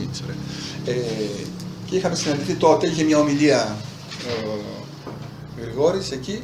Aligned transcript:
κίνηση. 0.00 0.22
Ε, 0.86 0.92
και 1.86 1.96
είχαμε 1.96 2.14
συναντηθεί 2.14 2.54
τότε, 2.54 2.86
είχε 2.86 3.02
μια 3.02 3.18
ομιλία 3.18 3.76
ο 5.58 5.62
Γρηγόρης 5.62 6.10
εκεί 6.10 6.42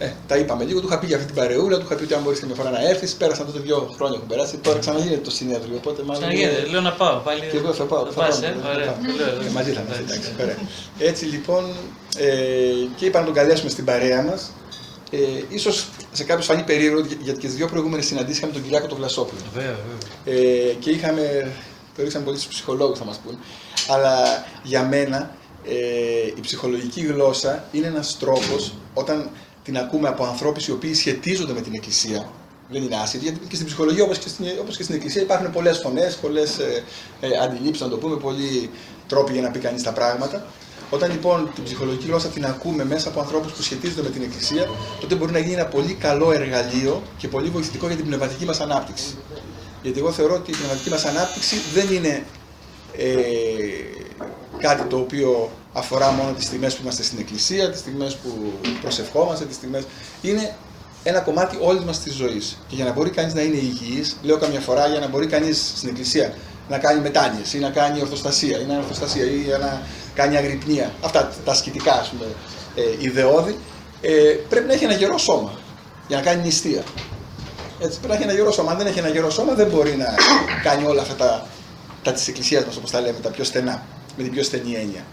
ε, 0.00 0.12
τα 0.26 0.36
είπαμε 0.36 0.64
λίγο, 0.64 0.80
του 0.80 0.86
είχα 0.86 0.98
πει 0.98 1.06
για 1.06 1.16
αυτή 1.16 1.32
την 1.32 1.36
παρεούλα, 1.36 1.76
του 1.78 1.84
είχα 1.84 1.94
πει 1.94 2.02
ότι 2.02 2.14
αν 2.14 2.22
μπορείς 2.22 2.42
μια 2.42 2.54
φορά 2.54 2.70
να 2.70 2.88
έρθεις. 2.88 3.14
Πέρασαν 3.14 3.46
τότε 3.46 3.58
δύο 3.58 3.94
χρόνια 3.96 4.16
έχουν 4.16 4.28
περάσει. 4.28 4.56
Τώρα 4.56 4.78
ξαναγίνεται 4.78 5.20
το 5.20 5.30
συνέδριο. 5.30 5.76
Οπότε 5.76 6.02
μάλλον. 6.02 6.22
Ξαναγίνεται, 6.22 6.66
λέω 6.70 6.80
να 6.80 6.92
πάω 6.92 7.16
πάλι. 7.18 7.40
Και 7.40 7.56
εγώ 7.56 7.72
θα 7.72 7.84
πάω. 7.84 8.04
Θα, 8.04 8.10
θα 8.10 8.20
πάω, 8.20 8.28
πας, 8.28 8.42
ε, 8.42 8.56
θα, 8.62 8.70
ωραία. 8.70 8.86
πάω. 8.86 9.46
Ε, 9.46 9.50
μαζί 9.50 9.70
θα 9.70 9.80
είμαστε, 9.80 10.02
εντάξει. 10.02 10.30
Ωραία. 10.40 10.56
Έτσι 10.98 11.24
λοιπόν, 11.24 11.64
ε, 12.16 12.26
και 12.96 13.04
είπα 13.04 13.18
να 13.18 13.24
τον 13.24 13.34
καλέσουμε 13.34 13.70
στην 13.70 13.84
παρέα 13.84 14.22
μας. 14.22 14.50
Ε, 15.10 15.18
ίσως 15.48 15.88
σε 16.12 16.24
κάποιους 16.24 16.46
φανεί 16.46 16.62
περίεργο 16.62 17.00
γιατί 17.22 17.40
και 17.40 17.46
τις 17.46 17.56
δύο 17.56 17.66
προηγούμενες 17.66 18.06
συναντήσεις 18.06 18.38
είχαμε 18.38 18.52
τον 18.52 18.62
Κυριάκο 18.62 18.86
τον 18.86 18.96
Βλασόπουλο. 18.96 19.40
Βέβαια, 19.54 19.76
βέβαια. 20.24 20.40
Ε, 20.70 20.72
και 20.72 20.90
είχαμε, 20.90 21.52
το 21.98 22.04
ρίξαμε 22.04 22.24
πολύ 22.24 22.36
στους 22.36 22.48
ψυχολόγους 22.48 22.98
θα 22.98 23.04
μας 23.04 23.18
πούν. 23.18 23.38
Αλλά 23.88 24.44
για 24.62 24.82
μένα 24.82 25.30
ε, 25.64 26.26
η 26.36 26.40
ψυχολογική 26.40 27.00
γλώσσα 27.00 27.64
είναι 27.72 27.86
ένας 27.86 28.16
τρόπος 28.18 28.74
όταν 28.94 29.30
την 29.64 29.78
ακούμε 29.78 30.08
από 30.08 30.24
ανθρώπους 30.24 30.66
οι 30.66 30.72
οποίοι 30.72 30.94
σχετίζονται 30.94 31.52
με 31.52 31.60
την 31.60 31.74
Εκκλησία. 31.74 32.30
Δεν 32.70 32.82
είναι 32.82 32.96
άσχετη, 32.96 33.24
γιατί 33.24 33.46
και 33.48 33.54
στην 33.54 33.66
ψυχολογία 33.66 34.04
όπως 34.04 34.18
και, 34.18 34.28
στην, 34.28 34.46
όπως 34.60 34.76
και 34.76 34.82
στην 34.82 34.94
Εκκλησία 34.94 35.22
υπάρχουν 35.22 35.50
πολλές 35.50 35.78
φωνές, 35.78 36.16
πολλές 36.16 36.58
ε, 36.58 36.84
ε, 37.20 37.28
αντιλήψεις, 37.42 37.82
να 37.82 37.88
το 37.88 37.96
πούμε, 37.96 38.16
πολλοί 38.16 38.70
τρόποι 39.06 39.32
για 39.32 39.42
να 39.42 39.50
πει 39.50 39.58
κανείς 39.58 39.82
τα 39.82 39.92
πράγματα. 39.92 40.46
Όταν 40.90 41.10
λοιπόν 41.10 41.50
την 41.54 41.64
ψυχολογική 41.64 42.06
γλώσσα 42.06 42.28
την 42.28 42.44
ακούμε 42.44 42.84
μέσα 42.84 43.08
από 43.08 43.20
ανθρώπους 43.20 43.52
που 43.52 43.62
σχετίζονται 43.62 44.02
με 44.02 44.10
την 44.10 44.22
Εκκλησία, 44.22 44.66
τότε 45.00 45.14
μπορεί 45.14 45.32
να 45.32 45.38
γίνει 45.38 45.52
ένα 45.52 45.66
πολύ 45.66 45.94
καλό 45.94 46.32
εργαλείο 46.32 47.02
και 47.18 47.28
πολύ 47.28 47.48
βοηθητικό 47.48 47.86
για 47.86 47.96
την 47.96 48.04
πνευματική 48.04 48.44
μας 48.44 48.60
ανάπτυξη. 48.60 49.16
Γιατί 49.88 50.02
εγώ 50.02 50.12
θεωρώ 50.12 50.34
ότι 50.34 50.50
η 50.50 50.54
πνευματική 50.54 50.90
μας 50.90 51.04
ανάπτυξη 51.04 51.56
δεν 51.74 51.92
είναι 51.92 52.24
ε, 52.96 53.08
κάτι 54.58 54.82
το 54.82 54.96
οποίο 54.96 55.50
αφορά 55.72 56.10
μόνο 56.10 56.32
τις 56.32 56.44
στιγμές 56.44 56.74
που 56.74 56.80
είμαστε 56.82 57.02
στην 57.02 57.18
εκκλησία, 57.18 57.70
τις 57.70 57.80
στιγμές 57.80 58.16
που 58.16 58.52
προσευχόμαστε, 58.80 59.44
τις 59.44 59.56
στιγμές... 59.56 59.84
Είναι 60.22 60.54
ένα 61.02 61.20
κομμάτι 61.20 61.58
όλης 61.60 61.84
μας 61.84 62.00
της 62.00 62.14
ζωής. 62.14 62.58
Και 62.68 62.74
για 62.74 62.84
να 62.84 62.92
μπορεί 62.92 63.10
κανείς 63.10 63.34
να 63.34 63.40
είναι 63.40 63.56
υγιής, 63.56 64.16
λέω 64.22 64.38
καμιά 64.38 64.60
φορά, 64.60 64.86
για 64.86 65.00
να 65.00 65.08
μπορεί 65.08 65.26
κανείς 65.26 65.72
στην 65.76 65.88
εκκλησία 65.88 66.34
να 66.68 66.78
κάνει 66.78 67.00
μετάνοιες 67.00 67.52
ή 67.52 67.58
να 67.58 67.70
κάνει 67.70 68.00
ορθοστασία 68.00 68.60
ή 68.60 68.64
να, 68.64 68.76
ορθοστασία, 68.76 69.24
ή 69.24 69.46
να 69.60 69.82
κάνει 70.14 70.36
αγρυπνία, 70.36 70.92
αυτά 71.00 71.32
τα 71.44 71.50
ασκητικά 71.50 71.92
ας 71.92 72.08
πούμε, 72.08 72.26
ε, 72.74 72.82
ιδεώδη, 72.98 73.56
ε, 74.00 74.10
πρέπει 74.48 74.66
να 74.66 74.72
έχει 74.72 74.84
ένα 74.84 74.94
γερό 74.94 75.18
σώμα 75.18 75.52
για 76.08 76.16
να 76.16 76.22
κάνει 76.22 76.42
νηστεία. 76.42 76.82
Έτσι, 77.80 77.98
πρέπει 77.98 78.08
να 78.08 78.14
έχει 78.14 78.22
ένα 78.22 78.32
γερό 78.32 78.52
σώμα. 78.52 78.70
Αν 78.70 78.78
δεν 78.78 78.86
έχει 78.86 78.98
ένα 78.98 79.08
γερό 79.08 79.30
σώμα, 79.30 79.54
δεν 79.54 79.68
μπορεί 79.68 79.96
να 79.96 80.14
κάνει 80.62 80.86
όλα 80.86 81.02
αυτά 81.02 81.14
τα, 81.14 81.46
τα 82.02 82.12
της 82.12 82.28
Εκκλησίας 82.28 82.64
μας, 82.64 82.76
όπως 82.76 82.90
τα 82.90 83.00
λέμε, 83.00 83.18
τα 83.18 83.30
πιο 83.30 83.44
στενά, 83.44 83.82
με 84.16 84.22
την 84.22 84.32
πιο 84.32 84.42
στενή 84.42 84.74
έννοια. 84.74 85.04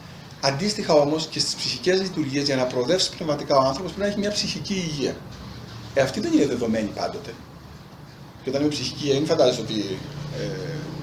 Αντίστοιχα 0.41 0.93
όμως 0.93 1.27
και 1.27 1.39
στις 1.39 1.55
ψυχικές 1.55 2.01
λειτουργίες, 2.01 2.45
για 2.45 2.55
να 2.55 2.63
προοδεύσει 2.63 3.09
πνευματικά 3.15 3.57
ο 3.57 3.61
άνθρωπος, 3.61 3.91
πρέπει 3.91 3.99
να 3.99 4.05
έχει 4.05 4.19
μια 4.19 4.31
ψυχική 4.31 4.73
υγεία. 4.73 5.15
Ε, 5.93 6.01
αυτή 6.01 6.19
δεν 6.19 6.33
είναι 6.33 6.45
δεδομένη 6.45 6.91
πάντοτε. 6.95 7.33
Και 8.43 8.49
όταν 8.49 8.61
είμαι 8.61 8.69
ψυχική 8.69 9.03
υγεία, 9.03 9.15
μην 9.15 9.25
φαντάζεσαι 9.25 9.61
ότι 9.61 9.97
ε, 10.39 10.45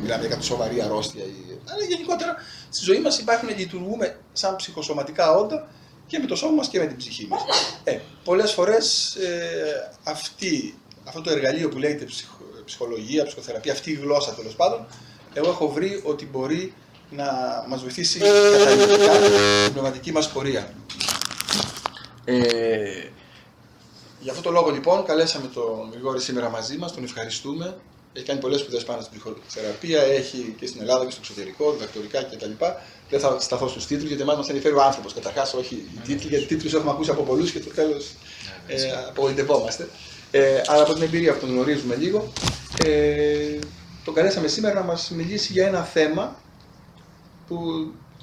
μιλάμε 0.03 0.21
για 0.21 0.31
κάποια 0.31 0.45
σοβαρή 0.45 0.83
αρρώστια. 0.83 1.23
Ή... 1.25 1.59
Αλλά 1.73 1.85
γενικότερα 1.85 2.35
στη 2.71 2.85
ζωή 2.85 3.01
μας 3.01 3.19
υπάρχουν, 3.19 3.49
λειτουργούμε 3.57 4.17
σαν 4.33 4.57
ψυχοσωματικά 4.57 5.33
όντα 5.33 5.69
και 6.07 6.19
με 6.19 6.27
το 6.27 6.37
σώμα 6.37 6.53
μας 6.53 6.69
και 6.69 6.79
με 6.79 6.87
την 6.87 6.97
ψυχή 6.97 7.27
μας. 7.31 7.41
Ε, 7.85 7.99
Πολλές 8.25 8.53
φορές 8.53 9.15
ε, 9.15 9.93
αυτό 11.05 11.21
το 11.21 11.31
εργαλείο 11.31 11.69
που 11.69 11.79
λέγεται 11.79 12.07
ψυχολογία, 12.65 13.25
ψυχοθεραπεία, 13.25 13.73
αυτή 13.73 13.91
η 13.91 13.95
γλώσσα 13.95 14.35
τέλος 14.35 14.55
πάντων, 14.55 14.87
εγώ 15.35 15.49
έχω 15.49 15.69
βρει 15.73 16.01
ότι 16.05 16.27
μπορεί 16.27 16.75
να 17.11 17.25
μας 17.69 17.81
βοηθήσει 17.81 18.19
καταλητικά 18.19 19.15
στην 19.15 19.73
πνευματική 19.73 20.13
μας 20.13 20.29
πορεία. 20.29 20.75
Ε, 22.25 22.35
για 24.21 24.31
αυτό 24.33 24.43
το 24.43 24.51
λόγο 24.51 24.71
λοιπόν 24.71 25.05
καλέσαμε 25.05 25.47
τον 25.47 25.91
Γρηγόρη 25.93 26.21
σήμερα 26.21 26.51
μαζί 26.51 26.77
μας, 26.77 26.93
τον 26.95 27.05
ευχαριστούμε. 27.05 27.77
Έχει 28.13 28.25
κάνει 28.25 28.41
πολλές 28.41 28.61
σπουδές 28.61 28.85
πάνω 28.85 29.01
στην 29.01 29.21
ψυχοθεραπεία, 29.21 30.03
έχει 30.03 30.55
και 30.59 30.67
στην 30.67 30.81
Ελλάδα 30.81 31.05
και 31.05 31.11
στο 31.11 31.21
εξωτερικό, 31.23 31.73
διδακτορικά 31.73 32.23
κτλ. 32.23 32.51
Δεν 33.11 33.21
θα 33.21 33.41
σταθώ 33.41 33.69
στους 33.69 33.87
τίτλους 33.87 34.09
γιατί 34.09 34.23
εμάς 34.23 34.37
μας 34.37 34.47
ενδιαφέρει 34.47 34.75
ο 34.75 34.83
άνθρωπος 34.83 35.15
καταρχάς, 35.15 35.55
όχι 35.55 35.75
οι 35.75 36.01
τίτλοι, 36.07 36.29
γιατί 36.29 36.45
τίτλους 36.45 36.73
έχουμε 36.73 36.91
ακούσει 36.91 37.11
από 37.11 37.23
πολλούς 37.23 37.51
και 37.51 37.61
στο 37.61 37.71
τέλος 37.71 38.05
ε, 38.67 38.93
απογοητευόμαστε. 39.09 39.89
Ε, 40.35 40.61
αλλά 40.67 40.83
από 40.83 40.95
την 40.95 41.03
εμπειρία 41.03 41.33
που 41.33 41.41
τον 41.41 41.49
γνωρίζουμε 41.49 41.95
λίγο, 41.95 42.33
ε, 42.85 43.59
τον 44.05 44.15
καλέσαμε 44.15 44.49
σήμερα 44.49 44.75
να 44.75 44.83
μας 44.83 45.11
μιλήσει 45.11 45.53
για 45.53 45.67
ένα 45.67 45.83
θέμα 45.83 46.37
που 47.49 47.57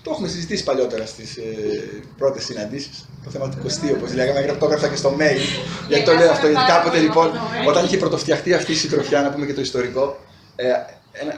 το 0.02 0.12
έχουμε 0.12 0.28
συζητήσει 0.28 0.64
παλιότερα 0.64 1.06
στις 1.06 1.38
ε, 1.38 1.44
πρώτες 2.18 2.44
συναντήσεις. 2.44 3.06
Το 3.24 3.30
θέμα 3.30 3.50
του 3.50 3.58
Κωστή, 3.62 3.92
όπως 3.92 4.14
λέγαμε, 4.14 4.40
γραφτόγραφα 4.40 4.88
και 4.88 4.96
στο 4.96 5.16
mail. 5.20 5.40
Γιατί 5.88 6.04
το 6.06 6.14
λέω 6.14 6.32
αυτό, 6.32 6.48
γιατί 6.48 6.66
κάποτε 6.68 7.00
λοιπόν, 7.00 7.32
όταν 7.68 7.86
είχε 7.86 7.98
πρωτοφτιαχτεί 7.98 8.54
αυτή 8.54 8.72
η 8.72 8.76
συντροφιά, 8.76 9.22
να 9.22 9.32
πούμε 9.32 9.46
και 9.46 9.54
το 9.54 9.62
ιστορικό, 9.62 10.20
ε, 10.56 10.68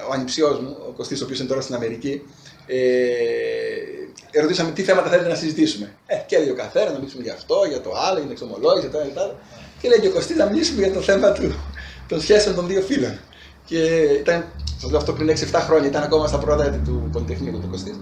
ο 0.09 0.13
ανιψιός 0.13 0.59
μου, 0.59 0.77
ο 0.87 0.91
Κωστής, 0.91 1.21
ο 1.21 1.23
οποίος 1.23 1.39
είναι 1.39 1.47
τώρα 1.47 1.61
στην 1.61 1.75
Αμερική, 1.75 2.21
ε, 2.67 2.77
ερωτήσαμε 4.31 4.71
τι 4.71 4.83
θέματα 4.83 5.09
θέλετε 5.09 5.29
να 5.29 5.35
συζητήσουμε. 5.35 5.95
Ε, 6.05 6.15
και 6.25 6.35
έλεγε 6.35 6.51
ο 6.51 6.55
καθένας 6.55 6.91
να 6.91 6.97
μιλήσουμε 6.97 7.23
για 7.23 7.33
αυτό, 7.33 7.65
για 7.67 7.81
το 7.81 7.91
άλλο, 7.95 8.13
για 8.13 8.21
την 8.21 8.31
εξομολόγηση, 8.31 8.87
για 8.87 8.99
το 8.99 9.21
άλλο. 9.21 9.39
Και 9.81 9.87
λέει 9.87 9.99
και 9.99 10.07
ο 10.07 10.11
Κωστής 10.11 10.37
να 10.37 10.45
μιλήσουμε 10.45 10.81
για 10.83 10.93
το 10.93 11.01
θέμα 11.01 11.31
του, 11.31 11.55
των 12.07 12.21
σχέσεων 12.21 12.55
των 12.55 12.67
δύο 12.67 12.81
φίλων. 12.81 13.19
Και 13.65 13.77
ήταν, 14.19 14.51
σας 14.79 14.89
λέω 14.89 14.99
αυτό 14.99 15.13
πριν 15.13 15.29
6-7 15.29 15.59
χρόνια, 15.65 15.87
ήταν 15.87 16.03
ακόμα 16.03 16.27
στα 16.27 16.37
πρώτα 16.37 16.65
έτη 16.65 16.77
του 16.77 17.09
Πολυτεχνείου 17.11 17.59
του 17.59 17.67
Κωστή. 17.69 17.95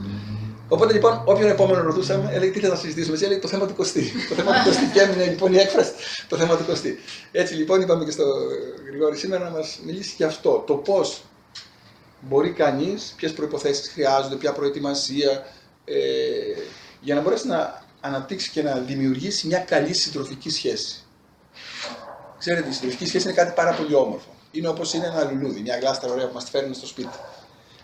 Οπότε 0.68 0.94
λοιπόν, 0.94 1.22
όποιον 1.26 1.50
επόμενο 1.50 1.82
ρωτούσαμε, 1.82 2.30
έλεγε 2.34 2.52
τι 2.52 2.60
θα 2.60 2.76
συζητήσουμε. 2.76 3.14
Έτσι 3.14 3.26
έλεγε 3.26 3.42
το 3.42 3.48
θέμα 3.48 3.66
του 3.66 3.76
Κωστή. 3.76 4.12
το 4.30 4.36
θέμα 4.36 4.52
του 4.54 4.64
Κωστή. 4.64 4.86
Και 4.94 5.00
έμεινε 5.00 5.26
λοιπόν 5.26 5.54
η 5.54 5.58
έκφραση 5.58 5.92
το 6.28 6.38
θέμα 6.38 6.56
του 6.56 6.66
Κωστή. 6.66 7.00
Έτσι 7.32 7.54
λοιπόν, 7.54 7.82
είπαμε 7.82 8.06
και 8.06 8.12
στο 8.12 8.26
Γρηγόρη 8.88 9.18
σήμερα 9.18 9.44
να 9.44 9.50
μας 9.50 9.80
μιλήσει 9.86 10.14
για 10.18 10.28
αυτό. 10.28 10.64
Το 10.68 10.74
πώς 10.74 11.22
μπορεί 12.20 12.50
κανείς, 12.50 13.14
ποιες 13.18 13.34
προποθέσει 13.34 13.90
χρειάζονται, 13.90 14.36
ποια 14.36 14.52
προετοιμασία, 14.52 15.46
ε, 15.86 15.96
για 17.02 17.16
να 17.16 17.22
μπορέσει 17.22 17.48
να 17.48 17.84
αναπτύξει 18.02 18.50
και 18.50 18.62
να 18.62 18.74
δημιουργήσει 18.76 19.48
μια 19.48 19.60
καλή 19.60 19.94
συντροφική 19.94 20.50
σχέση. 20.50 21.04
Ξέρετε, 22.40 22.70
η 22.70 22.72
συντροφική 22.72 23.06
σχέση 23.08 23.28
είναι 23.28 23.36
κάτι 23.36 23.54
πάρα 23.56 23.72
πολύ 23.72 23.94
όμορφο. 23.94 24.30
Είναι 24.52 24.68
όπως 24.68 24.94
είναι 24.94 25.06
ένα 25.06 25.32
λουλούδι, 25.32 25.60
μια 25.60 25.78
γλάστρα 25.78 26.12
ωραία 26.12 26.28
που 26.28 26.34
μας 26.34 26.50
φέρνει 26.50 26.76
στο 26.76 26.88
σπίτι. 26.88 27.18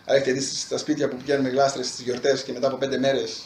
Αλλά 0.04 0.16
έχετε 0.16 0.32
δει 0.32 0.40
στα 0.40 0.78
σπίτια 0.78 1.08
που 1.08 1.16
πηγαίνουν 1.16 1.48
γλάστρες 1.50 1.86
στις 1.86 2.00
γιορτές 2.00 2.42
και 2.42 2.52
μετά 2.52 2.66
από 2.66 2.76
πέντε 2.76 2.98
μέρες 2.98 3.42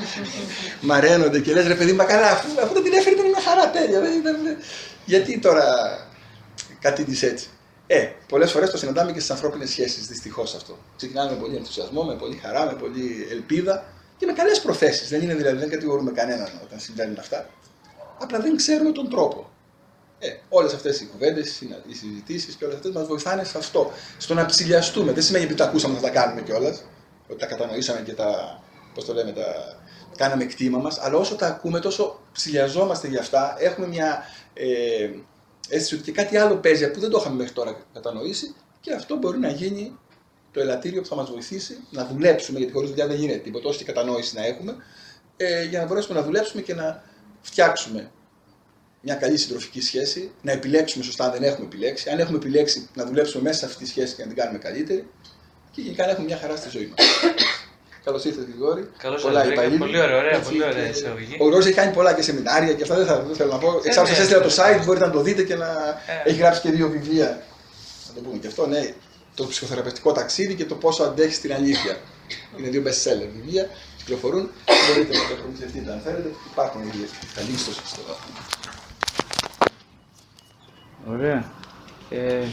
μαραίνονται 0.80 1.40
και 1.40 1.52
λες 1.52 1.66
ρε 1.66 1.74
παιδί, 1.74 1.92
μα 1.92 2.04
καλά, 2.04 2.30
αφού, 2.30 2.60
αφού 2.60 2.74
δεν 2.74 2.82
την 2.82 2.92
έφερε 2.92 3.14
ήταν 3.14 3.28
μια 3.28 3.40
χαρά 3.40 3.70
τέλεια. 3.70 4.00
Δεν 4.00 4.18
ήταν... 4.18 4.36
Γιατί 5.04 5.38
τώρα 5.38 5.64
κάτι 6.80 7.04
της 7.04 7.22
έτσι. 7.22 7.48
Ε, 7.86 8.10
πολλές 8.28 8.52
φορές 8.52 8.70
το 8.70 8.78
συναντάμε 8.78 9.12
και 9.12 9.18
στις 9.18 9.30
ανθρώπινες 9.30 9.70
σχέσεις, 9.70 10.06
δυστυχώς 10.06 10.54
αυτό. 10.54 10.78
Ξεκινάμε 10.96 11.30
με 11.30 11.36
πολύ 11.36 11.56
ενθουσιασμό, 11.56 12.02
με 12.02 12.14
πολύ 12.14 12.36
χαρά, 12.36 12.64
με 12.66 12.72
πολύ 12.72 13.26
ελπίδα 13.30 13.84
και 14.16 14.26
με 14.26 14.32
καλές 14.32 14.60
προθέσεις. 14.60 15.08
Δεν 15.08 15.22
είναι 15.22 15.34
δηλαδή, 15.34 15.56
δεν 15.56 15.68
κατηγορούμε 15.70 16.10
κανέναν 16.10 16.60
όταν 16.64 16.80
συμβαίνουν 16.80 17.18
αυτά. 17.18 17.48
Απλά 18.18 18.38
δεν 18.40 18.56
ξέρουμε 18.56 18.92
τον 18.92 19.10
τρόπο. 19.10 19.50
Ε, 20.24 20.36
Όλες 20.48 20.74
αυτές 20.74 21.00
οι 21.00 21.06
κουβέντες, 21.06 21.60
οι 21.60 21.94
συζητήσεις 21.94 22.54
και 22.54 22.64
όλες 22.64 22.76
αυτές 22.76 22.92
μας 22.92 23.06
βοηθάνε 23.06 23.44
σε 23.44 23.58
αυτό. 23.58 23.90
Στο 24.18 24.34
να 24.34 24.46
ψηλιαστούμε. 24.46 25.12
Δεν 25.12 25.22
σημαίνει 25.22 25.44
ότι 25.44 25.54
τα 25.54 25.64
ακούσαμε 25.64 25.94
να 25.94 26.00
τα 26.00 26.10
κάνουμε 26.10 26.40
κιόλας. 26.40 26.84
Ότι 27.28 27.38
τα 27.38 27.46
κατανοήσαμε 27.46 28.00
και 28.00 28.12
τα. 28.12 28.60
Πώς 28.94 29.04
το 29.04 29.12
λέμε, 29.12 29.32
τα 29.32 29.44
κάναμε 30.16 30.44
κτήμα 30.44 30.78
μας. 30.78 30.98
Αλλά 30.98 31.16
όσο 31.16 31.34
τα 31.36 31.46
ακούμε, 31.46 31.80
τόσο 31.80 32.20
ψηλιαζόμαστε 32.32 33.08
για 33.08 33.20
αυτά. 33.20 33.56
Έχουμε 33.58 33.86
μια 33.86 34.22
ε, 34.54 35.10
αίσθηση 35.68 35.94
ότι 35.94 36.02
και 36.02 36.12
κάτι 36.12 36.36
άλλο 36.36 36.56
παίζει 36.56 36.90
που 36.90 37.00
δεν 37.00 37.10
το 37.10 37.18
είχαμε 37.20 37.36
μέχρι 37.36 37.52
τώρα 37.52 37.76
κατανοήσει. 37.92 38.54
Και 38.80 38.92
αυτό 38.92 39.16
μπορεί 39.16 39.38
να 39.38 39.48
γίνει 39.48 39.98
το 40.52 40.60
ελαττήριο 40.60 41.00
που 41.00 41.08
θα 41.08 41.14
μας 41.14 41.30
βοηθήσει 41.30 41.78
να 41.90 42.06
δουλέψουμε. 42.06 42.58
Γιατί 42.58 42.72
χωρίς 42.72 42.88
δουλειά 42.88 43.06
δεν 43.06 43.16
γίνεται 43.16 43.38
τίποτα, 43.38 43.68
όσο 43.68 43.78
και 43.78 43.84
κατανόηση 43.84 44.34
να 44.34 44.46
έχουμε. 44.46 44.76
Ε, 45.36 45.64
για 45.64 45.80
να 45.80 45.86
μπορέσουμε 45.86 46.18
να 46.18 46.24
δουλέψουμε 46.24 46.62
και 46.62 46.74
να 46.74 47.02
φτιάξουμε 47.40 48.10
μια 49.02 49.14
καλή 49.14 49.36
συντροφική 49.36 49.80
σχέση, 49.80 50.30
να 50.42 50.52
επιλέξουμε 50.52 51.04
σωστά 51.04 51.24
αν 51.24 51.32
δεν 51.32 51.42
έχουμε 51.42 51.66
επιλέξει. 51.66 52.10
Αν 52.10 52.18
έχουμε 52.18 52.36
επιλέξει, 52.36 52.88
να 52.94 53.04
δουλέψουμε 53.04 53.42
μέσα 53.42 53.58
σε 53.58 53.64
αυτή 53.64 53.84
τη 53.84 53.90
σχέση 53.90 54.14
και 54.14 54.22
να 54.22 54.28
την 54.28 54.36
κάνουμε 54.36 54.58
καλύτερη. 54.58 55.06
Και 55.70 55.80
γενικά 55.80 56.04
να 56.04 56.10
έχουμε 56.10 56.26
μια 56.26 56.38
χαρά 56.38 56.56
στη 56.56 56.68
ζωή 56.68 56.92
μας. 56.96 57.06
Καλώς 58.04 58.24
ήρθατε, 58.24 58.46
Γρηγόρη. 58.50 58.90
Καλώς 58.98 59.24
ήρθατε. 59.24 59.68
Πολύ 59.78 60.00
ωραία, 60.00 60.16
ωραία, 60.16 60.40
πολύ 60.40 60.64
ωραία 60.64 60.88
εισαγωγή. 60.88 61.34
Ο 61.38 61.44
Γρηγόρης 61.44 61.66
έχει 61.66 61.74
κάνει 61.74 61.92
πολλά 61.92 62.12
και 62.14 62.22
σεμινάρια 62.22 62.72
και 62.72 62.82
αυτά 62.82 62.94
δεν, 62.96 63.06
θα, 63.06 63.20
δεν 63.20 63.36
θέλω 63.36 63.52
να 63.52 63.58
πω. 63.58 63.80
Εξάλλου 63.84 64.06
σας 64.08 64.18
έστειλα 64.18 64.40
το 64.40 64.50
site, 64.56 64.82
μπορείτε 64.84 65.06
να 65.06 65.12
το 65.12 65.20
δείτε 65.20 65.42
και 65.42 65.54
να. 65.54 65.66
Ε. 66.24 66.28
Έχει 66.30 66.38
γράψει 66.38 66.60
και 66.60 66.70
δύο 66.70 66.88
βιβλία. 66.88 67.42
Να 68.08 68.14
το 68.14 68.20
πούμε 68.20 68.38
και 68.38 68.46
αυτό, 68.46 68.66
ναι. 68.66 68.94
Το 69.34 69.46
ψυχοθεραπευτικό 69.46 70.12
ταξίδι 70.12 70.54
και 70.54 70.64
το 70.64 70.74
πόσο 70.74 71.02
αντέχεις 71.02 71.36
στην 71.36 71.52
αλήθεια. 71.52 72.00
Είναι 72.58 72.68
δύο 72.68 72.82
best 72.86 73.08
seller 73.08 73.28
βιβλία, 73.34 73.68
κυκλοφορούν. 73.96 74.50
Μπορείτε 74.88 75.12
να 75.16 75.28
το 75.28 75.34
προμηθευτείτε 75.40 75.92
αν 75.92 76.00
θέλετε. 76.04 76.30
Υπάρχουν 76.52 76.82
βιβλία. 76.82 77.08
Καλή 77.34 77.56
στο 77.58 77.70
Ωραία. 81.10 81.52
Ε, 82.10 82.44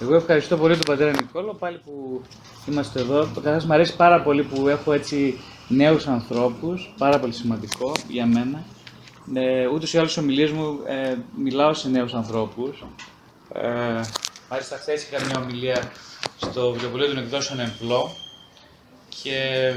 Εγώ 0.00 0.14
ευχαριστώ 0.14 0.56
πολύ 0.56 0.74
τον 0.74 0.84
πατέρα 0.86 1.10
Νικόλο 1.10 1.54
πάλι 1.54 1.78
που 1.84 2.22
είμαστε 2.68 3.00
εδώ. 3.00 3.28
Καταρχάς 3.34 3.64
μου 3.64 3.72
αρέσει 3.72 3.96
πάρα 3.96 4.22
πολύ 4.22 4.42
που 4.42 4.68
έχω 4.68 4.92
έτσι 4.92 5.38
νέους 5.68 6.06
ανθρώπους, 6.06 6.94
πάρα 6.98 7.18
πολύ 7.18 7.32
σημαντικό 7.32 7.92
για 8.08 8.26
μένα. 8.26 8.64
Ε, 9.34 9.66
ούτως 9.66 9.92
ή 9.92 9.98
άλλως 9.98 10.16
ομιλίες 10.16 10.50
μου 10.50 10.78
ε, 10.86 11.14
μιλάω 11.36 11.74
σε 11.74 11.88
νέους 11.88 12.14
ανθρώπους. 12.14 12.84
Ε, 13.54 14.00
μάλιστα 14.50 14.76
χθες 14.76 15.02
είχα 15.02 15.24
μια 15.24 15.40
ομιλία 15.42 15.92
στο 16.36 16.72
βιβλίο 16.72 17.06
των 17.06 17.18
εκδόσεων 17.18 17.60
Εμπλό 17.60 18.10
και 19.22 19.72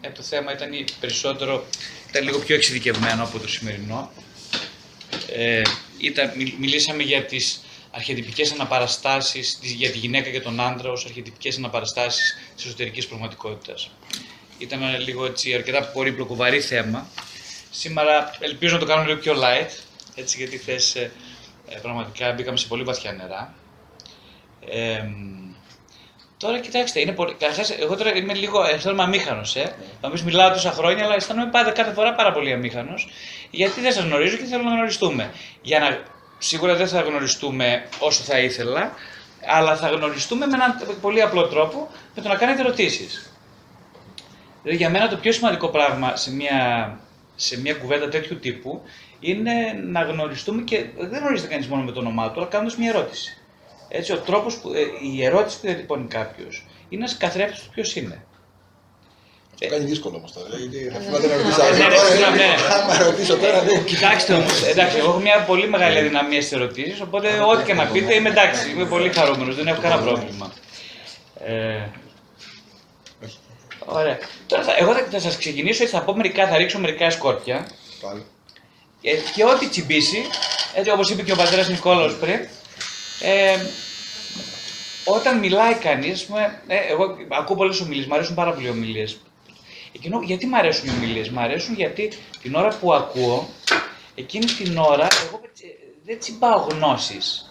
ε, 0.00 0.10
το 0.10 0.22
θέμα 0.22 0.52
ήταν 0.52 0.70
περισσότερο, 1.00 1.64
ήταν 2.08 2.24
λίγο 2.24 2.38
πιο 2.38 2.54
εξειδικευμένο 2.54 3.22
από 3.22 3.38
το 3.38 3.48
σημερινό. 3.48 4.10
Ε, 5.36 5.62
ήταν, 5.98 6.32
μιλήσαμε 6.58 7.02
για 7.02 7.24
τις 7.24 7.62
αρχιετυπικές 7.90 8.52
αναπαραστάσεις, 8.52 9.58
για 9.62 9.90
τη 9.90 9.98
γυναίκα 9.98 10.30
και 10.30 10.40
τον 10.40 10.60
άντρα 10.60 10.90
ως 10.90 11.04
αρχιετυπικές 11.04 11.56
αναπαραστάσεις 11.56 12.36
της 12.56 12.64
εσωτερικής 12.64 13.06
πραγματικότητας. 13.06 13.90
Ήταν 14.58 15.00
λίγο 15.00 15.24
έτσι 15.24 15.54
αρκετά 15.54 15.82
πολύπλοκο 15.82 16.34
βαρύ 16.34 16.60
θέμα. 16.60 17.08
Σήμερα 17.70 18.36
ελπίζω 18.38 18.74
να 18.74 18.80
το 18.80 18.86
κάνουμε 18.86 19.08
λίγο 19.08 19.20
πιο 19.20 19.34
light, 19.34 19.70
έτσι 20.14 20.36
γιατί 20.36 20.58
χθε 20.58 21.00
ε, 21.68 21.78
πραγματικά 21.82 22.32
μπήκαμε 22.32 22.56
σε 22.56 22.66
πολύ 22.66 22.82
βαθιά 22.82 23.12
νερά. 23.12 23.54
Ε, 24.70 25.02
Τώρα 26.38 26.58
κοιτάξτε, 26.58 27.00
είναι 27.00 27.12
πολύ... 27.12 27.34
Καταρχάς, 27.34 27.70
εγώ 27.70 27.96
τώρα 27.96 28.16
είμαι 28.16 28.34
λίγο, 28.34 28.64
αισθάνομαι 28.64 29.02
αμήχανος. 29.02 29.56
Ε. 29.56 29.74
Θα 30.00 30.10
πει 30.10 30.22
μιλάω 30.22 30.50
τόσα 30.50 30.70
χρόνια, 30.70 31.04
αλλά 31.04 31.14
αισθάνομαι 31.14 31.50
πάντα 31.50 31.70
κάθε 31.70 31.92
φορά 31.92 32.14
πάρα 32.14 32.32
πολύ 32.32 32.52
αμήχανος. 32.52 33.08
Γιατί 33.50 33.80
δεν 33.80 33.92
σας 33.92 34.04
γνωρίζω 34.04 34.36
και 34.36 34.44
θέλω 34.44 34.62
να 34.62 34.70
γνωριστούμε. 34.70 35.30
Για 35.62 35.78
να... 35.78 36.02
Σίγουρα 36.38 36.74
δεν 36.74 36.88
θα 36.88 37.00
γνωριστούμε 37.00 37.86
όσο 37.98 38.22
θα 38.22 38.38
ήθελα, 38.38 38.92
αλλά 39.46 39.76
θα 39.76 39.88
γνωριστούμε 39.88 40.46
με 40.46 40.54
έναν 40.54 40.98
πολύ 41.00 41.22
απλό 41.22 41.46
τρόπο, 41.46 41.88
με 42.14 42.22
το 42.22 42.28
να 42.28 42.34
κάνετε 42.34 42.60
ερωτήσεις. 42.60 43.32
Δηλαδή, 44.62 44.78
για 44.78 44.90
μένα 44.90 45.08
το 45.08 45.16
πιο 45.16 45.32
σημαντικό 45.32 45.68
πράγμα 45.68 46.16
σε 46.16 46.32
μια, 46.32 46.98
σε 47.36 47.60
μια 47.60 47.74
κουβέντα 47.74 48.08
τέτοιου 48.08 48.38
τύπου 48.38 48.82
είναι 49.20 49.52
να 49.84 50.02
γνωριστούμε 50.02 50.62
και 50.62 50.84
δεν 50.98 51.20
γνωρίζεται 51.20 51.48
κανείς 51.48 51.66
μόνο 51.66 51.82
με 51.82 51.92
το 51.92 52.00
όνομά 52.00 52.30
του, 52.30 52.40
αλλά 52.40 52.48
κάνοντας 52.48 52.76
μια 52.76 52.88
ερώτηση. 52.88 53.37
Έτσι, 53.88 54.12
ο 54.12 54.18
τρόπος 54.18 54.56
που, 54.56 54.72
ε, 54.72 54.80
η 55.14 55.24
ερώτηση 55.24 55.60
που 55.60 55.66
διατυπώνει 55.66 56.08
κάποιος 56.08 56.66
είναι 56.88 57.04
να 57.04 57.12
καθρέφτει 57.18 57.60
του 57.60 57.70
ποιος 57.74 57.96
είναι. 57.96 58.22
Το 59.60 59.68
κάνει 59.68 59.84
δύσκολο 59.84 60.16
όμως 60.16 60.32
τώρα. 60.32 60.48
Γιατί 60.58 60.90
θα 60.92 60.98
θυμάται 60.98 61.26
να 61.26 61.36
ρωτήσω 61.36 61.62
Αν 62.98 63.06
ρωτήσω 63.06 63.36
τώρα, 63.36 63.62
ναι. 63.62 63.78
Κοιτάξτε 63.78 64.34
όμως, 64.34 64.62
εντάξει, 64.62 64.96
εγώ 64.96 65.08
έχω 65.08 65.18
μια 65.18 65.44
πολύ 65.44 65.68
μεγάλη 65.68 65.98
αδυναμία 65.98 66.40
στις 66.40 66.52
ερωτήσεις. 66.52 67.00
Οπότε, 67.00 67.28
ό,τι 67.40 67.64
και 67.64 67.74
να 67.74 67.86
πείτε, 67.86 68.14
είμαι 68.14 68.28
εντάξει. 68.28 68.70
Είμαι 68.70 68.84
πολύ 68.84 69.12
χαρούμενος, 69.12 69.56
δεν 69.56 69.66
έχω 69.66 69.80
κανένα 69.80 70.02
πρόβλημα. 70.02 70.52
Ε, 71.44 71.82
ωραία. 73.84 74.18
Τώρα, 74.46 74.62
θα, 74.62 74.76
εγώ 74.78 74.92
θα, 74.92 75.06
θα 75.10 75.20
σας 75.20 75.36
ξεκινήσω, 75.36 75.86
θα 75.86 76.02
πω 76.02 76.16
μερικά, 76.16 76.48
θα 76.48 76.56
ρίξω 76.56 76.78
μερικά 76.78 77.10
σκόρπια. 77.10 77.68
Πάλι. 78.00 78.24
Και, 79.00 79.10
και 79.34 79.44
ό,τι 79.44 79.68
τσιμπήσει, 79.68 80.22
έτσι 80.74 80.90
όπως 80.90 81.10
είπε 81.10 81.22
και 81.22 81.32
ο 81.32 81.36
πατέρας 81.36 81.68
Νικόλαος 81.68 82.16
πριν, 82.16 82.48
ε, 83.20 83.56
όταν 85.04 85.38
μιλάει 85.38 85.74
κανείς, 85.74 86.28
ε, 86.66 86.76
εγώ 86.76 87.16
ακούω 87.28 87.56
πολλές 87.56 87.80
ομιλίες, 87.80 88.06
μου 88.06 88.14
αρέσουν 88.14 88.34
πάρα 88.34 88.52
πολύ 88.52 88.68
ομιλίες. 88.68 89.20
Εκείνο, 89.92 90.20
γιατί 90.22 90.46
μου 90.46 90.56
αρέσουν 90.56 90.88
οι 90.88 90.90
ομιλίες, 90.90 91.28
μου 91.28 91.40
αρέσουν 91.40 91.74
γιατί 91.74 92.12
την 92.42 92.54
ώρα 92.54 92.76
που 92.80 92.92
ακούω, 92.94 93.48
εκείνη 94.14 94.44
την 94.44 94.78
ώρα, 94.78 95.06
εγώ 95.26 95.40
δεν 96.04 96.18
τσιμπάω 96.18 96.66
γνώσεις. 96.70 97.46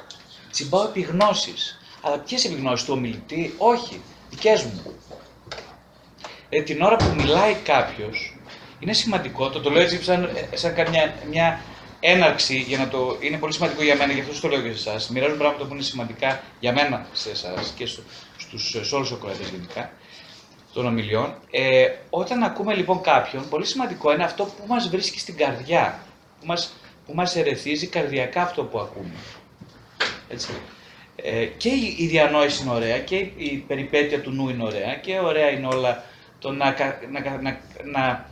Τσιμπάω 0.52 0.84
επιγνώσεις. 0.84 1.80
Αλλά 2.02 2.18
ποιες 2.18 2.46
επιγνώσεις 2.46 2.86
του 2.86 2.94
ομιλητή, 2.98 3.54
όχι, 3.58 4.02
δικές 4.30 4.64
μου. 4.64 4.82
Ε, 6.50 6.62
την 6.62 6.82
ώρα 6.82 6.96
που 6.96 7.14
μιλάει 7.16 7.54
κάποιος, 7.54 8.38
είναι 8.80 8.94
σημαντικό, 8.94 9.50
το, 9.50 9.60
το 9.60 9.70
λέω 9.70 9.82
έτσι 9.82 10.04
σαν, 10.04 10.30
σαν 10.54 10.74
μια 11.30 11.62
έναρξη, 12.00 12.58
για 12.58 12.78
να 12.78 12.88
το, 12.88 13.18
είναι 13.20 13.38
πολύ 13.38 13.54
σημαντικό 13.54 13.84
για 13.84 13.96
μένα, 13.96 14.14
γι' 14.14 14.20
αυτό 14.20 14.42
το 14.42 14.48
λέω 14.48 14.62
και 14.62 14.74
σε 14.74 14.90
εσάς. 14.90 15.10
Μοιράζω 15.10 15.36
πράγματα 15.36 15.66
που 15.66 15.74
είναι 15.74 15.84
σημαντικά 15.84 16.44
για 16.60 16.74
μένα 16.74 17.08
σε 17.14 17.30
εσάς 17.30 17.74
και 17.78 17.86
στους, 18.38 18.70
σε 18.70 18.96
όλους 18.96 19.10
τους 19.10 19.18
ακροατές 19.18 19.50
γενικά 19.50 19.92
των 20.74 20.86
ομιλιών. 20.86 21.34
Ε, 21.52 21.88
όταν 22.10 22.44
ακούμε 22.44 22.74
λοιπόν 22.74 23.02
κάποιον, 23.02 23.50
πολύ 23.50 23.66
σημαντικό 23.66 24.14
είναι 24.14 24.24
αυτό 24.24 24.44
που 24.44 24.64
μας 24.68 24.90
βρίσκει 24.90 25.20
στην 25.20 25.38
καρδιά, 25.38 26.00
που 26.40 26.46
μας 26.46 26.74
που 27.08 27.14
μας 27.16 27.36
ερεθίζει 27.36 27.88
καρδιακά 27.88 28.42
αυτό 28.42 28.64
που 28.64 28.80
ακούμε. 28.80 29.12
Έτσι. 30.30 30.52
Ε, 31.16 31.46
και 31.46 31.70
η, 31.70 31.96
η 31.98 32.08
διανόηση 32.08 32.64
είναι 32.64 32.74
ωραία 32.74 33.00
και 33.00 33.16
η, 33.16 33.64
περιπέτεια 33.68 34.22
του 34.22 34.32
νου 34.32 34.50
είναι 34.50 34.64
ωραία 34.64 34.96
και 34.96 35.20
ωραία 35.20 35.50
είναι 35.50 35.68
όλα 35.68 36.04
το 36.40 36.52
να, 36.52 36.76
να, 37.12 37.20
να, 37.20 37.40
να, 37.42 37.60
να, 37.84 38.26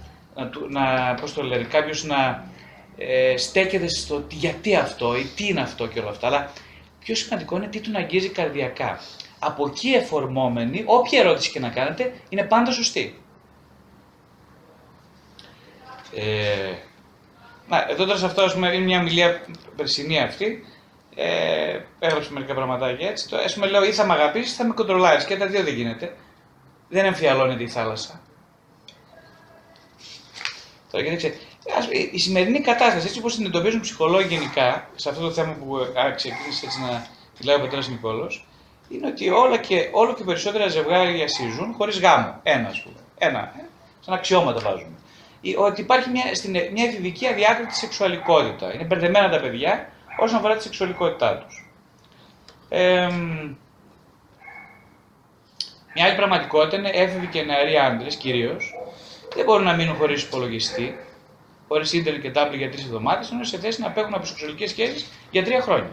να, 0.70 1.14
πώς 1.14 1.34
το 1.34 1.44
λέει, 1.44 1.64
κάποιος 1.64 2.04
να 2.04 2.48
ε, 2.98 3.38
στέκεται 3.38 3.88
στο 3.88 4.24
γιατί 4.32 4.76
αυτό 4.76 5.18
ή 5.18 5.24
τι 5.36 5.48
είναι 5.48 5.62
αυτό 5.62 5.88
και 5.88 6.00
όλα 6.00 6.10
αυτά. 6.10 6.28
Αλλά 6.28 6.52
πιο 7.00 7.16
σημαντικό 7.16 7.56
είναι 7.56 7.68
τι 7.68 7.80
τον 7.80 7.96
αγγίζει 7.96 8.30
καρδιακά. 8.30 9.00
Από 9.40 9.68
εκεί 9.68 9.90
εφορμόμενη, 9.90 10.84
όποια 10.86 11.20
ερώτηση 11.20 11.52
και 11.52 11.60
να 11.60 11.70
κάνετε, 11.70 12.14
είναι 12.30 12.44
πάντα 12.44 12.72
σωστή. 12.72 13.22
Ε, 16.16 16.74
να, 17.68 17.86
εδώ 17.90 18.06
τώρα 18.06 18.18
σε 18.18 18.26
αυτό, 18.26 18.50
πούμε, 18.54 18.74
είναι 18.74 18.86
μια 18.86 19.02
μιλία 19.02 19.42
περσινή 19.76 20.20
αυτή. 20.20 20.66
Ε, 21.16 21.80
έγραψε 22.00 22.32
μερικά 22.32 22.54
πραγματάκια 22.54 23.10
έτσι. 23.10 23.30
Το, 23.30 23.38
πούμε, 23.54 23.68
λέω, 23.68 23.84
ή 23.84 23.92
θα 23.92 24.06
με 24.06 24.14
αγαπήσεις, 24.14 24.54
ή 24.54 24.56
θα 24.56 24.66
με 24.66 24.74
κοντρολάρεις. 24.74 25.26
Και 25.26 25.38
τα 25.38 25.48
δύο 25.48 25.64
δεν 25.64 25.74
γίνεται. 25.74 26.16
Δεν 26.90 27.06
εμφιαλώνεται 27.06 27.64
η 27.64 27.68
θάλασσα. 27.68 28.22
Τώρα, 30.92 31.04
κοιτάξτε, 31.04 31.38
η 32.12 32.20
σημερινή 32.20 32.60
κατάσταση, 32.60 33.08
έτσι 33.08 33.20
όπως 33.20 33.36
την 33.36 33.46
εντοπίζουν 33.46 33.80
ψυχολόγοι 33.80 34.28
γενικά, 34.28 34.90
σε 34.96 35.10
αυτό 35.10 35.22
το 35.22 35.32
θέμα 35.32 35.54
που 35.54 35.78
ξεκίνησε 36.16 36.66
έτσι 36.66 36.80
να 36.82 37.08
μιλάει 37.40 37.56
ο 37.56 37.60
πατέρας 37.60 37.88
Νικόλος, 37.88 38.48
είναι 38.90 39.08
ότι 39.08 39.30
όλα 39.30 39.58
και, 39.58 39.90
όλο 39.92 40.14
και 40.14 40.24
περισσότερα 40.24 40.68
ζευγάρια 40.68 41.28
συζούν 41.28 41.74
χωρίς 41.74 42.00
γάμο. 42.00 42.40
Ένα, 42.44 42.68
ας 42.68 42.82
πούμε. 42.82 42.96
Ένα. 43.18 43.40
Ε, 43.40 43.66
σαν 44.00 44.14
αξιώματα 44.14 44.60
βάζουμε. 44.60 44.96
Ότι 45.58 45.82
υπάρχει 45.82 46.10
μια, 46.10 46.36
στην, 46.36 46.52
μια 46.52 46.86
εφηβική 46.86 47.28
αδιάκριτη 47.28 47.76
σεξουαλικότητα. 47.76 48.74
Είναι 48.74 48.84
μπερδεμένα 48.84 49.30
τα 49.30 49.40
παιδιά 49.40 49.90
όσον 50.20 50.38
αφορά 50.38 50.56
τη 50.56 50.64
σεξουαλικότητά 50.64 51.38
τους. 51.38 51.70
Ε, 52.70 53.08
μια 55.96 56.06
άλλη 56.06 56.16
πραγματικότητα 56.16 56.78
είναι 56.78 56.90
έφηβοι 56.90 57.28
και 57.28 57.42
νεαροί 57.42 57.78
άντρες 57.78 58.16
κυρίως 58.16 58.74
δεν 59.36 59.46
μπορούν 59.46 59.64
να 59.64 59.74
μείνουν 59.74 59.96
χωρίς 59.96 60.24
υπολογιστή, 60.24 60.98
χωρίς 61.68 61.94
ίντερνετ 61.94 62.22
και 62.22 62.32
τάμπλη 62.32 62.58
για 62.58 62.72
τρεις 62.72 62.84
εβδομάδες, 62.84 63.32
ενώ 63.32 63.44
σε 63.44 63.58
θέση 63.58 63.82
να 63.82 63.90
παίρνουν 63.90 64.14
από 64.14 64.26
σεξουαλικέ 64.26 64.68
σχέσεις 64.68 65.08
για 65.32 65.44
τρία 65.44 65.62
χρόνια. 65.62 65.92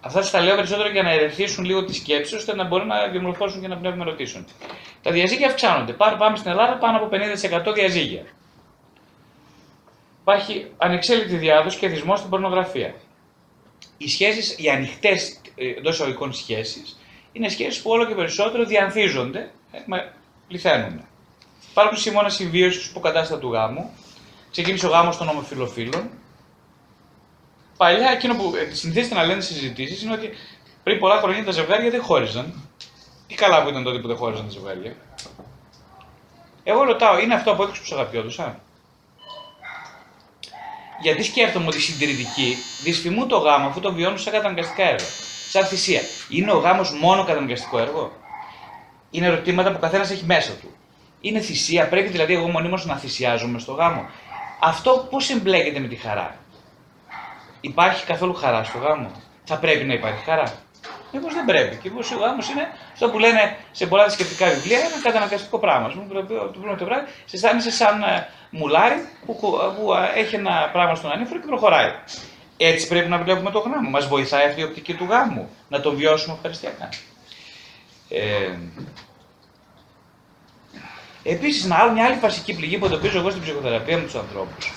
Αυτά 0.00 0.22
σας 0.22 0.30
τα 0.30 0.40
λέω 0.40 0.54
περισσότερο 0.54 0.90
για 0.90 1.02
να 1.02 1.10
ερεθίσουν 1.10 1.64
λίγο 1.64 1.84
τη 1.84 1.94
σκέψη, 1.94 2.34
ώστε 2.34 2.54
να 2.54 2.64
μπορούν 2.64 2.86
να 2.86 3.08
διαμορφώσουν 3.08 3.60
και 3.60 3.68
να 3.68 3.76
πνεύμα 3.76 4.04
ερωτήσεων. 4.06 4.46
Τα 5.02 5.10
διαζύγια 5.10 5.46
αυξάνονται. 5.46 5.92
Πάμε, 5.92 6.16
πάμε 6.16 6.36
στην 6.36 6.50
Ελλάδα 6.50 6.76
πάνω 6.76 6.96
από 6.96 7.08
50% 7.70 7.74
διαζύγια. 7.74 8.22
Υπάρχει 10.20 10.66
ανεξέλεγκτη 10.76 11.36
διάδοση 11.36 11.78
και 11.78 11.86
εθισμό 11.86 12.16
στην 12.16 12.30
πορνογραφία. 12.30 12.94
Οι 13.96 14.08
σχέσεις, 14.08 14.58
οι 14.58 14.68
ανοιχτές 14.68 15.40
εντός 15.78 15.94
εισαγωγικών 15.94 16.32
σχέσεις, 16.32 16.98
είναι 17.32 17.48
σχέσεις 17.48 17.82
που 17.82 17.90
όλο 17.90 18.06
και 18.06 18.14
περισσότερο 18.14 18.64
διανθίζονται 18.64 19.50
πληθαίνουν. 20.48 21.04
Υπάρχουν 21.80 22.02
σημεία 22.02 22.28
συμβίωσης 22.28 22.82
του 22.82 22.88
υποκατάστατου 22.90 23.40
του 23.40 23.52
γάμου. 23.52 23.90
Ξεκίνησε 24.50 24.86
ο 24.86 24.90
γάμος 24.90 25.16
των 25.16 25.28
ομοφυλοφίλων. 25.28 26.10
Παλιά, 27.76 28.10
εκείνο 28.10 28.34
που 28.34 28.52
ε, 28.56 28.74
συνηθίζεται 28.74 29.14
να 29.14 29.24
λένε 29.24 29.40
συζητήσεις 29.40 30.02
είναι 30.02 30.12
ότι 30.12 30.30
πριν 30.82 30.98
πολλά 30.98 31.20
χρόνια 31.20 31.44
τα 31.44 31.50
ζευγάρια 31.50 31.90
δεν 31.90 32.02
χώριζαν. 32.02 32.68
Τι 33.26 33.34
καλά 33.34 33.62
που 33.62 33.68
ήταν 33.68 33.82
τότε 33.82 33.98
που 33.98 34.06
δεν 34.06 34.16
χώριζαν 34.16 34.44
τα 34.44 34.50
ζευγάρια. 34.50 34.96
Εγώ 36.64 36.82
ρωτάω, 36.82 37.18
είναι 37.18 37.34
αυτό 37.34 37.50
απόδειξη 37.50 37.80
που 37.80 37.86
σε 37.86 37.94
αγαπιόντουσαν; 37.94 38.60
Γιατί 41.00 41.22
σκέφτομαι 41.22 41.66
ότι 41.66 41.76
οι 41.76 41.80
συντηρητικοί 41.80 42.56
δυσφημούν 42.82 43.28
το 43.28 43.38
γάμο 43.38 43.66
αφού 43.66 43.80
το 43.80 43.92
βιώνουν 43.92 44.18
σαν 44.18 44.32
καταναγκαστικά 44.32 44.82
έργα. 44.82 45.06
Σαν 45.50 45.64
θυσία. 45.64 46.00
Είναι 46.28 46.52
ο 46.52 46.58
γάμος 46.58 46.92
μόνο 46.92 47.24
καταναγκαστικό 47.24 47.78
έργο; 47.78 48.12
Είναι 49.10 49.26
ερωτήματα 49.26 49.70
που 49.70 49.76
ο 49.76 49.80
καθένας 49.80 50.10
έχει 50.10 50.24
μέσα 50.24 50.52
του. 50.52 50.74
Είναι 51.20 51.40
θυσία, 51.40 51.88
πρέπει 51.88 52.08
δηλαδή 52.08 52.34
εγώ 52.34 52.48
μονίμως 52.48 52.86
να 52.86 52.96
θυσιάζομαι 52.96 53.58
στο 53.58 53.72
γάμο. 53.72 54.08
Αυτό 54.60 55.06
πώς 55.10 55.30
εμπλέκεται 55.30 55.78
με 55.78 55.88
τη 55.88 55.96
χαρά; 55.96 56.36
Υπάρχει 57.60 58.06
καθόλου 58.06 58.34
χαρά 58.34 58.64
στο 58.64 58.78
γάμο; 58.78 59.10
Θα 59.44 59.56
πρέπει 59.58 59.84
να 59.84 59.92
υπάρχει 59.94 60.24
χαρά; 60.24 60.52
Μήπως 61.12 61.34
δεν 61.34 61.44
πρέπει; 61.44 61.76
Και 61.76 61.88
μήπως 61.90 62.10
ο 62.10 62.16
γάμος 62.16 62.48
είναι 62.48 62.68
αυτό 62.92 63.10
που 63.10 63.18
λένε 63.18 63.56
σε 63.72 63.86
πολλά 63.86 64.02
θρησκευτικά 64.02 64.48
βιβλία, 64.48 64.78
ένα 64.78 65.00
καταναγκαστικό 65.02 65.58
πράγμα. 65.58 65.86
Α 65.86 65.90
πούμε, 65.90 66.22
το 66.22 66.76
το 66.78 66.84
βράδυ 66.84 67.06
σε 67.24 67.36
αισθάνεσαι 67.36 67.70
σαν 67.70 68.02
ε, 68.02 68.28
μουλάρι 68.50 69.08
που, 69.26 69.38
που 69.76 69.94
ε, 69.94 70.20
έχει 70.20 70.34
ένα 70.34 70.70
πράγμα 70.72 70.94
στον 70.94 71.10
ανήφορο 71.12 71.40
και 71.40 71.46
προχωράει. 71.46 71.90
Έτσι 72.56 72.88
πρέπει 72.88 73.08
να 73.08 73.18
βλέπουμε 73.18 73.50
το 73.50 73.58
γάμο. 73.58 73.90
Μας 73.90 74.08
βοηθάει 74.08 74.46
αυτή 74.46 74.60
η 74.60 74.64
οπτική 74.64 74.94
του 74.94 75.04
γάμου. 75.04 75.48
Να 75.68 75.80
τον 75.80 75.96
βιώσουμε 75.96 76.34
ευχαριστιακά. 76.34 76.88
Ε, 78.08 78.56
Επίσης, 81.22 81.64
μια 81.64 82.04
άλλη 82.04 82.18
βασική 82.20 82.54
πληγή 82.54 82.78
που 82.78 82.86
εντοπίζω 82.86 83.18
εγώ 83.18 83.30
στην 83.30 83.42
ψυχοθεραπεία 83.42 83.96
με 83.96 84.04
τους 84.04 84.14
ανθρώπους 84.14 84.72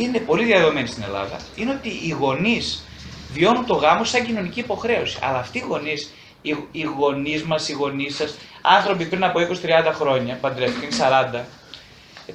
είναι 0.00 0.18
πολύ 0.18 0.44
διαδεδομένη 0.44 0.86
στην 0.86 1.02
Ελλάδα. 1.02 1.36
Είναι 1.56 1.70
ότι 1.70 1.88
οι 1.88 2.16
γονείς 2.18 2.84
βιώνουν 3.32 3.66
το 3.66 3.74
γάμο 3.74 4.04
σαν 4.04 4.24
κοινωνική 4.24 4.60
υποχρέωση. 4.60 5.18
Αλλά 5.22 5.38
αυτοί 5.38 5.58
οι 5.58 5.64
γονείς, 5.68 6.10
οι, 6.42 6.56
οι 6.72 6.82
γονείς 6.82 7.42
μας, 7.42 7.68
οι 7.68 7.72
γονείς 7.72 8.16
σας, 8.16 8.34
άνθρωποι 8.62 9.04
πριν 9.06 9.24
από 9.24 9.40
20-30 9.40 9.92
χρόνια, 9.94 10.38
παντρεύτηκαν 10.40 10.90
40, 11.34 11.44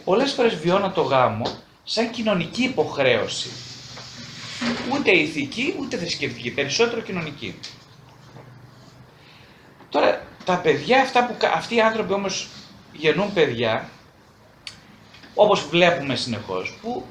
πολλές 0.04 0.32
φορές 0.32 0.56
βιώνουν 0.56 0.94
το 0.94 1.02
γάμο 1.02 1.46
σαν 1.84 2.10
κοινωνική 2.10 2.64
υποχρέωση. 2.64 3.50
Ούτε 4.94 5.12
ηθική, 5.12 5.76
ούτε 5.80 5.98
θρησκευτική, 5.98 6.52
περισσότερο 6.52 7.02
κοινωνική. 7.02 7.60
Τώρα, 9.90 10.22
τα 10.46 10.56
παιδιά 10.58 11.02
αυτά 11.02 11.26
που 11.26 11.36
αυτοί 11.54 11.76
οι 11.76 11.82
άνθρωποι 11.82 12.14
όμως 12.14 12.48
γεννούν 13.00 13.34
παιδιά, 13.34 13.90
όπως 15.34 15.68
βλέπουμε 15.70 16.16
συνεχώς, 16.16 16.78
που 16.82 17.06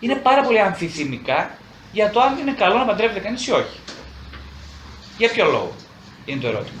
είναι 0.00 0.14
πάρα 0.14 0.42
πολύ 0.42 0.60
αμφιθυμικά 0.60 1.58
για 1.92 2.10
το 2.10 2.20
αν 2.20 2.38
είναι 2.38 2.52
καλό 2.52 2.78
να 2.78 2.84
παντρεύεται 2.84 3.20
κανείς 3.20 3.46
ή 3.46 3.52
όχι. 3.52 3.78
Για 5.18 5.28
ποιο 5.28 5.44
λόγο 5.44 5.74
είναι 6.24 6.40
το 6.40 6.46
ερώτημα. 6.46 6.80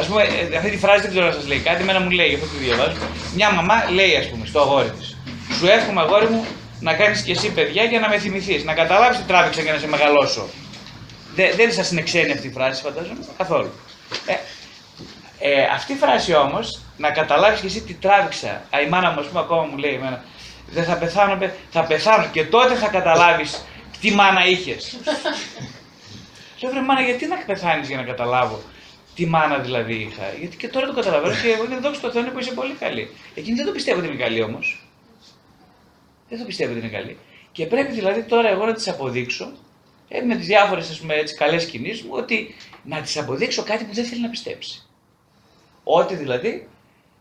Α 0.00 0.04
πούμε, 0.06 0.22
ε, 0.22 0.56
αυτή 0.56 0.70
τη 0.70 0.76
φράση 0.76 1.00
δεν 1.00 1.10
ξέρω 1.10 1.26
να 1.26 1.32
σας 1.32 1.46
λέει 1.46 1.58
κάτι, 1.58 1.82
εμένα 1.82 2.00
μου 2.00 2.10
λέει, 2.10 2.34
αυτό 2.34 2.46
που 2.46 2.58
διαβάζω. 2.58 2.96
Μια 3.34 3.50
μαμά 3.50 3.90
λέει, 3.90 4.16
ας 4.16 4.28
πούμε, 4.28 4.46
στο 4.46 4.60
αγόρι 4.60 4.90
της. 4.90 5.16
Σου 5.58 5.66
εύχομαι, 5.66 6.00
αγόρι 6.00 6.26
μου, 6.26 6.44
να 6.80 6.94
κάνεις 6.94 7.22
και 7.22 7.32
εσύ 7.32 7.52
παιδιά 7.52 7.84
για 7.84 8.00
να 8.00 8.08
με 8.08 8.18
θυμηθείς, 8.18 8.64
να 8.64 8.74
καταλάβεις 8.74 9.18
τι 9.18 9.24
τράβηξα 9.24 9.62
για 9.62 9.72
να 9.72 9.78
σε 9.78 9.88
μεγαλώσω. 9.88 10.48
Δεν, 11.34 11.50
δεν 11.56 11.72
σα 11.72 11.92
είναι 11.92 12.02
ξένη 12.02 12.32
αυτή 12.32 12.46
η 12.46 12.50
φράση, 12.50 12.82
φαντάζομαι, 12.82 13.18
καθόλου. 13.36 13.70
Ε, 14.26 14.34
ε, 15.48 15.62
αυτή 15.62 15.92
η 15.92 15.96
φράση 15.96 16.34
όμως, 16.34 16.80
να 16.96 17.10
καταλάβεις 17.10 17.60
και 17.60 17.66
εσύ 17.66 17.80
τι 17.82 17.94
τράβηξα. 17.94 18.48
Α, 18.48 18.80
η 18.86 18.88
μάνα 18.88 19.10
μου, 19.10 19.20
ας 19.20 19.26
πούμε, 19.26 19.40
ακόμα 19.40 19.62
μου 19.62 19.76
λέει 19.76 19.94
εμένα, 19.94 20.24
δεν 20.70 20.84
θα 20.84 20.96
πεθάνω, 20.96 21.50
θα 21.70 21.84
πεθάνω 21.84 22.28
και 22.32 22.44
τότε 22.44 22.74
θα 22.74 22.88
καταλάβεις 22.88 23.64
τι 24.00 24.10
μάνα 24.10 24.46
είχες. 24.46 24.96
Λέω 26.60 26.70
βρε 26.70 26.80
μάνα, 26.80 27.00
γιατί 27.00 27.26
να 27.26 27.36
πεθάνεις 27.36 27.88
για 27.88 27.96
να 27.96 28.02
καταλάβω 28.02 28.62
τι 29.14 29.26
μάνα 29.26 29.58
δηλαδή 29.58 29.94
είχα. 29.94 30.32
Γιατί 30.40 30.56
και 30.56 30.68
τώρα 30.68 30.86
το 30.86 30.92
καταλαβαίνω 30.92 31.34
και 31.42 31.48
εγώ 31.48 31.64
είναι 31.64 31.76
δόξα 31.76 32.00
τω 32.00 32.10
Θεώ 32.10 32.22
που 32.22 32.38
είσαι 32.38 32.52
πολύ 32.52 32.72
καλή. 32.72 33.10
Εκείνη 33.34 33.56
δεν 33.56 33.66
το 33.66 33.72
πιστεύω 33.72 33.98
ότι 33.98 34.08
είναι 34.08 34.16
καλή 34.16 34.42
όμως. 34.42 34.86
Δεν 36.28 36.38
το 36.38 36.44
πιστεύω 36.44 36.70
ότι 36.70 36.80
είναι 36.80 36.88
καλή. 36.88 37.18
Και 37.52 37.66
πρέπει 37.66 37.92
δηλαδή 37.92 38.22
τώρα 38.22 38.48
εγώ 38.48 38.66
να 38.66 38.74
τη 38.74 38.90
αποδείξω 38.90 39.52
ε, 40.08 40.20
με 40.20 40.36
τις 40.36 40.46
διάφορες 40.46 41.02
καλές 41.38 41.66
κινήσεις 41.66 42.02
μου 42.02 42.10
ότι 42.12 42.54
να 42.82 43.00
τη 43.00 43.18
αποδείξω 43.18 43.62
κάτι 43.62 43.84
που 43.84 43.94
δεν 43.94 44.04
θέλει 44.04 44.20
να 44.20 44.28
πιστέψει. 44.28 44.85
Ότι 45.88 46.14
δηλαδή 46.14 46.68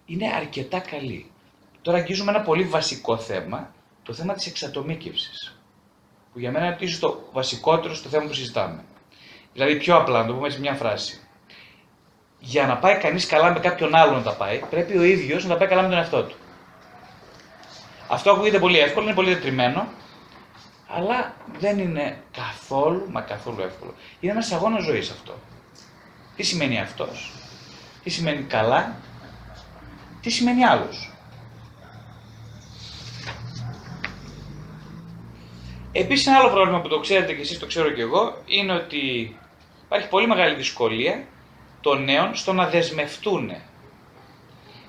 είναι 0.05 0.33
αρκετά 0.35 0.79
καλή. 0.79 1.31
Τώρα 1.81 1.97
αγγίζουμε 1.97 2.31
ένα 2.31 2.41
πολύ 2.41 2.63
βασικό 2.63 3.17
θέμα, 3.17 3.73
το 4.03 4.13
θέμα 4.13 4.33
της 4.33 4.47
εξατομίκευσης. 4.47 5.59
Που 6.33 6.39
για 6.39 6.51
μένα 6.51 6.65
είναι 6.65 6.77
ίσως 6.79 6.99
το 6.99 7.29
βασικότερο 7.31 7.93
στο 7.95 8.09
θέμα 8.09 8.25
που 8.25 8.33
συζητάμε. 8.33 8.83
Δηλαδή 9.53 9.75
πιο 9.77 9.95
απλά, 9.95 10.21
να 10.21 10.27
το 10.27 10.33
πούμε 10.33 10.49
σε 10.49 10.59
μια 10.59 10.73
φράση. 10.73 11.19
Για 12.39 12.67
να 12.67 12.77
πάει 12.77 12.97
κανείς 12.97 13.25
καλά 13.25 13.51
με 13.51 13.59
κάποιον 13.59 13.95
άλλον 13.95 14.15
να 14.15 14.23
τα 14.23 14.35
πάει, 14.35 14.59
πρέπει 14.69 14.97
ο 14.97 15.03
ίδιος 15.03 15.43
να 15.43 15.49
τα 15.49 15.57
πάει 15.57 15.67
καλά 15.67 15.81
με 15.81 15.87
τον 15.87 15.97
εαυτό 15.97 16.23
του. 16.23 16.35
Αυτό 18.07 18.31
ακούγεται 18.31 18.59
πολύ 18.59 18.79
εύκολο, 18.79 19.05
είναι 19.05 19.15
πολύ 19.15 19.33
δετριμένο, 19.33 19.87
αλλά 20.87 21.35
δεν 21.59 21.79
είναι 21.79 22.23
καθόλου, 22.31 23.07
μα 23.11 23.21
καθόλου 23.21 23.61
εύκολο. 23.61 23.93
Είναι 24.19 24.31
ένας 24.31 24.51
αγώνας 24.51 24.83
ζωής 24.83 25.09
αυτό. 25.09 25.33
Τι 26.35 26.43
σημαίνει 26.43 26.79
αυτός, 26.79 27.31
τι 28.05 28.11
σημαίνει 28.11 28.43
καλά, 28.43 28.95
τι 30.21 30.29
σημαίνει 30.29 30.65
άλλος. 30.65 31.11
Επίσης 35.91 36.27
ένα 36.27 36.37
άλλο 36.37 36.49
πρόβλημα 36.49 36.81
που 36.81 36.87
το 36.87 36.99
ξέρετε 36.99 37.33
και 37.33 37.41
εσείς 37.41 37.59
το 37.59 37.65
ξέρω 37.65 37.89
και 37.89 38.01
εγώ 38.01 38.41
είναι 38.45 38.73
ότι 38.73 39.35
υπάρχει 39.85 40.07
πολύ 40.07 40.27
μεγάλη 40.27 40.55
δυσκολία 40.55 41.25
των 41.81 42.03
νέων 42.03 42.35
στο 42.35 42.53
να 42.53 42.69
δεσμευτούν. 42.69 43.51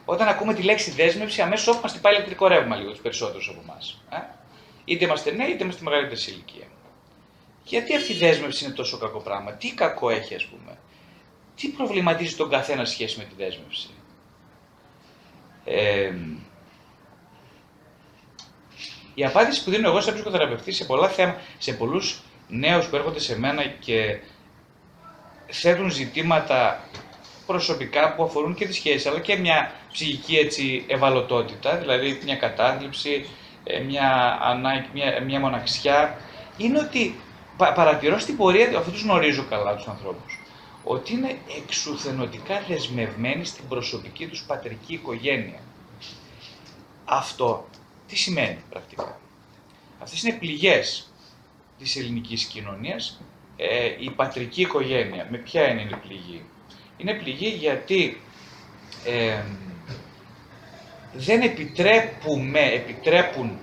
Όταν 0.04 0.28
ακούμε 0.28 0.54
τη 0.54 0.62
λέξη 0.62 0.90
δέσμευση, 0.90 1.42
αμέσως 1.42 1.66
όχι 1.66 1.80
μας 1.82 1.92
την 1.92 2.00
πάει 2.00 2.14
ηλεκτρικό 2.14 2.46
ρεύμα 2.46 2.76
λίγο 2.76 2.90
τους 2.90 3.00
περισσότερους 3.00 3.48
από 3.48 3.60
εμάς. 3.62 4.02
Ε; 4.10 4.16
Είτε 4.84 5.04
είμαστε 5.04 5.30
νέοι, 5.30 5.50
είτε 5.50 5.64
είμαστε 5.64 5.82
μεγαλύτερης 5.84 6.26
ηλικίας. 6.26 6.68
Γιατί 7.64 7.96
αυτή 7.96 8.12
η 8.12 8.16
δέσμευση 8.16 8.64
είναι 8.64 8.74
τόσο 8.74 8.98
κακό 8.98 9.18
πράγμα, 9.18 9.52
τι 9.52 9.74
κακό 9.74 10.10
έχει, 10.10 10.34
ας 10.34 10.46
πούμε, 10.46 10.78
τι 11.56 11.68
προβληματίζει 11.68 12.36
τον 12.36 12.50
καθένα 12.50 12.84
σχέση 12.84 13.18
με 13.18 13.24
τη 13.24 13.34
δέσμευση; 13.36 13.88
Ε, 15.64 16.12
η 19.14 19.24
απάντηση 19.24 19.64
που 19.64 19.70
δίνω 19.70 19.88
εγώ 19.88 20.00
σαν 20.00 20.14
ψυχοθεραπευτή 20.14 20.72
σε 20.72 20.84
πολλά 20.84 21.08
θέματα, 21.08 21.40
σε 21.58 21.72
πολλούς 21.72 22.22
νέους 22.48 22.86
που 22.86 22.96
έρχονται 22.96 23.20
σε 23.20 23.38
μένα 23.38 23.62
και 23.64 24.18
θέτουν 25.46 25.90
ζητήματα 25.90 26.88
προσωπικά 27.46 28.14
που 28.14 28.22
αφορούν 28.22 28.54
και 28.54 28.66
τη 28.66 28.72
σχέση, 28.72 29.08
αλλά 29.08 29.20
και 29.20 29.36
μια 29.36 29.72
ψυχική 29.92 30.36
έτσι, 30.36 30.84
ευαλωτότητα, 30.88 31.76
δηλαδή 31.76 32.20
μια 32.24 32.36
κατάθλιψη, 32.36 33.26
ε, 33.64 33.80
μια, 33.80 34.38
ανάγκη, 34.42 34.88
μια, 34.92 35.20
μια 35.22 35.40
μοναξιά, 35.40 36.18
είναι 36.56 36.78
ότι 36.78 37.20
πα, 37.56 37.72
παρατηρώ 37.72 38.18
στην 38.18 38.36
πορεία, 38.36 38.78
αφού 38.78 38.90
τους 38.90 39.02
γνωρίζω 39.02 39.44
καλά 39.50 39.76
τους 39.76 39.86
ανθρώπους, 39.86 40.35
ότι 40.88 41.12
είναι 41.12 41.38
εξουθενωτικά 41.62 42.62
δεσμευμένοι 42.68 43.44
στην 43.44 43.68
προσωπική 43.68 44.26
τους 44.26 44.42
πατρική 44.42 44.94
οικογένεια. 44.94 45.60
Αυτό 47.04 47.68
τι 48.08 48.16
σημαίνει 48.16 48.58
πρακτικά; 48.70 49.20
Αυτές 50.02 50.22
είναι 50.22 50.36
πληγές 50.38 51.10
της 51.78 51.96
ελληνικής 51.96 52.44
κοινωνίας. 52.44 53.20
Ε, 53.56 53.86
η 53.98 54.10
πατρική 54.10 54.60
οικογένεια, 54.60 55.26
με 55.30 55.38
ποια 55.38 55.68
είναι 55.68 55.80
η 55.80 55.96
πληγή; 56.08 56.42
Είναι 56.96 57.14
πληγή 57.14 57.48
γιατί 57.48 58.20
ε, 59.04 59.42
δεν 61.12 61.40
επιτρέπουμε, 61.40 62.60
επιτρέπουν 62.60 63.58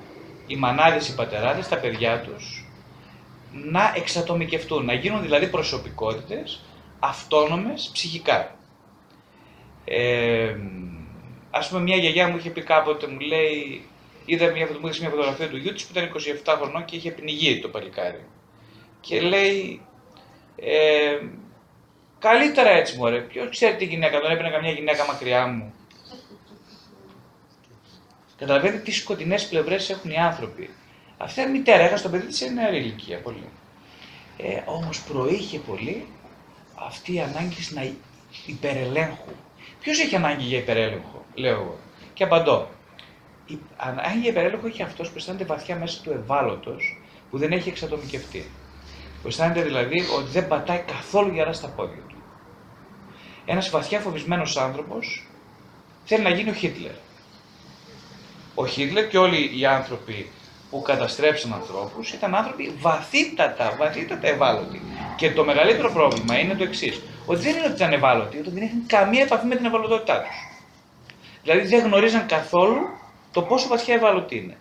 οι 0.48 0.56
μανάδες, 0.56 1.08
οι 1.08 1.16
πατεράδες, 1.16 1.68
τα 1.68 1.78
παιδιά 1.78 2.22
τους 2.22 2.66
να 3.52 3.94
εξατομικευτούν, 3.96 4.86
να 4.86 4.94
γίνουν 4.94 5.22
δηλαδή 5.22 5.48
προσωπικότητες 5.48 6.62
αυτόνομες 7.04 7.90
ψυχικά. 7.94 8.56
Ε, 9.86 10.56
ας 11.52 11.70
πούμε 11.70 11.82
μια 11.82 11.96
γιαγιά 11.96 12.28
μου 12.30 12.38
είχε 12.38 12.50
πει 12.50 12.62
κάποτε, 12.62 13.08
μου 13.08 13.20
λέει, 13.20 13.86
είδα 14.26 14.52
μια, 14.52 14.68
μου 14.82 14.90
μια 15.00 15.10
φωτογραφία 15.10 15.50
του 15.50 15.58
γιού 15.58 15.74
της 15.74 15.86
που 15.86 15.92
ήταν 15.98 16.12
27 16.46 16.56
χρονών 16.62 16.86
και 16.86 16.96
είχε 16.96 17.12
πνιγεί 17.12 17.60
το 17.60 17.68
παλικάρι. 17.68 18.26
Και 19.00 19.22
λέει, 19.22 19.82
ε, 20.56 21.20
καλύτερα 22.20 22.70
έτσι 22.70 22.98
μωρέ, 22.98 23.20
ποιος 23.20 23.50
ξέρει 23.50 23.76
τι 23.76 23.86
γυναίκα, 23.86 24.20
τον 24.20 24.32
έπαιρνε 24.32 24.50
καμιά 24.50 24.72
γυναίκα 24.72 25.06
μακριά 25.06 25.48
μου. 25.48 25.74
Καταλαβαίνετε 28.38 28.82
τι 28.82 28.92
σκοτεινές 28.92 29.48
πλευρές 29.48 29.90
έχουν 29.90 30.12
οι 30.12 30.18
άνθρωποι. 30.18 30.70
Αυτή 31.18 31.42
η 31.42 31.48
μητέρα 31.48 31.84
έχασε 31.84 32.04
το 32.04 32.10
παιδί 32.10 32.26
της 32.26 32.38
σε 32.38 32.50
νεαρή 32.50 32.78
ηλικία 32.78 33.18
πολύ. 33.20 33.50
Ε, 34.38 34.62
Όμως 34.66 35.02
προείχε 35.02 35.60
πολύ 35.60 36.08
αυτή 36.76 37.14
η 37.14 37.20
ανάγκη 37.20 37.74
να 37.74 37.92
υπερελέγχου. 38.46 39.32
Ποιος 39.80 40.00
έχει 40.00 40.16
ανάγκη 40.16 40.44
για 40.44 40.58
υπερέλεγχο, 40.58 41.26
λέω 41.34 41.52
εγώ. 41.52 41.80
Και 42.14 42.24
απαντώ. 42.24 42.70
Η 43.46 43.58
ανάγκη 43.78 44.20
για 44.20 44.30
υπερέλεγχο 44.30 44.68
έχει 44.68 44.84
αυτός 44.84 45.10
που 45.10 45.14
αισθάνεται 45.18 45.46
βαθιά 45.46 45.76
μέσα 45.76 46.02
του 46.04 46.12
ευάλωτος, 46.12 47.02
που 47.30 47.38
δεν 47.38 47.52
έχει 47.52 47.70
εξατομικευτεί. 47.70 48.52
Που 49.22 49.28
αισθάνεται 49.28 49.62
δηλαδή 49.62 50.00
ότι 50.18 50.30
δεν 50.32 50.48
πατάει 50.48 50.80
καθόλου 50.80 51.34
γερά 51.34 51.54
στα 51.54 51.68
πόδια 51.68 52.02
του. 52.08 52.16
Ένας 53.46 53.70
βαθιά 53.70 54.00
φοβισμένος 54.00 54.58
άνθρωπος 54.58 55.28
θέλει 56.06 56.24
να 56.24 56.30
γίνει 56.30 56.50
ο 56.50 56.54
Χίτλερ. 56.54 56.92
Ο 58.56 58.66
Χίτλερ 58.68 59.08
και 59.08 59.18
όλοι 59.18 59.60
οι 59.60 59.66
άνθρωποι 59.66 60.32
που 60.74 60.82
καταστρέψαν 60.82 61.54
ανθρώπους 61.54 62.14
ήταν 62.14 62.36
άνθρωποι 62.36 62.74
βαθύτατα, 62.80 63.76
βαθύτατα 63.78 64.28
ευάλωτοι. 64.28 64.82
Και 65.16 65.32
το 65.32 65.44
μεγαλύτερο 65.44 65.92
πρόβλημα 65.92 66.40
είναι 66.40 66.54
το 66.54 66.64
εξής. 66.64 67.02
Ότι 67.26 67.42
δεν 67.42 67.56
είναι 67.56 67.66
ότι 67.66 67.74
ήταν 67.74 67.94
ευάλωτοι, 67.94 68.38
ότι 68.38 68.50
δεν 68.50 68.64
είχαν 68.64 68.84
καμία 68.88 69.22
επαφή 69.22 69.46
με 69.46 69.56
την 69.56 69.66
ευαλωτότητά 69.66 70.22
τους. 70.22 70.36
Δηλαδή 71.44 71.68
δεν 71.68 71.86
γνωρίζαν 71.86 72.26
καθόλου 72.26 72.82
το 73.32 73.42
πόσο 73.42 73.68
βαθιά 73.68 73.94
ευάλωτοι 73.94 74.38
είναι. 74.38 74.58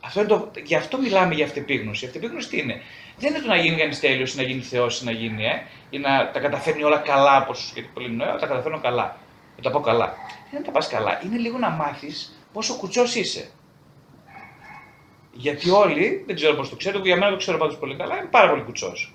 Αυτό 0.00 0.20
είναι 0.20 0.28
το... 0.28 0.50
Γι' 0.64 0.74
αυτό 0.74 0.98
μιλάμε 0.98 1.34
για 1.34 1.44
αυτεπίγνωση. 1.44 2.04
Η 2.04 2.06
αυτεπίγνωση 2.06 2.48
τι 2.48 2.58
είναι; 2.58 2.80
Δεν 3.18 3.30
είναι 3.30 3.42
το 3.42 3.48
να 3.48 3.56
γίνει 3.56 3.76
κανείς 3.76 4.00
τέλειος 4.00 4.34
ή 4.34 4.36
να 4.36 4.42
γίνει 4.42 4.60
θεός 4.60 5.00
ή 5.00 5.04
να 5.04 5.10
γίνει, 5.10 5.44
ε, 5.44 5.62
ή 5.90 5.98
να 5.98 6.30
τα 6.30 6.40
καταφέρνει 6.40 6.82
όλα 6.82 6.98
καλά, 6.98 7.42
όπω 7.42 7.52
γιατί 7.74 7.90
πολύ 7.94 8.10
νόημα, 8.10 8.36
τα 8.36 8.46
καταφέρνω 8.46 8.80
καλά. 8.80 9.16
Να 9.56 9.62
τα 9.62 9.70
πω 9.70 9.80
καλά. 9.80 10.06
Δεν 10.06 10.50
είναι 10.50 10.58
να 10.58 10.64
τα 10.64 10.70
πας 10.70 10.88
καλά. 10.88 11.20
Είναι 11.24 11.36
λίγο 11.36 11.58
να 11.58 11.70
μάθεις 11.70 12.38
πόσο 12.52 12.76
κουτσός 12.76 13.14
είσαι. 13.14 13.50
Γιατί 15.32 15.70
όλοι, 15.70 16.22
δεν 16.26 16.34
ξέρω 16.34 16.54
πώς 16.54 16.68
το 16.68 16.76
ξέρετε, 16.76 17.06
για 17.06 17.16
μένα 17.16 17.30
το 17.30 17.36
ξέρω 17.36 17.58
πάντως 17.58 17.76
πολύ 17.76 17.96
καλά, 17.96 18.16
είμαι 18.16 18.28
πάρα 18.30 18.50
πολύ 18.50 18.62
κουτσός. 18.62 19.14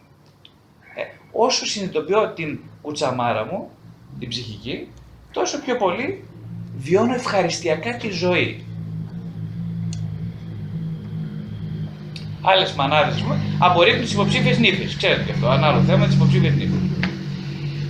Ε, 0.96 1.02
όσο 1.32 1.66
συνειδητοποιώ 1.66 2.32
την 2.36 2.60
κουτσαμάρα 2.82 3.46
μου, 3.46 3.72
την 4.20 4.30
ψυχική, 4.30 4.88
τόσο 5.32 5.60
πιο 5.60 5.76
πολύ 5.76 6.24
βιώνω 6.78 7.14
ευχαριστιακά 7.14 7.98
τη 7.98 8.10
ζωή. 8.10 8.66
Άλλες 12.42 12.74
μανάδες 12.74 13.22
μου 13.22 13.58
απορρίπτουν 13.60 14.02
τις 14.02 14.14
υποψήφιες 14.14 14.58
νύφες. 14.58 14.96
Ξέρετε 14.96 15.24
και 15.24 15.32
αυτό, 15.32 15.52
ένα 15.52 15.68
άλλο 15.68 15.82
θέμα, 15.82 16.06
τις 16.06 16.16
υποψήφιες 16.16 16.54
νύφες. 16.54 16.80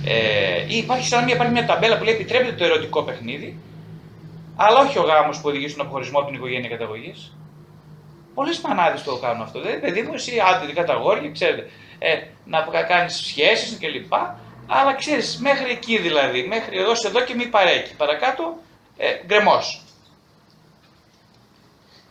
Ε, 0.04 0.76
υπάρχει 0.76 1.06
σαν 1.06 1.24
μια, 1.24 1.34
υπάρχει 1.34 1.52
μια 1.52 1.66
ταμπέλα 1.66 1.98
που 1.98 2.04
λέει 2.04 2.14
επιτρέπεται 2.14 2.52
το 2.52 2.64
ερωτικό 2.64 3.02
παιχνίδι, 3.02 3.58
αλλά 4.56 4.78
όχι 4.78 4.98
ο 4.98 5.02
γάμος 5.02 5.36
που 5.40 5.48
οδηγεί 5.48 5.68
στον 5.68 5.84
αποχωρισμό 5.84 6.18
από 6.18 6.26
την 6.26 6.36
οικογένεια 6.36 6.68
καταγωγής. 6.68 7.32
Πολλέ 8.38 8.54
μανάδε 8.62 9.00
το 9.04 9.16
κάνουν 9.16 9.42
αυτό. 9.42 9.60
Δηλαδή, 9.60 9.80
παιδί 9.80 10.02
μου, 10.02 10.14
εσύ 10.14 10.40
άντρη 10.40 10.72
καταγόρια, 10.72 11.30
ξέρετε, 11.30 11.70
ε, 11.98 12.22
να 12.44 12.82
κάνεις 12.88 13.14
σχέσεις 13.16 13.78
κλπ. 13.78 14.12
Αλλά 14.66 14.94
ξέρεις, 14.94 15.38
μέχρι 15.38 15.70
εκεί 15.70 15.98
δηλαδή, 15.98 16.46
μέχρι 16.46 16.78
εδώ, 16.78 16.92
εδώ 17.06 17.20
και 17.20 17.34
μη 17.34 17.46
παρέκει. 17.46 17.94
Παρακάτω, 17.94 18.58
ε, 18.96 19.12
γκρεμός. 19.26 19.82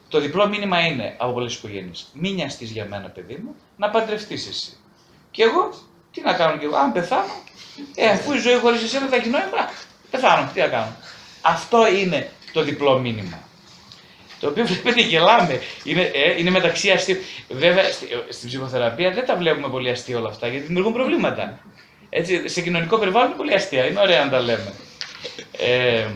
Το 0.09 0.19
διπλό 0.19 0.47
μήνυμα 0.47 0.79
είναι 0.79 1.15
από 1.17 1.33
πολλές 1.33 1.55
οικογένειες. 1.55 2.07
Μην 2.13 2.33
νοιαστείς 2.33 2.71
για 2.71 2.85
μένα, 2.85 3.07
παιδί 3.09 3.35
μου, 3.43 3.55
να 3.77 3.89
παντρευτείς 3.89 4.47
εσύ. 4.47 4.77
Και 5.31 5.43
εγώ, 5.43 5.69
τι 6.11 6.21
να 6.21 6.33
κάνω 6.33 6.57
κι 6.57 6.65
εγώ, 6.65 6.75
αν 6.75 6.91
πεθάνω, 6.91 7.33
ε, 7.95 8.09
αφού 8.09 8.33
η 8.33 8.39
ζωή 8.39 8.57
χωρίς 8.57 8.83
εσένα 8.83 9.07
θα 9.07 9.17
γινώ, 9.17 9.37
πεθάνω, 10.11 10.49
τι 10.53 10.59
να 10.59 10.67
κάνω. 10.67 10.95
Αυτό 11.41 11.87
είναι 11.87 12.31
το 12.53 12.63
διπλό 12.63 12.99
μήνυμα. 12.99 13.46
Το 14.39 14.47
οποίο 14.47 14.65
βλέπετε 14.65 15.01
γελάμε. 15.01 15.61
Είναι, 15.83 16.01
ε, 16.01 16.39
είναι 16.39 16.49
μεταξύ 16.49 16.91
αστείων. 16.91 17.17
Βέβαια 17.49 17.91
στη, 17.91 18.07
στην 18.29 18.47
ψυχοθεραπεία 18.47 19.11
δεν 19.11 19.25
τα 19.25 19.35
βλέπουμε 19.35 19.69
πολύ 19.69 19.89
αστεία 19.89 20.17
όλα 20.17 20.29
αυτά 20.29 20.47
γιατί 20.47 20.65
δημιουργούν 20.65 20.93
προβλήματα. 20.93 21.59
Έτσι, 22.09 22.47
σε 22.47 22.61
κοινωνικό 22.61 22.97
περιβάλλον 22.97 23.27
είναι 23.27 23.37
πολύ 23.37 23.53
αστεία. 23.53 23.85
Είναι 23.85 23.99
ωραία 23.99 24.23
να 24.23 24.29
τα 24.31 24.39
λέμε. 24.39 24.73
Ε, 25.51 26.07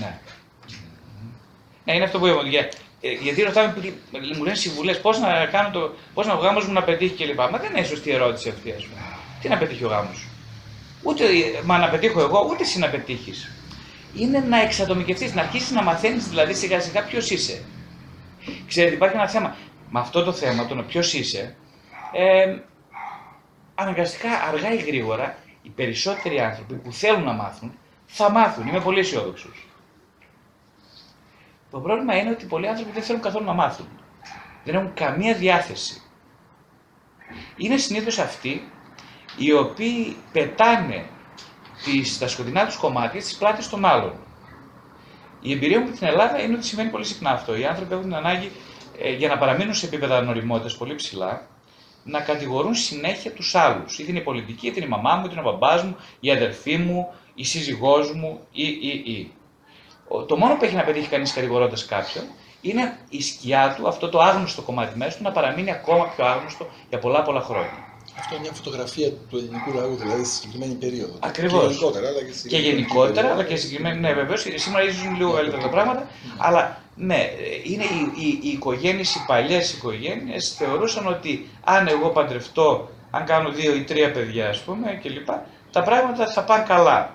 ναι. 0.00 0.18
ναι, 1.84 1.94
είναι 1.94 2.04
αυτό 2.04 2.18
που 2.18 2.26
είπαμε. 2.26 2.48
Για, 2.48 2.68
ε, 3.00 3.10
γιατί 3.10 3.42
ρωτάμε, 3.42 3.74
μου 4.36 4.44
λένε 4.44 4.56
συμβουλές, 4.56 5.00
πώς 5.00 5.18
να 5.18 5.46
κάνω 5.46 5.70
το. 5.70 5.94
Πώς 6.14 6.26
να 6.26 6.32
ο 6.32 6.38
γάμος 6.38 6.66
μου 6.66 6.72
να 6.72 6.82
πετύχει 6.82 7.24
κλπ. 7.24 7.38
Μα 7.38 7.58
δεν 7.58 7.70
είναι 7.76 7.86
σωστή 7.86 8.10
ερώτηση 8.10 8.48
αυτή, 8.48 8.74
ας 8.76 8.84
πούμε. 8.84 9.00
Τι 9.40 9.48
να 9.48 9.56
πετύχει 9.58 9.84
ο 9.84 9.88
γάμος; 9.88 10.26
Ούτε 11.02 11.24
μα 11.64 11.78
να 11.78 11.88
πετύχω 11.88 12.20
εγώ, 12.20 12.48
ούτε 12.50 12.62
εσύ 12.62 12.78
να 12.78 12.88
πετύχεις 12.88 13.50
είναι 14.18 14.38
να 14.38 14.60
εξατομικευτείς, 14.60 15.34
να 15.34 15.42
αρχίσεις 15.42 15.70
να 15.70 15.82
μαθαίνεις 15.82 16.28
δηλαδή 16.28 16.54
σιγά 16.54 16.80
σιγά 16.80 17.04
ποιος 17.04 17.30
είσαι. 17.30 17.64
Ξέρετε, 18.68 18.94
υπάρχει 18.94 19.16
ένα 19.16 19.28
θέμα. 19.28 19.56
Με 19.90 20.00
αυτό 20.00 20.24
το 20.24 20.32
θέμα, 20.32 20.66
το 20.66 20.84
ποιος 20.88 21.14
είσαι, 21.14 21.56
ε, 22.12 22.58
αναγκαστικά 23.74 24.30
αργά 24.48 24.72
ή 24.72 24.76
γρήγορα 24.76 25.36
οι 25.62 25.68
περισσότεροι 25.68 26.40
άνθρωποι 26.40 26.74
που 26.74 26.92
θέλουν 26.92 27.22
να 27.22 27.32
μάθουν 27.32 27.78
θα 28.06 28.30
μάθουν. 28.30 28.66
Είμαι 28.66 28.80
πολύ 28.80 28.98
αισιόδοξος. 28.98 29.66
Το 31.70 31.80
πρόβλημα 31.80 32.16
είναι 32.16 32.30
ότι 32.30 32.46
πολλοί 32.46 32.68
άνθρωποι 32.68 32.92
δεν 32.92 33.02
θέλουν 33.02 33.22
καθόλου 33.22 33.44
να 33.44 33.52
μάθουν. 33.52 33.88
Δεν 34.64 34.74
έχουν 34.74 34.94
καμία 34.94 35.34
διάθεση. 35.34 36.02
Είναι 37.56 37.76
συνήθως 37.76 38.18
αυτοί 38.18 38.70
οι 39.36 39.52
οποίοι 39.52 40.16
πετάνε 40.32 41.06
τις, 41.86 42.18
τα 42.18 42.28
σκοτεινά 42.28 42.66
τους 42.66 42.76
κομμάτια 42.76 43.20
στι 43.20 43.36
πλάτε 43.38 43.62
των 43.70 43.84
άλλων. 43.84 44.12
Η 45.40 45.52
εμπειρία 45.52 45.80
μου 45.80 45.90
στην 45.94 46.06
Ελλάδα 46.06 46.40
είναι 46.42 46.54
ότι 46.54 46.66
σημαίνει 46.66 46.90
πολύ 46.90 47.04
συχνά 47.04 47.30
αυτό. 47.30 47.56
Οι 47.56 47.64
άνθρωποι 47.64 47.92
έχουν 47.92 48.04
την 48.04 48.14
ανάγκη 48.14 48.50
ε, 48.98 49.12
για 49.12 49.28
να 49.28 49.38
παραμείνουν 49.38 49.74
σε 49.74 49.86
επίπεδα 49.86 50.22
νοριμότητα 50.22 50.76
πολύ 50.78 50.94
ψηλά 50.94 51.46
να 52.04 52.20
κατηγορούν 52.20 52.74
συνέχεια 52.74 53.32
τους 53.32 53.54
άλλους. 53.54 53.98
Είτε 53.98 54.10
είναι 54.10 54.20
η 54.20 54.22
πολιτική, 54.22 54.66
είτε 54.66 54.76
είναι 54.76 54.86
η 54.86 54.88
μαμά 54.88 55.14
μου, 55.14 55.24
είτε 55.24 55.34
είναι 55.38 55.48
ο 55.48 55.52
μπαμπάς 55.52 55.82
μου, 55.82 55.96
η 56.20 56.30
αδερφή 56.30 56.76
μου, 56.76 57.12
η 57.34 57.44
σύζυγός 57.44 58.12
μου 58.12 58.40
ή, 58.52 58.66
ή, 58.66 59.02
ή. 59.06 59.32
Το 60.26 60.36
μόνο 60.36 60.56
που 60.56 60.64
έχει 60.64 60.74
να 60.74 60.82
πετύχει 60.82 61.08
κανείς 61.08 61.32
κατηγορώντας 61.32 61.86
κάποιον 61.86 62.24
είναι 62.60 62.98
η 63.08 63.22
σκιά 63.22 63.74
του, 63.76 63.88
αυτό 63.88 64.08
το 64.08 64.20
άγνωστο 64.20 64.62
κομμάτι 64.62 64.98
μέσα 64.98 65.16
του, 65.16 65.22
να 65.22 65.32
παραμείνει 65.32 65.70
ακόμα 65.70 66.04
πιο 66.16 66.24
άγνωστο 66.24 66.66
για 66.88 66.98
πολλά 66.98 67.22
πολλά 67.22 67.40
χρόνια. 67.40 67.85
Αυτό 68.18 68.34
είναι 68.34 68.42
μια 68.42 68.52
φωτογραφία 68.52 69.10
του 69.10 69.36
ελληνικού 69.36 69.72
λαού, 69.72 69.96
δηλαδή 69.96 70.24
στη 70.24 70.34
συγκεκριμένη 70.34 70.74
περίοδο. 70.74 71.14
Ακριβώς. 71.20 71.62
Και 71.62 71.68
γενικότερα, 71.68 72.08
αλλά 72.08 72.22
και, 72.22 72.48
και 72.48 72.56
γενικότερα, 72.56 73.30
αλλά 73.32 73.44
και 73.44 73.56
συγκεκριμένη. 73.56 74.00
Ναι, 74.00 74.12
βεβαίως. 74.12 74.46
Σήμερα 74.54 74.84
ίσως 74.84 75.04
είναι 75.04 75.16
λίγο 75.16 75.32
καλύτερα 75.32 75.62
τα 75.62 75.68
πράγματα. 75.68 76.08
Αλλά 76.36 76.80
ναι, 76.96 77.30
είναι 77.64 77.84
οι, 77.84 78.12
οι, 78.16 78.38
οι 78.42 78.48
οικογένειες, 78.48 79.14
οι 79.14 79.24
παλιές 79.26 79.72
οικογένειες 79.72 80.54
θεωρούσαν 80.58 81.06
ότι 81.06 81.48
αν 81.64 81.88
εγώ 81.88 82.08
παντρευτώ, 82.08 82.88
αν 83.10 83.24
κάνω 83.24 83.50
δύο 83.50 83.74
ή 83.74 83.82
τρία 83.82 84.12
παιδιά, 84.12 84.48
ας 84.48 84.58
πούμε, 84.58 85.00
κλπ., 85.02 85.28
τα 85.72 85.82
πράγματα 85.82 86.26
θα 86.26 86.42
πάνε 86.42 86.64
καλά. 86.68 87.14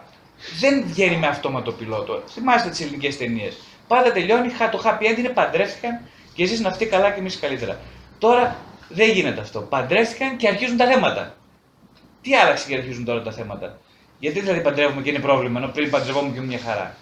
Δεν 0.60 0.84
βγαίνει 0.88 1.18
με 1.18 1.28
αυτόματο 1.28 1.72
πιλότο. 1.72 2.24
Θυμάστε 2.28 2.70
τις 2.70 2.82
ελληνικές 2.82 3.18
ταινίες. 3.18 3.58
Πάντα 3.88 4.12
τελειώνει, 4.12 4.50
το 4.72 4.82
happy 4.84 5.14
end 5.14 5.18
είναι 5.18 5.30
παντρεύτηκαν 5.30 6.00
και 6.34 6.44
εσείς 6.44 6.60
να 6.60 6.70
αυτοί 6.70 6.86
καλά 6.86 7.10
και 7.12 7.20
εμείς 7.20 7.40
καλύτερα. 7.40 7.80
Τώρα 8.20 8.56
δεν 8.94 9.10
γίνεται 9.10 9.42
αυτό. 9.42 9.62
Παντρεύτηκαν 9.62 10.38
και 10.38 10.48
αρχίζουν 10.48 10.78
τα 10.78 10.86
θέματα. 10.86 11.36
Τι 12.22 12.36
άλλαξε 12.36 12.68
και 12.68 12.76
αρχίζουν 12.76 13.06
τώρα 13.06 13.22
τα 13.22 13.32
θέματα; 13.32 13.80
Γιατί 14.20 14.40
δηλαδή 14.40 14.62
παντρεύουμε 14.62 15.02
και 15.02 15.10
είναι 15.10 15.20
πρόβλημα, 15.20 15.60
ενώ 15.60 15.72
πριν 15.72 15.90
παντρευόμουν 15.90 16.34
και 16.34 16.40
μια 16.42 16.60
χαρά; 16.60 16.96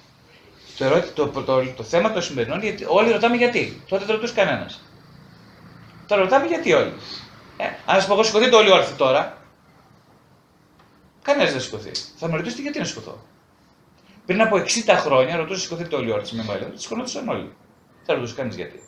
Το, 0.78 1.04
το, 1.14 1.28
το, 1.28 1.44
το, 1.44 1.66
το 1.76 1.84
θέμα 1.84 2.12
το 2.12 2.22
σημερινό 2.22 2.56
είναι 2.56 2.64
γιατί 2.64 2.86
όλοι 2.88 3.12
ρωτάμε 3.12 3.36
γιατί. 3.36 3.82
Τότε 3.90 4.06
δεν 4.06 4.16
ρωτούσε 4.16 4.34
κανένας. 4.34 4.82
Τώρα 6.08 6.22
ρωτάμε 6.22 6.46
γιατί 6.46 6.74
όλοι. 6.74 6.94
Ε, 7.58 7.66
αν 7.86 7.96
σας 7.96 8.08
πω 8.08 8.14
εγώ 8.14 8.24
σηκωθείτε 8.24 8.56
όλοι 8.56 8.72
όρθιοι 8.72 8.96
τώρα, 8.96 9.38
κανένας 11.22 11.52
δεν 11.52 11.62
σηκωθεί. 11.62 11.92
Θα 12.18 12.28
με 12.28 12.38
ρωτήσετε 12.38 12.62
γιατί 12.62 12.80
να 12.80 12.86
σηκωθώ. 12.86 13.24
Πριν 14.26 14.42
από 14.42 14.56
60 14.58 14.66
χρόνια 14.88 15.36
ρωτούσε 15.36 15.62
σηκωθείτε 15.62 15.96
όλοι 15.96 16.12
όρθιοι 16.12 16.40
με 16.40 16.54
μέλλον. 16.54 16.72
Σηκωνόντουσαν 16.80 17.28
όλοι. 17.30 17.54
Θα 18.04 18.14
ρωτούσε 18.14 18.36
κανείς 18.36 18.56
γιατί. 18.56 18.80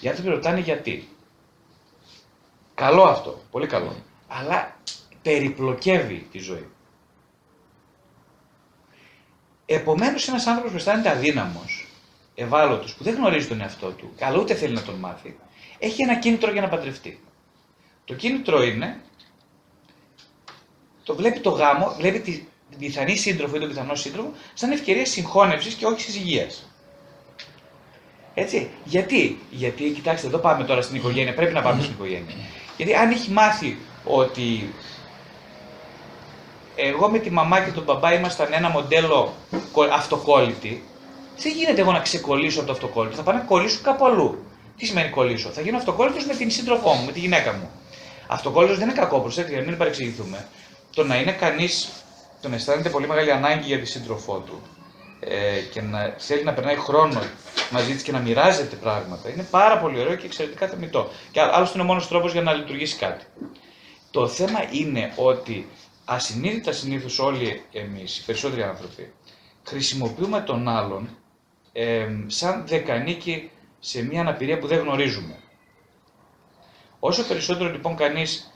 Οι 0.00 0.08
άνθρωποι 0.08 0.30
ρωτάνε 0.30 0.60
γιατί. 0.60 1.08
Καλό 2.76 3.02
αυτό, 3.02 3.42
πολύ 3.50 3.66
καλό. 3.66 3.96
Αλλά 4.28 4.76
περιπλοκεύει 5.22 6.26
τη 6.32 6.38
ζωή. 6.38 6.68
Επομένως, 9.66 10.28
ένας 10.28 10.46
άνθρωπος 10.46 10.70
που 10.70 10.76
αισθάνεται 10.76 11.10
αδύναμος, 11.10 11.88
ευάλωτος, 12.34 12.94
που 12.94 13.04
δεν 13.04 13.14
γνωρίζει 13.14 13.46
τον 13.46 13.60
εαυτό 13.60 13.90
του, 13.90 14.12
αλλά 14.20 14.38
ούτε 14.38 14.54
θέλει 14.54 14.74
να 14.74 14.82
τον 14.82 14.94
μάθει, 14.94 15.38
έχει 15.78 16.02
ένα 16.02 16.18
κίνητρο 16.18 16.52
για 16.52 16.60
να 16.60 16.68
παντρευτεί. 16.68 17.20
Το 18.04 18.14
κίνητρο 18.14 18.62
είναι, 18.62 19.00
το 21.02 21.14
βλέπει 21.14 21.40
το 21.40 21.50
γάμο, 21.50 21.94
βλέπει 21.98 22.20
τη 22.20 22.46
πιθανή 22.78 23.16
σύντροφο 23.16 23.56
ή 23.56 23.58
τον 23.58 23.68
πιθανό 23.68 23.94
σύντροφο, 23.94 24.32
σαν 24.54 24.70
ευκαιρία 24.70 25.06
συγχώνευσης 25.06 25.74
και 25.74 25.86
όχι 25.86 26.00
συζυγία. 26.00 26.46
Έτσι. 28.34 28.70
Γιατί, 28.84 29.38
γιατί, 29.50 29.90
κοιτάξτε, 29.90 30.26
εδώ 30.26 30.38
πάμε 30.38 30.64
τώρα 30.64 30.82
στην 30.82 30.96
οικογένεια, 30.96 31.34
πρέπει 31.34 31.52
να 31.52 31.62
πάμε 31.62 31.82
στην 31.82 31.94
οικογένεια. 31.94 32.34
Γιατί 32.76 32.94
αν 32.94 33.10
έχει 33.10 33.30
μάθει 33.30 33.78
ότι 34.04 34.74
εγώ 36.76 37.10
με 37.10 37.18
τη 37.18 37.30
μαμά 37.30 37.60
και 37.60 37.70
τον 37.70 37.84
μπαμπά 37.84 38.12
ήμασταν 38.12 38.52
ένα 38.52 38.68
μοντέλο 38.68 39.32
αυτοκόλλητη, 39.92 40.84
δεν 41.38 41.52
γίνεται 41.52 41.80
εγώ 41.80 41.92
να 41.92 42.00
ξεκολλήσω 42.00 42.58
από 42.58 42.66
το 42.66 42.72
αυτοκόλλητο. 42.72 43.16
Θα 43.16 43.22
πάω 43.22 43.34
να 43.34 43.40
κολλήσω 43.40 43.80
κάπου 43.82 44.06
αλλού. 44.06 44.44
Τι 44.76 44.86
σημαίνει 44.86 45.10
κολλήσω; 45.10 45.48
Θα 45.48 45.60
γίνω 45.60 45.76
αυτοκόλλητος 45.76 46.26
με 46.26 46.34
την 46.34 46.50
σύντροφό 46.50 46.92
μου, 46.92 47.04
με 47.04 47.12
τη 47.12 47.18
γυναίκα 47.18 47.52
μου. 47.52 47.70
Αυτοκόλλητος 48.26 48.78
δεν 48.78 48.88
είναι 48.88 48.98
κακό, 48.98 49.20
προσέξτε, 49.20 49.62
μην 49.66 49.76
παρεξηγηθούμε. 49.76 50.46
Το 50.94 51.04
να 51.04 51.16
είναι 51.16 51.32
κανείς, 51.32 51.88
το 52.40 52.48
να 52.48 52.54
αισθάνεται 52.54 52.88
πολύ 52.88 53.06
μεγάλη 53.06 53.32
ανάγκη 53.32 53.66
για 53.66 53.78
τη 53.78 53.86
σύντροφό 53.86 54.38
του 54.38 54.62
ε, 55.20 55.60
και 55.72 55.80
να 55.80 56.14
θέλει 56.18 56.44
να 56.44 56.52
περνάει 56.52 56.76
χρόνο 56.76 57.20
μαζί 57.70 57.94
τη 57.94 58.02
και 58.02 58.12
να 58.12 58.18
μοιράζεται 58.18 58.76
πράγματα. 58.76 59.28
Είναι 59.28 59.46
πάρα 59.50 59.78
πολύ 59.78 60.00
ωραίο 60.00 60.14
και 60.14 60.26
εξαιρετικά 60.26 60.68
θεμητό. 60.68 61.10
Και 61.30 61.40
άλλωστε 61.40 61.74
είναι 61.74 61.82
ο 61.82 61.86
μόνος 61.86 62.08
τρόπος 62.08 62.32
για 62.32 62.42
να 62.42 62.52
λειτουργήσει 62.52 62.96
κάτι. 62.96 63.24
Το 64.10 64.28
θέμα 64.28 64.58
είναι 64.70 65.12
ότι 65.16 65.68
ασυνείδητα 66.04 66.72
συνήθως 66.72 67.18
όλοι 67.18 67.62
εμείς, 67.72 68.18
οι 68.18 68.24
περισσότεροι 68.24 68.62
άνθρωποι, 68.62 69.12
χρησιμοποιούμε 69.62 70.40
τον 70.40 70.68
άλλον 70.68 71.08
ε, 71.72 72.08
σαν 72.26 72.64
δεκανίκη 72.66 73.50
σε 73.78 74.02
μια 74.02 74.20
αναπηρία 74.20 74.58
που 74.58 74.66
δεν 74.66 74.78
γνωρίζουμε. 74.78 75.36
Όσο 76.98 77.26
περισσότερο 77.26 77.70
λοιπόν 77.70 77.96
κανείς 77.96 78.52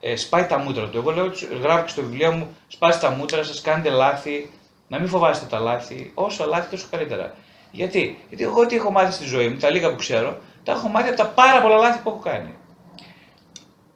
ε, 0.00 0.16
σπάει 0.16 0.46
τα 0.46 0.58
μούτρα 0.58 0.88
του, 0.88 0.98
εγώ 0.98 1.10
λέω, 1.10 1.32
γράφω 1.60 1.84
και 1.84 1.90
στο 1.90 2.02
βιβλίο 2.02 2.32
μου, 2.32 2.56
σπάστε 2.68 3.06
τα 3.06 3.12
μούτρα 3.12 3.42
σας, 3.42 3.60
κάντε 3.60 3.90
λάθη, 3.90 4.50
να 4.92 4.98
μην 4.98 5.08
φοβάστε 5.08 5.46
τα 5.46 5.58
λάθη, 5.58 6.10
όσο 6.14 6.46
λάθη 6.46 6.70
τόσο 6.70 6.86
καλύτερα. 6.90 7.34
Γιατί, 7.70 8.18
Γιατί 8.28 8.44
εγώ 8.44 8.66
τι 8.66 8.76
έχω 8.76 8.90
μάθει 8.90 9.12
στη 9.12 9.24
ζωή 9.24 9.48
μου, 9.48 9.56
τα 9.56 9.70
λίγα 9.70 9.90
που 9.90 9.96
ξέρω, 9.96 10.38
τα 10.62 10.72
έχω 10.72 10.88
μάθει 10.88 11.08
από 11.08 11.16
τα 11.16 11.28
πάρα 11.28 11.62
πολλά 11.62 11.76
λάθη 11.76 12.02
που 12.02 12.08
έχω 12.08 12.18
κάνει. 12.18 12.54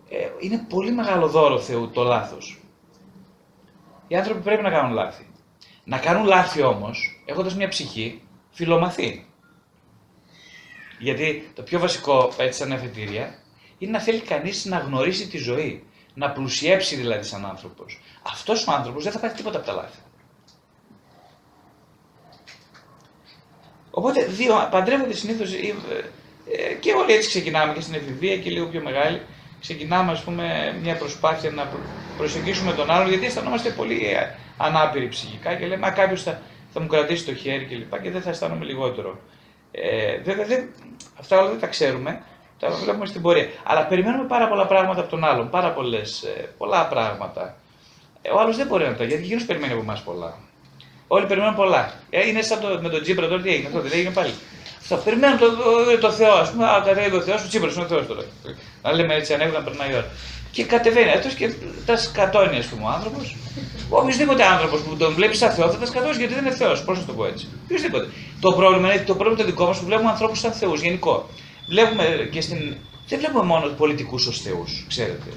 Ε, 0.08 0.28
είναι 0.40 0.66
πολύ 0.68 0.92
μεγάλο 0.92 1.28
δώρο 1.28 1.58
Θεού 1.60 1.90
το 1.90 2.02
λάθος. 2.02 2.60
Οι 4.08 4.16
άνθρωποι 4.16 4.40
πρέπει 4.40 4.62
να 4.62 4.70
κάνουν 4.70 4.92
λάθη. 4.92 5.26
Να 5.84 5.98
κάνουν 5.98 6.26
λάθη 6.26 6.62
όμως, 6.62 7.22
έχοντας 7.24 7.54
μια 7.54 7.68
ψυχή, 7.68 8.22
φιλομαθή. 8.50 9.26
Γιατί 10.98 11.50
το 11.54 11.62
πιο 11.62 11.78
βασικό, 11.78 12.32
έτσι 12.36 12.58
σαν 12.58 12.72
εφετήρια, 12.72 13.38
είναι 13.78 13.90
να 13.90 14.00
θέλει 14.00 14.20
κανείς 14.20 14.64
να 14.64 14.78
γνωρίσει 14.78 15.28
τη 15.28 15.38
ζωή. 15.38 15.84
Να 16.14 16.30
πλουσιέψει 16.30 16.96
δηλαδή 16.96 17.24
σαν 17.24 17.46
άνθρωπος. 17.46 18.00
Αυτός 18.22 18.66
ο 18.66 18.72
άνθρωπος 18.72 19.02
δεν 19.02 19.12
θα 19.12 19.18
πάρει 19.18 19.32
τίποτα 19.32 19.58
από 19.58 19.66
τα 19.66 19.72
λάθη. 19.72 19.98
Οπότε 23.98 24.24
δύο, 24.24 24.68
παντρεύονται 24.70 25.14
συνήθως 25.14 25.52
ε, 25.54 26.74
και 26.80 26.92
όλοι 26.92 27.12
έτσι 27.12 27.28
ξεκινάμε 27.28 27.72
και 27.72 27.80
στην 27.80 27.94
εφηβεία 27.94 28.36
και 28.36 28.50
λίγο 28.50 28.66
πιο 28.66 28.82
μεγάλη. 28.82 29.20
Ξεκινάμε, 29.60 30.12
ας 30.12 30.22
πούμε, 30.22 30.76
μια 30.82 30.96
προσπάθεια 30.96 31.50
να 31.50 31.68
προσεγγίσουμε 32.16 32.72
τον 32.72 32.90
άλλον, 32.90 33.08
γιατί 33.08 33.26
αισθανόμαστε 33.26 33.70
πολύ 33.70 34.06
ε, 34.06 34.34
ανάπηροι 34.56 35.08
ψυχικά 35.08 35.54
και 35.54 35.66
λέμε, 35.66 35.86
Α, 35.86 35.90
κάποιος 35.90 36.22
θα, 36.22 36.40
θα 36.72 36.80
μου 36.80 36.86
κρατήσει 36.86 37.24
το 37.24 37.34
χέρι 37.34 37.64
κλπ. 37.64 37.92
Και, 37.92 37.98
και 38.02 38.10
δεν 38.10 38.22
θα 38.22 38.30
αισθάνομαι 38.30 38.64
λιγότερο. 38.64 39.18
Ε, 39.70 40.18
βέβαια, 40.18 40.46
δεν, 40.46 40.68
αυτά 41.20 41.38
όλα 41.38 41.48
δεν 41.48 41.60
τα 41.60 41.66
ξέρουμε, 41.66 42.22
τα 42.58 42.70
βλέπουμε 42.70 43.06
στην 43.06 43.22
πορεία. 43.22 43.48
Αλλά 43.64 43.86
περιμένουμε 43.86 44.24
πάρα 44.24 44.48
πολλά 44.48 44.66
πράγματα 44.66 45.00
από 45.00 45.10
τον 45.10 45.24
άλλον. 45.24 45.50
Πάρα 45.50 45.72
πολλές, 45.72 46.22
ε, 46.22 46.48
πολλά 46.58 46.86
πράγματα. 46.86 47.56
Ε, 48.22 48.30
ο 48.30 48.40
άλλος 48.40 48.56
δεν 48.56 48.66
μπορεί 48.66 48.84
να 48.84 48.94
τα 48.94 49.04
γιατί 49.04 49.22
εκείνος 49.22 49.44
περιμένει 49.44 49.72
από 49.72 49.82
εμάς 49.82 50.02
πολλά. 50.02 50.45
Όλοι 51.08 51.26
περιμένουν 51.26 51.54
πολλά. 51.54 51.92
Ε, 52.10 52.28
είναι 52.28 52.42
σαν 52.42 52.60
το, 52.60 52.78
με 52.82 52.88
τον 52.88 53.02
Τζίπρα 53.02 53.28
τώρα 53.28 53.42
τι 53.42 53.48
έγινε, 53.48 53.66
αυτό 53.66 53.80
δεν 53.80 53.90
έγινε 53.94 54.10
πάλι. 54.10 54.32
Θα 54.80 54.96
περιμένουν 54.96 55.38
το, 55.38 55.46
το, 55.50 55.98
το 56.00 56.10
Θεό, 56.10 56.34
ας 56.34 56.50
πούμε, 56.50 56.64
α, 56.64 56.82
κατέβει 56.84 57.16
ο 57.16 57.20
Θεός, 57.20 57.44
ο 57.44 57.48
Τσίπρα 57.48 57.70
είναι 57.72 57.82
ο 57.82 57.86
Θεός 57.86 58.06
τώρα. 58.06 58.22
Να 58.82 58.92
λέμε 58.92 59.14
έτσι, 59.14 59.34
ανέβει 59.34 59.52
να 59.52 59.62
περνάει 59.62 59.90
η 59.90 59.94
ώρα. 59.94 60.06
Και 60.50 60.64
κατεβαίνει 60.64 61.10
αυτός 61.10 61.34
και 61.34 61.52
τα 61.86 61.96
σκατώνει, 61.96 62.56
ας 62.56 62.66
πούμε, 62.66 62.84
ο 62.84 62.88
άνθρωπος. 62.88 63.36
Οποιοδήποτε 63.88 64.44
άνθρωπος 64.44 64.80
που 64.80 64.96
τον 64.96 65.14
βλέπεις 65.14 65.38
σαν 65.38 65.50
Θεό 65.50 65.70
θα 65.70 65.78
τα 65.78 65.86
σκατώσει 65.86 66.18
γιατί 66.18 66.34
δεν 66.34 66.44
είναι 66.44 66.54
Θεός. 66.54 66.84
Πώς 66.84 66.98
να 66.98 67.04
το 67.04 67.12
πω 67.12 67.26
έτσι. 67.26 67.48
Οποιοδήποτε. 67.64 68.08
Το 68.40 68.52
πρόβλημα 68.52 68.92
είναι 68.92 69.02
το 69.02 69.14
πρόβλημα 69.14 69.38
το 69.42 69.44
δικό 69.44 69.66
μας 69.66 69.78
που 69.78 69.84
βλέπουμε 69.84 70.10
ανθρώπους 70.10 70.38
σαν 70.38 70.52
Θεούς 70.52 70.80
γενικό. 70.80 71.28
Βλέπουμε 71.68 72.28
και 72.32 72.40
στην. 72.40 72.76
Δεν 73.08 73.18
βλέπουμε 73.18 73.44
μόνο 73.44 73.66
πολιτικούς 73.66 74.26
ως 74.26 74.40
Θεούς, 74.40 74.84
ξέρετε. 74.88 75.30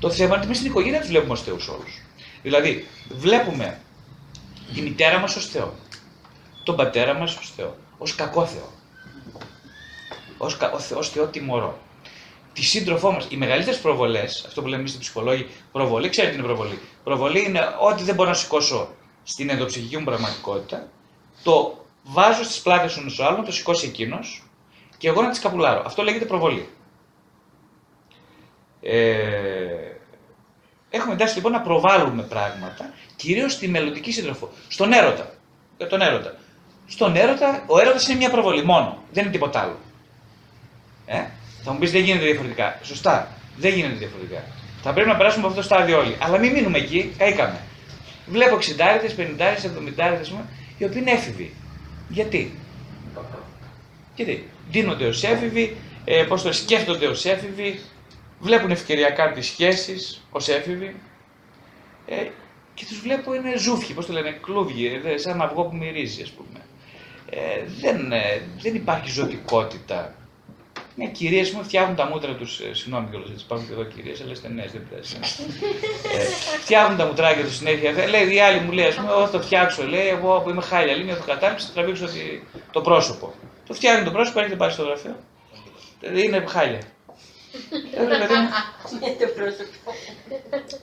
Το 0.00 0.10
θέμα 0.10 0.34
είναι 0.34 0.44
ότι 0.44 0.54
στην 0.54 0.66
οικογένεια 0.66 1.00
τους 1.00 1.08
βλέπουμε 1.08 1.32
ως 1.32 1.42
Θεούς 1.42 1.68
όλους. 1.68 2.00
Δηλαδή, 2.42 2.86
βλέπουμε 3.18 3.78
τη 4.74 4.80
μητέρα 4.80 5.18
μας 5.18 5.36
ως 5.36 5.46
Θεό. 5.46 5.74
Τον 6.64 6.76
πατέρα 6.76 7.14
μας 7.14 7.36
ως 7.36 7.52
Θεό. 7.56 7.76
Ω 7.98 8.04
κακό 8.16 8.46
Θεό. 8.46 8.72
Ω 10.96 11.02
Θεό 11.02 11.26
τιμωρό 11.26 11.78
τη 12.52 12.62
σύντροφό 12.62 13.12
μας. 13.12 13.26
Οι 13.30 13.36
μεγαλύτερες 13.36 13.80
προβολές, 13.80 14.44
αυτό 14.46 14.60
που 14.62 14.68
λέμε 14.68 14.80
εμείς 14.80 14.94
οι 14.94 14.98
ψυχολόγοι, 14.98 15.46
προβολή, 15.72 16.08
ξέρετε 16.08 16.32
τι 16.32 16.38
είναι 16.38 16.46
προβολή. 16.46 16.78
Προβολή 17.04 17.44
είναι 17.44 17.60
ό,τι 17.80 18.02
δεν 18.02 18.14
μπορώ 18.14 18.28
να 18.28 18.34
σηκώσω 18.34 18.88
στην 19.22 19.50
ενδοψυχική 19.50 19.96
μου 19.96 20.04
πραγματικότητα, 20.04 20.88
το 21.42 21.84
βάζω 22.02 22.44
στις 22.44 22.60
πλάτες 22.60 22.94
του 22.94 23.24
άλλου, 23.24 23.42
το 23.42 23.52
σηκώσει 23.52 23.86
εκείνος 23.86 24.42
και 24.98 25.08
εγώ 25.08 25.22
να 25.22 25.30
τη 25.30 25.40
καπουλάρω. 25.40 25.82
Αυτό 25.86 26.02
λέγεται 26.02 26.24
προβολή. 26.24 26.68
Ε, 28.80 29.89
έχουμε 30.90 31.12
εντάσει 31.12 31.34
λοιπόν 31.34 31.52
να 31.52 31.60
προβάλλουμε 31.60 32.22
πράγματα, 32.22 32.92
κυρίως 33.16 33.52
στη 33.52 33.68
μελλοντική 33.68 34.12
σύντροφο. 34.12 34.50
Στον 34.68 34.92
έρωτα. 34.92 35.34
Για 35.76 35.86
τον 35.86 36.00
έρωτα. 36.00 36.34
Στον 36.86 37.16
έρωτα, 37.16 37.62
ο 37.66 37.80
έρωτας 37.80 38.08
είναι 38.08 38.16
μια 38.16 38.30
προβολή 38.30 38.64
μόνο. 38.64 39.02
Δεν 39.12 39.22
είναι 39.22 39.32
τίποτα 39.32 39.60
άλλο. 39.60 39.78
Ε; 41.06 41.24
Θα 41.64 41.72
μου 41.72 41.78
πεις 41.78 41.92
δεν 41.92 42.02
γίνεται 42.02 42.24
διαφορετικά. 42.24 42.78
Σωστά. 42.82 43.28
Δεν 43.56 43.74
γίνεται 43.74 43.94
διαφορετικά. 43.94 44.42
Θα 44.82 44.92
πρέπει 44.92 45.08
να 45.08 45.16
περάσουμε 45.16 45.46
από 45.46 45.58
αυτό 45.58 45.68
το 45.68 45.74
στάδιο 45.74 45.98
όλοι. 45.98 46.16
Αλλά 46.20 46.38
μην 46.38 46.52
μείνουμε 46.52 46.78
εκεί, 46.78 47.14
καήκαμε. 47.18 47.60
Βλέπω 48.26 48.56
60, 48.56 48.60
50, 49.16 49.56
70, 49.56 50.44
οι 50.78 50.84
οποίοι 50.84 50.98
είναι 51.00 51.10
έφηβοι. 51.10 51.54
Γιατί; 52.08 52.58
Γιατί; 54.14 54.48
Δίνονται 54.70 55.06
ως 55.06 55.22
έφηβοι, 55.22 55.76
ε, 56.04 56.22
πώς 56.22 56.42
το 56.42 56.52
σκέφτονται 56.52 57.06
ως 57.06 57.24
έφηβοι, 57.24 57.80
βλέπουν 58.40 58.70
ευκαιριακά 58.70 59.32
τις 59.32 59.46
σχέσεις 59.46 60.26
ως 60.30 60.48
έφηβοι. 60.48 60.96
Ε, 62.06 62.28
και 62.74 62.84
τους 62.88 63.00
βλέπω 63.00 63.34
είναι 63.34 63.56
ζούφιοι, 63.56 63.94
πώς 63.94 64.06
το 64.06 64.12
λένε, 64.12 64.38
κλούβιοι, 64.42 65.00
ε, 65.04 65.16
σαν 65.16 65.42
αυγό 65.42 65.64
που 65.64 65.76
μυρίζει, 65.76 66.22
ας 66.22 66.30
πούμε. 66.30 66.60
Ε, 67.30 67.64
δεν, 67.80 68.12
ε, 68.12 68.42
δεν 68.60 68.74
υπάρχει 68.74 69.10
ζωτικότητα 69.10 70.14
ναι, 71.00 71.06
κυρίες 71.06 71.50
μου 71.50 71.62
φτιάχνουν 71.64 71.96
τα 71.96 72.06
μούτρα 72.06 72.34
τους. 72.34 72.60
Ε, 72.60 72.74
συγγνώμη 72.74 73.06
κιόλας, 73.10 73.30
έτσι 73.30 73.44
υπάρχουν 73.44 73.66
και 73.66 73.72
εδώ 73.72 73.84
κυρίες, 73.84 74.20
αλλά 74.20 74.30
είστε 74.30 74.48
νέες, 74.48 74.72
δεν 74.72 74.86
πειράζει. 74.88 75.16
ε, 76.16 76.24
φτιάχνουν 76.64 76.98
τα 76.98 77.06
μουτράκια 77.06 77.44
τους 77.44 77.56
συνέχεια. 77.56 77.92
Λέει, 78.08 78.34
η 78.34 78.40
άλλη 78.40 78.60
μου 78.60 78.72
λέει, 78.72 78.86
ας 78.86 78.94
πούμε, 78.94 79.10
εγώ 79.10 79.26
θα 79.26 79.30
το 79.30 79.40
φτιάξω. 79.42 79.86
Λέει, 79.86 80.08
εγώ 80.08 80.40
που 80.40 80.50
είμαι 80.50 80.62
χάλια, 80.62 80.96
λέει, 80.96 81.08
έχω 81.10 81.24
κατάληψη, 81.26 81.66
θα 81.66 81.72
τραβήξω 81.72 82.06
το 82.72 82.80
πρόσωπο. 82.80 83.34
Το 83.66 83.74
φτιάχνει 83.74 84.04
το 84.04 84.10
πρόσωπο, 84.10 84.38
έρχεται 84.38 84.56
πάει 84.56 84.70
στο 84.70 84.82
γραφείο. 84.82 85.16
Είναι 86.24 86.44
χάλια. 86.48 86.80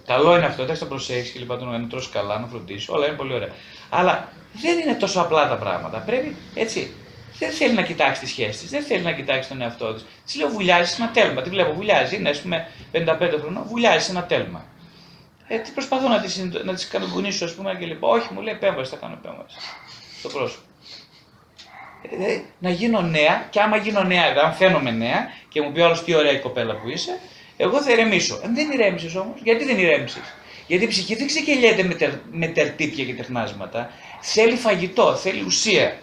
Καλό 0.05 0.35
είναι 0.35 0.45
αυτό, 0.45 0.63
εντάξει 0.63 0.81
το 0.81 0.87
προσέχεις 0.87 1.31
και 1.31 1.39
λοιπά, 1.39 1.55
να 1.55 1.87
τρώσει 1.87 2.09
καλά, 2.09 2.39
να 2.39 2.47
φροντίσει, 2.47 2.91
όλα 2.91 3.07
είναι 3.07 3.15
πολύ 3.15 3.33
ωραία. 3.33 3.49
Αλλά 3.89 4.31
δεν 4.53 4.79
είναι 4.79 4.93
τόσο 4.93 5.21
απλά 5.21 5.47
τα 5.47 5.55
πράγματα. 5.55 5.97
Πρέπει 5.97 6.35
έτσι 6.53 6.93
δεν 7.39 7.51
θέλει 7.51 7.73
να 7.73 7.81
κοιτάξεις 7.81 8.19
τις 8.19 8.29
σχέσεις 8.29 8.61
της, 8.61 8.69
δεν 8.69 8.83
θέλει 8.83 9.03
να 9.03 9.11
κοιτάξεις 9.11 9.47
τον 9.47 9.61
εαυτό 9.61 9.93
της. 9.93 10.05
Της 10.25 10.35
λέω 10.35 10.49
βουλιάζεις 10.49 10.99
ένα 10.99 11.11
τέλμα. 11.11 11.41
Τη 11.41 11.49
βλέπω, 11.49 11.73
βουλιάζει, 11.73 12.15
είναι 12.15 12.29
ας 12.29 12.41
πούμε 12.41 12.69
55 12.91 13.37
χρονών, 13.39 13.63
βουλιάζει 13.67 14.09
ένα 14.09 14.23
τέλμα. 14.23 14.65
Ε, 15.47 15.57
τι 15.57 15.71
προσπαθώ 15.71 16.07
να 16.07 16.19
τη 16.19 16.43
να 16.63 16.73
τις 16.73 16.87
κανονίσω, 16.87 17.45
ας 17.45 17.53
πούμε, 17.53 17.75
και 17.79 17.85
λοιπόν, 17.85 18.19
όχι, 18.19 18.33
μου 18.33 18.41
λέει 18.41 18.53
επέμβαση, 18.53 18.89
θα 18.89 18.97
κάνω 18.97 19.19
επέμβαση. 19.23 19.57
Στο 20.19 20.29
πρόσωπο. 20.29 20.66
Ε, 22.11 22.41
να 22.59 22.69
γίνω 22.69 23.01
νέα, 23.01 23.47
και 23.49 23.59
άμα 23.59 23.77
γίνω 23.77 24.03
νέα, 24.03 24.23
αν 24.43 24.53
φαίνομαι 24.53 24.91
νέα 24.91 25.29
και 25.49 25.61
μου 25.61 25.71
πει 25.71 25.79
όλο 25.81 26.01
τι 26.05 26.15
ωραία 26.15 26.31
η 26.31 26.39
κοπέλα 26.39 26.75
που 26.75 26.89
είσαι, 26.89 27.19
εγώ 27.57 27.81
θα 27.81 27.91
ηρεμήσω. 27.91 28.39
Ε, 28.43 28.47
δεν 28.53 28.71
ηρέμησες 28.71 29.15
όμως. 29.15 29.39
Γιατί 29.43 29.65
δεν 29.65 29.79
ηρέμησες; 29.79 30.33
Γιατί 30.67 30.83
η 30.83 30.87
ψυχή 30.87 31.15
δεν 31.15 31.27
ξεκελιέται 31.27 31.83
με, 31.83 31.93
τερ, 31.93 32.09
με 32.31 32.47
τερτύπια 32.47 33.05
και 33.05 33.13
τεχνάσματα. 33.13 33.91
Θέλει 34.21 34.55
φαγητό, 34.55 35.15
θέλει 35.15 35.43
ουσία 35.43 35.97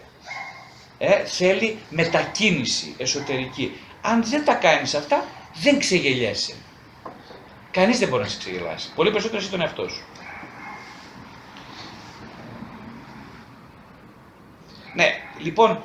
ε, 0.98 1.24
θέλει 1.24 1.78
μετακίνηση 1.90 2.94
εσωτερική. 2.98 3.78
Αν 4.00 4.24
δεν 4.24 4.44
τα 4.44 4.54
κάνεις 4.54 4.94
αυτά, 4.94 5.24
δεν 5.62 5.78
ξεγελιέσαι. 5.78 6.54
Κανείς 7.70 7.98
δεν 7.98 8.08
μπορεί 8.08 8.22
να 8.22 8.28
σε 8.28 8.38
ξεγελάσει. 8.38 8.92
Πολύ 8.94 9.10
περισσότερο 9.10 9.40
εσύ 9.40 9.50
τον 9.50 9.60
εαυτό 9.60 9.88
σου. 9.88 10.04
Ναι, 14.94 15.06
λοιπόν, 15.38 15.82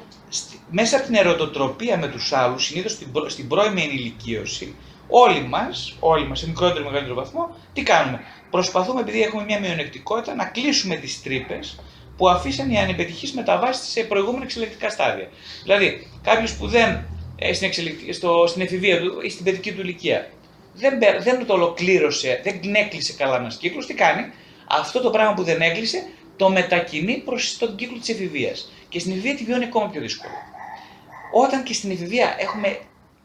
μέσα 0.71 0.97
από 0.97 1.05
την 1.05 1.15
ερωτοτροπία 1.15 1.97
με 1.97 2.07
τους 2.07 2.33
άλλους, 2.33 2.65
συνήθως 2.65 2.91
στην, 2.91 3.07
στην 3.27 3.47
πρώιμη 3.47 3.81
ενηλικίωση, 3.81 4.75
όλοι 5.07 5.41
μας, 5.41 5.95
όλοι 5.99 6.27
μας 6.27 6.39
σε 6.39 6.47
μικρότερο 6.47 6.81
ή 6.81 6.85
μεγαλύτερο 6.85 7.15
βαθμό, 7.15 7.55
τι 7.73 7.83
κάνουμε; 7.83 8.19
Προσπαθούμε, 8.49 9.01
επειδή 9.01 9.21
έχουμε 9.21 9.43
μια 9.43 9.59
μειονεκτικότητα, 9.59 10.35
να 10.35 10.45
κλείσουμε 10.45 10.95
τις 10.95 11.21
τρύπες 11.21 11.79
που 12.17 12.29
αφήσαν 12.29 12.71
οι 12.71 12.79
ανεπετυχείς 12.79 13.33
μεταβάσει 13.33 13.91
σε 13.91 14.03
προηγούμενα 14.03 14.43
εξελικτικά 14.43 14.89
στάδια. 14.89 15.29
Δηλαδή, 15.63 16.07
κάποιος 16.21 16.55
που 16.55 16.67
δεν 16.67 17.05
ε, 17.35 17.53
στην, 17.53 17.71
στο, 18.11 18.43
στην 18.47 18.61
εφηβεία 18.61 18.99
του 18.99 19.19
ή 19.21 19.29
στην 19.29 19.43
παιδική 19.43 19.73
του 19.73 19.81
ηλικία 19.81 20.29
δεν, 20.73 20.99
δεν 21.21 21.45
το 21.45 21.53
ολοκλήρωσε, 21.53 22.41
δεν 22.43 22.75
έκλεισε 22.75 23.13
καλά 23.13 23.35
ένας 23.35 23.57
κύκλος, 23.57 23.85
τι 23.85 23.93
κάνει, 23.93 24.31
αυτό 24.67 25.01
το 25.01 25.09
πράγμα 25.09 25.33
που 25.33 25.43
δεν 25.43 25.61
έκλεισε 25.61 26.07
το 26.35 26.49
μετακινεί 26.49 27.21
προς 27.25 27.57
τον 27.57 27.75
κύκλο 27.75 27.97
της 27.97 28.09
εφηβείας. 28.09 28.71
Και 28.89 28.99
στην 28.99 29.11
εφηβεία 29.11 29.35
τη 29.35 29.43
βιώνει 29.43 29.63
ακόμα 29.63 29.89
πιο 29.89 30.01
δύσκολο. 30.01 30.33
Όταν 31.31 31.63
και 31.63 31.73
στην 31.73 31.91
εφηβεία 31.91 32.35
έχουμε 32.39 32.79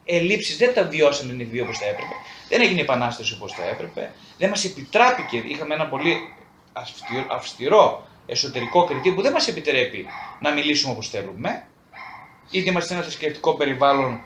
ελλείψεις, 0.04 0.56
δεν 0.56 0.74
τα 0.74 0.84
βιώσαμε 0.84 1.30
την 1.30 1.40
εφηβεία 1.40 1.62
όπως 1.62 1.78
θα 1.78 1.84
έπρεπε, 1.84 2.14
δεν 2.48 2.60
έγινε 2.60 2.80
επανάσταση 2.80 3.34
όπως 3.34 3.52
θα 3.52 3.64
έπρεπε, 3.64 4.12
δεν 4.38 4.48
μας 4.48 4.64
επιτράπηκε, 4.64 5.36
είχαμε 5.36 5.74
ένα 5.74 5.86
πολύ 5.86 6.16
αυστηρό 7.28 8.06
εσωτερικό 8.26 8.84
κριτήριο 8.84 9.14
που 9.14 9.22
δεν 9.22 9.32
μας 9.32 9.48
επιτρέπει 9.48 10.06
να 10.40 10.50
μιλήσουμε 10.50 10.92
όπως 10.92 11.08
θέλουμε, 11.08 11.66
είτε 12.50 12.70
είμαστε 12.70 12.88
σε 12.88 12.94
ένα 12.94 13.02
θρησκευτικό 13.02 13.54
περιβάλλον 13.54 14.20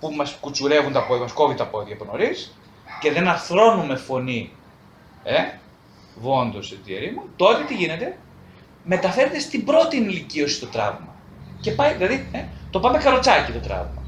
που 0.00 0.10
μας 0.10 0.36
κουτσουρεύουν 0.40 0.92
τα 0.92 1.04
πόδια, 1.06 1.22
μας 1.22 1.32
κόβει 1.32 1.54
τα 1.54 1.66
πόδια 1.66 1.94
από 1.94 2.04
νωρίς 2.04 2.56
και 3.00 3.12
δεν 3.12 3.28
αρθρώνουμε 3.28 3.96
φωνή, 3.96 4.52
ε, 5.24 5.42
βόντο 6.16 6.58
μου, 7.14 7.22
τότε 7.36 7.64
τι 7.64 7.74
γίνεται, 7.74 8.18
μεταφέρεται 8.84 9.38
στην 9.38 9.64
πρώτη 9.64 9.96
ηλικίωση 9.96 10.60
το 10.60 10.66
τραύμα. 10.66 11.14
Και 11.60 11.70
πάει, 11.70 11.94
δηλαδή, 11.94 12.28
ε, 12.32 12.44
το 12.72 12.80
πάμε 12.80 12.98
καροτσάκι 12.98 13.52
το 13.52 13.58
τραύμα. 13.58 14.02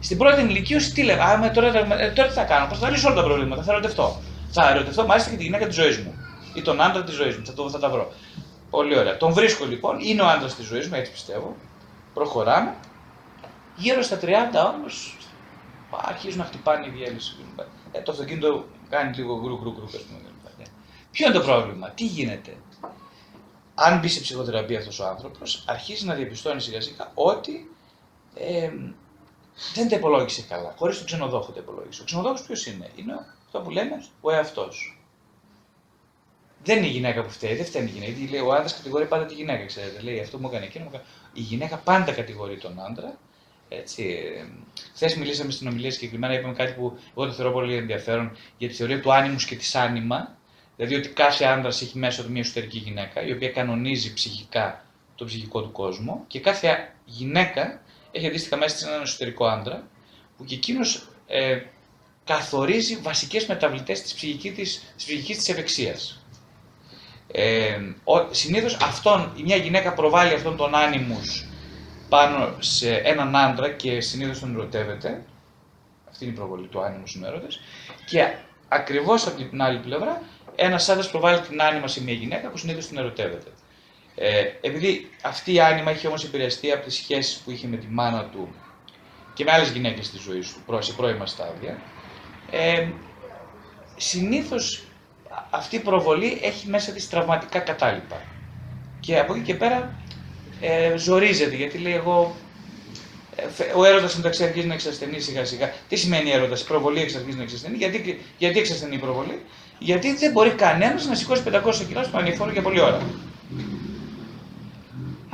Στην 0.00 0.18
πρώτη 0.18 0.40
ηλικίωση 0.40 0.92
τι 0.92 1.02
λέμε, 1.02 1.22
Α, 1.22 1.50
τώρα, 1.50 1.66
ε, 1.98 2.10
τώρα 2.10 2.28
τι 2.28 2.34
θα 2.34 2.44
κάνω, 2.44 2.74
θα 2.74 2.90
λύσω 2.90 3.06
όλα 3.06 3.16
τα 3.16 3.22
προβλήματα, 3.22 3.62
θα 3.62 3.72
ερωτευτώ. 3.72 4.20
Θα 4.50 4.70
ερωτευτώ 4.70 5.06
μάλιστα 5.06 5.30
και 5.30 5.36
τη 5.36 5.42
γυναίκα 5.42 5.66
της 5.66 5.74
ζωής 5.74 5.98
μου 5.98 6.14
ή 6.54 6.62
τον 6.62 6.80
άντρα 6.80 7.04
της 7.04 7.14
ζωής 7.14 7.36
μου, 7.36 7.46
θα, 7.46 7.52
το, 7.52 7.70
θα 7.70 7.78
τα 7.78 7.88
βρω. 7.88 8.12
Πολύ 8.70 8.98
ωραία. 8.98 9.16
Τον 9.16 9.32
βρίσκω 9.32 9.64
λοιπόν, 9.64 9.98
είναι 10.00 10.22
ο 10.22 10.26
άντρας 10.26 10.54
της 10.54 10.66
ζωής 10.66 10.88
μου, 10.88 10.94
έτσι 10.94 11.12
πιστεύω. 11.12 11.56
Προχωράμε. 12.14 12.74
Γύρω 13.76 14.02
στα 14.02 14.18
30 14.22 14.24
όμως 14.74 15.16
αρχίζουν 15.90 16.38
να 16.38 16.44
χτυπάνε 16.44 16.86
οι 16.86 16.90
διέλυση. 16.90 17.36
Ε, 17.92 18.00
το 18.00 18.12
αυτοκίνητο 18.12 18.64
κάνει 18.88 19.16
λίγο 19.16 19.40
γκρου 19.40 19.58
γκρου 19.60 19.72
γκρου. 19.72 19.86
Ποιο 21.10 21.26
είναι 21.26 21.38
το 21.38 21.44
πρόβλημα, 21.44 21.90
τι 21.90 22.04
γίνεται; 22.04 22.56
Αν 23.74 23.98
μπει 23.98 24.08
σε 24.08 24.20
ψυχοθεραπεία 24.20 24.78
αυτός 24.78 25.00
ο 25.00 25.06
άνθρωπος, 25.06 25.64
αρχίζει 25.66 26.06
να 26.06 26.14
διαπιστώνει 26.14 26.60
σιγά 26.60 26.80
σιγά 26.80 27.10
ότι 27.14 27.70
ε, 28.38 28.70
δεν 29.74 29.88
τα 29.88 29.96
υπολόγισε 29.96 30.42
καλά. 30.42 30.74
Χωρίς 30.76 30.96
τον 30.96 31.06
ξενοδόχο 31.06 31.52
τα 31.52 31.60
υπολόγισε. 31.60 32.02
Ο 32.02 32.04
ξενοδόχος 32.04 32.42
ποιος 32.42 32.66
είναι, 32.66 32.90
Είναι 32.96 33.14
αυτό 33.44 33.60
που 33.60 33.70
λέμε 33.70 34.04
ο 34.20 34.30
εαυτός. 34.30 35.00
Δεν 36.64 36.76
είναι 36.76 36.86
η 36.86 36.90
γυναίκα 36.90 37.22
που 37.22 37.30
φταίει, 37.30 37.56
δεν 37.56 37.64
φταίνει 37.64 37.88
η 37.88 37.92
γυναίκα. 37.92 38.10
Γιατί 38.10 38.32
λέει, 38.32 38.40
ο 38.40 38.52
άντρας 38.52 38.76
κατηγορεί 38.76 39.06
πάντα 39.06 39.26
τη 39.26 39.34
γυναίκα, 39.34 39.64
ξέρετε. 39.64 40.00
Λέει 40.02 40.20
αυτό 40.20 40.38
μου 40.38 40.48
έκανε 40.48 40.64
εκείνο. 40.64 40.84
Μου 40.84 40.90
έκανε. 40.92 41.04
Η 41.32 41.40
γυναίκα 41.40 41.76
πάντα 41.76 42.12
κατηγορεί 42.12 42.58
τον 42.58 42.80
άντρα. 42.80 43.18
Έτσι. 43.68 44.24
Χθες 44.94 45.16
μιλήσαμε 45.16 45.50
στην 45.50 45.68
ομιλία 45.68 45.90
συγκεκριμένα, 45.90 46.34
είπαμε 46.34 46.54
κάτι 46.54 46.72
που 46.72 46.98
εγώ 47.16 47.26
το 47.26 47.32
θεωρώ 47.32 47.52
πολύ 47.52 47.76
ενδιαφέρον 47.76 48.36
για 48.58 48.68
τη 48.68 48.74
θεωρία 48.74 49.00
του 49.00 49.12
άνιμους 49.12 49.46
και 49.46 49.56
της 49.56 49.74
άνιμα. 49.74 50.36
Δηλαδή 50.76 50.94
ότι 50.94 51.08
κάθε 51.08 51.44
άντρας 51.44 51.82
έχει 51.82 51.98
μέσα 51.98 52.22
του 52.22 52.30
μια 52.30 52.40
εσωτερική 52.40 52.78
γυναίκα, 52.78 53.22
η 53.22 53.32
οποία 53.32 53.48
κανονίζει 53.50 54.12
ψυχικά 54.12 54.84
το 55.14 55.24
ψυχικό 55.24 55.62
του 55.62 55.72
κόσμο 55.72 56.24
και 56.26 56.40
κάθε 56.40 56.92
γυναίκα 57.04 57.80
έχει 58.16 58.26
αντίστοιχα 58.26 58.56
μέσα 58.56 58.74
της 58.74 58.84
έναν 58.84 59.02
εσωτερικό 59.02 59.46
άντρα, 59.46 59.88
που 60.36 60.44
και 60.44 60.54
εκείνος 60.54 61.08
ε, 61.26 61.60
καθορίζει 62.24 62.96
βασικές 62.96 63.46
μεταβλητές 63.46 64.02
της 64.02 64.14
ψυχικής 64.14 64.54
της, 64.54 64.92
της, 64.96 65.04
ψυχικής 65.04 65.36
της 65.36 65.48
ευεξίας. 65.48 66.24
Ε, 67.32 67.78
συνήθως 68.30 68.74
αυτόν, 68.74 69.32
μια 69.44 69.56
γυναίκα 69.56 69.92
προβάλλει 69.92 70.34
αυτόν 70.34 70.56
τον 70.56 70.74
άνιμους 70.74 71.46
πάνω 72.08 72.54
σε 72.58 72.94
έναν 72.94 73.36
άντρα 73.36 73.70
και 73.70 74.00
συνήθως 74.00 74.38
τον 74.38 74.54
ερωτεύεται, 74.54 75.24
αυτή 76.10 76.24
είναι 76.24 76.32
η 76.32 76.36
προβολή 76.36 76.66
του 76.66 76.80
άνιμου 76.80 77.06
συνέρωτες, 77.06 77.60
και 78.06 78.34
ακριβώς 78.68 79.26
από 79.26 79.36
την 79.36 79.62
άλλη 79.62 79.78
πλευρά 79.78 80.22
ένας 80.56 80.88
άντρας 80.88 81.10
προβάλλει 81.10 81.40
την 81.40 81.62
άνιμα 81.62 81.88
σε 81.88 82.02
μια 82.02 82.14
γυναίκα 82.14 82.48
που 82.48 82.56
συνήθως 82.56 82.86
την 82.86 82.98
ερωτεύεται. 82.98 83.50
Ε, 84.18 84.44
επειδή 84.60 85.10
αυτή 85.22 85.52
η 85.52 85.60
άνοιμα 85.60 85.90
είχε 85.90 86.06
όμως 86.06 86.24
επηρεαστεί 86.24 86.72
από 86.72 86.84
τις 86.84 86.94
σχέσεις 86.94 87.36
που 87.36 87.50
είχε 87.50 87.66
με 87.66 87.76
τη 87.76 87.86
μάνα 87.90 88.24
του 88.24 88.54
και 89.34 89.44
με 89.44 89.52
άλλες 89.52 89.70
γυναίκες 89.70 90.10
της 90.10 90.20
ζωής 90.20 90.52
του, 90.52 90.82
σε 90.82 90.92
πρώιμα 90.92 91.26
στάδια, 91.26 91.78
ε, 92.50 92.88
συνήθως 93.96 94.82
αυτή 95.50 95.76
η 95.76 95.78
προβολή 95.78 96.40
έχει 96.42 96.68
μέσα 96.68 96.92
της 96.92 97.08
τραυματικά 97.08 97.58
κατάλοιπα. 97.58 98.22
Και 99.00 99.18
από 99.18 99.34
εκεί 99.34 99.42
και 99.42 99.54
πέρα 99.54 99.94
ε, 100.60 100.96
ζορίζεται, 100.96 101.56
γιατί 101.56 101.78
λέει 101.78 101.94
εγώ, 101.94 102.36
ε, 103.36 103.72
ο 103.76 103.84
έρωτας 103.84 104.18
εντάξει 104.18 104.44
αρχίζει 104.44 104.66
να 104.66 104.74
εξασθενεί 104.74 105.20
σιγά 105.20 105.44
σιγά. 105.44 105.72
Τι 105.88 105.96
σημαίνει 105.96 106.30
έρωτας, 106.30 106.60
η 106.60 106.64
προβολή 106.64 107.00
εξαρχίζει 107.00 107.36
να 107.36 107.42
εξασθενεί, 107.42 107.76
γιατί, 107.76 108.20
γιατί 108.38 108.58
εξασθενεί 108.58 108.94
η 108.94 108.98
προβολή, 108.98 109.42
γιατί 109.78 110.14
δεν 110.14 110.32
μπορεί 110.32 110.50
κανένας 110.50 111.06
να 111.06 111.14
σηκώσει 111.14 111.42
500 111.46 111.84
κιλά 111.88 112.02
στον 112.02 112.20
ανηφόρο 112.20 112.50
για 112.50 112.62
πολλή 112.62 112.80
ώρα 112.80 113.02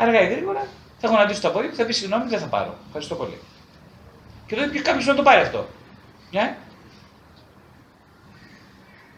αργά 0.02 0.20
ή 0.20 0.28
γρήγορα 0.32 0.66
θα 0.98 1.08
γονατίσει 1.08 1.40
το 1.40 1.50
πόδια 1.50 1.68
και 1.68 1.74
θα 1.76 1.84
πει 1.84 1.92
συγγνώμη, 1.92 2.28
δεν 2.28 2.38
θα 2.38 2.46
πάρω. 2.46 2.78
Ευχαριστώ 2.86 3.14
πολύ. 3.14 3.38
Και 4.46 4.54
τότε 4.54 4.78
κάποιος 4.78 5.06
να 5.06 5.14
το 5.14 5.22
πάρει 5.22 5.40
αυτό. 5.40 5.68
Ναι. 6.30 6.56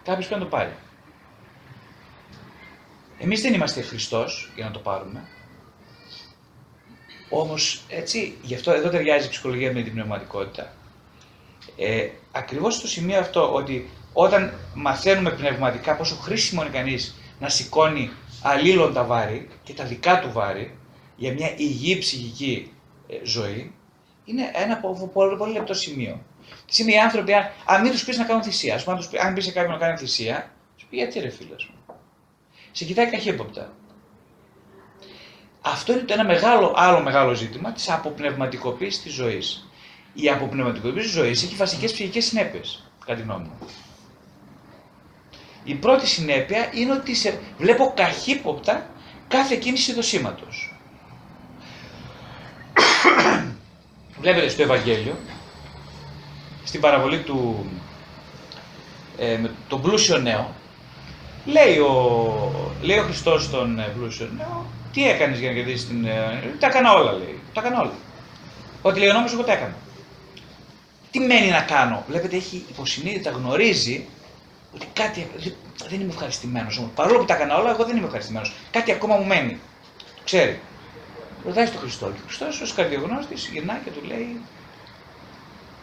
Κάποιος 0.05 0.27
πρέπει 0.27 0.43
να 0.43 0.49
το 0.49 0.57
πάρει. 0.57 0.73
Εμείς 3.19 3.41
δεν 3.41 3.55
είμαστε 3.55 3.83
Χριστός 3.83 4.53
για 4.55 4.65
να 4.65 4.71
το 4.71 4.79
πάρουμε. 4.79 5.29
Όμως 7.29 7.83
έτσι, 7.89 8.39
γι' 8.43 8.55
αυτό 8.55 8.73
εδώ 8.73 8.89
ταιριάζει 8.89 9.27
η 9.27 9.31
ψυχολογία 9.31 9.73
με 9.73 9.83
την 9.83 9.93
πνευματικότητα. 9.93 10.73
Ε, 11.77 12.09
Ακριβώς 12.33 12.75
στο 12.75 12.87
σημείο 12.89 13.19
αυτό 13.19 13.55
ότι 13.55 13.91
όταν 14.13 14.53
μαθαίνουμε 14.75 15.31
πνευματικά 15.31 15.97
πόσο 15.97 16.15
χρήσιμο 16.15 16.63
είναι 16.63 16.71
κανείς 16.71 17.15
να 17.41 17.49
σηκώνει 17.49 18.11
αλλήλων 18.47 18.93
τα 18.93 19.05
βάρη 19.05 19.49
και 19.63 19.73
τα 19.73 19.85
δικά 19.85 20.21
του 20.21 20.33
βάρη 20.33 20.79
για 21.17 21.33
μια 21.33 21.53
υγιή 21.57 21.99
ψυχική 21.99 22.73
ε, 23.09 23.17
ζωή, 23.23 23.75
είναι 24.25 24.51
ένα 24.55 24.77
πολύ, 25.13 25.37
πολύ 25.37 25.53
λεπτό 25.53 25.75
σημείο. 25.75 26.21
Τι 26.67 26.75
σημαίνει 26.75 26.97
οι 26.97 27.01
άνθρωποι, 27.01 27.33
αν, 27.65 27.81
μην 27.83 27.93
τους 27.93 28.05
πεις 28.05 28.19
να 28.19 28.25
κάνουν 28.25 28.43
θυσία, 28.43 28.83
αν, 28.87 28.99
αν 29.21 29.35
πεις 29.35 29.45
σε 29.45 29.53
κάποιον 29.53 29.73
να 29.73 29.79
κάνει 29.79 29.99
θυσία, 29.99 30.51
σου 30.77 30.87
πει 30.91 30.97
γιατί 30.97 31.21
ρε 31.21 31.29
φίλε 31.29 31.55
μου. 31.69 31.97
Σε 32.73 32.85
κοιτάει 32.85 33.07
καχύποπτα. 33.07 33.73
Αυτό 35.61 35.93
είναι 35.93 36.03
το 36.03 36.13
ένα 36.13 36.25
μεγάλο, 36.25 36.73
άλλο 36.77 37.01
μεγάλο 37.01 37.35
ζήτημα 37.35 37.73
της 37.73 37.91
αποπνευματικοποίησης 37.91 39.03
της 39.03 39.13
ζωής. 39.13 39.69
Η 40.15 40.29
αποπνευματικοποίηση 40.29 41.07
της 41.07 41.15
ζωής 41.15 41.43
έχει 41.43 41.55
βασικές 41.55 41.93
ψυχικές 41.93 42.25
συνέπειες, 42.25 42.91
κατά 43.05 43.15
τη 43.15 43.23
γνώμη 43.23 43.45
μου. 43.45 43.69
Η 45.65 45.75
πρώτη 45.75 46.07
συνέπεια 46.07 46.71
είναι 46.73 46.93
ότι 46.93 47.15
σε 47.15 47.41
βλέπω 47.59 47.93
καχύποπτα 47.97 48.87
κάθε 49.29 49.57
κίνηση 49.57 49.93
δοσήματος. 49.93 50.75
Βλέπετε 54.21 54.49
στο 54.49 54.63
Ευαγγέλιο, 54.63 55.17
στην 56.65 56.81
παραβολή 56.81 57.19
του 57.19 57.67
ε, 59.19 59.37
με 59.37 59.51
τον 59.69 59.83
πλούσιο 59.83 60.19
νέο, 60.19 60.55
λέει 61.45 61.79
ο, 61.79 62.75
λέει 62.83 62.99
ο 62.99 63.03
Χριστός 63.03 63.45
στον 63.45 63.79
ε, 63.79 63.83
πλούσιο 63.83 64.29
νέο, 64.37 64.67
τι 64.93 65.09
έκανες 65.09 65.39
για 65.39 65.49
να 65.49 65.55
κερδίσεις 65.55 65.87
την... 65.87 66.05
Ε, 66.05 66.55
τα 66.59 66.67
έκανα 66.67 66.93
όλα 66.93 67.13
λέει, 67.13 67.39
τα 67.53 67.61
έκανα 67.61 67.81
όλα. 67.81 67.93
Ό,τι 68.83 68.99
λέει 68.99 69.09
ο 69.09 69.13
νόμος 69.13 69.33
εγώ 69.33 69.43
τα 69.43 69.53
έκανα. 69.53 69.75
Τι 71.11 71.21
μένει 71.21 71.51
να 71.51 71.61
κάνω. 71.61 72.05
Βλέπετε 72.09 72.37
έχει 72.37 72.65
υποσυνείδητα 72.69 73.31
γνωρίζει 73.31 74.07
ότι 74.75 74.87
κάτι. 74.93 75.31
Δεν 75.89 76.01
είμαι 76.01 76.13
ευχαριστημένος. 76.13 76.89
Παρόλο 76.95 77.19
που 77.19 77.25
τα 77.25 77.35
έκανα 77.35 77.57
όλα, 77.57 77.71
εγώ 77.71 77.85
δεν 77.85 77.97
είμαι 77.97 78.07
ευχαριστημένος. 78.07 78.53
Κάτι 78.71 78.93
ακόμα 78.93 79.17
μου 79.17 79.25
μένει. 79.27 79.61
Το 80.15 80.23
ξέρει. 80.25 80.61
Ρωτάει 81.45 81.67
στον 81.67 81.81
Χριστό. 81.81 82.07
Και 82.07 82.21
ο 82.21 82.25
Χριστός 82.25 82.61
ως 82.61 82.73
καρδιογνώστης 82.73 83.49
γυρνάει 83.53 83.81
και 83.85 83.91
του 83.91 84.05
λέει. 84.05 84.41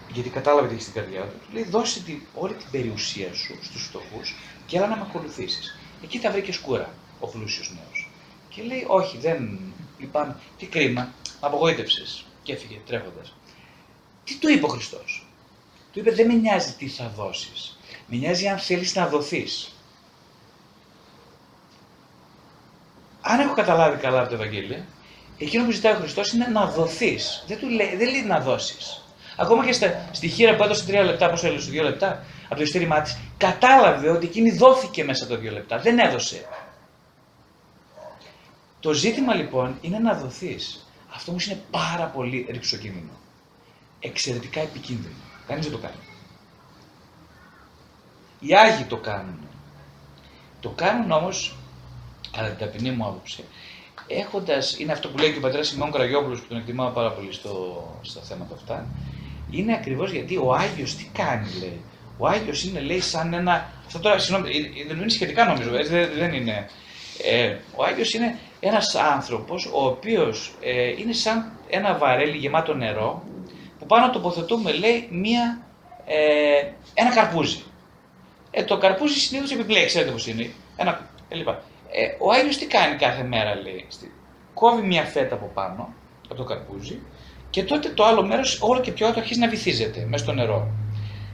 Γιατί 0.08 0.30
κατάλαβε 0.30 0.67
τι 0.67 0.73
έχεις 0.73 0.86
στην 0.86 1.01
καρδιά 1.01 1.21
του. 1.21 1.39
Του 1.45 1.54
λέει: 1.54 1.63
Δώσε 1.63 2.04
την, 2.04 2.21
όλη 2.34 2.54
την 2.54 2.67
περιουσία 2.71 3.34
σου 3.34 3.60
στους 3.62 3.84
φτωχούς 3.84 4.36
και 4.65 4.77
έλα 4.77 4.88
να 4.88 4.95
με 4.95 5.06
ακολουθήσεις. 5.10 5.77
Εκεί 6.04 6.19
τα 6.19 6.32
βρήκες 6.32 6.56
σκούρα 6.56 6.93
ο 7.19 7.27
πλούσιος 7.27 7.71
νέος. 7.75 8.10
Και 8.49 8.63
λέει: 8.63 8.86
Όχι, 8.88 9.17
δεν. 9.17 9.60
Λυπάμαι. 9.99 10.36
Τι 10.58 10.65
κρίμα. 10.65 11.01
Με 11.01 11.47
απογοήτευσες. 11.47 12.25
Και 12.43 12.54
έφυγε 12.54 12.80
τρέχοντας. 12.86 13.34
Τι 14.23 14.38
του 14.38 14.49
είπε 14.49 14.65
ο 14.65 14.69
Χριστός; 14.69 15.25
Του 15.91 15.99
είπε: 15.99 16.12
Δεν 16.12 16.27
με 16.27 16.34
νοιάζει 16.34 16.73
τι 16.73 16.88
θα 16.88 17.12
δώσεις. 17.15 17.70
Με 18.13 18.17
νοιάζει 18.17 18.47
αν 18.47 18.58
θέλεις 18.58 18.95
να 18.95 19.08
δοθείς. 19.08 19.76
Αν 23.21 23.39
έχω 23.39 23.54
καταλάβει 23.54 23.97
καλά 23.97 24.19
από 24.19 24.30
το 24.30 24.36
Ευαγγέλιο, 24.36 24.86
εκείνο 25.38 25.65
που 25.65 25.71
ζητάει 25.71 25.93
ο 25.93 25.97
Χριστός 25.97 26.34
είναι 26.34 26.47
να 26.47 26.65
δοθείς. 26.65 27.43
Δεν, 27.47 27.60
του 27.60 27.69
λέει, 27.69 27.95
δεν 27.95 28.10
λέει 28.10 28.24
να 28.24 28.39
δώσεις. 28.39 29.06
Ακόμα 29.38 29.65
και 29.65 29.71
στα, 29.71 30.10
στη 30.12 30.28
χείρα 30.28 30.56
που 30.56 30.63
έδωσε 30.63 30.86
τρία 30.86 31.04
λεπτά, 31.04 31.30
πόσο 31.30 31.47
έλεγε, 31.47 31.69
δύο 31.69 31.84
λεπτά, 31.84 32.26
από 32.45 32.56
το 32.56 32.62
ειστήρημά 32.62 33.02
της, 33.02 33.17
κατάλαβε 33.38 34.10
ότι 34.10 34.26
εκείνη 34.26 34.52
δόθηκε 34.52 35.04
μέσα 35.04 35.28
τα 35.28 35.38
δύο 35.38 35.52
λεπτά. 35.52 35.78
Δεν 35.80 36.00
έδωσε. 36.00 36.45
Το 38.80 38.93
ζήτημα 38.93 39.34
λοιπόν 39.34 39.78
είναι 39.82 40.00
να 40.00 40.13
δοθείς. 40.13 40.88
Αυτό 41.13 41.32
όμως 41.32 41.45
είναι 41.45 41.62
πάρα 41.71 42.06
πολύ 42.06 42.47
ρηψοκίνδυνο. 42.50 43.12
Εξαιρετικά 44.00 44.62
επικίνδυνο. 44.62 45.15
Κανείς 45.47 45.65
δεν 45.65 45.74
το 45.74 45.82
κάνει. 45.82 46.11
Οι 48.43 48.56
Άγιοι 48.56 48.84
το 48.84 48.97
κάνουν. 48.97 49.39
Το 50.60 50.69
κάνουν 50.69 51.12
όμως, 51.12 51.56
κατά 52.32 52.47
την 52.47 52.58
ταπεινή 52.58 52.91
μου 52.91 53.06
άποψη, 53.06 53.43
έχοντας, 54.08 54.80
είναι 54.80 54.91
αυτό 54.91 55.10
που 55.10 55.17
λέει 55.17 55.32
και 55.32 55.38
ο 55.38 55.41
πατέρας 55.41 55.67
Σιμών 55.67 55.91
Κραγιόπουλος 55.91 56.39
που 56.39 56.47
τον 56.47 56.58
εκτιμάω 56.58 56.89
πάρα 56.89 57.12
πολύ 57.12 57.34
στο, 57.34 57.84
στα 58.01 58.21
θέματα 58.21 58.54
αυτά, 58.54 58.88
είναι 59.51 59.73
ακριβώς 59.73 60.12
γιατί 60.12 60.38
ο 60.38 60.54
Άγιος 60.54 60.95
τι 60.95 61.10
κάνει 61.13 61.47
λέει. 61.60 61.82
Ο 62.17 62.27
Άγιος 62.27 62.63
είναι 62.63 62.80
λέει 62.80 62.99
σαν 62.99 63.34
ένα, 63.34 63.71
αυτό 63.86 63.99
τώρα 63.99 64.19
συγγνώμη, 64.19 64.49
ε, 64.56 64.88
δεν 64.88 64.97
είναι 64.97 65.10
σχετικά 65.10 65.45
νομίζω, 65.45 65.75
έτσι, 65.75 65.91
δεν, 65.91 66.10
δεν 66.17 66.34
είναι. 66.34 66.69
Ε, 67.23 67.58
ο 67.75 67.84
Άγιος 67.84 68.13
είναι 68.13 68.38
ένας 68.60 68.95
άνθρωπος 68.95 69.65
ο 69.65 69.86
οποίος 69.86 70.54
ε, 70.62 70.88
είναι 70.88 71.13
σαν 71.13 71.51
ένα 71.69 71.97
βαρέλι 71.97 72.38
γεμάτο 72.38 72.73
νερό 72.73 73.23
που 73.80 73.86
πάνω 73.86 74.10
τοποθετούμε 74.10 74.71
λέει 74.71 75.08
μία, 75.12 75.62
ε, 76.06 76.71
ένα 76.93 77.13
καρπούζι. 77.13 77.63
Ε, 78.51 78.63
το 78.63 78.77
καρπούζι 78.77 79.19
συνήθως 79.19 79.51
επιπλέει, 79.51 79.85
ξέρετε 79.85 80.11
πώς 80.11 80.27
είναι. 80.27 80.49
Ένα, 80.77 81.09
ε, 81.29 81.35
λοιπά. 81.35 81.63
Ε, 81.91 82.15
ο 82.19 82.31
Άγιο 82.31 82.49
τι 82.49 82.65
κάνει 82.65 82.95
κάθε 82.95 83.23
μέρα, 83.23 83.55
λέει. 83.55 83.87
Κόβει 84.53 84.81
μια 84.81 85.03
φέτα 85.03 85.35
από 85.35 85.51
πάνω, 85.53 85.93
από 86.25 86.35
το 86.35 86.43
καρπούζι, 86.43 86.99
και 87.49 87.63
τότε 87.63 87.89
το 87.89 88.05
άλλο 88.05 88.25
μέρος 88.25 88.61
όλο 88.61 88.79
και 88.79 88.91
πιο 88.91 89.05
άτομο 89.05 89.21
αρχίζει 89.21 89.39
να 89.39 89.49
βυθίζεται 89.49 90.05
μέσα 90.09 90.23
στο 90.23 90.33
νερό. 90.33 90.67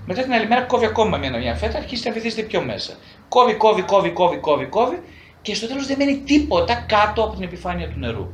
Μετά 0.06 0.22
την 0.22 0.34
άλλη 0.34 0.48
μέρα 0.48 0.62
κόβει 0.62 0.86
ακόμα 0.86 1.18
μια, 1.18 1.38
μια 1.38 1.56
φέτα, 1.56 1.78
αρχίζει 1.78 2.08
να 2.08 2.14
βυθίζεται 2.14 2.42
πιο 2.42 2.62
μέσα. 2.62 2.94
Κόβει, 3.30 3.56
κόβει, 3.56 3.82
κόβει, 3.82 4.10
κόβει, 4.10 4.38
κόβει, 4.38 4.66
κόβει 4.66 5.02
και 5.42 5.56
στο 5.56 5.68
τέλος 5.68 5.88
δεν 5.88 5.98
μένει 5.98 6.18
τίποτα 6.18 6.76
κάτω 6.76 7.24
από 7.24 7.34
την 7.34 7.44
επιφάνεια 7.44 7.90
του 7.90 8.00
νερού. 8.00 8.30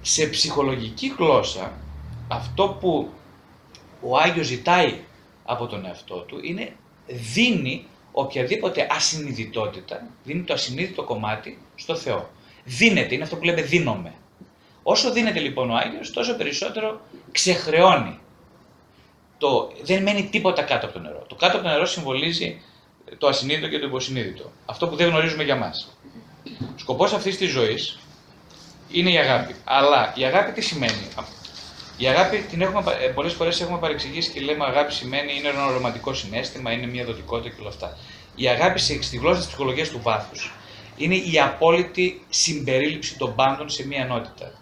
Σε 0.00 0.26
ψυχολογική 0.26 1.14
γλώσσα, 1.18 1.72
αυτό 2.28 2.76
που 2.80 3.08
ο 4.00 4.18
Άγιος 4.18 4.46
ζητάει 4.46 4.98
από 5.44 5.66
τον 5.66 5.86
εαυτό 5.86 6.14
του 6.14 6.38
είναι 6.42 6.72
δίνει 7.10 7.86
οποιαδήποτε 8.12 8.86
ασυνειδητότητα, 8.90 10.06
δίνει 10.24 10.42
το 10.42 10.52
ασυνείδητο 10.52 11.02
κομμάτι 11.02 11.58
στο 11.74 11.94
Θεό. 11.94 12.30
Δίνεται, 12.64 13.14
είναι 13.14 13.22
αυτό 13.22 13.36
που 13.36 13.44
λέμε 13.44 13.62
δίνομαι. 13.62 14.14
Όσο 14.82 15.12
δίνεται 15.12 15.40
λοιπόν 15.40 15.70
ο 15.70 15.74
Άγιος, 15.74 16.10
τόσο 16.10 16.36
περισσότερο 16.36 17.00
ξεχρεώνει. 17.32 18.18
Το, 19.38 19.72
δεν 19.82 20.02
μένει 20.02 20.28
τίποτα 20.30 20.62
κάτω 20.62 20.86
από 20.86 20.94
το 20.94 21.00
νερό. 21.00 21.24
Το 21.28 21.34
κάτω 21.34 21.56
από 21.56 21.66
το 21.66 21.72
νερό 21.72 21.86
συμβολίζει 21.86 22.62
το 23.18 23.26
ασυνείδητο 23.26 23.68
και 23.68 23.78
το 23.78 23.86
υποσυνείδητο. 23.86 24.50
Αυτό 24.66 24.88
που 24.88 24.96
δεν 24.96 25.08
γνωρίζουμε 25.08 25.42
για 25.42 25.56
μας. 25.56 25.96
Ο 26.60 26.78
σκοπός 26.78 27.12
αυτής 27.12 27.36
της 27.36 27.50
ζωής 27.50 27.98
είναι 28.90 29.10
η 29.10 29.18
αγάπη. 29.18 29.54
Αλλά 29.64 30.12
η 30.16 30.24
αγάπη 30.24 30.52
τι 30.52 30.60
σημαίνει; 30.60 31.08
Η 32.00 32.06
αγάπη 32.06 32.38
την 32.38 32.60
έχουμε, 32.60 32.82
ε, 33.00 33.06
πολλές 33.08 33.32
φορές 33.32 33.60
έχουμε 33.60 33.78
παρεξηγήσει 33.78 34.30
και 34.30 34.40
λέμε 34.40 34.64
αγάπη 34.64 34.92
σημαίνει 34.92 35.34
είναι 35.36 35.48
ένα 35.48 35.70
ρομαντικό 35.70 36.14
συνέστημα, 36.14 36.72
είναι 36.72 36.86
μια 36.86 37.04
δοτικότητα 37.04 37.54
και 37.54 37.60
όλα 37.60 37.68
αυτά. 37.68 37.96
Η 38.34 38.48
αγάπη 38.48 38.78
στη 38.78 39.16
γλώσσα 39.16 39.38
της 39.38 39.46
ψυχολογίας 39.46 39.88
του 39.88 40.00
βάθους 40.02 40.52
είναι 40.96 41.14
η 41.14 41.40
απόλυτη 41.40 42.22
συμπερίληψη 42.28 43.18
των 43.18 43.34
πάντων 43.34 43.68
σε 43.68 43.86
μια 43.86 44.02
ενότητα. 44.02 44.52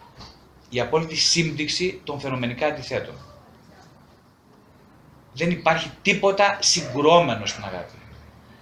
Η 0.71 0.81
απόλυτη 0.81 1.17
σύμπτυξη 1.17 2.01
των 2.05 2.21
φαινομενικά 2.21 2.67
αντιθέτων. 2.67 3.15
Δεν 5.33 5.51
υπάρχει 5.51 5.91
τίποτα 6.03 6.59
συγκρόμενο 6.61 7.47
στην 7.47 7.65
αγάπη. 7.65 7.99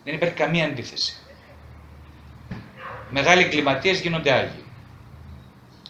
Δεν 0.04 0.14
υπάρχει 0.14 0.34
καμία 0.34 0.64
αντίθεση. 0.64 1.16
Μεγάλοι 3.10 3.42
εγκληματίες 3.42 4.00
γίνονται 4.00 4.32
άγιοι. 4.32 4.64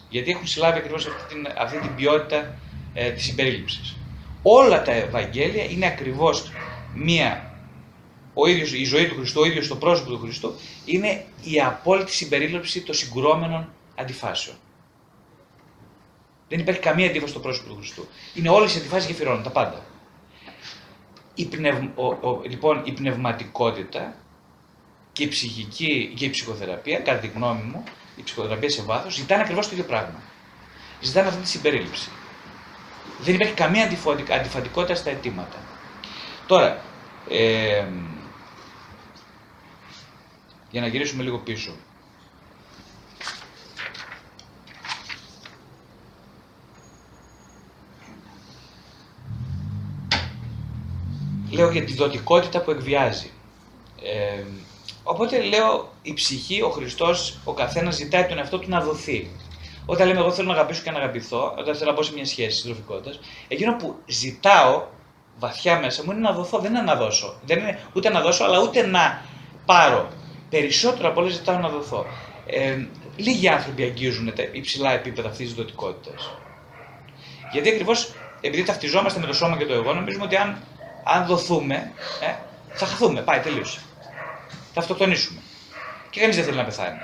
Γιατί 0.09 0.31
έχουν 0.31 0.47
συλλάβει 0.47 0.77
ακριβώς 0.77 1.07
αυτή 1.07 1.33
την, 1.33 1.47
αυτή 1.57 1.79
την 1.79 1.95
ποιότητα 1.95 2.55
ε, 2.99 3.11
της 3.11 3.23
συμπερίληψης. 3.23 3.95
Όλα 4.41 4.81
τα 4.81 4.91
Ευαγγέλια 4.91 5.63
είναι 5.63 5.85
ακριβώς 5.85 6.51
μία. 6.93 7.51
Ο 8.33 8.47
ίδιος, 8.47 8.73
η 8.73 8.83
ζωή 8.83 9.07
του 9.07 9.15
Χριστού, 9.15 9.41
ο 9.41 9.45
ίδιος 9.45 9.67
το 9.67 9.75
πρόσωπο 9.75 10.09
του 10.09 10.19
Χριστού, 10.19 10.53
είναι 10.85 11.25
η 11.43 11.61
απόλυτη 11.61 12.11
συμπερίληψη 12.11 12.81
των 12.81 12.95
συγκρόμενων 12.95 13.69
αντιφάσεων. 13.95 14.55
Δεν 16.49 16.59
υπάρχει 16.59 16.81
καμία 16.81 17.07
αντίφαση 17.07 17.31
στο 17.31 17.39
πρόσωπο 17.39 17.69
του 17.69 17.75
Χριστού. 17.75 18.07
Είναι 18.33 18.49
όλες 18.49 18.75
οι 18.75 18.77
αντιφάσεις 18.77 19.07
γεφυρώνουν, 19.07 19.43
τα 19.43 19.49
πάντα. 19.49 19.85
Η 21.35 21.45
πνευ... 21.45 21.77
ο, 21.95 22.41
λοιπόν, 22.49 22.81
η 22.85 22.91
πνευματικότητα 22.91 24.15
και 25.13 25.23
η 25.23 25.27
ψυχική 25.27 26.13
και 26.15 26.25
η 26.25 26.29
ψυχοθεραπεία, 26.29 26.99
κατά 26.99 27.19
τη 27.19 27.27
γνώμη 27.27 27.61
μου, 27.61 27.83
η 28.15 28.23
ψυχοθεραπεία 28.23 28.69
σε 28.69 28.81
βάθος, 28.81 29.15
ζητάνε 29.15 29.41
ακριβώς 29.41 29.67
το 29.67 29.71
ίδιο 29.73 29.85
πράγμα. 29.85 30.21
Ζητάνε 31.01 31.27
αυτή 31.27 31.41
τη 31.41 31.47
συμπερίληψη. 31.47 32.09
Δεν 33.19 33.35
υπάρχει 33.35 33.53
καμία 33.53 33.89
αντιφατικότητα 34.29 34.95
στα 34.95 35.09
αιτήματα. 35.09 35.57
Τώρα, 36.45 36.81
ε, 37.29 37.85
για 40.69 40.81
να 40.81 40.87
γυρίσουμε 40.87 41.23
λίγο 41.23 41.37
πίσω. 41.37 41.71
Λέω 51.51 51.71
για 51.71 51.83
τη 51.83 51.93
δοτικότητα 51.93 52.61
που 52.61 52.71
εκβιάζει. 52.71 53.31
Ε, 54.01 54.43
οπότε 55.03 55.41
λέω 55.41 55.93
η 56.01 56.13
ψυχή, 56.13 56.61
ο 56.61 56.69
Χριστός, 56.69 57.39
ο 57.43 57.53
καθένας 57.53 57.95
ζητάει 57.95 58.25
τον 58.25 58.37
εαυτό 58.37 58.59
του 58.59 58.69
να 58.69 58.81
δοθεί. 58.81 59.29
Όταν 59.89 60.07
λέμε 60.07 60.19
εγώ 60.19 60.31
θέλω 60.31 60.47
να 60.47 60.53
αγαπήσω 60.53 60.81
και 60.83 60.91
να 60.91 60.97
αγαπηθώ, 60.97 61.55
όταν 61.57 61.75
θέλω 61.75 61.89
να 61.89 61.95
μπω 61.95 62.03
σε 62.03 62.13
μια 62.13 62.25
σχέση 62.25 62.57
συντροφικότητα, 62.57 63.17
εκείνο 63.47 63.75
που 63.75 63.95
ζητάω 64.05 64.83
βαθιά 65.39 65.79
μέσα 65.79 66.03
μου 66.03 66.11
είναι 66.11 66.19
να 66.19 66.31
δοθώ, 66.31 66.59
δεν 66.59 66.71
είναι 66.71 66.81
να 66.81 66.95
δώσω. 66.95 67.35
Δεν 67.45 67.59
είναι 67.59 67.79
ούτε 67.93 68.09
να 68.09 68.21
δώσω, 68.21 68.43
αλλά 68.43 68.59
ούτε 68.59 68.85
να 68.85 69.21
πάρω. 69.65 70.07
Περισσότερο 70.49 71.09
από 71.09 71.21
όλα 71.21 71.29
ζητάω 71.29 71.57
να 71.57 71.69
δοθώ. 71.69 72.05
Ε, 72.45 72.85
λίγοι 73.15 73.47
άνθρωποι 73.47 73.83
αγγίζουν 73.83 74.33
τα 74.33 74.43
υψηλά 74.51 74.91
επίπεδα 74.91 75.29
αυτής 75.29 75.45
της 75.45 75.55
δοτικότητα. 75.55 76.11
Γιατί 77.51 77.69
ακριβώς 77.69 78.13
επειδή 78.41 78.63
ταυτιζόμαστε 78.63 79.19
με 79.19 79.25
το 79.25 79.33
σώμα 79.33 79.57
και 79.57 79.65
το 79.65 79.73
εγώ, 79.73 79.93
νομίζουμε 79.93 80.23
ότι 80.23 80.35
αν, 80.35 80.63
αν 81.03 81.25
δοθούμε, 81.25 81.91
ε, 82.21 82.33
θα 82.73 82.85
χαθούμε. 82.85 83.21
Πάει, 83.21 83.39
τελείωσε. 83.39 83.79
Θα 84.73 84.79
αυτοκτονήσουμε. 84.79 85.39
Και 86.09 86.19
κανείς 86.19 86.35
δεν 86.35 86.45
θέλει 86.45 86.57
να 86.57 86.63
πεθάνει. 86.63 86.97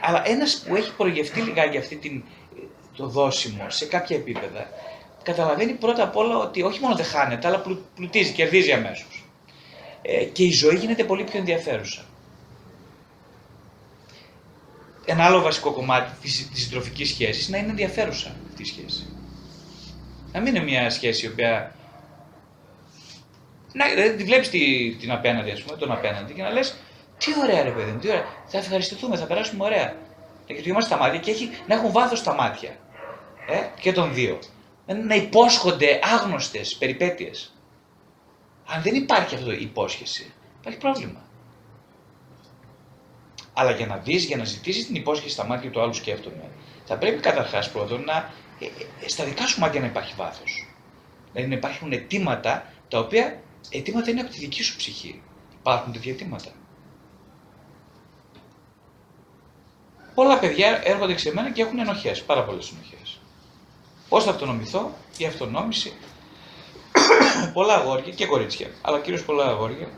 Αλλά 0.00 0.28
ένας 0.28 0.64
που 0.66 0.76
έχει 0.76 0.94
προγευτεί 0.94 1.40
λιγάκι 1.40 1.76
αυτή 1.76 1.96
την, 1.96 2.22
το 2.96 3.06
δόσιμο 3.06 3.70
σε 3.70 3.86
κάποια 3.86 4.16
επίπεδα, 4.16 4.68
καταλαβαίνει 5.22 5.72
πρώτα 5.72 6.02
απ' 6.02 6.16
όλα 6.16 6.38
ότι 6.38 6.62
όχι 6.62 6.80
μόνο 6.80 6.94
δεν 6.96 7.04
χάνεται, 7.04 7.46
αλλά 7.46 7.64
πλουτίζει, 7.94 8.32
κερδίζει 8.32 8.72
αμέσως. 8.72 9.24
Ε, 10.02 10.24
και 10.24 10.44
η 10.44 10.52
ζωή 10.52 10.76
γίνεται 10.76 11.04
πολύ 11.04 11.24
πιο 11.24 11.38
ενδιαφέρουσα. 11.38 12.04
Ένα 15.04 15.24
άλλο 15.24 15.40
βασικό 15.40 15.72
κομμάτι 15.72 16.12
της, 16.22 16.48
της 16.48 16.62
συντροφικής 16.62 17.08
σχέσης 17.08 17.48
να 17.48 17.58
είναι 17.58 17.70
ενδιαφέρουσα 17.70 18.36
αυτή 18.48 18.62
η 18.62 18.64
σχέση. 18.64 19.06
Να 20.32 20.40
μην 20.40 20.54
είναι 20.54 20.64
μια 20.64 20.90
σχέση 20.90 21.26
η 21.26 21.28
οποία... 21.28 21.74
Να, 23.72 23.88
δηλαδή 23.88 24.16
τη 24.16 24.24
βλέπεις 24.24 24.48
την 24.98 25.12
απέναντι, 25.12 25.50
ας 25.50 25.62
πούμε, 25.62 25.76
τον 25.76 25.92
απέναντι 25.92 26.32
και 26.32 26.42
να 26.42 26.50
λες 26.50 26.74
τι 27.24 27.40
ωραία 27.42 27.62
ρε 27.62 27.70
παιδί 27.70 27.90
μου, 27.90 27.98
τι 27.98 28.08
ωραία. 28.08 28.24
Θα 28.46 28.58
ευχαριστηθούμε, 28.58 29.16
θα 29.16 29.26
περάσουμε 29.26 29.64
ωραία. 29.64 29.96
Και 30.46 30.54
κοιτούμαστε 30.54 30.94
στα 30.94 31.02
μάτια 31.02 31.18
και 31.18 31.30
έχει, 31.30 31.50
να 31.66 31.74
έχουν 31.74 31.92
βάθος 31.92 32.18
στα 32.18 32.34
μάτια. 32.34 32.76
Ε, 33.46 33.80
και 33.80 33.92
των 33.92 34.14
δύο. 34.14 34.38
Να 35.06 35.14
υπόσχονται 35.14 36.00
άγνωστες 36.02 36.76
περιπέτειες. 36.76 37.52
Αν 38.66 38.82
δεν 38.82 38.94
υπάρχει 38.94 39.34
αυτό 39.34 39.52
η 39.52 39.62
υπόσχεση, 39.62 40.32
υπάρχει 40.60 40.78
πρόβλημα. 40.78 41.20
Αλλά 43.52 43.70
για 43.70 43.86
να 43.86 43.96
δεις, 43.96 44.24
για 44.24 44.36
να 44.36 44.44
ζητήσεις 44.44 44.86
την 44.86 44.94
υπόσχεση 44.94 45.32
στα 45.32 45.46
μάτια 45.46 45.70
του 45.70 45.80
άλλου, 45.80 45.94
σκέφτομαι, 45.94 46.50
θα 46.84 46.98
πρέπει 46.98 47.20
καταρχάς 47.20 47.70
πρώτον 47.70 48.04
να 48.04 48.30
ε, 48.58 48.64
ε, 49.04 49.08
στα 49.08 49.24
δικά 49.24 49.46
σου 49.46 49.60
μάτια 49.60 49.80
να 49.80 49.86
υπάρχει 49.86 50.14
βάθος. 50.16 50.66
Δηλαδή 51.32 51.50
να 51.50 51.56
υπάρχουν 51.56 51.92
αιτήματα 51.92 52.72
τα 52.88 52.98
οποία 52.98 53.40
αιτήματα 53.70 54.10
είναι 54.10 54.20
από 54.20 54.30
τη 54.30 54.38
δική 54.38 54.62
σου 54.62 54.76
ψυχή. 54.76 55.22
Υπάρχουν 55.60 55.92
τέτοια 55.92 56.12
αιτήματα. 56.12 56.50
Πολλά 60.14 60.38
παιδιά 60.38 60.80
έρχονται 60.84 61.18
σε 61.18 61.32
μένα 61.34 61.50
και 61.50 61.62
έχουν 61.62 61.78
ενοχές, 61.78 62.22
πάρα 62.22 62.42
πολλές 62.44 62.72
ενοχές. 62.72 63.18
Πώς 64.08 64.24
θα 64.24 64.30
αυτονομηθώ, 64.30 64.90
η 65.16 65.26
αυτονόμηση. 65.26 65.92
πολλά 67.54 67.74
αγόρια 67.74 68.12
και 68.12 68.26
κορίτσια, 68.26 68.66
αλλά 68.82 69.00
κυρίως 69.00 69.24
πολλά 69.24 69.44
αγόρια. 69.44 69.88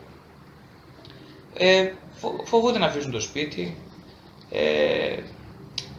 Ε, 1.55 1.93
φοβούνται 2.45 2.79
να 2.79 2.87
αφήσουν 2.87 3.11
το 3.11 3.21
σπίτι. 3.21 3.77
Ε, 4.51 5.17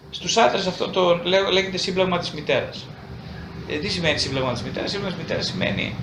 Στους 0.09 0.37
άντρες 0.37 0.67
αυτό 0.67 0.89
το 0.89 1.21
λέγεται 1.51 1.77
σύμπλαγμα 1.77 2.17
της 2.17 2.31
μητέρας. 2.31 2.85
Ε, 3.69 3.77
τι 3.77 3.89
σημαίνει 3.89 4.17
σύμπλαγμα 4.17 4.53
της 4.53 4.61
μητέρας, 4.61 4.91
Σύμπλαγμα 4.91 5.15
της 5.15 5.23
μητέρας 5.23 5.45
σημαίνει 5.45 5.95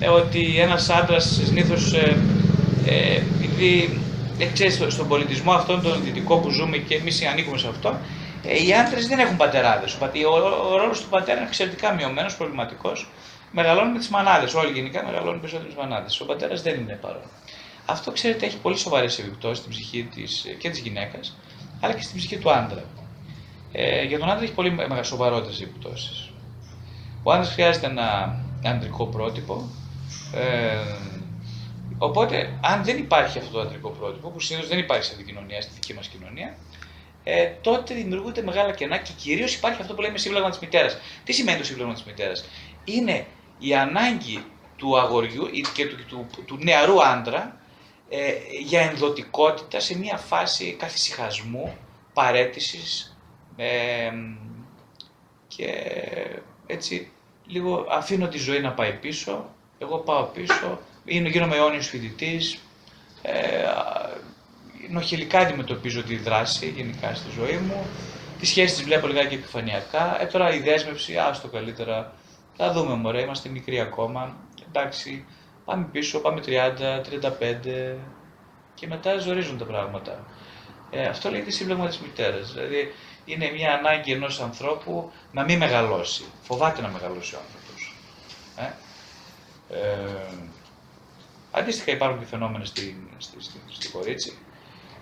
ε, 0.00 0.08
ότι 0.08 0.58
ένας 0.58 0.90
άντρας 0.90 1.40
συνήθως 1.44 1.92
ε, 1.92 2.16
ε, 2.86 3.22
ε, 4.40 4.46
ξέρεις, 4.52 4.84
στον 4.88 5.08
πολιτισμό 5.08 5.52
αυτόν 5.52 5.82
τον 5.82 6.02
δυτικό 6.04 6.38
που 6.38 6.50
ζούμε 6.50 6.76
και 6.76 6.94
εμείς 6.94 7.26
ανήκουμε 7.26 7.58
σε 7.58 7.68
αυτό, 7.68 7.98
ε, 8.44 8.64
οι 8.64 8.74
άντρες 8.74 9.06
δεν 9.06 9.18
έχουν 9.18 9.36
πατεράδες. 9.36 9.94
Ο, 9.94 10.04
ο, 10.04 10.72
ο 10.72 10.76
ρόλος 10.76 11.00
του 11.00 11.08
πατέρα 11.08 11.38
είναι 11.38 11.46
εξαιρετικά 11.46 11.92
μειωμένος, 11.92 12.36
προβληματικός. 12.36 13.08
Μεγαλώνουν 13.52 13.92
με 13.92 13.98
τις 13.98 14.08
μανάδες. 14.08 14.54
Όλοι 14.54 14.72
γενικά 14.72 15.04
μεγαλώνουν 15.04 15.40
περισσότερο 15.40 15.68
με 15.68 15.74
τις 15.74 15.84
μανάδες. 15.84 16.20
Ο 16.20 16.24
πατέρας 16.24 16.62
δεν 16.62 16.80
είναι 16.80 16.98
παρόν. 17.00 17.22
Αυτό, 17.86 18.12
ξέρετε, 18.12 18.46
έχει 18.46 18.56
πολύ 18.58 18.76
σοβαρές 18.76 19.18
επιπτώσεις 19.18 19.58
στην 19.58 19.70
ψυχή 19.70 20.08
της, 20.14 20.44
και 20.58 20.70
της 20.70 20.78
γυναίκας, 20.78 21.36
αλλά 21.80 21.94
και 21.94 22.02
στην 22.02 22.16
ψυχή 22.16 22.36
του 22.36 22.50
άντρα. 22.50 22.84
Ε, 23.72 24.02
για 24.02 24.18
τον 24.18 24.30
άντρα 24.30 24.44
έχει 24.44 24.52
πολύ 24.52 24.76
σοβαρότερες 25.02 25.60
επιπτώσεις. 25.60 26.30
Ο 27.22 27.32
άντρας 27.32 27.52
χρειάζεται 27.52 27.86
ένα 27.86 28.38
αντρικό 28.64 29.06
πρότυπο. 29.06 29.68
Ε, 30.34 30.76
Οπότε, 32.02 32.58
αν 32.62 32.84
δεν 32.84 32.98
υπάρχει 32.98 33.38
αυτό 33.38 33.50
το 33.50 33.60
αντρικό 33.60 33.88
πρότυπο, 33.88 34.28
που 34.28 34.40
συνήθως 34.40 34.68
δεν 34.68 34.78
υπάρχει 34.78 35.04
σε 35.04 35.12
αυτή 35.12 35.24
την 35.24 35.34
κοινωνία, 35.34 35.60
στη 35.60 35.72
δική 35.74 35.94
μας 35.94 36.08
κοινωνία, 36.08 36.56
ε, 37.24 37.46
τότε 37.60 37.94
δημιουργούνται 37.94 38.42
μεγάλα 38.42 38.72
κενά 38.72 38.96
και 38.96 39.12
κυρίως 39.16 39.54
υπάρχει 39.54 39.80
αυτό 39.82 39.94
που 39.94 40.00
λέμε 40.00 40.18
σύμπλεγμα 40.18 40.50
της 40.50 40.58
μητέρας. 40.58 40.98
Τι 41.24 41.32
σημαίνει 41.32 41.58
το 41.58 41.64
σύμπλεγμα 41.64 41.92
της 41.92 42.04
μητέρας, 42.04 42.44
Είναι 42.84 43.26
η 43.58 43.74
ανάγκη 43.74 44.44
του 44.76 44.98
αγοριού 44.98 45.50
και 45.74 45.86
του, 45.86 45.96
του, 46.08 46.26
του, 46.46 46.58
νεαρού 46.62 47.04
άντρα 47.04 47.60
ε, 48.08 48.32
για 48.62 48.80
ενδοτικότητα 48.80 49.80
σε 49.80 49.98
μια 49.98 50.16
φάση 50.16 50.76
καθησυχασμού, 50.78 51.76
παρέτησης 52.12 53.16
ε, 53.56 54.12
και 55.48 55.72
έτσι 56.66 57.10
λίγο 57.46 57.86
αφήνω 57.90 58.28
τη 58.28 58.38
ζωή 58.38 58.60
να 58.60 58.72
πάει 58.72 58.92
πίσω, 58.92 59.50
εγώ 59.78 59.98
πάω 59.98 60.24
πίσω, 60.24 60.78
είναι, 61.10 61.28
γίνομαι 61.28 61.56
αιώνιος 61.56 61.88
φοιτητής. 61.88 62.58
Ε, 63.22 63.64
νοχελικά 64.88 65.38
αντιμετωπίζω 65.38 66.02
τη 66.02 66.16
δράση 66.16 66.68
γενικά 66.76 67.14
στη 67.14 67.30
ζωή 67.30 67.56
μου. 67.56 67.86
Τις 68.38 68.48
σχέσεις 68.48 68.76
τις 68.76 68.84
βλέπω 68.84 69.06
λιγάκι 69.06 69.34
επιφανειακά. 69.34 70.22
Ε, 70.22 70.26
τώρα 70.26 70.54
η 70.54 70.58
δέσμευση, 70.58 71.16
άστο 71.16 71.48
καλύτερα. 71.48 72.12
Θα 72.56 72.72
δούμε, 72.72 72.94
μωρέ, 72.94 73.20
είμαστε 73.20 73.48
μικροί 73.48 73.80
ακόμα. 73.80 74.36
Εντάξει, 74.68 75.24
πάμε 75.64 75.86
πίσω, 75.92 76.18
πάμε 76.20 76.40
30, 76.46 77.00
35 77.00 77.96
και 78.74 78.86
μετά 78.86 79.18
ζορίζουν 79.18 79.58
τα 79.58 79.64
πράγματα. 79.64 80.24
Ε, 80.90 81.06
αυτό 81.06 81.30
λέγεται 81.30 81.50
σύμπλεγμα 81.50 81.88
τη 81.88 81.98
μητέρας. 82.02 82.52
Δηλαδή 82.52 82.92
είναι 83.24 83.50
μια 83.50 83.72
ανάγκη 83.74 84.12
ενός 84.12 84.40
ανθρώπου 84.40 85.12
να 85.32 85.44
μην 85.44 85.58
μεγαλώσει. 85.58 86.24
Φοβάται 86.42 86.80
να 86.80 86.88
μεγαλώσει 86.88 87.34
ο 87.34 87.38
άνθρωπος. 87.46 87.94
Ε; 88.56 88.72
Ε, 89.72 90.50
αντίστοιχα 91.50 91.92
υπάρχουν 91.92 92.18
και 92.18 92.26
φαινόμενα 92.26 92.64
στη, 92.64 93.08
στη, 93.18 93.36
στη, 93.38 93.58
στη 93.68 93.88
κορίτσι. 93.88 94.38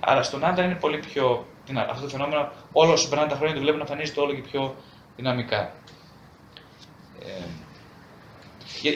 Αλλά 0.01 0.23
στον 0.23 0.45
άντρα 0.45 0.65
είναι 0.65 0.75
πολύ 0.75 0.99
πιο. 0.99 1.47
Αυτό 1.89 2.03
το 2.03 2.09
φαινόμενο, 2.09 2.53
όλο 2.73 2.93
όσο 2.93 3.09
περνάνε 3.09 3.31
τα 3.31 3.37
χρόνια, 3.37 3.55
το 3.55 3.61
βλέπουν 3.61 3.79
να 3.79 3.85
εμφανίζεται 3.85 4.21
όλο 4.21 4.35
και 4.35 4.41
πιο 4.41 4.75
δυναμικά. 5.17 5.73
Ε, 7.23 7.45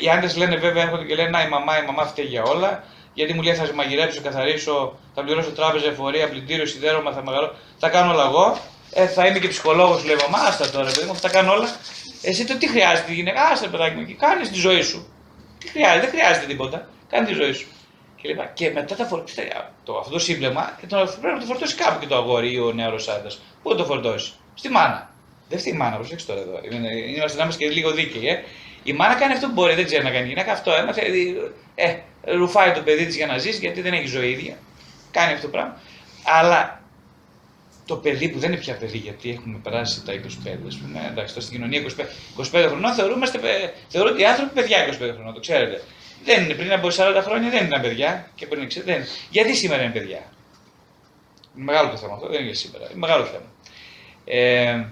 οι 0.02 0.08
άντρες 0.08 0.36
λένε 0.36 0.56
βέβαια, 0.56 0.82
έρχονται 0.82 1.04
και 1.04 1.14
λένε 1.14 1.30
Να 1.30 1.42
η 1.42 1.48
μαμά, 1.48 1.78
η 1.78 1.86
μαμά 1.86 2.06
φταίει 2.06 2.24
για 2.24 2.42
όλα. 2.42 2.84
Γιατί 3.14 3.32
μου 3.34 3.42
λέει 3.42 3.54
θα 3.54 3.74
μαγειρέψω, 3.74 4.20
θα 4.20 4.28
καθαρίσω, 4.28 4.98
θα 5.14 5.22
πληρώσω 5.22 5.50
τράπεζα, 5.50 5.86
εφορία, 5.86 6.28
πλυντήριο, 6.28 6.66
σιδέρωμα, 6.66 7.12
θα 7.12 7.22
μεγαλώ. 7.22 7.54
Θα 7.78 7.88
κάνω 7.88 8.12
όλα 8.12 8.24
εγώ. 8.24 8.58
Ε, 8.92 9.06
θα 9.06 9.26
είμαι 9.26 9.38
και 9.38 9.48
ψυχολόγος, 9.48 10.04
λέει 10.04 10.16
μαμά, 10.30 10.44
άστα 10.44 10.70
τώρα, 10.70 10.84
παιδί 10.84 11.06
μου, 11.06 11.16
θα 11.16 11.28
κάνω 11.28 11.52
όλα. 11.52 11.68
Εσύ 12.22 12.44
το 12.44 12.58
τι 12.58 12.68
χρειάζεται 12.68 13.12
η 13.12 13.14
γυναίκα, 13.14 13.42
άστα 13.42 13.68
παιδάκι 13.68 13.96
μου, 13.96 14.16
κάνεις 14.18 14.48
τη 14.48 14.58
ζωή 14.58 14.82
σου. 14.82 15.06
Τι 15.58 15.68
χρειάζεται, 15.68 16.00
δεν 16.00 16.10
χρειάζεται 16.10 16.46
τίποτα. 16.46 16.88
Κάνει 17.12 17.26
τη 17.26 17.32
ζωή 17.32 17.52
σου. 17.52 17.66
Και, 18.16 18.28
λοιπά. 18.28 18.50
και 18.54 18.70
μετά 18.70 18.94
τα 18.96 19.04
φορτώσει. 19.04 19.48
Το, 19.84 19.98
αυτό 19.98 20.12
το 20.12 20.18
σύμπλεμα 20.18 20.78
το, 20.88 21.16
πρέπει 21.20 21.34
να 21.34 21.40
το 21.40 21.46
φορτώσει 21.46 21.74
κάπου 21.74 22.00
και 22.00 22.06
το 22.06 22.16
αγόρι 22.16 22.52
ή 22.52 22.58
ο 22.58 22.72
νεαρός 22.72 23.08
άντρας. 23.08 23.40
Πού 23.62 23.70
θα 23.70 23.76
το 23.76 23.84
φορτώσει, 23.84 24.32
Στη 24.54 24.68
μάνα. 24.68 25.10
Δεν 25.48 25.58
φταίει 25.58 25.72
η 25.72 25.76
μάνα, 25.76 25.96
προσέξτε 25.96 26.32
τώρα 26.32 26.44
εδώ. 26.44 26.60
Είμαστε 27.16 27.38
να 27.38 27.44
είμαστε 27.44 27.64
και 27.64 27.70
λίγο 27.70 27.90
δίκαιοι. 27.90 28.28
Ε. 28.28 28.42
Η 28.82 28.92
μάνα 28.92 29.14
κάνει 29.14 29.32
αυτό 29.32 29.46
που 29.46 29.52
μπορεί, 29.52 29.74
δεν 29.74 29.84
ξέρει 29.84 30.04
να 30.04 30.10
κάνει. 30.10 30.24
Η 30.24 30.28
γυναίκα 30.28 30.52
αυτό 30.52 30.72
έμαθε. 30.72 31.02
Ε, 31.74 31.96
ρουφάει 32.24 32.72
το 32.72 32.80
παιδί 32.80 33.06
της 33.06 33.16
για 33.16 33.26
να 33.26 33.38
ζήσει 33.38 33.58
γιατί 33.58 33.80
δεν 33.80 33.92
έχει 33.92 34.06
ζωή 34.06 34.30
ίδια. 34.30 34.56
Κάνει 35.10 35.32
αυτό 35.32 35.46
το 35.46 35.52
πράγμα. 35.52 35.80
Αλλά 36.24 36.82
το 37.86 37.96
παιδί 37.96 38.28
που 38.28 38.38
δεν 38.38 38.52
είναι 38.52 38.60
πια 38.60 38.74
παιδί, 38.74 38.98
γιατί 38.98 39.30
έχουμε 39.30 39.58
περάσει 39.62 40.04
τα 40.04 40.12
25, 40.12 40.16
ας 40.66 40.76
πούμε, 40.76 41.08
εντάξει, 41.10 41.40
στην 41.40 41.54
κοινωνία 41.56 41.82
25, 41.82 41.84
25 42.52 42.66
χρονών 42.68 42.92
θεωρούμε, 42.92 43.26
θεωρούν 43.88 44.12
ότι 44.12 44.22
οι 44.22 44.26
άνθρωποι 44.26 44.54
παιδιά 44.54 44.86
25 44.86 45.12
χρονών, 45.14 45.34
το 45.34 45.40
ξέρετε. 45.40 45.82
Δεν 46.24 46.44
είναι 46.44 46.54
πριν 46.54 46.72
από 46.72 46.88
40 46.88 47.20
χρόνια, 47.24 47.50
δεν 47.50 47.66
ήταν 47.66 47.80
παιδιά 47.80 48.30
και 48.34 48.46
πριν 48.46 48.68
60, 48.68 48.82
δεν. 48.84 49.02
Γιατί 49.30 49.54
σήμερα 49.54 49.82
είναι 49.82 49.92
παιδιά; 49.92 50.22
Είναι 51.56 51.64
μεγάλο 51.64 51.90
το 51.90 51.96
θέμα 51.96 52.14
αυτό, 52.14 52.26
δεν 52.26 52.36
είναι 52.36 52.46
για 52.46 52.54
σήμερα. 52.54 52.84
Είναι 52.84 52.98
μεγάλο 52.98 53.24
θέμα. 53.24 53.44
Ε, 54.24 54.86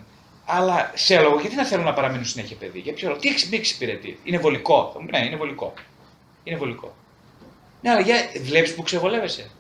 αλλά 0.45 0.93
σε 0.95 1.21
λόγο, 1.21 1.41
γιατί 1.41 1.57
να 1.57 1.65
θέλουν 1.65 1.85
να 1.85 1.93
παραμείνουν 1.93 2.25
συνέχεια 2.25 2.57
παιδί, 2.57 2.79
για 2.79 2.93
ποιο 2.93 3.09
λόγο, 3.09 3.21
τι 3.21 3.57
εξυπηρετεί, 3.57 4.19
είναι 4.25 4.39
βολικό. 4.39 5.03
Ναι, 5.11 5.27
είναι 5.27 5.37
βολικό. 5.37 5.75
Είναι 6.45 6.57
βολικό. 6.57 6.95
Ναι, 7.81 7.91
αλλά 7.91 8.01
για 8.01 8.17
βλέπεις 8.41 8.75
που 8.75 8.83
ξεβολεύεσαι. 8.83 9.51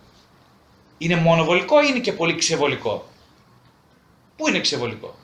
Είναι 0.99 1.17
μόνο 1.17 1.45
βολικό 1.45 1.83
ή 1.83 1.87
είναι 1.89 1.99
και 1.99 2.13
πολύ 2.13 2.35
ξεβολικό; 2.35 3.09
Πού 4.37 4.49
είναι 4.49 4.61
ξεβολικό, 4.61 5.15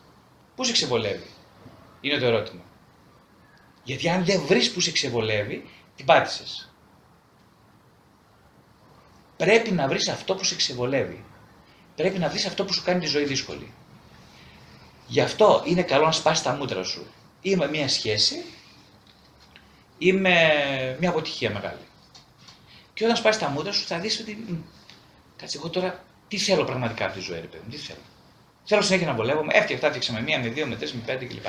Πού 0.57 0.65
σε 0.65 0.73
ξεβολεύει, 0.73 1.31
είναι 2.01 2.19
το 2.19 2.27
ερώτημα. 2.27 2.63
Γιατί 3.83 4.09
αν 4.09 4.25
δεν 4.25 4.41
βρεις 4.47 4.73
που 4.73 4.81
σε 4.81 4.93
ξεβολεύει, 4.93 5.65
την 5.97 6.05
πάτησες. 6.05 6.71
Πρέπει 9.37 9.71
να 9.71 9.89
βρεις 9.89 10.09
αυτό 10.09 10.35
που 10.35 10.45
σε 10.45 10.57
ξεβολεύει. 10.57 11.25
Πρέπει 11.97 12.19
να 12.19 12.29
βρεις 12.29 12.47
αυτό 12.47 12.65
που 12.65 12.73
σου 12.73 12.83
κάνει 12.83 13.01
τη 13.01 13.07
ζωή 13.07 13.25
δύσκολη. 13.25 13.73
Γι' 15.07 15.21
αυτό 15.21 15.63
είναι 15.65 15.83
καλό 15.83 16.05
να 16.05 16.13
σπάσεις 16.13 16.45
τα 16.45 16.55
μούτρα 16.55 16.83
σου. 16.83 17.07
Είμαι 17.41 17.69
μια 17.69 17.89
σχέση, 17.89 18.45
είμαι 19.99 20.37
μια 21.01 21.09
αποτυχία 21.09 21.51
μεγάλη. 21.51 21.81
Και 22.95 23.05
όταν 23.05 23.17
σπάσεις 23.17 23.41
τα 23.41 23.49
μούτρα 23.49 23.73
σου 23.73 23.87
θα 23.87 23.99
δεις 23.99 24.21
ότι 24.21 24.65
κάτσε 25.37 25.59
εγώ 25.59 25.69
τώρα 25.69 26.05
τι 26.29 26.39
θέλω 26.39 26.65
πραγματικά 26.65 27.05
από 27.05 27.15
τη 27.15 27.21
ζωή, 27.21 27.41
ρε 27.41 27.47
παιδί 27.47 27.71
τι 27.71 27.77
θέλω. 27.77 27.99
Θέλω 28.65 28.83
συνέχεια 28.83 29.07
να 29.07 29.15
βολεύομαι, 29.15 29.53
έφτιαξα, 29.55 29.87
έφτιαξα 29.87 30.13
με 30.13 30.21
μία, 30.21 30.39
με 30.39 30.49
δύο, 30.49 30.67
με 30.67 30.77
τρεις, 30.77 30.93
με 30.93 31.01
πέντε 31.07 31.25
κλπ. 31.25 31.47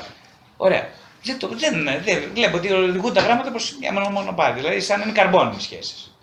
Ωραία. 0.56 0.88
Δεν, 1.22 1.38
το, 1.38 1.48
δεν, 1.48 1.84
δεν, 2.04 2.30
βλέπω 2.34 2.56
ότι 2.56 2.72
οδηγούν 2.72 3.12
τα 3.12 3.20
γράμματα 3.20 3.50
προς 3.50 3.76
μια 3.80 3.92
μονοπάτι, 3.92 4.60
δηλαδή 4.60 4.80
σαν 4.80 4.98
να 4.98 5.04
είναι 5.04 5.12
καρμπόνι 5.12 5.56
οι 5.56 5.60
σχέσεις. 5.60 6.16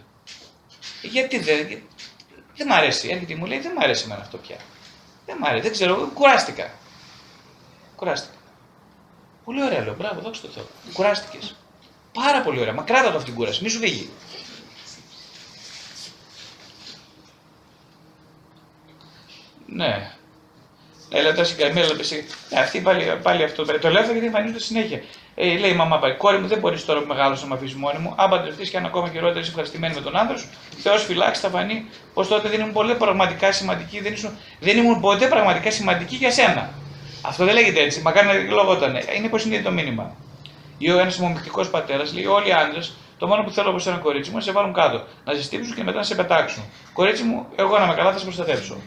Γιατί 1.02 1.40
δεν. 1.40 1.82
Δεν 2.56 2.68
μ' 2.68 2.72
αρέσει. 2.72 3.10
Έρχεται 3.10 3.36
μου 3.36 3.46
λέει: 3.46 3.60
Δεν 3.60 3.72
μ' 3.72 3.80
αρέσει 3.80 4.04
εμένα 4.06 4.22
αυτό 4.22 4.38
πια. 4.38 4.56
Δεν 5.26 5.38
μ' 5.40 5.46
αρέσει, 5.46 5.62
δεν 5.62 5.72
ξέρω, 5.72 6.12
κουράστηκα. 6.14 6.72
Κουράστηκα. 7.96 8.34
Πολύ 9.46 9.64
ωραία 9.64 9.84
λέω, 9.84 9.96
μπράβο, 9.96 10.22
δόξα 10.22 10.42
τω 10.42 10.48
Θεώ. 10.48 10.68
Κουράστηκες. 10.94 11.56
Πάρα 12.14 12.42
πολύ 12.42 12.60
ωραία. 12.60 12.74
Μα 12.74 12.84
κράτα 12.84 13.10
το 13.10 13.18
αυτή 13.18 13.30
την 13.30 13.36
κούραση, 13.36 13.64
μη 13.64 13.70
σου 13.70 13.80
φύγει. 13.80 14.10
Ναι. 19.66 20.15
Έλα 21.10 21.34
τα 21.34 21.44
συγκαμμένα, 21.44 21.88
ε, 22.50 22.60
αυτή 22.60 22.80
πάλι, 22.80 23.04
πάλι 23.24 23.44
αυτό. 23.44 23.66
Το 23.66 23.90
λέω 23.90 24.04
γιατί 24.04 24.26
εμφανίζονται 24.26 24.60
συνέχεια. 24.60 25.02
Ε, 25.36 25.58
λέει 25.58 25.72
η 25.72 25.74
μαμά 25.74 25.98
πάλι, 26.00 26.16
κόρη 26.16 26.38
μου 26.38 26.48
δεν 26.48 26.60
μπορείς 26.60 26.86
τώρα 26.86 27.00
που 27.00 27.08
μεγάλο 27.08 27.38
να 27.42 27.48
με 27.48 27.56
αφήσεις 27.56 27.76
μόνη 27.76 28.00
μου. 28.00 28.14
Αν 28.16 28.30
παντρευτεί 28.30 28.70
και 28.70 28.78
αν 28.78 28.86
ακόμα 28.86 29.10
χειρότερα 29.10 29.40
είσαι 29.40 29.50
ευχαριστημένη 29.50 29.94
με 29.94 30.02
τον 30.02 30.18
άντρα 30.18 30.38
σου, 30.38 30.48
Θεός 30.78 31.04
φυλάξει, 31.04 31.42
θα 31.42 31.50
φανεί 31.50 31.86
πως 32.14 32.28
τότε 32.28 32.50
δεν 32.50 32.60
ήμουν 32.60 32.74
πολύ 32.74 32.96
πραγματικά 32.96 33.52
σημαντική, 33.52 34.00
δεν, 34.02 34.14
ήσουν, 34.14 34.38
δεν 34.60 34.78
ήμουν 34.78 35.00
ποτέ 35.00 35.28
πραγματικά 35.28 35.72
σημαντική 35.72 36.16
για 36.16 36.32
σένα. 36.32 36.70
Αυτό 37.22 37.46
δεν 37.46 37.54
λέγεται 37.54 37.82
έτσι, 37.82 38.02
μακάρι 38.02 38.28
να 38.28 38.34
λογότανε. 38.34 39.04
Είναι 39.18 39.28
πως 39.28 39.46
είναι 39.46 39.62
το 39.62 39.72
μήνυμα. 39.72 40.16
Ή 40.78 40.92
ο 40.92 41.00
ένας 41.00 41.20
ομομυκτικό 41.20 41.66
πατέρας 41.66 42.14
λέει: 42.14 42.26
Όλοι 42.26 42.48
οι 42.48 42.52
άντρες, 42.52 42.94
το 43.18 43.28
μόνο 43.28 43.44
που 43.44 43.52
θέλω 43.52 43.70
από 43.70 43.90
ένα 43.90 43.98
κορίτσι 43.98 44.30
μου 44.30 44.36
να 44.36 44.42
σε 44.42 44.52
βάλουν 44.52 44.74
κάτω, 44.74 45.04
να 45.26 45.34
ζεστήψουν 45.34 45.76
και 45.76 45.84
μετά 45.84 45.98
να 45.98 46.04
σε 46.04 46.16
πετάξουν. 46.16 46.64
Κορίτσι 46.94 47.24
μου, 47.24 47.46
εγώ 47.56 47.80
να 47.80 47.86
με 47.86 47.94
καλά 47.94 48.12
θα 48.12 48.18
σε 48.18 48.24
προστατεύσω. 48.24 48.78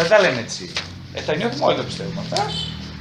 Αυτά 0.00 0.16
δεν 0.16 0.24
τα 0.24 0.28
λένε 0.28 0.40
έτσι. 0.40 0.72
Ε, 1.14 1.20
τα 1.20 1.36
νιώθουμε 1.36 1.64
όλοι 1.64 1.76
τα 1.76 1.84
πιστεύουμε 1.84 2.20
αυτά. 2.20 2.50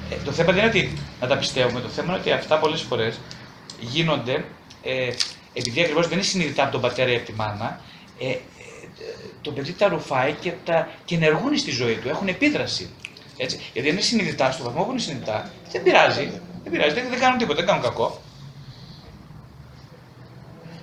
Ε, 0.09 0.15
το 0.25 0.31
θέμα 0.31 0.51
δεν 0.51 0.61
είναι 0.61 0.69
ότι 0.69 0.93
να 1.21 1.27
τα 1.27 1.37
πιστεύουμε. 1.37 1.79
Το 1.79 1.87
θέμα 1.87 2.07
είναι 2.07 2.19
ότι 2.19 2.31
αυτά 2.31 2.57
πολλές 2.57 2.81
φορές 2.81 3.19
γίνονται 3.79 4.45
ε, 4.83 5.09
επειδή 5.53 5.81
ακριβώς 5.81 6.07
δεν 6.07 6.17
είναι 6.17 6.27
συνειδητά 6.27 6.63
από 6.63 6.71
τον 6.71 6.81
πατέρα 6.81 7.11
ή 7.11 7.15
από 7.15 7.25
τη 7.25 7.33
μάνα. 7.33 7.81
Ε, 8.19 8.29
ε, 8.29 8.37
το 9.41 9.51
παιδί 9.51 9.71
τα 9.71 9.87
ρουφάει 9.87 10.33
και, 10.33 10.53
τα, 10.65 10.89
και 11.05 11.15
ενεργούν 11.15 11.57
στη 11.57 11.71
ζωή 11.71 11.95
του, 11.95 12.09
έχουν 12.09 12.27
επίδραση. 12.27 12.89
Έτσι. 13.37 13.59
Γιατί 13.73 13.87
αν 13.87 13.93
είναι 13.93 14.03
συνειδητά, 14.03 14.51
στο 14.51 14.63
βαθμό 14.63 14.83
που 14.83 14.91
είναι 14.91 14.99
συνειδητά, 14.99 15.51
δεν 15.71 15.83
πειράζει. 15.83 16.41
Δεν 16.63 16.71
πειράζει, 16.71 16.93
δεν, 16.93 17.09
δεν 17.09 17.19
κάνουν 17.19 17.37
τίποτα, 17.37 17.57
δεν 17.57 17.65
κάνουν 17.65 17.83
κακό. 17.83 18.21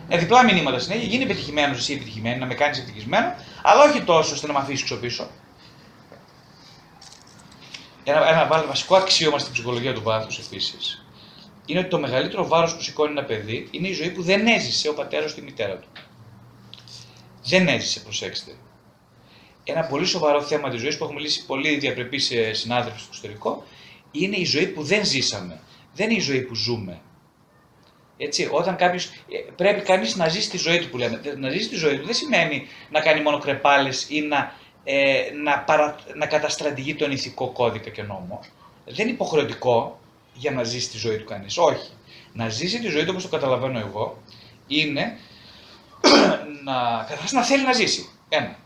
Ε, 0.09 0.19
διπλά 0.19 0.45
μηνύματα 0.45 0.79
συνέχεια, 0.79 1.07
γίνει 1.09 1.23
επιτυχημένος 1.23 1.79
εσύ 1.79 1.93
επιτυχημένη, 1.93 2.39
να 2.39 2.47
με 2.47 2.55
κάνεις 2.55 2.79
ευτυχισμένο, 2.79 3.35
αλλά 3.63 3.83
όχι 3.83 4.03
τόσο 4.03 4.35
ώστε 4.35 4.47
να 4.47 4.53
με 4.53 4.59
αφήσεις 4.59 4.99
πίσω 4.99 5.29
ένα, 8.05 8.29
ένα 8.29 8.65
βασικό 8.67 8.97
αξίωμα 8.97 9.39
στην 9.39 9.53
ψυχολογία 9.53 9.95
του 9.95 10.03
βάθους 10.03 10.39
επίσης 10.39 11.05
είναι 11.67 11.79
ότι 11.79 11.89
το 11.89 11.99
μεγαλύτερο 11.99 12.47
βάρος 12.47 12.77
που 12.77 12.83
σηκώνει 12.83 13.11
ένα 13.11 13.25
παιδί 13.25 13.69
είναι 13.71 13.89
η 13.89 13.93
ζωή 13.93 14.11
που 14.11 14.23
δεν 14.23 14.47
έζησε 14.47 14.89
ο 14.89 14.95
πατέρας 14.95 15.31
στη 15.31 15.43
μητέρα 15.43 15.77
του. 15.77 15.89
Δεν 17.45 17.69
έζησε, 17.69 18.01
προσέξτε. 18.01 18.53
Ένα 19.65 19.85
πολύ 19.85 20.07
σοβαρό 20.07 20.43
θέμα 20.43 20.71
της 20.71 20.81
ζωής 20.81 20.97
που 20.97 21.05
έχουμε 21.05 21.21
λύσει 21.21 21.47
πολύ 21.47 21.77
διαπρεπείς 21.77 22.33
συνάδελφοι 22.53 22.99
στο 22.99 23.09
εξωτερικό 23.09 23.65
είναι 24.11 24.37
η 24.37 24.45
ζωή 24.45 24.67
που 24.67 24.83
δεν 24.83 25.05
ζήσαμε. 25.05 25.61
Δεν 25.95 26.11
είναι 26.11 26.19
η 26.19 26.23
ζωή 26.23 26.41
που 26.41 26.55
ζούμε. 26.55 27.01
Έτσι, 28.17 28.49
όταν 28.51 28.77
κάποιος. 28.77 29.05
Ε, 29.05 29.39
πρέπει 29.57 29.81
κανείς 29.81 30.17
να 30.17 30.29
ζήσει 30.29 30.51
τη 30.51 30.57
ζωή 30.57 30.79
του 30.79 30.89
που 30.91 30.97
λέμε. 30.97 31.21
Να 31.37 31.51
ζήσει 31.51 31.69
τη 31.69 31.77
ζωή 31.77 31.99
του 31.99 32.05
δεν 32.05 32.15
σημαίνει 32.15 32.67
να 32.91 33.01
κάνει 33.01 33.23
μόνο 33.23 33.39
κρεπάλες 33.39 34.07
ή 34.09 34.21
να 34.21 34.53
ε, 34.85 35.23
να, 35.43 35.59
παρα, 35.59 35.97
να 36.15 36.27
καταστρατηγεί 36.27 36.95
τον 36.95 37.11
ηθικό 37.11 37.49
κώδικα 37.49 37.91
και 37.91 38.03
νόμο. 38.03 38.41
Δεν 38.85 39.07
είναι 39.07 39.15
υποχρεωτικό 39.15 39.99
για 40.35 40.51
να 40.51 40.63
ζήσει 40.63 40.91
τη 40.91 40.99
ζωή 40.99 41.17
του 41.17 41.25
κανείς. 41.25 41.59
Όχι. 41.59 41.91
Να 42.33 42.49
ζήσει 42.49 42.81
τη 42.81 42.89
ζωή 42.89 43.03
του 43.03 43.09
όπως 43.11 43.23
το 43.23 43.29
καταλαβαίνω 43.29 43.79
εγώ 43.79 44.23
είναι 44.67 45.19
να, 46.65 47.05
καταρχάς 47.09 47.33
να 47.33 47.43
θέλει 47.43 47.65
να 47.65 47.73
ζήσει. 47.73 48.09
Ένα. 48.29 48.57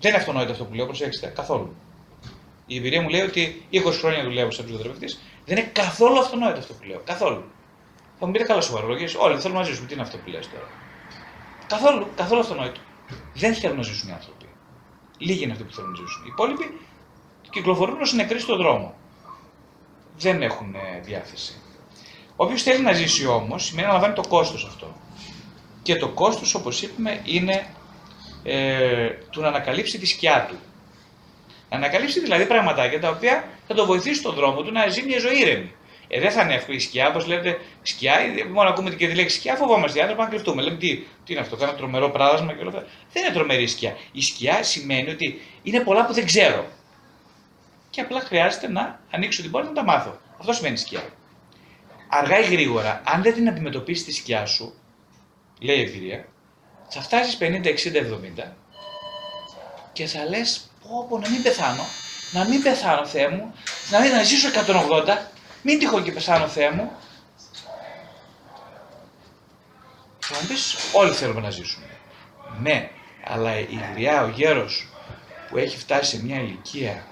Δεν 0.00 0.10
είναι 0.10 0.20
αυτονόητο 0.20 0.52
αυτό 0.52 0.64
που 0.64 0.74
λέω, 0.74 0.86
προσέξτε, 0.86 1.26
καθόλου. 1.26 1.76
Η 2.66 2.76
εμπειρία 2.76 3.02
μου 3.02 3.08
λέει 3.08 3.20
ότι 3.20 3.66
20 3.72 3.92
χρόνια 4.00 4.22
δουλεύω 4.22 4.50
σαν 4.50 4.64
ψυχοθεραπευτής, 4.64 5.20
δεν 5.44 5.56
είναι 5.56 5.70
καθόλου 5.72 6.18
αυτονόητο 6.18 6.58
αυτό 6.58 6.72
που 6.72 6.84
λέω. 6.84 7.00
Καθόλου. 7.04 7.44
Θα 8.18 8.26
μου 8.26 8.32
πείτε 8.32 8.44
καλά 8.44 8.60
σοβαρολογίε. 8.60 9.08
Όλοι 9.18 9.40
θέλουν 9.40 9.56
να 9.56 9.62
ζήσουν. 9.62 9.86
Τι 9.86 9.92
είναι 9.92 10.02
αυτό 10.02 10.16
που 10.16 10.30
λες 10.30 10.48
τώρα; 10.48 10.68
Καθόλου, 11.66 12.06
καθόλου 12.16 12.40
αυτονόητο. 12.40 12.80
Δεν 13.34 13.54
θέλουν 13.54 13.76
να 13.76 13.82
ζήσουν 13.82 14.08
οι 14.08 14.12
άνθρωποι. 14.12 14.43
Λίγοι 15.24 15.42
είναι 15.42 15.52
αυτοί 15.52 15.64
που 15.64 15.72
θέλουν 15.72 15.90
να 15.90 15.96
ζήσουν. 15.96 16.22
Οι 16.24 16.28
υπόλοιποι 16.32 16.80
κυκλοφορούν 17.50 18.00
ως 18.00 18.12
νεκροί 18.12 18.38
στον 18.38 18.56
δρόμο. 18.56 18.94
Δεν 20.18 20.42
έχουν 20.42 20.74
ε, 20.74 21.00
διάθεση. 21.00 21.60
Όποιος 22.36 22.62
θέλει 22.62 22.82
να 22.82 22.92
ζήσει 22.92 23.26
όμως, 23.26 23.64
σημαίνει 23.64 23.86
να 23.86 23.92
λαμβάνει 23.92 24.14
το 24.14 24.22
κόστος 24.28 24.64
αυτό. 24.64 24.96
Και 25.82 25.96
το 25.96 26.08
κόστος, 26.08 26.54
όπως 26.54 26.82
είπαμε, 26.82 27.20
είναι 27.24 27.66
ε, 28.42 29.08
του 29.30 29.40
να 29.40 29.48
ανακαλύψει 29.48 29.98
τη 29.98 30.06
σκιά 30.06 30.46
του. 30.48 30.56
Να 31.70 31.76
ανακαλύψει 31.76 32.20
δηλαδή 32.20 32.46
πραγματάκια 32.46 33.00
τα 33.00 33.08
οποία 33.08 33.44
θα 33.66 33.74
το 33.74 33.86
βοηθήσει 33.86 34.18
στον 34.18 34.34
δρόμο 34.34 34.62
του 34.62 34.72
να 34.72 34.88
ζει 34.88 35.02
μια 35.02 35.18
ζωή 35.18 35.40
ήρεμη. 35.40 35.72
Ε, 36.14 36.20
δεν 36.20 36.30
θα 36.30 36.42
είναι 36.42 36.54
εύκολο. 36.54 36.76
Η 36.76 36.80
σκιά, 36.80 37.08
όπως 37.08 37.26
λέτε, 37.26 37.60
σκιά, 37.82 38.18
μόνο 38.52 38.68
ακούμε 38.68 38.90
και 38.90 39.08
τη 39.08 39.14
λέξη 39.14 39.36
σκιά, 39.36 39.56
φοβόμαστε 39.56 39.98
οι 39.98 40.00
άνθρωποι 40.02 40.22
να 40.22 40.28
κρυφτούμε. 40.28 40.62
Λέμε 40.62 40.76
τι, 40.76 40.96
τι 40.96 41.32
είναι 41.32 41.40
αυτό, 41.40 41.56
κάνα 41.56 41.74
τρομερό 41.74 42.10
πράγμα 42.10 42.52
και 42.52 42.60
όλα 42.60 42.68
αυτά. 42.68 42.86
Δεν 43.12 43.24
είναι 43.24 43.34
τρομερή 43.34 43.66
σκιά. 43.66 43.96
Η 44.12 44.22
σκιά 44.22 44.62
σημαίνει 44.62 45.10
ότι 45.10 45.40
είναι 45.62 45.80
πολλά 45.80 46.06
που 46.06 46.12
δεν 46.12 46.26
ξέρω. 46.26 46.66
Και 47.90 48.00
απλά 48.00 48.20
χρειάζεται 48.20 48.68
να 48.68 49.00
ανοίξω 49.10 49.42
την 49.42 49.50
πόρτα 49.50 49.68
να 49.68 49.74
τα 49.74 49.84
μάθω. 49.84 50.18
Αυτό 50.38 50.52
σημαίνει 50.52 50.76
σκιά. 50.76 51.02
Αργά 52.08 52.38
ή 52.38 52.44
γρήγορα, 52.44 53.02
αν 53.04 53.22
δεν 53.22 53.34
την 53.34 53.48
αντιμετωπίσεις 53.48 54.04
τη 54.04 54.12
σκιά 54.12 54.46
σου, 54.46 54.74
λέει 55.60 55.76
η 55.76 55.80
εμπειρία, 55.80 56.28
θα 56.88 57.00
φτάσεις 57.00 57.38
50, 57.40 57.44
60, 57.44 57.70
70 58.44 58.52
και 59.92 60.06
θα 60.06 60.24
λες: 60.24 60.70
Πω, 60.82 61.06
πω, 61.08 61.18
να 61.18 61.30
μην 61.30 61.42
πεθάνω, 61.42 61.84
να 62.32 62.44
μην 62.44 62.62
πεθάνω, 62.62 63.06
Θεέ 63.06 63.28
μου, 63.28 63.54
να 63.90 64.00
μην 64.00 64.10
να 64.10 64.22
ζήσω 64.22 64.48
180, 64.48 65.33
μην 65.64 65.78
τυχόν 65.78 66.02
και 66.02 66.12
πεθάνω, 66.12 66.48
Θεέ 66.48 66.70
μου. 66.70 66.92
Θα 70.18 70.40
μου 70.40 70.46
πεις, 70.48 70.76
όλοι 70.92 71.12
θέλουμε 71.12 71.40
να 71.40 71.50
ζήσουμε. 71.50 71.86
Ναι, 72.60 72.90
αλλά 73.24 73.58
η 73.58 73.80
γριά, 73.92 74.22
ο 74.22 74.28
γέρος 74.28 74.88
που 75.48 75.56
έχει 75.56 75.78
φτάσει 75.78 76.16
σε 76.16 76.24
μια 76.24 76.40
ηλικία 76.40 77.06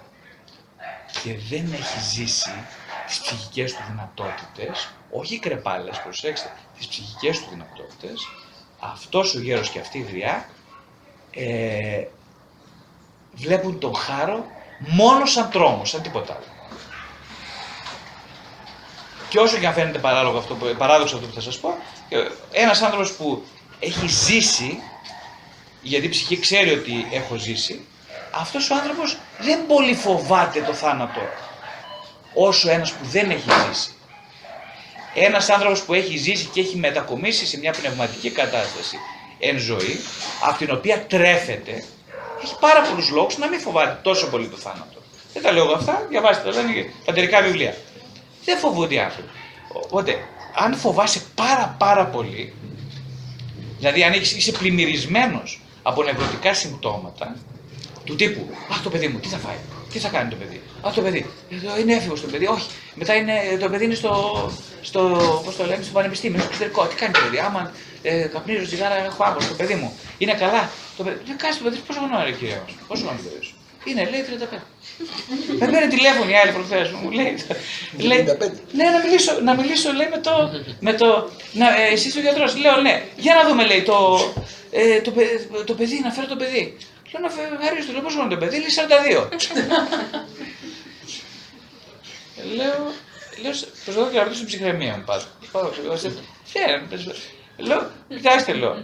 και 1.23 1.37
δεν 1.51 1.73
έχει 1.73 2.01
ζήσει 2.01 2.65
τις 3.07 3.21
ψυχικές 3.21 3.73
του 3.73 3.83
δυνατότητες, 3.89 4.93
όχι 5.11 5.35
οι 5.35 5.39
κρεπάλες, 5.39 6.01
προσέξτε, 6.01 6.53
τις 6.77 6.87
ψυχικές 6.87 7.39
του 7.39 7.47
δυνατότητες, 7.51 8.29
αυτός 8.81 9.35
ο 9.35 9.41
γέρος 9.41 9.71
και 9.71 9.79
αυτή 9.79 9.99
η 9.99 10.03
γριά 10.03 10.49
ε, 11.31 12.05
βλέπουν 13.33 13.79
τον 13.79 13.95
χάρο 13.95 14.47
μόνο 14.79 15.27
σαν 15.27 15.51
τρόμο, 15.51 15.85
σαν 15.85 16.03
τίποτα 16.03 16.35
άλλο. 16.35 16.62
Και 19.33 19.39
όσο 19.39 19.59
και 19.59 19.67
αν 19.67 19.73
φαίνεται 19.73 19.99
παράλογο 19.99 20.39
αυτό, 20.39 20.55
παράδοξο 20.55 21.17
αυτό 21.17 21.27
που 21.29 21.35
θα 21.35 21.41
σας 21.41 21.59
πω, 21.59 21.77
ένας 22.53 22.83
άνθρωπος 22.83 23.13
που 23.13 23.45
έχει 23.81 24.09
ζήσει, 24.09 24.83
γιατί 25.83 26.07
η 26.07 26.09
ψυχή 26.09 26.39
ξέρει 26.39 26.71
ότι 26.71 27.07
έχω 27.13 27.37
ζήσει, 27.37 27.85
αυτός 28.31 28.71
ο 28.71 28.75
άνθρωπος 28.75 29.19
δεν 29.39 29.67
πολύ 29.67 29.95
φοβάται 29.95 30.61
το 30.61 30.73
θάνατο, 30.73 31.21
όσο 32.35 32.71
ένας 32.71 32.93
που 32.93 33.05
δεν 33.05 33.31
έχει 33.31 33.51
ζήσει. 33.67 33.95
Ένας 35.15 35.51
άνθρωπος 35.51 35.83
που 35.83 35.95
έχει 35.95 36.17
ζήσει 36.17 36.45
και 36.45 36.61
έχει 36.61 36.77
μετακομίσει 36.77 37.47
σε 37.47 37.59
μια 37.59 37.73
πνευματική 37.73 38.31
κατάσταση 38.31 38.97
εν 39.39 39.59
ζωή, 39.59 40.01
από 40.49 40.59
την 40.59 40.71
οποία 40.73 41.07
τρέφεται, 41.07 41.85
έχει 42.43 42.57
πάρα 42.61 42.81
πολλούς 42.81 43.11
λόγους 43.11 43.39
να 43.39 43.49
μην 43.49 43.61
φοβάται 43.61 43.99
τόσο 44.03 44.31
πολύ 44.31 44.49
το 44.49 44.57
θάνατο. 44.57 45.03
Δεν 45.33 45.43
τα 45.43 45.53
λέω 45.53 45.65
εγώ 45.65 45.73
αυτά, 45.73 46.07
διαβάστε 46.09 46.51
τα, 46.51 46.57
λένε 46.57 46.93
πατερικά 47.05 47.43
βιβλία. 47.43 47.77
Δεν 48.45 48.59
φοβούνται 48.59 48.95
οι 48.95 48.99
άνθρωποι. 48.99 49.29
Οπότε, 49.73 50.25
αν 50.55 50.75
φοβάσαι 50.75 51.23
πάρα 51.35 51.77
πάρα 51.79 52.07
πολύ, 52.07 52.53
δηλαδή 53.79 54.03
αν 54.05 54.13
είσαι 54.13 54.53
πλημμυρισμένος 54.53 55.61
από 55.83 56.03
νευρωτικά 56.03 56.55
συμπτώματα, 56.55 57.37
του 58.05 58.17
τύπου 58.17 58.49
Αχ 58.71 58.83
το 58.83 58.91
παιδί 58.91 59.09
μου, 59.09 59.19
τι 59.19 59.29
θα 59.29 59.39
φάει, 59.39 59.57
τι 59.93 59.99
θα 59.99 60.09
κάνει 60.09 60.31
το 60.31 60.37
παιδί. 60.37 60.61
Αχ 60.81 60.95
το 60.95 61.03
παιδί, 61.03 61.27
είναι 61.81 61.95
έφηβος 61.95 62.21
το 62.21 62.27
παιδί. 62.27 62.47
Όχι, 62.47 62.69
μετά 62.95 63.15
είναι, 63.15 63.33
το 63.61 63.69
παιδί 63.69 63.85
είναι 63.85 63.95
στο, 63.95 64.51
στο, 64.81 65.01
πώς 65.45 65.57
το 65.57 65.67
λέμε, 65.67 65.83
στο 65.83 65.93
πανεπιστήμιο, 65.93 66.39
στο 66.39 66.49
εξωτερικό. 66.49 66.87
Τι 66.87 66.95
κάνει 66.95 67.13
το 67.13 67.21
παιδί, 67.21 67.39
άμα 67.39 67.73
ε, 68.03 68.27
καπνίζω 68.27 68.65
τσιγάρα, 68.65 69.05
έχω 69.05 69.25
άγχος 69.25 69.49
το 69.49 69.55
παιδί 69.55 69.75
μου. 69.75 69.93
Είναι 70.19 70.35
καλά. 70.35 70.71
Το 70.97 71.03
παιδί, 71.03 71.19
δεν 71.27 71.37
κάνεις 71.37 71.59
το 71.59 71.65
παιδί, 71.65 71.77
πόσο 71.77 71.99
χρόνο 71.99 72.27
είναι 72.27 72.37
κυρία 72.37 72.57
μα, 72.57 72.87
πόσο 72.89 73.03
χρόνο 73.03 73.19
είναι 73.85 74.01
Είναι, 74.01 74.11
λέει 74.11 74.25
35. 74.53 74.57
Με 75.59 75.67
παίρνει 75.67 75.89
τηλέφωνο 75.89 76.31
η 76.31 76.37
άλλη 76.37 76.53
προχθές 76.53 76.91
μου. 76.91 77.11
Λέει, 77.11 77.37
λέει, 77.97 78.25
ναι, 78.73 78.85
να 78.85 78.99
μιλήσω, 79.05 79.41
να 79.41 79.55
μιλήσω 79.55 79.93
λέει, 79.93 80.09
με 80.11 80.19
το. 80.19 80.51
Με 80.81 80.93
το 80.93 81.31
να, 81.53 81.81
ε, 81.81 81.93
εσύ 81.93 82.19
ο 82.19 82.21
γιατρός. 82.21 82.57
Λέω, 82.57 82.77
ναι, 82.81 83.03
για 83.17 83.35
να 83.35 83.49
δούμε, 83.49 83.67
λέει, 83.67 83.83
το, 83.83 84.19
ε, 84.71 85.01
το, 85.01 85.13
το, 85.53 85.65
το 85.65 85.75
παιδί, 85.75 86.01
να 86.05 86.11
φέρω 86.11 86.27
το 86.27 86.37
παιδί. 86.37 86.77
Λέω 87.13 87.23
να 87.23 87.31
φέρει 87.31 87.85
το 87.87 87.93
λέω, 87.93 88.01
πόσο 88.03 88.27
το 88.31 88.37
παιδί, 88.37 88.59
λέει 88.59 88.69
42. 88.71 89.29
λέω, 92.57 92.93
λέω, 93.43 93.53
προσπαθώ 93.85 94.11
και 94.11 94.19
να 94.19 94.25
ρωτήσω 94.25 94.45
ψυχραιμία 94.45 94.97
μου 94.97 95.05
πάντα. 95.05 95.25
Λέω, 97.57 97.91
κοιτάξτε, 98.09 98.53
λέω, 98.53 98.77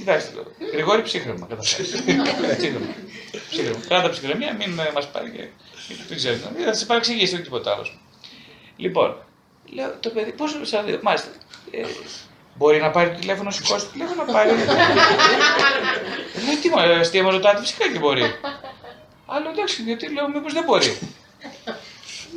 Κοιτάξτε 0.00 0.30
το. 0.34 0.46
Γρηγόρη 0.72 1.02
ψύχρεμα, 1.02 1.46
καταρχάς. 1.46 1.74
ψύχρεμα. 2.58 2.86
ψύχρεμα. 3.50 3.78
Κράτα 3.88 4.10
ψυχραιμία, 4.10 4.54
μην 4.54 4.78
ε, 4.78 4.90
μας 4.94 5.10
πάρει 5.10 5.30
και. 5.30 5.48
Δεν 6.08 6.16
ξέρω. 6.16 6.36
Θα 6.64 6.74
σας 6.74 6.86
παρεξηγήσει, 6.86 7.34
όχι 7.34 7.42
τίποτα 7.42 7.72
άλλο. 7.72 7.86
Λοιπόν, 8.76 9.16
λέω 9.64 9.94
το 10.00 10.10
παιδί, 10.10 10.32
πώς 10.32 10.58
σα 10.62 10.82
δει, 10.82 10.98
μάλιστα. 11.02 11.28
Ε, 11.70 11.82
μπορεί 12.54 12.80
να 12.80 12.90
πάρει 12.90 13.10
το 13.10 13.18
τηλέφωνο, 13.18 13.50
σηκώσει 13.50 13.84
το 13.84 13.90
τηλέφωνο, 13.92 14.24
να 14.24 14.32
πάρει. 14.32 14.50
Λέω 14.50 14.58
τι 16.62 16.68
μου, 16.68 16.78
αστεία 16.78 17.22
μου 17.22 17.30
ρωτάτε, 17.30 17.60
φυσικά 17.60 17.92
και 17.92 17.98
μπορεί. 17.98 18.22
Άλλο 19.26 19.48
εντάξει, 19.48 19.82
γιατί 19.82 20.12
λέω, 20.12 20.28
μήπως 20.28 20.52
δεν 20.52 20.64
μπορεί. 20.64 20.98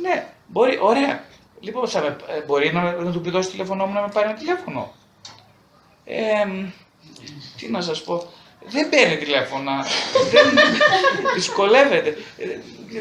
ναι, 0.02 0.26
μπορεί, 0.46 0.78
ωραία. 0.80 1.24
Λοιπόν, 1.60 1.88
θα 1.88 2.00
με, 2.00 2.16
ε, 2.26 2.40
μπορεί 2.46 2.72
να, 2.72 2.92
να 2.92 3.12
του 3.12 3.20
πει 3.20 3.30
δώσει 3.30 3.50
τηλέφωνο 3.50 3.86
μου 3.86 3.92
να 3.92 4.00
με 4.00 4.08
πάρει 4.12 4.28
ένα 4.28 4.38
τηλέφωνο. 4.38 4.92
Ε, 6.04 6.44
τι 7.56 7.70
να 7.70 7.80
σας 7.80 8.02
πω, 8.02 8.32
δεν 8.66 8.88
παίρνει 8.88 9.16
τηλέφωνα, 9.16 9.86
δεν 10.30 10.46
δυσκολεύεται. 11.34 12.16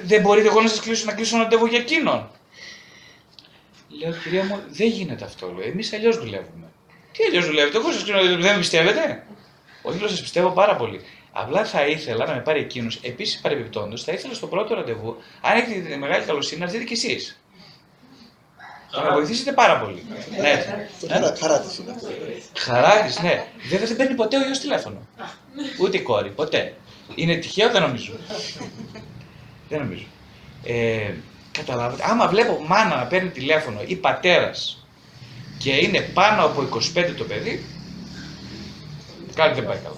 Δεν 0.04 0.22
μπορείτε 0.22 0.48
εγώ 0.48 0.62
να 0.62 0.68
σας 0.68 0.80
κλείσω, 0.80 1.06
να 1.06 1.14
κλείσω 1.14 1.38
ραντεβού 1.38 1.66
για 1.66 1.80
εκείνον. 1.80 2.30
Λέω, 4.00 4.12
κυρία 4.24 4.44
μου, 4.44 4.60
δεν 4.68 4.88
γίνεται 4.88 5.26
αυτό, 5.26 5.54
λέω. 5.58 5.68
Εμείς 5.68 5.94
αλλιώς 5.94 6.18
δουλεύουμε. 6.18 6.68
Τι 7.12 7.24
αλλιώς 7.24 7.46
δουλεύετε, 7.46 7.78
εγώ 7.78 7.92
σας 7.92 8.04
κλείνω, 8.04 8.38
δεν 8.42 8.58
πιστεύετε; 8.58 9.26
Όχι, 9.82 10.00
λέω, 10.00 10.08
σας 10.08 10.22
πιστεύω 10.22 10.50
πάρα 10.50 10.76
πολύ. 10.76 11.02
Απλά 11.32 11.66
θα 11.66 11.88
ήθελα 11.88 12.26
να 12.26 12.34
με 12.34 12.42
πάρει 12.42 12.60
εκείνος. 12.60 13.00
Επίσης, 13.02 13.42
παρεμπιπτόντως, 13.42 14.04
θα 14.04 14.12
ήθελα 14.12 14.34
στο 14.34 14.48
πρώτο 14.48 14.76
ραντεβού, 14.76 15.18
αν 15.42 15.58
έχετε 15.58 15.80
τη 15.80 15.98
μεγάλη 15.98 16.26
καλοσύνη, 16.26 16.60
να 16.60 16.66
έρθετε 16.66 16.84
κι 16.84 16.94
εσείς. 16.94 17.43
Θα 18.96 19.04
με 19.04 19.10
βοηθήσετε 19.10 19.52
πάρα 19.52 19.80
πολύ. 19.80 20.04
Ναι. 20.40 20.66
Χαρά 21.40 21.60
τη 21.60 21.82
είναι 21.82 21.96
Χαρά 22.58 23.02
τη, 23.02 23.22
ναι. 23.22 23.46
Βέβαια 23.70 23.88
δεν 23.88 23.96
παίρνει 23.96 24.16
ποτέ 24.16 24.38
ο 24.38 24.42
γιος 24.42 24.60
τηλέφωνο. 24.60 25.08
Ούτε 25.82 25.98
η 25.98 26.02
κόρη, 26.02 26.30
ποτέ. 26.30 26.76
Είναι 27.16 27.36
τυχαίο, 27.36 27.72
δεν 27.72 27.82
νομίζω. 27.82 28.14
δεν 29.70 29.80
νομίζω. 29.80 30.06
Ε, 30.64 31.14
καταλάβατε, 31.52 32.04
άμα 32.06 32.28
βλέπω 32.28 32.64
μάνα 32.68 32.96
να 32.96 33.06
παίρνει 33.06 33.30
τηλέφωνο 33.30 33.82
ή 33.86 33.96
πατέρας 33.96 34.88
και 35.58 35.72
είναι 35.72 36.00
πάνω 36.00 36.46
από 36.46 36.68
25 36.96 37.14
το 37.18 37.24
παιδί, 37.24 37.66
κάτι 39.36 39.54
δεν 39.54 39.66
πάει 39.66 39.78
καλά. 39.78 39.98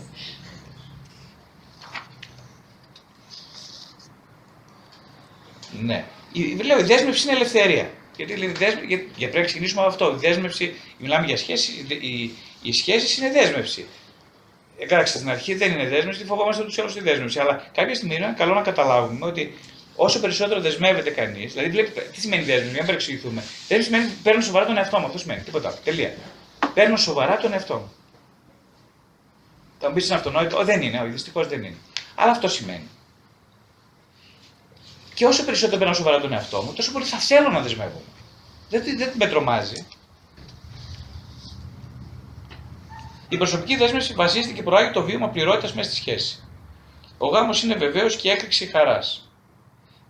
Ναι. 5.82 6.06
Λέω, 6.64 6.80
η 6.80 6.84
δέσμευση 6.84 7.28
είναι 7.28 7.36
ελευθερία. 7.36 7.90
Γιατί 8.18 8.36
λέει, 8.36 8.52
δέσμε, 8.52 8.82
για, 8.88 8.98
για 8.98 9.28
πρέπει 9.28 9.38
να 9.38 9.44
ξεκινήσουμε 9.44 9.82
από 9.82 9.90
αυτό. 9.90 10.12
Η 10.12 10.28
δέσμευση, 10.28 10.76
μιλάμε 10.98 11.26
για 11.26 11.38
σχέση, 11.38 11.72
οι, 12.02 12.32
οι 12.62 12.72
σχέσεις 12.72 13.18
είναι 13.18 13.32
δέσμευση. 13.32 13.86
Εντάξει, 14.78 15.18
στην 15.18 15.30
αρχή 15.30 15.56
δεν 15.56 15.72
είναι 15.72 15.88
δέσμευση, 15.88 16.26
φοβόμαστε 16.26 16.64
του 16.64 16.82
άλλου 16.82 16.94
τη 16.94 17.00
δέσμευση. 17.00 17.40
Αλλά 17.40 17.70
κάποια 17.74 17.96
στιγμή 17.96 18.16
είναι 18.16 18.34
καλό 18.38 18.54
να 18.54 18.62
καταλάβουμε 18.62 19.26
ότι 19.26 19.58
όσο 19.96 20.20
περισσότερο 20.20 20.62
δεσμεύεται 20.62 21.10
κανείς, 21.10 21.54
δηλαδή 21.54 21.70
βλέπει, 21.70 22.02
τι 22.12 22.20
σημαίνει 22.20 22.44
δέσμευση, 22.44 22.72
για 22.72 22.80
να 22.80 22.86
παρεξηγηθούμε. 22.86 23.44
Δεν 23.68 23.84
σημαίνει 23.84 24.12
παίρνω 24.24 24.42
σοβαρά 24.42 24.66
τον 24.66 24.78
εαυτό 24.78 25.00
μου, 25.00 25.06
αυτό 25.06 25.18
σημαίνει. 25.18 25.42
Τίποτα 25.42 25.68
άλλο. 25.68 25.78
Τελεία. 25.84 26.14
Παίρνω 26.74 26.98
σοβαρά 26.98 27.38
τον 27.38 27.54
εαυτό 27.54 27.74
μου. 27.74 27.94
Θα 29.80 29.88
μου 29.88 29.94
πεις 29.94 30.06
είναι 30.06 30.16
αυτονόητο, 30.16 30.64
δεν 30.64 30.82
είναι, 30.82 31.00
όχι, 31.00 31.10
δυστυχώς 31.10 31.48
δεν 31.48 31.64
είναι. 31.64 31.76
Αλλά 32.16 32.32
αυτό 32.32 32.48
σημαίνει. 32.48 32.88
Και 35.16 35.26
όσο 35.26 35.46
περισσότερο 35.46 35.78
παίρνω 35.78 35.94
σοβαρά 35.94 36.20
τον 36.20 36.34
εαυτό 36.34 36.62
μου, 36.62 36.74
τόσο 36.74 36.92
πολύ 36.92 37.06
θα 37.06 37.18
θέλω 37.18 37.50
να 37.50 37.60
δεσμεύομαι. 37.60 38.06
Δεν, 38.70 38.84
δεν 38.98 39.12
με 39.18 39.28
τρομάζει. 39.28 39.88
Η 43.30 43.38
προσωπική 43.38 43.76
δέσμευση 43.76 44.14
βασίζεται 44.14 44.54
και 44.54 44.64
προάγει 44.64 44.92
το 44.92 45.04
βίωμα 45.04 45.30
πληρότητας 45.30 45.74
μέσα 45.74 45.90
στη 45.90 46.00
σχέση. 46.00 46.44
Ο 47.18 47.28
γάμος 47.28 47.64
είναι 47.64 47.76
βεβαίως 47.76 48.16
και 48.16 48.32
έκρηξη 48.32 48.66
χαράς. 48.66 49.30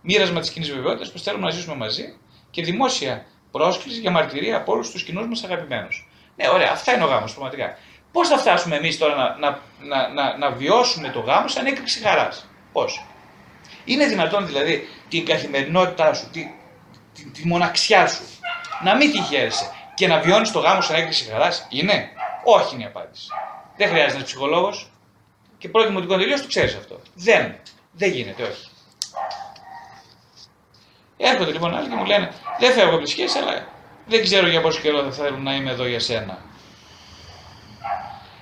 Μοίρασμα 0.02 0.40
της 0.40 0.50
κοινής 0.50 0.70
βεβαιότητας 0.70 1.12
που 1.12 1.18
θέλουμε 1.18 1.44
να 1.44 1.50
ζήσουμε 1.50 1.76
μαζί 1.76 2.16
και 2.50 2.62
δημόσια 2.62 3.26
πρόσκληση 3.50 4.00
για 4.00 4.10
μαρτυρία 4.10 4.56
από 4.56 4.72
όλους 4.72 4.90
τους 4.90 5.02
κοινούς 5.02 5.26
μας 5.26 5.44
αγαπημένους. 5.44 6.08
Ναι, 6.36 6.48
ωραία, 6.48 6.70
αυτά 6.72 6.94
είναι 6.94 7.04
ο 7.04 7.06
γάμος 7.06 7.32
πραγματικά. 7.32 7.78
Πώς 8.12 8.28
θα 8.28 8.38
φτάσουμε 8.38 8.76
εμείς 8.76 8.98
τώρα 8.98 9.14
να, 9.14 9.36
να, 9.38 9.60
να, 9.80 10.08
να, 10.08 10.36
να 10.38 10.50
βιώσουμε 10.50 11.08
το 11.08 11.20
γάμο 11.20 11.48
σαν 11.48 11.66
έκρηξη 11.66 12.00
χαράς; 12.00 12.48
Πώς; 12.72 13.04
Είναι 13.86 14.06
δυνατόν 14.06 14.46
δηλαδή 14.46 14.88
την 15.08 15.24
καθημερινότητά 15.24 16.14
σου, 16.14 16.30
τη, 16.30 16.50
τη, 17.14 17.30
τη 17.30 17.46
μοναξιά 17.46 18.08
σου, 18.08 18.22
να 18.84 18.96
μην 18.96 19.12
τη 19.12 19.20
χαίρεσαι 19.20 19.70
και 19.94 20.06
να 20.06 20.20
βιώνεις 20.20 20.52
το 20.52 20.58
γάμο 20.58 20.80
σαν 20.80 20.96
έκρηξη 20.96 21.24
χαρά. 21.24 21.48
Είναι; 21.68 22.08
Όχι 22.44 22.74
είναι 22.74 22.82
η 22.82 22.86
απάντηση. 22.86 23.28
Δεν 23.76 23.88
χρειάζεται 23.88 24.14
ένα 24.14 24.24
ψυχολόγος. 24.24 24.90
Και 25.58 25.68
πρώτη 25.68 25.92
μου 25.92 26.00
την 26.00 26.08
τελείως 26.08 26.40
το 26.40 26.48
ξέρεις 26.48 26.74
αυτό. 26.74 27.00
Δεν. 27.14 27.54
Δεν 27.92 28.10
γίνεται, 28.10 28.42
όχι. 28.42 28.68
Έρχονται 31.16 31.52
λοιπόν 31.52 31.76
άλλοι 31.76 31.88
και 31.88 31.94
μου 31.94 32.04
λένε, 32.04 32.32
Δεν 32.58 32.72
φεύγω 32.72 32.94
από 32.94 33.04
τη 33.04 33.10
σχέση, 33.10 33.38
αλλά 33.38 33.66
δεν 34.06 34.22
ξέρω 34.22 34.48
για 34.48 34.60
πόσο 34.60 34.80
καιρό 34.80 35.02
θα 35.02 35.10
θέλω 35.10 35.36
να 35.36 35.54
είμαι 35.54 35.70
εδώ 35.70 35.86
για 35.86 36.00
σένα. 36.00 36.38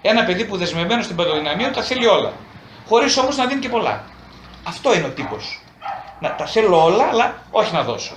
Ένα 0.02 0.24
παιδί 0.24 0.44
που 0.44 0.56
δεσμευμένο 0.56 1.02
στην 1.02 1.16
παντοδυναμία 1.16 1.72
τα 1.72 1.82
θέλει 1.82 2.06
όλα. 2.06 2.32
Χωρίς 2.86 3.16
όμως 3.16 3.36
να 3.36 3.46
δίνει 3.46 3.60
και 3.60 3.68
πολλά. 3.68 4.04
Αυτό 4.64 4.94
είναι 4.94 5.06
ο 5.06 5.10
τύπος. 5.10 5.60
Να 6.20 6.34
τα 6.34 6.46
θέλω 6.46 6.84
όλα, 6.84 7.04
αλλά 7.04 7.42
όχι 7.50 7.72
να 7.72 7.82
δώσω. 7.82 8.14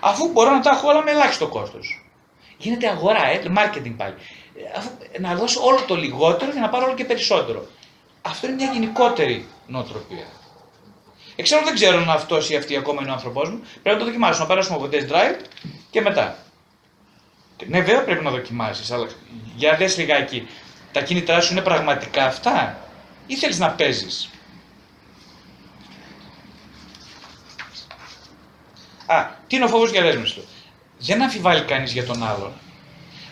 Αφού 0.00 0.28
μπορώ 0.28 0.50
να 0.50 0.60
τα 0.60 0.70
έχω 0.70 0.88
όλα 0.88 1.02
με 1.02 1.10
ελάχιστο 1.10 1.46
κόστος. 1.46 2.04
Γίνεται 2.56 2.88
αγορά, 2.88 3.26
ε, 3.26 3.42
marketing 3.56 3.94
πάλι. 3.96 4.14
Ε, 4.56 4.78
Αφού, 4.78 4.90
να 5.20 5.34
δώσω 5.34 5.60
όλο 5.64 5.80
το 5.86 5.96
λιγότερο 5.96 6.52
για 6.52 6.60
να 6.60 6.68
πάρω 6.68 6.84
όλο 6.84 6.94
και 6.94 7.04
περισσότερο. 7.04 7.66
Αυτό 8.22 8.46
είναι 8.46 8.56
μια 8.56 8.72
γενικότερη 8.72 9.46
νοοτροπία. 9.66 10.26
Εξάλλου 11.36 11.64
δεν 11.64 11.74
ξέρω 11.74 11.98
αν 11.98 12.10
αυτός 12.10 12.50
ή 12.50 12.56
αυτή 12.56 12.76
ακόμα 12.76 13.02
είναι 13.02 13.10
ο 13.10 13.14
άνθρωπός 13.14 13.50
μου. 13.50 13.58
Πρέπει 13.82 13.88
να 13.88 13.96
το 13.98 14.04
δοκιμάσω, 14.04 14.40
να 14.40 14.46
περάσουμε 14.46 14.76
από 14.76 14.88
test 14.92 15.12
drive 15.12 15.44
και 15.90 16.00
μετά. 16.00 16.36
Ναι, 17.66 17.80
βέβαια 17.80 18.04
πρέπει 18.04 18.24
να 18.24 18.30
δοκιμάσεις, 18.30 18.90
αλλά 18.90 19.06
για 19.56 19.76
δες 19.76 19.96
λιγάκι. 19.96 20.48
Τα 20.92 21.02
κίνητρά 21.02 21.40
σου 21.40 21.52
είναι 21.52 21.62
πραγματικά 21.62 22.24
αυτά 22.24 22.78
ή 23.26 23.36
θέλεις 23.36 23.58
να 23.58 23.70
παίζεις; 23.70 24.30
Α, 29.06 29.26
τι 29.46 29.56
είναι 29.56 29.64
ο 29.64 29.68
φόβος 29.68 29.90
για 29.90 30.02
δέσμευση 30.02 30.34
του; 30.34 30.44
Δεν 30.98 31.22
αμφιβάλλει 31.22 31.62
κανείς 31.62 31.92
για 31.92 32.04
τον 32.04 32.22
άλλον, 32.22 32.52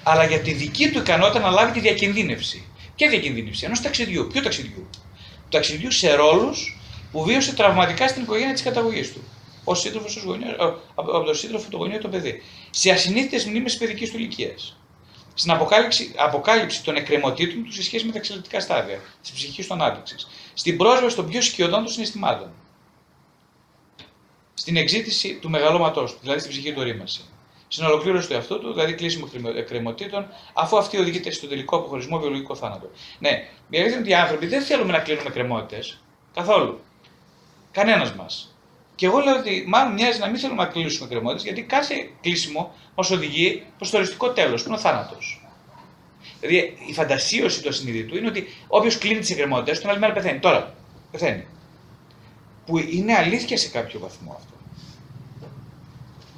αλλά 0.03 0.25
για 0.25 0.41
τη 0.41 0.53
δική 0.53 0.91
του 0.91 0.99
ικανότητα 0.99 1.41
να 1.41 1.51
λάβει 1.51 1.73
τη 1.73 1.81
διακινδύνευση. 1.81 2.67
Ποια 2.97 3.09
διακινδύνευση, 3.09 3.65
ενός 3.65 3.81
ταξιδιού. 3.81 4.27
Ποιο 4.33 4.43
ταξιδιού; 4.43 4.89
Του 4.91 5.49
ταξιδιού 5.49 5.91
σε 5.91 6.15
ρόλους 6.15 6.81
που 7.13 7.25
βίωσε 7.25 7.55
τραυματικά 7.55 8.09
στην 8.09 8.23
οικογένεια 8.23 8.53
της 8.53 8.63
καταγωγής 8.63 9.13
του. 9.13 9.25
Ω 9.65 9.75
σύντροφος 9.75 10.27
από 10.95 11.25
τον 11.25 11.35
σύντροφο 11.35 11.69
του 11.71 11.77
γονιό 11.77 11.99
το 11.99 12.09
παιδί. 12.09 12.43
Σε 12.71 12.91
ασυνήθιτες 12.91 13.45
μνήμες 13.45 13.77
παιδικής 13.77 14.11
του 14.11 14.17
ηλικίας. 14.17 14.77
Στην 15.35 15.51
αποκάλυψη, 15.51 16.13
αποκάλυψη 16.17 16.85
των 16.85 16.97
εκκρεμωτήτων 16.97 17.65
του 17.65 17.73
σε 17.73 17.83
σχέση 17.83 18.05
με 18.05 18.13
τα 18.13 18.19
εξελικτικά 18.19 18.61
στάδια 18.61 19.01
της 19.23 19.31
ψυχικής 19.31 19.67
του 19.67 19.75
ανάπτυξης. 19.75 20.29
Στην 20.55 20.77
πρόσβαση 20.77 21.17
των 21.17 21.29
πιο 21.29 21.43
σκιωδών 21.43 21.85
των 21.85 21.93
συναισθημάτων. 21.93 22.53
Στην 24.55 24.77
εξήτηση 24.77 25.39
του 25.41 25.51
μεγαλώματός 25.51 26.13
του, 26.13 26.19
δηλαδή 26.21 26.39
στην 26.39 26.51
ψυχική 26.51 26.73
του 26.73 26.83
ρήμαση. 26.83 27.21
Στην 27.69 27.85
ολοκλήρωση 27.85 28.29
του 28.29 28.35
εαυτού 28.35 28.61
του, 28.61 28.73
δηλαδή 28.73 28.95
κλείσιμο 28.95 29.29
εκκρεμωτήτων, 29.57 30.27
αφού 30.53 30.79
αυτή 30.79 30.99
οδηγείται 30.99 31.31
στον 31.31 31.49
τελικό 31.49 31.77
αποχωρισμό 31.77 32.19
βιολογικό 32.19 32.55
θάνατο. 32.55 32.91
Ναι, 33.19 33.49
η 33.71 33.79
αλήθεια 33.79 33.93
είναι 33.93 34.01
ότι 34.01 34.11
οι 34.11 34.15
άνθρωποι 34.15 34.47
δεν 34.47 34.63
θέλουμε 34.63 34.93
να 34.93 34.99
κλείνουμε 34.99 35.31
κρεμότητε 35.31 35.79
καθόλου. 36.35 36.81
Κανένας 37.73 38.15
μας. 38.15 38.57
Και 38.95 39.07
εγώ 39.07 39.19
λέω 39.19 39.37
ότι 39.37 39.65
μάλλον 39.67 39.93
μοιάζει 39.93 40.19
να 40.19 40.27
μην 40.27 40.41
θέλουμε 40.41 40.63
να 40.63 40.69
κλείσουμε 40.69 41.09
κρεμότητε, 41.09 41.43
γιατί 41.43 41.63
κάθε 41.63 42.11
κλείσιμο 42.21 42.75
μας 42.95 43.11
οδηγεί 43.11 43.63
προς 43.77 43.91
το 43.91 43.97
οριστικό 43.97 44.31
τέλος, 44.31 44.63
που 44.63 44.69
είναι 44.69 44.77
ο 44.77 44.81
θάνατος. 44.81 45.47
Δηλαδή 46.41 46.77
η 46.89 46.93
φαντασίωση 46.93 47.63
του 47.63 47.69
ασυνειδητού 47.69 48.17
είναι 48.17 48.29
ότι 48.29 48.47
όποιος 48.69 48.99
κλείνει 48.99 49.21
τις 49.21 49.31
εκκρεμότητες, 49.31 49.81
τον 49.81 49.91
άλλη 49.91 49.99
μέρα 49.99 50.13
πεθαίνει. 50.13 50.39
Τώρα 50.39 50.75
πεθαίνει. 51.11 51.47
Που 52.67 52.79
είναι 52.79 53.15
αλήθεια 53.15 53.57
σε 53.57 53.69
κάποιο 53.69 54.01
βαθμό 54.01 54.33
αυτό. 54.39 54.55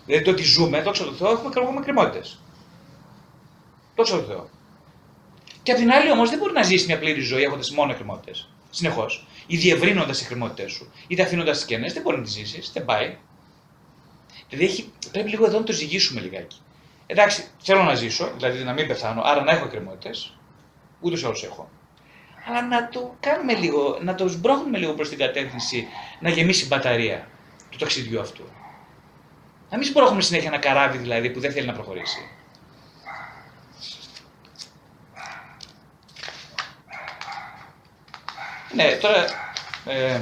Δηλαδή 0.07 0.25
το 0.25 0.31
ότι 0.31 0.43
ζούμε, 0.43 0.83
δόξα 0.83 1.05
τω 1.05 1.12
Θεώ, 1.12 1.31
έχουμε 1.31 1.53
έχουμε 1.57 1.81
κρεμότητε. 1.81 2.29
Δόξα 3.97 4.16
τω 4.16 4.22
Θεώ. 4.22 4.49
Και 5.62 5.72
απ' 5.72 5.79
την 5.79 5.91
άλλη 5.91 6.11
όμως 6.11 6.31
δεν 6.31 6.39
μπορεί 6.39 6.53
να 6.53 6.62
ζήσει 6.62 6.87
μια 6.87 6.99
πλήρη 6.99 7.20
ζωή 7.20 7.43
έχοντας 7.43 7.70
μόνο 7.70 7.91
εκκρεμότητες. 7.91 8.49
Συνεχώς. 8.70 9.27
Ή 9.47 9.57
διευρύνοντας 9.57 10.16
τις 10.16 10.20
εκκρεμότητέ 10.20 10.68
σου. 10.68 10.93
Είτε 11.07 11.22
αφήνοντας 11.22 11.57
τις 11.57 11.66
κενές, 11.66 11.93
δεν 11.93 12.03
μπορεί 12.03 12.16
να 12.16 12.22
τις 12.22 12.33
ζήσεις. 12.33 12.70
Δεν 12.72 12.85
πάει. 12.85 13.16
Δηλαδή 14.49 14.66
έχει, 14.66 14.93
πρέπει 15.11 15.31
λίγο 15.31 15.45
εδώ 15.45 15.59
να 15.59 15.64
το 15.64 15.72
ζυγίσουμε 15.72 16.20
λιγάκι. 16.20 16.57
Εντάξει, 17.07 17.45
θέλω 17.62 17.83
να 17.83 17.95
ζήσω, 17.95 18.33
δηλαδή 18.37 18.62
να 18.62 18.72
μην 18.72 18.87
πεθάνω, 18.87 19.22
άρα 19.25 19.43
να 19.43 19.51
έχω 19.51 19.64
εκκρεμότητες. 19.64 20.37
Ούτως 21.01 21.22
ή 21.22 21.25
άλλως 21.25 21.45
έχω. 21.45 21.70
Αλλά 22.49 22.62
να 22.62 22.88
το 22.88 23.16
κάνουμε 23.20 23.55
λίγο, 23.55 23.99
να 24.03 24.14
το 24.14 24.28
σμπρώχνουμε 24.28 24.78
λίγο 24.78 24.92
προς 24.92 25.09
την 25.09 25.18
κατεύθυνση 25.18 25.88
να 26.20 26.28
γεμίσει 26.28 26.64
η 26.64 26.66
μπαταρία 26.70 27.28
του 27.70 27.78
ταξιδιού 27.78 28.20
αυτού. 28.20 28.45
Να 29.70 29.76
μην 29.78 29.86
σπρώχνουμε 29.86 30.22
συνέχεια 30.22 30.49
ένα 30.49 30.59
καράβι 30.59 30.99
δηλαδή 30.99 31.30
που 31.30 31.40
δεν 31.40 31.53
θέλει 31.53 31.66
να 31.66 31.72
προχωρήσει. 31.72 32.28
Ναι, 38.74 38.99
τώρα. 39.01 39.24
Ε, 39.86 40.20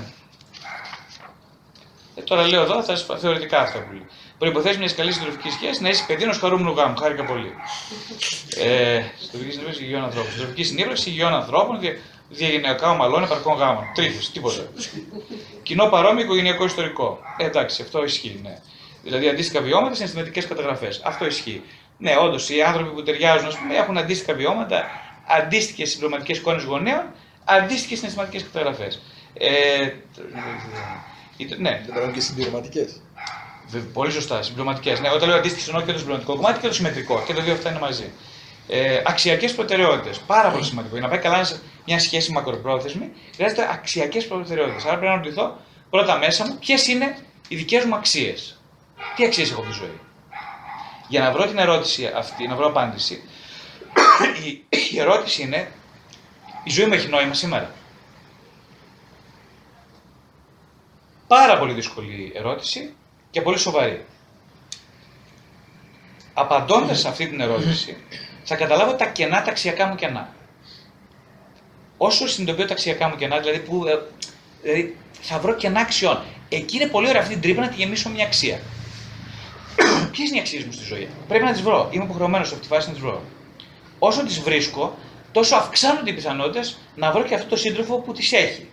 ε, 2.15 2.23
τώρα 2.23 2.47
λέω 2.47 2.63
εδώ, 2.63 2.83
θα 2.83 2.97
σα 2.97 3.19
θεωρητικά 3.19 3.61
αυτά 3.61 3.79
που 3.79 3.93
λέει. 3.93 4.07
Προποθέσει 4.39 4.79
μιας 4.79 4.95
καλής 4.95 5.15
συντροφικής 5.15 5.53
σχέσης 5.53 5.81
να 5.81 5.89
είσαι 5.89 6.05
παιδί 6.07 6.23
ενό 6.23 6.33
χαρούμενου 6.33 6.73
γάμου. 6.73 6.97
Χάρηκα 6.97 7.25
πολύ. 7.25 7.55
Ε, 8.57 9.03
συντροφική 9.21 9.51
συνύπαρξη 9.51 9.83
υγιών 9.85 10.05
ανθρώπων. 10.05 10.31
Συντροφικής 10.31 10.67
συνύπαρξη 10.67 11.11
υγιών 11.11 11.35
ανθρώπων, 11.35 11.81
δια, 11.81 11.97
διαγενειακά 12.33 12.91
ομαλών 12.91 13.23
επαρκών 13.23 13.57
γάμων. 13.57 13.85
Τρίφου, 13.95 14.33
τίποτα. 14.33 14.63
Κοινό 15.63 15.87
παρόμοιο 15.87 16.25
οικογενειακό 16.25 16.65
ιστορικό. 16.65 17.19
Ε, 17.37 17.45
εντάξει, 17.45 17.83
αυτό 17.83 18.05
ισχύει, 18.05 18.41
ναι. 18.43 18.59
Δηλαδή 19.03 19.29
αντίστοιχα 19.29 19.63
βιώματα, 19.63 19.95
συναισθηματικέ 19.95 20.41
καταγραφές. 20.41 21.01
Αυτό 21.05 21.27
ισχύει. 21.27 21.63
Ναι, 21.99 22.17
όντως 22.21 22.51
οι 22.51 22.63
άνθρωποι 22.63 22.91
που 22.91 23.03
ταιριάζουν 23.03 23.47
ας 23.47 23.57
πούμε, 23.57 23.75
έχουν 23.77 23.99
αντίστοιχα 23.99 24.35
βιώματα, 24.35 24.85
αντίστοιχες 25.27 25.91
συμπληρωματικές 25.91 26.39
εικόνες 26.39 26.63
γονέων, 26.63 27.05
αντίστοιχες 27.45 27.99
συναισθηματικές 27.99 28.43
καταγραφές. 28.43 29.03
Ε, 29.35 29.91
ναι. 31.59 31.71
Δεν 31.71 31.85
υπάρχουν 31.89 32.13
και 32.13 32.21
συμπληρωματικές. 32.21 33.01
Πολύ 33.93 34.11
σωστά, 34.11 34.43
συμπληρωματικές. 34.43 35.01
Ναι, 35.01 35.09
όταν 35.11 35.29
λέω 35.29 35.39
αντίστοιχες 35.39 35.69
εννοώ 35.69 35.83
και 35.83 35.93
το 35.93 35.99
συμπληρωματικό 35.99 36.37
κομμάτι 36.37 36.61
και 36.61 36.67
το 36.67 36.75
συμμετρικό. 36.75 37.23
Και 37.27 37.35
τα 37.35 37.43
δύο 37.43 37.53
αυτά 37.53 37.71
είναι 37.71 37.79
μαζί. 37.79 38.13
Ε, 38.69 39.03
Αξιακές 39.05 39.55
προτεραιότητες. 39.55 40.19
Πάρα 40.19 40.51
πολύ 40.51 40.65
σημαντικό. 40.65 40.95
Για 40.95 41.05
να 41.05 41.11
πάει 41.11 41.19
καλά 41.19 41.49
μια 41.87 41.99
σχέση 41.99 42.33
μακροπρόθεσμη, 42.33 43.13
χρειάζεται 43.35 43.69
αξιακές 43.73 44.27
προτεραιότητες. 44.27 44.85
Άρα 44.85 44.99
πρέπει 44.99 45.13
να 45.13 45.23
ρωτηθώ 45.23 45.57
πρώτα 45.91 46.19
μέσα 46.19 46.47
μου 46.47 46.57
ποιες 46.61 46.87
είναι 46.87 47.17
οι 47.49 47.57
δικές 47.57 47.85
μου 47.85 47.95
αξίες. 47.95 48.61
Τι 49.17 49.25
αξίες 49.25 49.51
έχω 49.51 49.61
από 49.61 49.71
τη 49.71 49.77
ζωή. 49.77 50.01
Για 51.09 51.21
να 51.21 51.33
βρω 51.33 51.47
την 51.47 51.59
ερώτηση 51.59 52.07
αυτή, 52.07 52.47
να 52.47 52.55
βρω 52.55 52.67
απάντηση, 52.67 53.23
η, 54.47 54.65
η 54.93 55.01
ερώτηση 55.01 55.43
είναι, 55.43 55.73
η 56.65 56.71
ζωή 56.71 56.87
μου 56.87 56.93
έχει 56.93 57.09
νόημα 57.09 57.35
σήμερα; 57.35 57.71
Πάρα 61.27 61.59
πολύ 61.59 61.73
δύσκολη 61.73 62.33
ερώτηση 62.35 62.95
και 63.31 63.43
πολύ 63.43 63.59
σοβαρή. 63.59 64.05
Απαντώντας 66.35 67.01
σε 67.01 67.09
αυτή 67.09 67.29
την 67.29 67.41
ερώτηση, 67.41 67.97
θα 68.45 68.57
καταλάβω 68.57 68.95
τα 68.95 69.07
κενά 69.07 69.43
ταξιακά 69.43 69.87
μου 69.87 69.95
κενά. 69.95 70.35
Όσο 72.05 72.29
συνειδητοποιώ 72.29 72.67
τα 72.67 72.73
αξιακά 72.73 73.09
μου 73.09 73.17
κενά, 73.17 73.39
δηλαδή, 73.39 73.59
που, 73.59 73.87
ε, 73.87 73.99
δηλαδή 74.63 74.97
θα 75.21 75.39
βρω 75.39 75.55
κενά 75.55 75.81
αξιών. 75.81 76.23
Εκεί 76.49 76.77
είναι 76.77 76.87
πολύ 76.87 77.09
ωραία 77.09 77.21
αυτή 77.21 77.33
την 77.33 77.43
τρύπα 77.43 77.61
να 77.61 77.69
τη 77.69 77.75
γεμίσω 77.75 78.09
μια 78.09 78.25
αξία. 78.25 78.61
Ποιες 80.13 80.29
είναι 80.29 80.37
οι 80.37 80.41
αξίες 80.41 80.65
μου 80.65 80.73
στη 80.73 80.85
ζωή; 80.85 81.09
Πρέπει 81.29 81.45
να 81.45 81.53
τις 81.53 81.63
βρω. 81.63 81.89
Είμαι 81.91 82.05
υποχρεωμένος 82.05 82.49
σε 82.49 82.55
αυτή 82.55 82.67
τη 82.67 82.75
φάση 82.75 82.87
να 82.87 82.93
τις 82.93 83.03
βρω. 83.03 83.23
Όσο 83.99 84.25
τις 84.25 84.41
βρίσκω, 84.41 84.99
τόσο 85.33 85.57
αυξάνονται 85.57 86.11
οι 86.11 86.13
πιθανότητες 86.13 86.79
να 86.95 87.13
βρω 87.13 87.23
και 87.23 87.35
αυτό 87.35 87.47
το 87.47 87.57
σύντροφο 87.57 87.97
που 87.97 88.13
τις 88.13 88.33
έχει. 88.33 88.69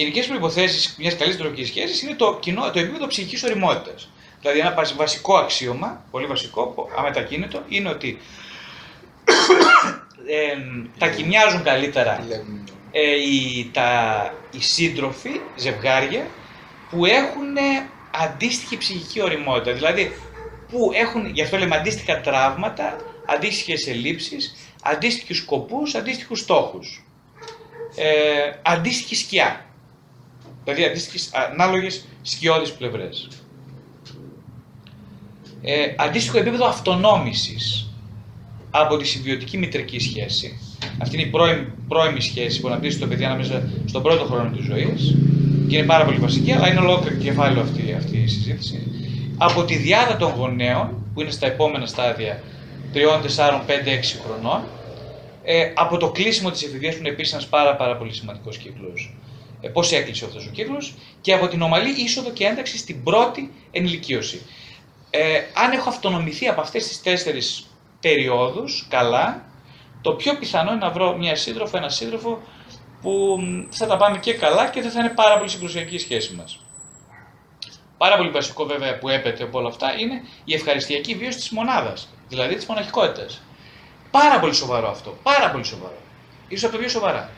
Γενικές 0.00 0.26
προποθέσει 0.26 0.94
μιας 0.98 1.16
καλής 1.16 1.36
τροπική 1.36 1.64
σχέσης 1.64 2.02
είναι 2.02 2.14
το, 2.14 2.38
κοινό, 2.40 2.70
το 2.70 2.78
επίπεδο 2.78 3.06
ψυχικής 3.06 3.42
οριμότητας. 3.42 4.10
Δηλαδή, 4.40 4.58
ένα 4.58 4.74
βασικό 4.96 5.36
αξίωμα, 5.36 6.04
πολύ 6.10 6.26
βασικό, 6.26 6.88
αμετακίνητο, 6.96 7.62
είναι 7.68 7.88
ότι 7.88 8.18
ε, 10.26 10.56
τα 10.98 11.08
κοιμιάζουν 11.08 11.62
καλύτερα 11.62 12.26
ε, 12.90 13.14
οι, 13.14 13.70
τα, 13.72 14.34
οι 14.50 14.62
σύντροφοι, 14.62 15.40
ζευγάρια, 15.56 16.26
που 16.90 17.04
έχουν 17.04 17.56
αντίστοιχη 18.10 18.76
ψυχική 18.76 19.22
οριμότητα. 19.22 19.72
Δηλαδή, 19.72 20.12
που 20.70 20.90
έχουν, 20.94 21.26
γι' 21.26 21.42
αυτό 21.42 21.58
λέμε, 21.58 21.76
αντίστοιχα 21.76 22.20
τραύματα, 22.20 22.96
αντίστοιχες 23.26 23.86
ελλείψεις, 23.86 24.54
αντίστοιχους 24.82 25.36
σκοπούς, 25.36 25.94
αντίστοιχους 25.94 26.38
στόχους. 26.38 27.04
Ε, 27.96 28.52
αντίστοιχη 28.62 29.14
σκιά. 29.14 29.64
Δηλαδή, 30.64 30.84
αντίστοιχες 30.84 31.30
ανάλογες 31.32 32.04
σκιώδεις 32.22 32.72
πλευρές. 32.72 33.28
Ε, 35.62 35.94
αντίστοιχο 35.96 36.38
επίπεδο 36.38 36.66
αυτονόμησης 36.66 37.90
από 38.70 38.96
τη 38.96 39.06
συμβιωτική 39.06 39.58
μητρική 39.58 39.98
σχέση. 39.98 40.60
Αυτή 40.98 41.16
είναι 41.16 41.26
η 41.26 41.64
πρώιμη, 41.88 42.20
σχέση 42.20 42.60
που 42.60 42.68
αναπτύσσει 42.68 42.98
το 42.98 43.06
παιδί 43.06 43.24
ανάμεσα 43.24 43.70
στον 43.84 44.02
πρώτο 44.02 44.24
χρόνο 44.24 44.50
της 44.50 44.64
ζωής 44.64 45.16
και 45.68 45.76
είναι 45.76 45.86
πάρα 45.86 46.04
πολύ 46.04 46.18
βασική, 46.18 46.52
αλλά 46.52 46.70
είναι 46.70 46.80
ολόκληρο 46.80 47.16
κεφάλαιο 47.16 47.62
αυτή, 47.62 47.94
αυτή 47.98 48.16
η 48.16 48.26
συζήτηση. 48.26 48.82
Από 49.38 49.64
τη 49.64 49.76
διάδα 49.76 50.16
των 50.16 50.32
γονέων, 50.32 51.04
που 51.14 51.20
είναι 51.20 51.30
στα 51.30 51.46
επόμενα 51.46 51.86
στάδια 51.86 52.42
3, 52.92 53.20
4, 53.20 53.62
5, 53.66 53.90
6 53.90 54.20
χρονών, 54.24 54.62
ε, 55.44 55.72
από 55.74 55.96
το 55.96 56.10
κλείσιμο 56.10 56.50
της 56.50 56.62
εφηβείας 56.62 56.94
που 56.94 57.00
είναι 57.00 57.08
επίσης 57.08 57.32
ένας 57.32 57.46
πάρα, 57.46 57.76
πάρα 57.76 57.96
πολύ 57.96 58.12
σημαντικός 58.12 58.56
κύκλος. 58.56 59.14
Ε, 59.60 59.68
Πώς 59.68 59.92
έκλεισε 59.92 60.24
αυτός 60.24 60.46
ο 60.46 60.50
κύκλος 60.50 60.94
και 61.20 61.32
από 61.32 61.48
την 61.48 61.62
ομαλή 61.62 61.90
είσοδο 61.90 62.30
και 62.30 62.44
ένταξη 62.44 62.78
στην 62.78 63.02
πρώτη 63.02 63.52
ενηλικίωση. 63.70 64.42
Ε, 65.10 65.40
αν 65.54 65.72
έχω 65.72 65.88
αυτονομηθεί 65.88 66.48
από 66.48 66.60
αυτές 66.60 66.88
τις 66.88 67.02
τέσσερις 67.02 67.66
περιόδους, 68.00 68.86
καλά, 68.90 69.44
το 70.00 70.12
πιο 70.12 70.38
πιθανό 70.38 70.70
είναι 70.70 70.80
να 70.80 70.90
βρω 70.90 71.16
μια 71.16 71.36
σύντροφο, 71.36 71.76
ένα 71.76 71.88
σύντροφο 71.88 72.42
που 73.02 73.38
θα 73.70 73.86
τα 73.86 73.96
πάμε 73.96 74.18
και 74.18 74.34
καλά 74.34 74.68
και 74.68 74.82
δεν 74.82 74.90
θα 74.90 75.00
είναι 75.00 75.08
πάρα 75.08 75.38
πολύ 75.38 75.50
συγκρουσιακή 75.50 75.94
η 75.94 75.98
σχέση 75.98 76.34
μας. 76.34 76.64
Πάρα 77.98 78.16
πολύ 78.16 78.30
βασικό 78.30 78.64
βέβαια 78.64 78.98
που 78.98 79.08
έπεται 79.08 79.42
από 79.42 79.58
όλα 79.58 79.68
αυτά 79.68 79.98
είναι 79.98 80.22
η 80.44 80.54
ευχαριστιακή 80.54 81.14
βίωση 81.14 81.38
της 81.38 81.50
μονάδας, 81.50 82.08
δηλαδή 82.28 82.54
της 82.54 82.66
μοναχικότητας. 82.66 83.42
Πάρα 84.10 84.40
πολύ 84.40 84.54
σοβαρό 84.54 84.90
αυτό. 84.90 85.18
Πάρα 85.22 85.50
πολύ 85.50 85.64
σοβαρό. 85.64 85.98
σω 86.56 86.66
από 86.66 86.74
το 86.74 86.80
πιο 86.80 86.88
σοβαρά. 86.88 87.30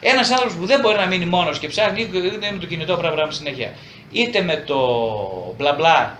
Ένας 0.00 0.30
άνθρωπος 0.30 0.56
που 0.56 0.66
δεν 0.66 0.80
μπορεί 0.80 0.96
να 0.96 1.06
μείνει 1.06 1.24
μόνος 1.24 1.58
και 1.58 1.68
ψάχνει 1.68 2.00
είτε 2.00 2.50
με 2.52 2.58
το 2.58 2.66
κινητό 2.66 2.96
πράγμα 2.96 3.30
συνέχεια, 3.30 3.74
είτε 4.12 4.42
με 4.42 4.56
το 4.56 5.54
μπλα 5.56 5.72
μπλα, 5.72 6.18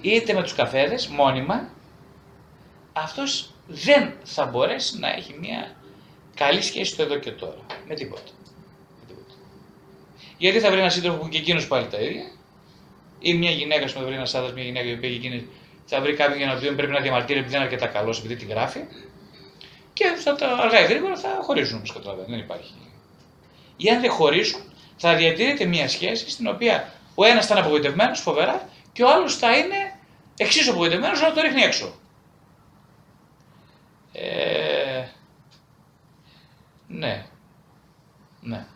είτε 0.00 0.32
με 0.32 0.42
τους 0.42 0.54
καφέδες 0.54 1.06
μόνιμα, 1.08 1.68
αυτός 2.92 3.50
δεν 3.66 4.12
θα 4.24 4.44
μπορέσει 4.44 4.98
να 4.98 5.08
έχει 5.08 5.34
μια 5.40 5.76
καλή 6.34 6.62
σχέση 6.62 6.92
στο 6.92 7.02
εδώ 7.02 7.18
και 7.18 7.30
τώρα. 7.30 7.66
Με 7.88 7.94
τίποτα. 7.94 8.30
Με 9.00 9.06
τίποτα. 9.06 9.34
Γιατί 10.38 10.60
θα 10.60 10.70
βρει 10.70 10.80
ένα 10.80 10.90
σύντροφο 10.90 11.18
που 11.18 11.28
και 11.28 11.38
εκείνος 11.38 11.66
πάλι 11.66 11.86
τα 11.86 12.00
ίδια, 12.00 12.30
ή 13.20 13.34
μια 13.34 13.50
γυναίκα 13.50 13.84
που 13.84 13.92
θα 13.92 14.00
βρει 14.00 14.14
ένας 14.14 14.34
άντρας, 14.34 14.52
μια 14.52 14.64
γυναίκα 14.64 14.98
που 15.00 15.06
εκείνη 15.06 15.48
θα 15.84 16.00
βρει 16.00 16.14
κάποιον 16.14 16.38
για 16.38 16.46
να 16.46 16.54
πει 16.54 16.74
πρέπει 16.74 16.92
να 16.92 17.00
διαμαρτύρει 17.00 17.38
επειδή 17.38 17.52
δεν 17.52 17.62
είναι 17.62 17.70
αρκετά 17.72 17.92
καλός, 17.92 18.18
επειδή 18.18 18.36
τη 18.36 18.44
γράφει. 18.44 18.80
Και 19.92 20.04
θα 20.04 20.34
τα 20.34 20.46
αργά 20.46 20.80
ή 20.80 20.84
γρήγορα 20.84 21.16
θα 21.16 21.38
χωρίσουν 21.42 21.76
όπως 21.76 21.92
καταλαβαίνετε. 21.92 22.30
Δεν 22.30 22.40
υπάρχει. 22.40 22.72
Ή 23.80 23.90
αν 23.90 24.00
δεν 24.00 24.10
χωρίσουν, 24.10 24.60
θα 24.96 25.14
διατηρείται 25.14 25.64
μια 25.64 25.88
σχέση 25.88 26.30
στην 26.30 26.46
οποία 26.46 26.92
ο 27.14 27.24
ένας 27.24 27.46
θα 27.46 27.54
είναι 27.54 27.64
απογοητευμένος 27.64 28.20
φοβερά 28.20 28.68
και 28.92 29.02
ο 29.02 29.08
άλλος 29.10 29.36
θα 29.36 29.56
είναι 29.56 29.98
εξίσου 30.36 30.70
απογοητευμένος 30.70 31.20
να 31.20 31.32
το 31.32 31.40
ρίχνει 31.40 31.62
έξω. 31.62 31.94
Ε, 34.12 35.04
ναι. 36.88 37.26
Ναι. 38.40 38.66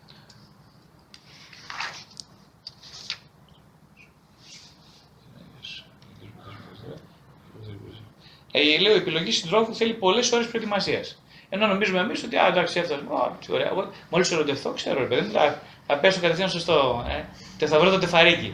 Ε, 8.51 8.79
λέω, 8.79 8.93
η 8.93 8.97
επιλογής 8.97 9.37
συντρόφου 9.37 9.75
θέλει 9.75 9.93
πολλές 9.93 10.31
ώρες 10.31 10.47
προετοιμασίας. 10.47 11.22
Ενώ 11.55 11.67
νομίζουμε 11.67 11.99
εμείς 11.99 12.23
ότι, 12.23 12.35
α, 12.37 12.47
εντάξει, 12.47 12.79
έφτασε. 12.79 13.01
τι 13.45 13.51
ωραία. 13.51 13.71
Μόλις 14.09 14.31
ερωτηθώ, 14.31 14.69
ξέρω, 14.69 14.99
ρε 14.99 15.05
παιδί 15.05 15.29
θα, 15.29 15.61
θα 15.87 15.97
πέσω 15.97 16.19
κατευθείαν 16.21 16.49
σωστό. 16.49 17.05
Ε, 17.09 17.23
και 17.57 17.65
θα 17.65 17.79
βρω 17.79 17.89
το 17.89 17.99
τεφαρίκι. 17.99 18.53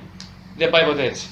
Δεν 0.57 0.69
πάει 0.69 0.85
ποτέ 0.85 1.03
έτσι. 1.03 1.27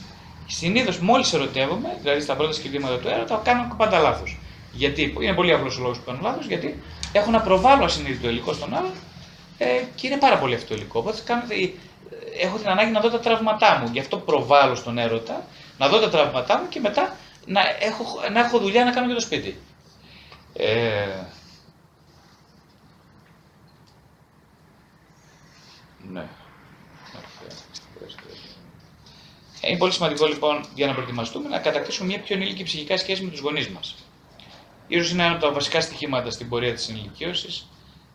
Συνήθως, 0.47 0.99
μόλις 0.99 1.33
ερωτεύομαι, 1.33 1.97
δηλαδή 2.01 2.21
στα 2.21 2.35
πρώτα 2.35 2.53
σκηνήματα 2.53 2.97
του 2.97 3.07
έρωτα, 3.07 3.41
κάνω 3.43 3.73
πάντα 3.77 3.99
λάθος. 3.99 4.37
Γιατί, 4.71 5.15
είναι 5.21 5.33
πολύ 5.33 5.53
απλός 5.53 5.77
ο 5.77 5.81
λόγος 5.81 5.97
που 5.97 6.03
κάνω 6.05 6.19
λάθος, 6.21 6.45
γιατί 6.45 6.83
έχω 7.11 7.31
να 7.31 7.41
προβάλλω 7.41 7.83
ασυνείδητο 7.83 8.29
υλικό 8.29 8.53
στον 8.53 8.75
άλλο 8.75 8.91
ε, 9.57 9.65
και 9.95 10.07
είναι 10.07 10.17
πάρα 10.17 10.37
πολύ 10.37 10.55
αυτό 10.55 10.67
το 10.67 10.75
υλικό. 10.75 10.99
Οπότε 10.99 11.17
κάνω, 11.25 11.41
έχω 12.41 12.57
την 12.57 12.69
ανάγκη 12.69 12.91
να 12.91 12.99
δω 12.99 13.09
τα 13.09 13.19
τραύματά 13.19 13.79
μου. 13.81 13.89
Γι' 13.91 13.99
αυτό 13.99 14.17
προβάλλω 14.17 14.75
στον 14.75 14.97
έρωτα, 14.97 15.45
να 15.77 15.87
δω 15.87 15.99
τα 15.99 16.09
τραύματά 16.09 16.57
μου 16.57 16.67
και 16.69 16.79
μετά 16.79 17.15
να 17.45 17.61
έχω, 17.79 18.05
να 18.33 18.39
έχω 18.39 18.59
δουλειά 18.59 18.83
να 18.83 18.91
κάνω 18.91 19.05
για 19.05 19.15
το 19.15 19.21
σπίτι. 19.21 19.57
Ε, 20.53 21.35
ναι. 26.11 26.27
Είναι 29.61 29.77
πολύ 29.77 29.91
σημαντικό 29.91 30.25
λοιπόν 30.25 30.65
για 30.75 30.87
να 30.87 30.93
προετοιμαστούμε 30.93 31.49
να 31.49 31.59
κατακτήσουμε 31.59 32.07
μια 32.07 32.19
πιο 32.19 32.35
ενήλικη 32.35 32.63
ψυχικά 32.63 32.97
σχέση 32.97 33.23
με 33.23 33.31
τους 33.31 33.39
γονείς 33.39 33.69
μας. 33.69 33.95
σω 34.89 35.13
είναι 35.13 35.23
ένα 35.23 35.31
από 35.31 35.45
τα 35.45 35.51
βασικά 35.51 35.81
στοιχήματα 35.81 36.31
στην 36.31 36.49
πορεία 36.49 36.73
της 36.73 36.89
ενηλικίωσης. 36.89 37.67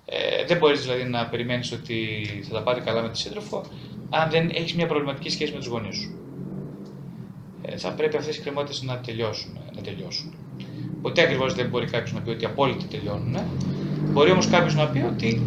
Ε, 0.05 0.45
δεν 0.45 0.57
μπορείς 0.57 0.81
δηλαδή 0.83 1.05
να 1.05 1.27
περιμένεις 1.27 1.73
ότι 1.73 2.25
θα 2.49 2.55
τα 2.55 2.63
πάτε 2.63 2.81
καλά 2.81 3.03
με 3.03 3.11
τη 3.11 3.19
σύντροφο 3.19 3.65
αν 4.11 4.31
δεν 4.31 4.51
έχεις 4.51 4.75
μια 4.75 4.87
προβληματική 4.87 5.31
σχέση 5.31 5.53
με 5.53 5.59
τους 5.59 5.67
γονείς 5.67 5.97
σου. 5.97 6.19
Ε, 7.63 7.77
θα 7.77 7.93
πρέπει 7.93 8.17
αυτές 8.17 8.37
οι 8.37 8.41
κρεμότητε 8.41 8.87
να 8.87 8.99
τελειώσουν. 8.99 9.59
Να 9.75 9.83
τελειώσουν. 9.83 10.35
Ποτέ 11.03 11.23
ακριβώς 11.23 11.55
δεν 11.55 11.69
μπορεί 11.69 11.87
κάποιος 11.87 12.13
να 12.13 12.21
πει 12.21 12.31
ότι 12.31 12.45
απόλυτα 12.45 12.85
τελειώνουν. 12.87 13.37
Μπορεί 14.11 14.31
όμως 14.31 14.49
κάποιος 14.49 14.75
να 14.75 14.87
πει 14.87 15.05
ότι 15.15 15.43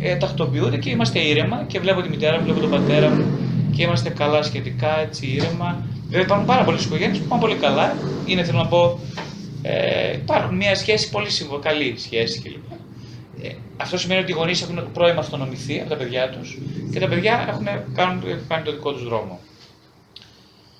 ε, 0.00 0.16
τακτοποιούνται 0.16 0.76
και 0.76 0.90
είμαστε 0.90 1.18
ήρεμα 1.18 1.64
και 1.66 1.80
βλέπω 1.80 2.02
τη 2.02 2.08
μητέρα 2.08 2.38
μου, 2.38 2.44
βλέπω 2.44 2.60
τον 2.60 2.70
πατέρα 2.70 3.08
μου 3.08 3.24
και 3.76 3.82
είμαστε 3.82 4.10
καλά 4.10 4.42
σχετικά, 4.42 5.00
έτσι 5.00 5.26
ήρεμα. 5.26 5.86
Βέβαια 6.08 6.22
υπάρχουν 6.22 6.46
πάρα 6.46 6.64
πολλές 6.64 6.84
οικογένειες 6.84 7.18
που 7.18 7.28
πάνε 7.28 7.40
πολύ 7.40 7.54
καλά. 7.54 7.96
Είναι, 8.26 8.44
θέλω 8.44 8.58
να 8.58 8.66
πω, 8.66 8.98
ε, 9.62 10.12
υπάρχουν 10.12 10.56
μια 10.56 10.74
σχέση 10.74 11.10
πολύ 11.10 11.30
συμβολική, 11.30 11.68
καλή 11.68 11.94
σχέση 11.98 12.40
κλπ. 12.40 12.72
Ε, 13.42 13.54
αυτό 13.76 13.98
σημαίνει 13.98 14.20
ότι 14.20 14.30
οι 14.30 14.34
γονείς 14.34 14.62
έχουν 14.62 14.92
πρώιμα 14.92 15.20
αυτονομηθεί 15.20 15.80
από 15.80 15.88
τα 15.88 15.96
παιδιά 15.96 16.28
τους 16.28 16.58
και 16.92 17.00
τα 17.00 17.08
παιδιά 17.08 17.46
έχουν, 17.48 17.66
κάνουν, 17.94 18.22
έχουν 18.26 18.46
κάνει 18.48 18.64
το 18.64 18.70
δικό 18.70 18.92
τους 18.92 19.04
δρόμο. 19.04 19.40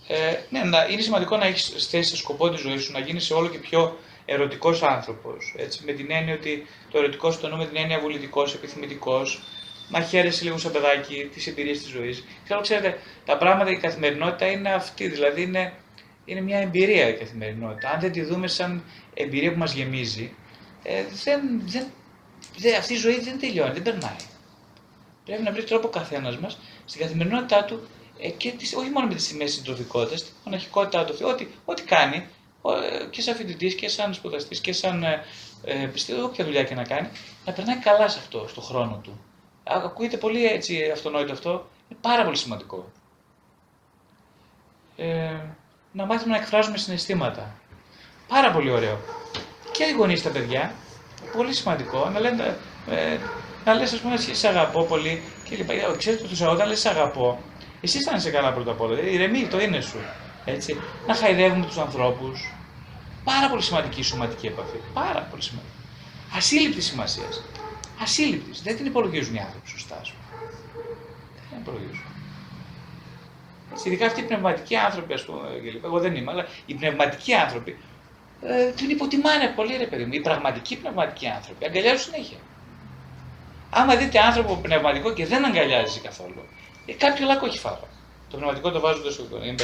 Ε, 0.08 0.14
ναι, 0.50 0.60
είναι 0.92 1.02
σημαντικό 1.02 1.36
να 1.36 1.46
έχεις 1.46 1.86
θέσει 1.90 2.08
σε 2.08 2.16
σκοπό 2.16 2.50
τη 2.50 2.56
ζωή 2.56 2.78
σου 2.78 2.92
να 2.92 2.98
γίνει 2.98 3.20
όλο 3.36 3.48
και 3.48 3.58
πιο 3.58 3.96
ερωτικός 4.24 4.82
άνθρωπος. 4.82 5.54
Με 5.84 5.92
την 5.92 6.10
έννοια 6.10 6.34
ότι 6.34 6.66
το 6.90 6.98
ερωτικός 6.98 7.34
σου 7.34 7.40
το 7.40 7.46
εννοούμε 7.46 7.66
την 7.66 7.76
έννοια 7.76 8.00
βουλητικός, 8.00 8.54
επιθυμητικός, 8.54 9.42
να 9.88 10.00
χαίρεσαι 10.00 10.44
λίγο 10.44 10.58
σαν 10.58 10.72
παιδάκι 10.72 11.30
τις 11.32 11.46
εμπειρίες 11.46 11.78
της 11.78 11.88
ζωής. 11.88 12.24
Ξέρω, 12.44 12.60
ξέρετε, 12.60 12.98
τα 13.24 13.36
πράγματα, 13.36 13.70
η 13.70 13.76
καθημερινότητα 13.76 14.46
είναι 14.46 14.72
αυτή. 14.72 15.08
Δηλαδή 15.08 15.42
είναι, 15.42 15.72
είναι 16.24 16.40
μια 16.40 16.58
εμπειρία 16.58 17.08
η 17.08 17.14
καθημερινότητα. 17.14 17.90
Αν 17.90 18.00
δεν 18.00 18.12
τη 18.12 18.22
δούμε 18.22 18.46
σαν 18.46 18.84
εμπειρία 19.14 19.52
που 19.52 19.58
μας 19.58 19.72
γεμίζει, 19.72 20.34
ε, 20.82 21.04
δεν, 21.24 21.40
δεν, 21.64 21.86
δεν, 22.56 22.76
αυτή 22.78 22.92
η 22.92 22.96
ζωή 22.96 23.20
δεν 23.20 23.38
τελειώνει, 23.38 23.72
δεν 23.72 23.82
περνάει. 23.82 24.16
Πρέπει 25.24 25.42
να 25.42 25.52
βρει 25.52 25.64
τρόπο 25.64 25.86
ο 25.86 25.90
καθένας 25.90 26.38
μας 26.38 26.58
στην 26.84 27.00
καθημερινότητά 27.00 27.64
του 27.64 27.88
ε, 28.20 28.28
και 28.28 28.50
τις, 28.50 28.74
όχι 28.74 28.90
μόνο 28.90 29.06
με 29.06 29.14
τις 29.14 29.24
σημαίες 29.26 29.52
συντροφικότητα, 29.52 30.16
τη 30.16 30.30
μοναχικότητά 30.44 31.04
του, 31.04 31.16
ό,τι, 31.22 31.46
ό,τι 31.64 31.82
κάνει 31.82 32.16
ε, 32.16 32.22
και 33.10 33.20
σαν 33.20 33.34
φοιτητής 33.34 33.74
και 33.74 33.88
σαν 33.88 34.14
σπουδαστής 34.14 34.60
και 34.60 34.72
σαν 34.72 35.02
ε, 35.02 35.24
ε, 35.64 35.86
πιστεύω, 35.86 36.24
όποια 36.24 36.44
δουλειά 36.44 36.64
και 36.64 36.74
να 36.74 36.84
κάνει, 36.84 37.08
να 37.44 37.52
περνάει 37.52 37.76
καλά 37.76 38.08
σε 38.08 38.18
αυτό, 38.18 38.46
στον 38.48 38.62
χρόνο 38.62 39.00
του. 39.02 39.20
Ακούγεται 39.64 40.16
πολύ 40.16 40.46
έτσι 40.46 40.90
αυτονόητο 40.92 41.32
αυτό, 41.32 41.50
είναι 41.50 41.98
πάρα 42.00 42.24
πολύ 42.24 42.36
σημαντικό. 42.36 42.90
Ε, 44.96 45.34
να 45.92 46.04
μάθουμε 46.06 46.36
να 46.36 46.42
εκφράζουμε 46.42 46.76
συναισθήματα. 46.76 47.54
Πάρα 48.28 48.52
πολύ 48.52 48.70
ωραίο. 48.70 48.98
Και 49.72 49.84
οι 49.84 49.92
γονείς 49.92 50.22
τα 50.22 50.30
παιδιά, 50.30 50.74
πολύ 51.36 51.52
σημαντικό, 51.52 52.08
να 52.08 52.20
λένε, 52.20 52.58
ε, 52.90 53.18
να 53.64 53.74
λες, 53.74 53.92
ας 53.92 53.98
πούμε, 53.98 54.16
σε 54.16 54.48
αγαπώ 54.48 54.82
πολύ 54.82 55.22
και 55.48 55.56
λοιπά. 55.56 55.74
Ξέρετε, 55.96 56.26
τους, 56.26 56.40
όταν 56.40 56.68
λες 56.68 56.86
αγαπώ, 56.86 57.42
εσύ 57.80 58.02
θα 58.02 58.16
είσαι 58.16 58.30
καλά 58.30 58.52
πρώτα 58.52 58.70
απ' 58.70 58.80
όλα. 58.80 58.94
Δηλαδή, 58.94 59.14
ηρεμεί 59.14 59.46
το 59.46 59.60
είναι 59.60 59.80
σου. 59.80 59.98
Έτσι. 60.44 60.80
Να 61.06 61.14
χαϊδεύουμε 61.14 61.66
τους 61.66 61.78
ανθρώπους. 61.78 62.52
Πάρα 63.24 63.48
πολύ 63.48 63.62
σημαντική 63.62 64.00
η 64.00 64.02
σωματική 64.02 64.46
επαφή. 64.46 64.76
Πάρα 64.94 65.20
πολύ 65.30 65.42
σημαντική. 65.42 65.72
Ασύλληπτης 66.36 66.86
σημασίας. 66.86 67.42
Ασύλληπτης. 68.02 68.62
Δεν 68.62 68.76
την 68.76 68.86
υπολογίζουν 68.86 69.34
οι 69.34 69.40
άνθρωποι 69.40 69.68
σωστά, 69.68 69.98
ας 70.00 70.12
πούμε. 70.12 70.40
Δεν 71.34 71.42
την 71.48 71.58
υπολογίζουν. 71.60 72.04
Έτσι, 73.72 73.88
ειδικά 73.88 74.06
αυτοί 74.06 74.20
οι 74.20 74.24
πνευματικοί 74.24 74.76
άνθρωποι, 74.76 75.12
ας 75.12 75.24
πούμε, 75.24 75.40
εγώ 75.84 75.98
δεν 75.98 76.14
είμαι, 76.14 76.30
αλλά 76.30 76.46
οι 76.66 76.74
πνευματικοί 76.74 77.34
άνθρωποι 77.34 77.78
ε, 78.42 78.70
την 78.70 78.90
υποτιμάνε 78.90 79.52
πολύ, 79.56 79.76
ρε 79.76 79.86
παιδί 79.86 80.04
μου. 80.04 80.12
Οι 80.12 80.20
πραγματικοί 80.20 80.76
πνευματικοί 80.76 81.26
άνθρωποι 81.28 81.64
αγκαλιάζουν 81.64 82.00
συνέχεια. 82.00 82.38
Άμα 83.70 83.96
δείτε 83.96 84.18
άνθρωπο 84.18 84.56
πνευματικό 84.56 85.12
και 85.12 85.26
δεν 85.26 85.44
αγκαλιάζει 85.44 86.00
καθόλου, 86.00 86.42
ε, 86.86 86.92
κάποιο 86.92 87.26
λάκκο 87.26 87.46
έχει 87.46 87.58
φάβα. 87.58 87.88
Το 88.30 88.36
πνευματικό 88.36 88.70
το 88.70 88.80
βάζω 88.80 89.02
τόσο 89.02 89.26
είναι 89.42 89.54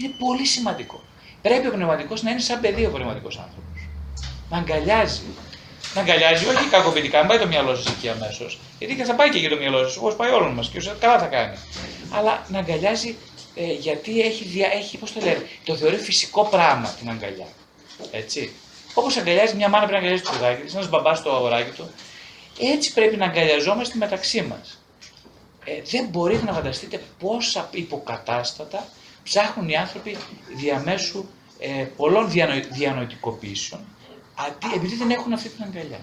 Είναι 0.00 0.12
πολύ 0.18 0.44
σημαντικό. 0.46 1.02
Πρέπει 1.42 1.66
ο 1.66 1.70
πνευματικός 1.70 2.22
να 2.22 2.30
είναι 2.30 2.40
σαν 2.40 2.60
παιδί 2.60 2.84
ο 2.84 2.90
πνευματικός 2.90 3.38
άνθρωπος. 3.38 3.88
Να 4.50 4.56
αγκαλιάζει. 4.58 5.22
Να 5.94 6.00
αγκαλιάζει, 6.00 6.46
όχι 6.46 6.68
κακοποιητικά, 6.70 7.18
μην 7.18 7.28
πάει 7.28 7.38
το 7.38 7.46
μυαλό 7.46 7.74
σα 7.74 7.90
εκεί 7.90 8.08
αμέσως. 8.08 8.58
Γιατί 8.78 8.94
και 8.94 9.04
θα 9.04 9.14
πάει 9.14 9.28
και 9.28 9.38
για 9.38 9.48
το 9.48 9.56
μυαλό 9.56 9.88
σα, 9.88 10.00
όπως 10.00 10.16
πάει 10.16 10.30
όλων 10.30 10.52
μας 10.52 10.68
και 10.68 10.90
καλά 10.98 11.18
θα 11.18 11.26
κάνει. 11.26 11.56
Αλλά 12.10 12.46
να 12.48 12.58
αγκαλιάζει 12.58 13.16
ε, 13.54 13.72
γιατί 13.72 14.20
έχει, 14.20 14.44
δια, 14.44 14.68
έχει 14.72 14.98
πώς 14.98 15.12
το 15.12 15.20
λένε, 15.20 15.46
το 15.64 15.76
θεωρεί 15.76 15.96
φυσικό 15.96 16.44
πράγμα 16.44 16.88
την 16.88 17.10
αγκαλιά. 17.10 17.46
Έτσι. 18.10 18.52
Όπως 18.94 19.16
αγκαλιάζει 19.16 19.56
μια 19.56 19.68
μάνα 19.68 19.86
πρέπει 19.86 20.02
να 20.02 20.08
αγκαλιάζει 20.08 20.30
το 20.30 20.38
παιδάκι 20.38 20.62
της, 20.62 20.74
ένας 20.74 20.88
μπαμπάς 20.88 21.22
το 21.22 21.34
αγοράκι 21.34 21.70
του, 21.70 21.90
έτσι 22.58 22.92
πρέπει 22.92 23.16
να 23.16 23.24
αγκαλιαζόμαστε 23.24 23.94
μεταξύ 23.98 24.42
μας 24.42 24.80
ε, 25.64 25.82
δεν 25.90 26.06
μπορείτε 26.06 26.44
να 26.44 26.52
φανταστείτε 26.52 27.02
πόσα 27.18 27.68
υποκατάστατα 27.72 28.86
ψάχνουν 29.22 29.68
οι 29.68 29.76
άνθρωποι 29.76 30.16
διαμέσου 30.56 31.24
ε, 31.58 31.84
πολλών 31.96 32.30
διανο, 32.30 32.52
διανοητικοποιήσεων, 32.70 33.80
Αντί, 34.34 34.74
επειδή 34.74 34.94
δεν 34.96 35.10
έχουν 35.10 35.32
αυτή 35.32 35.48
την 35.48 35.64
αγκαλιά. 35.64 36.00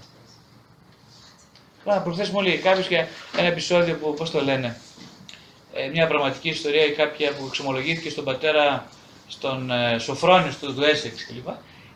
Τώρα, 1.83 1.99
προχθές 1.99 2.29
μου 2.29 2.39
έλεγε 2.39 2.57
κάποιος 2.57 2.87
για 2.87 3.07
ένα 3.37 3.47
επεισόδιο 3.47 3.95
που, 3.95 4.13
πώς 4.13 4.31
το 4.31 4.43
λένε, 4.43 4.77
ε, 5.73 5.87
μια 5.87 6.07
πραγματική 6.07 6.49
ιστορία 6.49 6.85
ή 6.85 6.91
κάποια 6.91 7.33
που 7.33 7.45
εξομολογήθηκε 7.45 8.09
στον 8.09 8.23
πατέρα, 8.23 8.87
στον 9.27 9.71
ε, 9.71 9.97
Σοφρόνιος 9.99 10.57
του, 10.57 10.75
του 10.75 10.83
Έσεξ 10.83 11.25
κλπ. 11.25 11.47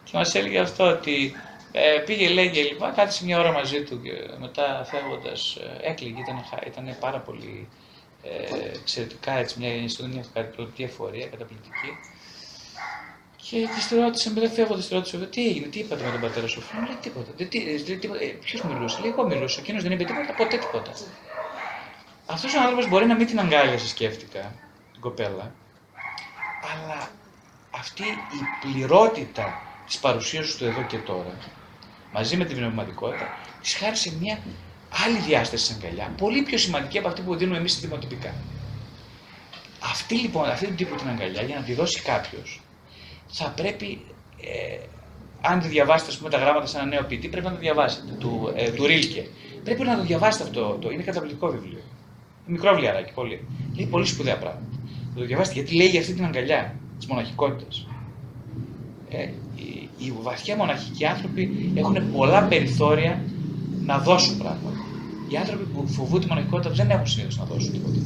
Και 0.03 0.11
μας 0.13 0.35
έλεγε 0.35 0.59
αυτό 0.59 0.87
ότι 0.87 1.35
ε, 1.71 1.97
πήγε 2.05 2.29
λέει 2.29 2.49
και 2.49 2.61
λοιπά, 2.61 2.91
κάθισε 2.95 3.25
μια 3.25 3.39
ώρα 3.39 3.51
μαζί 3.51 3.83
του 3.83 4.01
και 4.01 4.11
μετά 4.39 4.85
φεύγοντας 4.89 5.55
ε, 5.55 5.89
έκλειγε, 5.89 6.19
ήταν, 6.19 6.43
ήταν 6.67 6.95
πάρα 6.99 7.17
πολύ 7.17 7.67
ε, 8.23 8.77
εξαιρετικά 8.81 9.31
έτσι, 9.31 9.59
μια 9.59 9.75
ιστορία, 9.75 10.13
μια 10.13 10.25
καταπληκτική 10.33 10.83
εφορία, 10.83 11.27
καταπληκτική. 11.27 11.97
Και 13.49 13.67
της 13.75 13.89
ρώτησε 13.99 14.31
μετά 14.33 14.49
φεύγοντα, 14.49 14.79
της 14.79 14.89
ρώτησε 14.89 15.17
τι 15.17 15.47
έγινε, 15.47 15.67
τι 15.67 15.79
είπατε 15.79 16.03
με 16.03 16.11
τον 16.11 16.21
πατέρα 16.21 16.47
σου; 16.47 16.63
Μου 16.73 16.85
λέει 16.85 16.97
τίποτα. 17.01 17.31
Δεν, 17.37 17.49
δεν, 17.85 17.99
τίποτα. 17.99 18.23
Ε, 18.23 18.27
Ποιος 18.27 18.61
μιλούσε, 18.61 18.99
λέει 19.01 19.09
εγώ 19.11 19.27
μιλούσα. 19.27 19.59
Εκείνος 19.59 19.83
δεν 19.83 19.91
είπε 19.91 20.03
τίποτα, 20.03 20.33
ποτέ 20.33 20.57
τίποτα. 20.57 20.91
Αυτός 22.25 22.55
ο 22.55 22.59
άνθρωπος 22.59 22.87
μπορεί 22.89 23.05
να 23.05 23.15
μην 23.15 23.27
την 23.27 23.39
αγκάλιασε, 23.39 23.87
σκέφτηκα, 23.87 24.53
την 24.91 25.01
κοπέλα, 25.01 25.51
αλλά 26.71 27.09
αυτή 27.71 28.03
η 28.03 28.41
πληρότητα 28.61 29.61
της 29.85 29.97
παρουσίας 29.97 30.55
του 30.55 30.65
εδώ 30.65 30.81
και 30.81 30.97
τώρα, 30.97 31.37
μαζί 32.13 32.37
με 32.37 32.45
την 32.45 32.57
πνευματικότητα, 32.57 33.37
της 33.61 33.73
χάρισε 33.75 34.13
μια 34.19 34.39
άλλη 35.05 35.17
διάσταση 35.17 35.65
στην 35.65 35.75
αγκαλιά, 35.75 36.13
πολύ 36.17 36.41
πιο 36.41 36.57
σημαντική 36.57 36.97
από 36.97 37.07
αυτή 37.07 37.21
που 37.21 37.35
δίνουμε 37.35 37.57
εμείς 37.57 37.79
δημοτυπικά. 37.79 38.33
Αυτή 39.79 40.15
λοιπόν, 40.15 40.49
αυτή 40.49 40.65
την 40.65 40.75
τύπο 40.75 40.95
την 40.95 41.07
αγκαλιά, 41.07 41.41
για 41.41 41.55
να 41.55 41.61
τη 41.61 41.73
δώσει 41.73 42.01
κάποιος, 42.01 42.61
θα 43.27 43.49
πρέπει, 43.49 44.01
ε, 44.41 44.77
αν 45.41 45.59
τη 45.59 45.67
διαβάσετε 45.67 46.11
πούμε, 46.17 46.29
τα 46.29 46.37
γράμματα 46.37 46.65
σε 46.65 46.77
ένα 46.77 46.85
νέο 46.85 47.03
ποιητή, 47.03 47.27
πρέπει 47.27 47.45
να 47.45 47.51
το 47.51 47.59
διαβάσετε, 47.59 48.11
του, 48.19 48.51
ε, 48.55 48.71
του 48.71 48.85
Ρίλκε. 48.85 49.27
Πρέπει 49.63 49.83
να 49.83 49.95
το 49.95 50.03
διαβάσετε 50.03 50.43
αυτό, 50.43 50.77
το, 50.81 50.89
είναι 50.89 51.03
καταπληκτικό 51.03 51.47
βιβλίο. 51.47 51.81
Μικρό 52.45 52.71
βιβλιαράκι, 52.71 53.13
πολύ. 53.13 53.47
Λέει 53.75 53.85
πολύ 53.85 54.05
σπουδαία 54.05 54.37
πράγματα. 54.37 54.65
Να 55.13 55.19
το 55.21 55.25
διαβάσετε 55.25 55.59
γιατί 55.59 55.75
λέει 55.75 55.87
για 55.87 55.99
αυτή 55.99 56.13
την 56.13 56.25
αγκαλιά 56.25 56.75
της 56.97 57.07
μοναχικότητας. 57.07 57.87
Ε, 59.09 59.29
οι, 59.55 59.89
οι 59.97 60.13
βαθιά 60.21 60.55
μοναχικοί 60.55 61.05
άνθρωποι 61.05 61.71
έχουν 61.75 62.11
πολλά 62.11 62.43
περιθώρια 62.43 63.21
να 63.91 63.97
δώσουν 63.97 64.37
πράγματα. 64.37 64.79
Οι 65.27 65.37
άνθρωποι 65.37 65.63
που 65.63 65.87
φοβούνται 65.87 66.23
τη 66.23 66.27
μοναχικότητα 66.27 66.73
δεν 66.73 66.89
έχουν 66.89 67.07
συνήθως 67.07 67.37
να 67.37 67.43
δώσουν 67.43 67.71
τίποτα. 67.71 67.99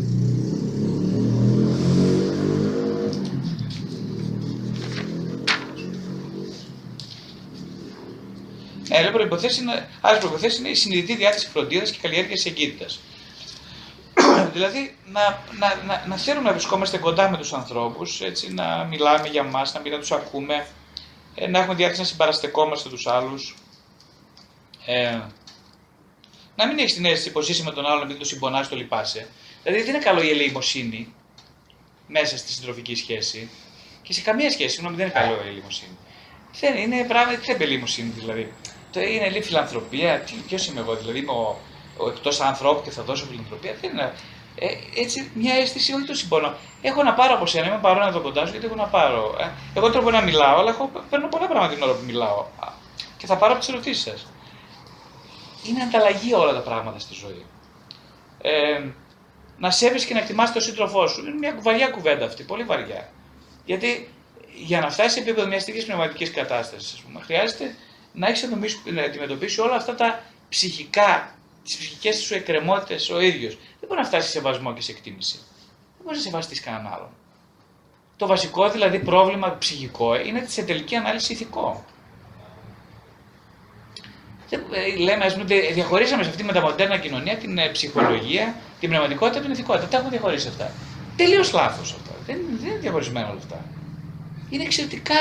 Άλλε 8.91 9.09
προποθέσει 9.11 9.61
είναι, 9.61 9.88
είναι 10.59 10.69
η 10.69 10.73
συνειδητή 10.73 11.15
διάθεση 11.15 11.47
φροντίδας 11.47 11.91
και 11.91 11.97
καλλιέργειας 12.01 12.45
εγκύτητας. 12.45 12.99
δηλαδή 14.53 14.95
να, 15.11 15.21
να, 15.59 15.83
να, 15.86 16.03
να 16.07 16.15
θέλουμε 16.17 16.45
να 16.45 16.51
βρισκόμαστε 16.51 16.97
κοντά 16.97 17.29
με 17.29 17.38
τους 17.38 17.53
ανθρώπους, 17.53 18.21
να 18.53 18.83
μιλάμε 18.83 19.27
για 19.27 19.43
μας, 19.43 19.73
να 19.73 19.79
μην 19.79 19.91
να 19.91 19.99
τους 19.99 20.11
ακούμε, 20.11 20.67
ε, 21.36 21.47
να 21.47 21.59
έχουμε 21.59 21.75
διάθεση 21.75 21.99
να 21.99 22.05
συμπαραστεκόμαστε 22.05 22.89
τους 22.89 23.07
άλλους. 23.07 23.55
Ε, 24.86 25.19
να 26.55 26.67
μην 26.67 26.79
έχεις 26.79 26.93
την 26.93 27.05
αίσθηση 27.05 27.31
πως 27.31 27.49
είσαι 27.49 27.63
με 27.63 27.71
τον 27.71 27.85
άλλον 27.85 28.03
επειδή 28.03 28.19
το 28.19 28.25
συμπονάς, 28.25 28.69
το 28.69 28.75
λυπάσαι. 28.75 29.27
Δηλαδή 29.63 29.83
δεν 29.83 29.95
είναι 29.95 30.03
καλό 30.03 30.21
η 30.21 30.29
ελεημοσύνη 30.29 31.13
μέσα 32.07 32.37
στη 32.37 32.51
συντροφική 32.51 32.95
σχέση 32.95 33.49
και 34.01 34.13
σε 34.13 34.21
καμία 34.21 34.51
σχέση. 34.51 34.69
Συγγνώμη, 34.69 34.95
δεν 34.95 35.05
είναι 35.05 35.19
καλό 35.19 35.35
η 35.45 35.47
ελεημοσύνη. 35.47 35.97
Δεν 36.59 36.75
είναι 36.77 37.03
πράγμα, 37.03 37.33
τι 37.33 37.63
ελεημοσύνη 37.63 38.09
δηλαδή. 38.09 38.53
Το 38.91 39.01
είναι 39.01 39.29
λίγη 39.29 39.43
φιλανθρωπία. 39.43 40.23
Ποιος 40.47 40.67
είμαι 40.67 40.79
εγώ, 40.79 40.95
δηλαδή 40.95 41.19
είμαι 41.19 41.31
ο, 41.31 41.57
ο 41.97 42.07
εκτός 42.07 42.39
ανθρώπου 42.39 42.81
και 42.83 42.89
θα 42.89 43.03
δώσω 43.03 43.25
φιλανθρωπία. 43.25 43.75
Δεν 43.81 43.91
είναι. 43.91 44.13
Ε, 44.59 44.67
έτσι 45.01 45.31
μια 45.33 45.53
αίσθηση, 45.53 45.93
όχι 45.93 46.05
το 46.05 46.13
συμπονώ. 46.13 46.53
Έχω 46.81 47.03
να 47.03 47.13
πάρω 47.13 47.33
από 47.35 47.45
σένα, 47.45 47.67
είμαι 47.67 47.79
παρόν 47.81 48.07
εδώ 48.07 48.19
κοντά 48.21 48.45
σου 48.45 48.51
γιατί 48.51 48.65
έχω 48.65 48.75
να 48.75 48.85
πάρω. 48.85 49.35
Ε, 49.39 49.49
εγώ 49.73 49.89
τώρα 49.91 50.11
να 50.11 50.21
μιλάω, 50.21 50.59
αλλά 50.59 50.69
έχω, 50.69 50.91
παίρνω 51.09 51.27
πολλά 51.27 51.47
πράγματα 51.47 51.73
την 51.73 51.83
ώρα 51.83 51.93
που 51.93 52.03
μιλάω. 52.05 52.45
Και 53.17 53.25
θα 53.25 53.37
πάρω 53.37 53.51
από 53.51 53.61
τις 53.61 53.69
ερωτήσεις 53.69 54.03
σας. 54.03 54.25
Είναι 55.68 55.82
ανταλλαγή 55.84 56.34
όλα 56.34 56.53
τα 56.53 56.59
πράγματα 56.61 56.99
στη 56.99 57.13
ζωή. 57.13 57.45
Ε, 58.41 58.84
να 59.57 59.72
σέβει 59.72 60.05
και 60.05 60.13
να 60.13 60.20
εκτιμάς 60.20 60.51
τον 60.51 60.61
σύντροφό 60.61 61.07
σου. 61.07 61.22
Είναι 61.22 61.38
μια 61.38 61.57
βαριά 61.61 61.88
κουβέντα 61.88 62.26
αυτή, 62.26 62.43
πολύ 62.43 62.63
βαριά. 62.63 63.09
Γιατί 63.66 64.09
για 64.55 64.80
να 64.80 64.89
φτάσει 64.89 65.09
σε 65.09 65.20
επίπεδο 65.20 65.47
μιας 65.47 65.66
τέτοιας 65.66 65.86
πνευματικής 65.86 66.32
κατάστασης, 66.32 67.03
χρειάζεται 67.22 67.76
να 68.13 68.28
έχεις 68.28 68.49
να 68.86 69.01
αντιμετωπίσει 69.03 69.61
όλα 69.61 69.76
αυτά 69.76 69.95
τα 69.95 70.24
ψυχικά, 70.49 71.36
τις 71.63 71.78
ψυχικές 71.78 72.18
σου 72.18 72.34
εκκρεμότητες 72.34 73.09
ο 73.09 73.20
ίδιος. 73.20 73.57
Δεν 73.80 73.89
μπορεί 73.89 74.01
να 74.01 74.07
φτάσει 74.07 74.26
σε 74.26 74.32
σεβασμό 74.32 74.74
και 74.74 74.82
σε 74.82 74.91
εκτίμηση. 74.91 75.38
Δεν 75.95 76.03
μπορεί 76.03 76.16
να 76.16 76.22
σεβαστείς 76.22 76.61
κανέναν 76.61 76.93
άλλον. 76.93 77.09
Το 78.18 78.28
βασικό 78.28 78.70
δηλαδή 78.70 78.99
πρόβλημα 78.99 79.57
ψυχικό 79.57 80.16
είναι 80.16 80.45
σε 80.47 80.63
τελική 80.63 80.95
ανάλυση 80.95 81.34
ηθικό. 81.34 81.86
Ε, 84.49 84.57
λέμε, 85.03 85.25
ας 85.25 85.33
πούμε, 85.33 85.45
διαχωρίσαμε 85.73 86.23
σε 86.23 86.29
αυτή 86.29 86.41
τη 86.41 86.47
μεταμοντέρνα 86.47 86.97
κοινωνία 86.97 87.35
την 87.35 87.57
ε, 87.57 87.67
ψυχολογία, 87.67 88.55
την 88.79 88.89
πνευματικότητα, 88.89 89.39
την 89.39 89.51
ηθικότητα. 89.51 89.87
Τα 89.87 89.95
έχουμε 89.97 90.11
διαχωρίσει 90.11 90.47
αυτά. 90.47 90.71
Τελείως 91.15 91.53
λάθος 91.53 91.91
αυτά. 91.91 92.11
Δεν, 92.25 92.37
δεν 92.61 92.69
είναι 92.69 92.79
διαχωρισμένα 92.79 93.27
όλα 93.27 93.37
αυτά. 93.37 93.65
Είναι 94.49 94.63
εξαιρετικά. 94.63 95.15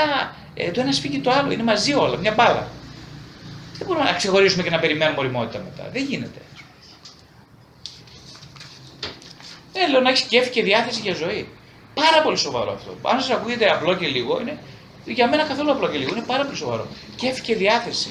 Ε, 0.53 0.71
το 0.71 0.81
ένα 0.81 0.91
σφίγγει 0.91 1.19
το 1.19 1.31
άλλο. 1.31 1.51
Είναι 1.51 1.63
μαζί 1.63 1.93
όλα. 1.93 2.17
Μια 2.17 2.31
μπάλα. 2.31 2.67
Δεν 3.77 3.87
μπορούμε 3.87 4.05
να 4.05 4.13
ξεχωρίσουμε 4.13 4.63
και 4.63 4.69
να 4.69 4.79
περιμένουμε 4.79 5.19
οριμότητα 5.19 5.59
μετά. 5.63 5.89
Δεν 5.93 6.03
γίνεται. 6.03 6.39
Ε, 9.73 9.89
λέω 9.91 10.01
να 10.01 10.09
έχεις 10.09 10.21
κέφι 10.21 10.49
και 10.49 10.63
διάθεση 10.63 11.01
για 11.01 11.13
ζωή. 11.13 11.49
Πάρα 11.93 12.21
πολύ 12.21 12.37
σοβαρό 12.37 12.71
αυτό. 12.71 13.09
Αν 13.09 13.21
σας 13.21 13.29
ακούγεται 13.29 13.71
απλό 13.71 13.95
και 13.95 14.07
λίγο, 14.07 14.41
είναι 14.41 14.57
για 15.05 15.29
μένα 15.29 15.43
καθόλου 15.43 15.71
απλό 15.71 15.89
και 15.89 15.97
λίγο. 15.97 16.09
Είναι 16.15 16.25
πάρα 16.27 16.43
πολύ 16.43 16.57
σοβαρό. 16.57 16.87
Κέφι 17.15 17.41
και 17.41 17.55
διάθεση. 17.55 18.09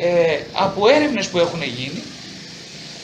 Ε, 0.00 0.40
από 0.52 0.88
έρευνες 0.88 1.28
που 1.28 1.38
έχουν 1.38 1.62
γίνει, 1.62 2.02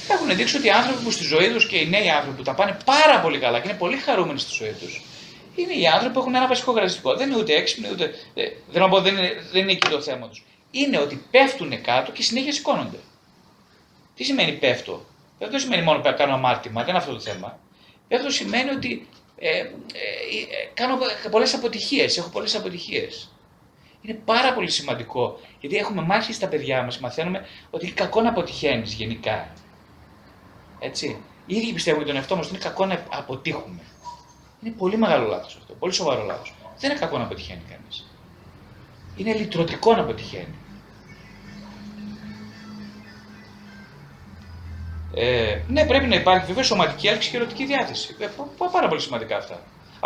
έχουν 0.09 0.37
δείξει 0.37 0.57
ότι 0.57 0.67
οι 0.67 0.71
άνθρωποι 0.71 1.03
που 1.03 1.11
στη 1.11 1.25
ζωή 1.25 1.49
τους 1.53 1.67
και 1.67 1.77
οι 1.77 1.89
νέοι 1.89 2.11
άνθρωποι 2.11 2.37
που 2.37 2.43
τα 2.43 2.55
πάνε 2.55 2.77
πάρα 2.85 3.21
πολύ 3.21 3.39
καλά 3.39 3.61
και 3.61 3.69
είναι 3.69 3.79
πολύ 3.79 3.97
χαρούμενοι 3.97 4.39
στη 4.39 4.53
ζωή 4.55 4.73
τους, 4.81 5.03
είναι 5.55 5.73
οι 5.73 5.87
άνθρωποι 5.87 6.13
που 6.15 6.21
έχουν 6.21 6.35
ένα 6.35 6.47
βασικό 6.47 6.73
χαρακτηριστικό. 6.73 7.17
Δεν 7.17 7.31
είναι 7.31 7.39
ούτε 7.39 7.55
έξυπνοι, 7.55 7.89
ούτε. 7.93 8.15
Ε, 8.35 8.49
δεν, 8.71 8.89
πω, 8.89 9.01
δεν, 9.01 9.17
είναι, 9.17 9.33
δεν 9.53 9.63
είναι 9.63 9.73
εκεί 9.73 9.89
το 9.89 10.01
θέμα 10.01 10.29
τους. 10.29 10.45
Είναι 10.71 10.99
ότι 10.99 11.25
πέφτουν 11.31 11.83
κάτω 11.83 12.13
και 12.13 12.23
συνέχεια 12.23 12.53
σηκώνονται. 12.53 12.99
Τι 14.17 14.25
σημαίνει 14.25 14.53
πέφτω; 14.53 15.05
Δεν 15.39 15.61
σημαίνει 15.61 15.83
μόνο 15.83 16.01
που 16.01 16.15
κάνω 16.17 16.35
αμάρτημα, 16.35 16.81
δεν 16.81 16.89
είναι 16.89 16.99
αυτό 16.99 17.13
το 17.13 17.21
θέμα. 17.21 17.59
Πέφτω 18.09 18.31
σημαίνει 18.31 18.71
ότι 18.71 19.09
ε, 19.39 19.59
ε, 19.59 19.63
ε, 19.63 19.69
κάνω 20.75 20.99
πολλές 21.31 21.55
αποτυχίες, 21.55 22.17
έχω 22.17 22.29
πολλές 22.29 22.55
αποτυχίες. 22.55 23.29
Είναι 24.07 24.19
πάρα 24.25 24.55
πολύ 24.55 24.71
σημαντικό 24.71 25.41
γιατί 25.61 25.77
έχουμε 25.77 26.03
μάχη 26.03 26.33
στα 26.33 26.49
παιδιά 26.49 26.83
μας, 26.83 26.99
μαθαίνουμε 26.99 27.47
ότι 27.71 27.87
είναι 27.87 27.95
κακό 27.95 28.21
να 28.21 28.29
αποτυχαίνεις 28.29 28.93
γενικά. 28.93 29.49
Έτσι. 30.79 31.17
Οι 31.47 31.57
ίδιοι 31.57 31.73
πιστεύουμε 31.73 32.03
ότι 32.03 32.11
τον 32.13 32.21
εαυτό 32.21 32.37
μας 32.37 32.49
είναι 32.49 32.59
κακό 32.59 32.87
να 32.87 33.05
αποτύχουμε. 33.11 33.81
Είναι 34.63 34.75
πολύ 34.79 34.97
μεγάλο 34.97 35.29
λάθος 35.29 35.57
αυτό. 35.57 35.75
Πολύ 35.75 35.93
σοβαρό 35.93 36.25
λάθος. 36.25 36.55
Δεν 36.79 36.91
είναι 36.91 36.99
κακό 36.99 37.19
να 37.19 37.25
αποτυχαίνει 37.25 37.63
κανείς. 37.71 38.05
Είναι 39.17 39.35
λυτρωτικό 39.35 39.95
να 39.95 40.01
αποτυχαίνει. 40.01 40.55
Ε, 45.15 45.63
ναι, 45.69 45.87
πρέπει 45.87 46.07
να 46.07 46.15
υπάρχει 46.15 46.47
βέβαια 46.47 46.63
σωματική 46.63 47.07
έλξη 47.07 47.31
και 47.31 47.37
ερωτική 47.37 47.67
διάθεση. 47.67 48.17
Ε, 48.19 48.29
πάρα 48.73 48.89
πολύ 48.89 49.01
σημαντικά 49.01 49.37
αυτά. 49.37 49.63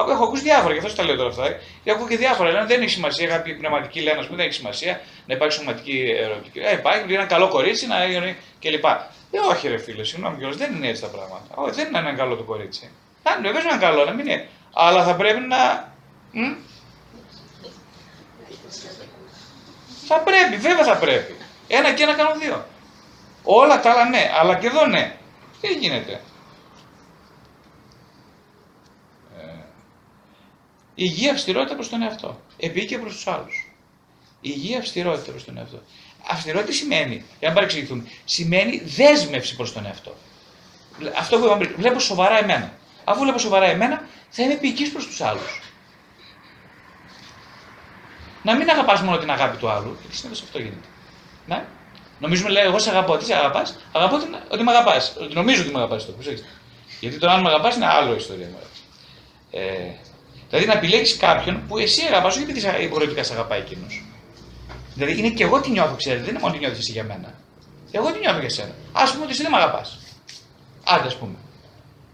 Έχω 0.09 0.25
ακούσει 0.25 0.43
διάφορα, 0.43 0.73
γι' 0.73 0.79
αυτό 0.79 0.95
τα 0.95 1.05
λέω 1.05 1.17
τώρα 1.17 1.29
αυτά. 1.29 1.47
Ε. 1.47 1.61
Έχω 1.85 2.09
και 2.09 2.17
διάφορα. 2.17 2.51
Λένε 2.51 2.65
δεν 2.65 2.81
έχει 2.81 2.91
σημασία, 2.91 3.27
κάποιοι 3.27 3.55
πνευματικοί 3.55 4.01
λένε, 4.01 4.23
πούμε, 4.23 4.37
δεν 4.37 4.47
έχει 4.47 4.55
σημασία 4.55 5.01
να 5.27 5.35
υπάρχει 5.35 5.55
σωματική 5.57 6.15
ερωτική. 6.19 6.59
Ε, 6.59 6.73
υπάρχει 6.73 7.15
ένα 7.15 7.25
καλό 7.25 7.49
κορίτσι 7.49 7.87
να 7.87 7.97
κλπ. 8.61 8.85
Ε, 8.85 9.39
όχι, 9.51 9.69
ρε 9.69 9.79
φίλε, 9.79 10.05
συγγνώμη 10.05 10.37
δεν 10.55 10.75
είναι 10.75 10.89
έτσι 10.89 11.03
τα 11.03 11.09
πράγματα. 11.09 11.55
Όχι, 11.55 11.75
δεν 11.75 11.87
είναι 11.87 11.99
ένα 11.99 12.13
καλό 12.13 12.37
το 12.37 12.43
κορίτσι. 12.43 12.91
Αν 13.23 13.43
βέβαια 13.43 13.63
είναι 13.63 13.77
καλό, 13.81 14.05
να 14.05 14.13
μην 14.13 14.27
είναι. 14.27 14.49
Αλλά 14.73 15.05
θα 15.05 15.15
πρέπει 15.15 15.41
να. 15.41 15.93
Μ; 16.33 16.53
Θα 20.07 20.19
πρέπει, 20.21 20.57
βέβαια 20.57 20.85
θα 20.85 20.97
πρέπει. 20.97 21.37
Ένα 21.69 21.93
και 21.93 22.03
ένα 22.03 22.15
κάνω 22.15 22.35
δύο. 22.39 22.65
Όλα 23.43 23.81
τα 23.81 23.91
άλλα 23.91 24.09
ναι, 24.09 24.31
αλλά 24.41 24.55
και 24.55 24.67
εδώ 24.67 24.87
ναι. 24.87 25.17
Τι 25.61 25.69
γίνεται; 25.73 26.21
Υγεία 30.99 31.33
αυστηρότητα 31.33 31.75
προς 31.75 31.89
τον 31.89 32.03
εαυτό. 32.03 32.41
Επίκαια 32.57 32.99
προς 32.99 33.13
τους 33.13 33.27
άλλους. 33.27 33.73
Υγεία 34.41 34.79
αυστηρότητα 34.79 35.31
προς 35.31 35.45
τον 35.45 35.59
εαυτό. 35.59 35.83
Αυστηρότητα 36.31 36.73
σημαίνει, 36.73 37.25
για 37.39 37.49
να 37.49 37.55
παρεξηγηθούμε, 37.55 38.05
σημαίνει 38.25 38.79
δέσμευση 38.79 39.57
προς 39.57 39.73
τον 39.73 39.87
εαυτό. 39.87 40.15
Αυτό 41.19 41.39
που 41.39 41.45
είπαμε 41.45 41.65
πριν, 41.65 41.77
βλέπω 41.79 41.99
σοβαρά 41.99 42.39
εμένα. 42.39 42.73
Αφού 43.05 43.21
βλέπω 43.23 43.39
σοβαρά 43.39 43.67
εμένα, 43.67 44.09
θα 44.31 44.43
είμαι 44.43 44.55
ποιητή 44.55 44.89
προς 44.89 45.07
τους 45.07 45.21
άλλους. 45.21 45.61
να 48.43 48.57
μην 48.57 48.71
αγαπάς 48.71 49.01
μόνο 49.01 49.19
την 49.19 49.31
αγάπη 49.31 49.57
του 49.57 49.69
άλλου, 49.69 49.97
γιατί 50.01 50.17
συνήθως 50.17 50.43
αυτό 50.43 50.59
γίνεται. 50.59 50.89
Ναι. 51.47 51.65
Νομίζουμε, 52.21 52.51
λέει, 52.51 52.65
εγώ 52.65 52.79
σε 52.79 52.91
αγαπώ. 52.91 53.17
Τι 53.17 53.25
σε 53.25 53.35
αγαπάς, 53.35 53.79
αγαπώ 53.93 54.19
την, 54.19 54.37
ότι 54.49 54.63
με 54.63 54.71
αγαπάς. 54.71 55.17
Ότι 55.21 55.35
νομίζω 55.35 55.63
ότι 55.63 55.71
με 55.71 55.79
αγαπάς 55.79 56.05
τώρα. 56.05 56.17
Προσέξτε. 56.17 56.47
Γιατί 57.01 57.19
το 57.19 57.31
αν 57.31 57.41
με 57.41 57.49
αγαπάς 57.49 57.77
είναι 57.77 57.87
άλλο 57.87 58.15
ιστορία. 58.15 58.49
Ε, 59.51 59.91
δηλαδή 60.49 60.67
να 60.67 60.73
επιλέξεις 60.73 61.17
κάποιον 61.17 61.63
που 61.69 61.79
εσύ 61.79 62.03
αγαπάς, 62.03 62.35
όχι 62.35 62.43
επειδή 62.43 62.83
υποχρεωτικά 62.83 63.23
σε 63.23 63.33
αγαπάει 63.33 63.61
εκείνος. 63.61 64.03
Δηλαδή 64.95 65.19
είναι 65.19 65.29
και 65.29 65.45
εγώ 65.45 65.61
τι 65.61 65.71
νιώθω, 65.71 65.95
ξέρετε, 65.95 66.23
δεν 66.23 66.31
είναι 66.31 66.41
μόνο 66.41 66.53
τι 66.53 66.59
νιώθεις 66.59 66.79
εσύ 66.79 66.93
για 66.93 67.05
μένα. 67.05 67.35
Εγώ 67.91 68.13
τι 68.13 68.19
νιώθω 68.19 68.39
για 68.39 68.49
σένα. 68.49 68.75
Α 68.93 69.11
πούμε 69.11 69.23
ότι 69.23 69.33
εσύ 69.33 69.43
δεν 69.43 69.51
με 69.51 69.57
αγαπάς. 69.57 69.99
Άντε, 70.85 71.07
ας 71.07 71.17
πούμε. 71.17 71.35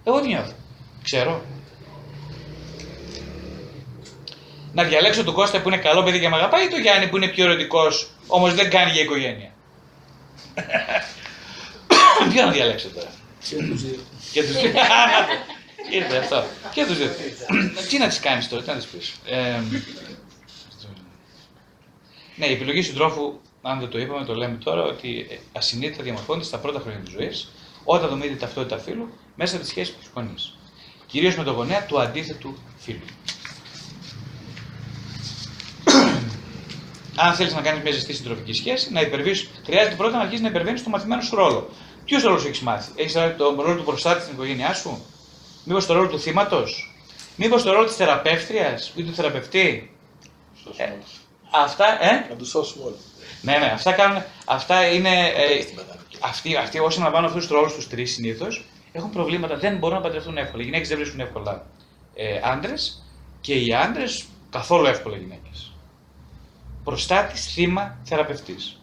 Εγώ 0.04 0.20
τι 0.20 0.26
νιώθω. 0.26 0.52
Ξέρω. 1.02 1.42
Να 4.72 4.82
διαλέξω 4.84 5.24
τον 5.24 5.34
Κώστα 5.34 5.60
που 5.60 5.68
είναι 5.68 5.78
καλό 5.78 6.02
παιδί 6.02 6.20
και 6.20 6.28
με 6.28 6.36
αγαπάει 6.36 6.64
ή 6.64 6.68
τον 6.68 6.80
Γιάννη 6.80 7.08
που 7.08 7.16
είναι 7.16 7.28
πιο 7.28 7.44
ερωτικός, 7.44 8.10
όμως 8.26 8.54
δεν 8.54 8.70
κάνει 8.70 8.90
για 8.90 9.02
οικογένεια. 9.02 9.52
Ποιο 12.32 12.44
να 12.44 12.50
διαλέξω 12.50 12.88
τώρα. 12.88 13.10
Και 13.48 13.56
τους 13.56 13.82
δύο. 13.82 13.98
Και 14.32 14.42
τους 14.42 14.52
δύο. 14.52 14.70
Ήρθε 15.90 16.16
αυτό. 16.16 16.44
Και 16.72 16.86
τους 16.86 16.96
δύο. 16.96 17.10
Τι 17.88 17.98
να 17.98 18.08
τις 18.08 18.20
κάνεις 18.20 18.48
τώρα, 18.48 18.62
τι 18.62 18.68
να 18.68 18.76
τις 18.76 18.86
πεις. 18.86 19.14
Ναι, 22.36 22.46
η 22.46 22.52
επιλογή 22.52 22.82
συντρόφου, 22.82 23.40
αν 23.62 23.78
δεν 23.80 23.88
το 23.88 23.98
είπαμε, 23.98 24.24
το 24.24 24.34
λέμε 24.34 24.56
τώρα, 24.56 24.82
ότι 24.82 25.40
ασυνείδητα 25.52 26.02
διαμορφώνεται 26.02 26.44
στα 26.44 26.58
πρώτα 26.58 26.80
χρόνια 26.80 27.00
της 27.00 27.12
ζωής, 27.12 27.52
όταν 27.84 28.08
δομείται 28.08 28.32
η 28.32 28.36
ταυτότητα 28.36 28.78
φύλου, 28.78 29.08
μέσα 29.34 29.54
από 29.54 29.64
τη 29.64 29.70
σχέση 29.70 29.90
με 29.90 29.96
τους 29.98 30.10
γονείς. 30.14 30.56
Κυρίως 31.06 31.36
με 31.36 31.44
τον 31.44 31.54
γονέα 31.54 31.84
του 31.84 32.00
αντίθετου 32.00 32.56
φύλου. 32.76 33.04
Αν 37.16 37.34
θέλεις 37.34 37.54
να 37.54 37.60
κάνεις 37.60 37.82
μια 37.82 37.92
ζεστή 37.92 38.12
συντροφική 38.14 38.52
σχέση, 38.52 38.92
να 38.92 39.00
υπερβείς, 39.00 39.50
χρειάζεται 39.64 39.94
πρώτα 39.94 40.16
να 40.16 40.22
αρχίσεις 40.22 40.42
να 40.42 40.48
υπερβαίνεις 40.48 40.82
το 40.82 40.90
μαθημένο 40.90 41.22
σου 41.22 41.36
ρόλο. 41.36 41.70
Ποιος 42.04 42.22
ρόλος 42.22 42.44
έχεις 42.44 42.60
μάθει, 42.60 42.90
Έχεις 42.94 43.12
τον 43.12 43.60
ρόλο 43.60 43.76
του 43.76 43.84
προστάτη 43.84 44.22
στην 44.22 44.34
οικογένειά 44.34 44.74
σου, 44.74 45.04
Μήπως 45.64 45.86
το 45.86 45.94
ρόλο 45.94 46.08
του 46.08 46.20
θύματος, 46.20 46.94
Μήπως 47.36 47.62
το 47.62 47.72
ρόλο 47.72 47.86
της 47.86 47.96
θεραπεύτριας 47.96 48.92
ή 48.96 49.02
του 49.02 49.14
θεραπευτή; 49.14 49.96
Ε, 50.76 50.92
αυτά, 51.50 52.04
ε; 52.04 52.26
Να 52.30 52.36
τους 52.36 52.48
σώσουμε 52.48 52.84
όλοι. 52.84 52.96
Ναι, 53.42 53.58
ναι, 53.58 53.66
αυτά, 53.66 53.92
κάνουν, 53.92 54.22
αυτά 54.44 54.86
είναι. 54.86 55.26
Ε, 55.26 55.64
αυτοί, 56.20 56.56
αυτοί 56.56 56.78
όσοι 56.78 56.96
αναλαμβάνουν 56.96 57.28
αυτούς 57.28 57.46
τους 57.46 57.56
ρόλους 57.56 57.74
τους 57.74 57.88
τρεις 57.88 58.12
συνήθως 58.12 58.64
έχουν 58.92 59.10
προβλήματα, 59.10 59.56
δεν 59.56 59.76
μπορούν 59.76 59.96
να 59.96 60.02
παντρευτούν 60.02 60.36
εύκολα. 60.36 60.62
Οι 60.62 60.64
γυναίκες 60.64 60.88
δεν 60.88 60.98
βρίσκουν 60.98 61.20
εύκολα 61.20 61.66
ε, 62.14 62.40
άντρες 62.42 63.04
και 63.40 63.54
οι 63.54 63.74
άντρες 63.74 64.24
καθόλου 64.50 64.86
εύκολα 64.86 65.16
γυναίκες. 65.16 65.72
Προστάτης, 66.84 67.46
θύμα, 67.46 67.98
θεραπευτής. 68.04 68.80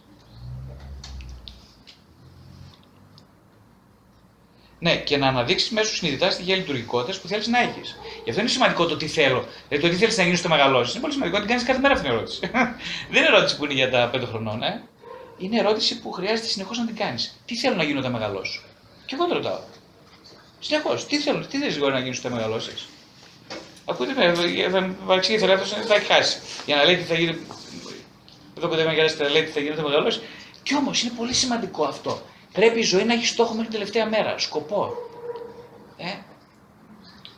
Ναι, 4.82 4.96
και 4.96 5.16
να 5.16 5.26
αναδείξεις 5.26 5.70
μέσω 5.70 5.94
συνειδητάς 5.94 6.32
στοιχεία 6.34 6.56
λειτουργικότητα 6.56 7.18
που 7.20 7.28
θέλεις 7.28 7.46
να 7.46 7.58
έχεις. 7.60 7.98
Γι' 8.24 8.30
αυτό 8.30 8.40
είναι 8.40 8.50
σημαντικό 8.50 8.86
το 8.86 8.96
τι 8.96 9.06
θέλω. 9.06 9.44
Δηλαδή 9.68 9.86
το 9.86 9.92
τι 9.92 9.98
θέλεις 10.00 10.16
να 10.16 10.22
γίνεις 10.22 10.38
στο 10.38 10.48
μεγαλώσεις. 10.48 10.92
Είναι 10.92 11.00
πολύ 11.00 11.12
σημαντικό 11.12 11.38
να 11.38 11.44
την 11.44 11.52
κάνεις 11.52 11.68
κάθε 11.68 11.80
μέρα 11.80 11.94
αυτή 11.94 12.06
την 12.06 12.14
ερώτηση. 12.16 12.40
Δεν 13.12 13.22
είναι 13.22 13.26
ερώτηση 13.36 13.56
που 13.56 13.64
είναι 13.64 13.74
για 13.74 13.90
τα 13.90 14.08
πέντε 14.12 14.26
χρονών, 14.26 14.62
ε. 14.62 14.82
Είναι 15.38 15.58
ερώτηση 15.58 16.00
που 16.00 16.12
χρειάζεται 16.12 16.48
συνεχώς 16.48 16.78
να 16.78 16.86
την 16.86 16.96
κάνεις. 16.96 17.38
Τι 17.46 17.56
θέλω 17.56 17.74
να 17.74 17.82
γίνω 17.82 17.98
όταν 17.98 18.12
μεγαλώσω; 18.12 18.62
Και 19.06 19.14
εγώ 19.14 19.26
το 19.26 19.34
ρωτάω. 19.34 19.60
Συνεχώς. 20.58 21.06
Τι 21.06 21.18
θέλω, 21.18 21.46
τι 21.46 21.58
θέλει 21.58 21.90
να 21.92 21.98
γίνει 21.98 22.16
όταν 22.18 22.32
μεγαλώσεις; 22.32 22.88
Ακούτε 23.84 24.12
με, 24.14 24.34
θα 24.70 24.94
παρεξηγήσει 25.06 25.44
λάθο, 25.44 25.64
θα 25.64 25.94
έχει 25.94 26.06
χάσει. 26.06 26.38
Για 26.66 26.76
να 26.76 26.84
λέει 26.84 26.96
τι 26.96 27.02
θα 27.02 27.14
γίνει. 27.14 27.36
Εδώ 28.58 28.68
κοντά 28.68 28.92
για 28.92 29.14
να 29.18 29.28
λέει 29.28 29.42
τι 29.42 29.50
θα 29.50 29.60
γίνει 29.60 29.72
όταν 29.72 29.84
μεγαλώσει. 29.84 30.20
Κι 30.62 30.74
όμως 30.74 31.02
είναι 31.02 31.12
πολύ 31.16 31.34
σημαντικό 31.34 31.84
αυτό. 31.84 32.22
Πρέπει 32.52 32.78
η 32.78 32.82
ζωή 32.82 33.04
να 33.04 33.12
έχει 33.14 33.26
στόχο 33.26 33.50
μέχρι 33.50 33.64
την 33.64 33.72
τελευταία 33.72 34.08
μέρα, 34.08 34.38
σκοπό. 34.38 34.94
Ε; 35.96 36.12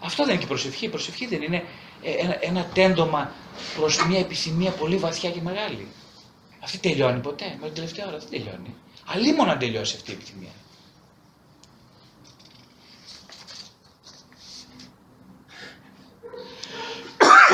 Αυτό 0.01 0.25
δεν 0.25 0.33
είναι 0.33 0.43
και 0.43 0.49
προσευχή. 0.49 0.85
Η 0.85 0.89
προσευχή 0.89 1.27
δεν 1.27 1.43
είναι 1.43 1.65
ε, 2.03 2.11
ένα, 2.11 2.37
ένα 2.41 2.65
τέντομα 2.65 3.33
προς 3.77 4.07
μια 4.07 4.19
επιθυμία 4.19 4.71
πολύ 4.71 4.97
βαθιά 4.97 5.31
και 5.31 5.41
μεγάλη. 5.41 5.87
Αυτή 6.61 6.79
τελειώνει 6.79 7.21
ποτέ. 7.21 7.57
Με 7.61 7.67
την 7.67 7.75
τελευταία 7.75 8.07
ώρα 8.07 8.19
δεν 8.19 8.29
τελειώνει. 8.31 8.75
Αλλήμον 9.07 9.47
να 9.47 9.57
τελειώσει 9.57 9.97
αυτή 9.97 10.11
η 10.11 10.15
επιθυμία. 10.15 10.51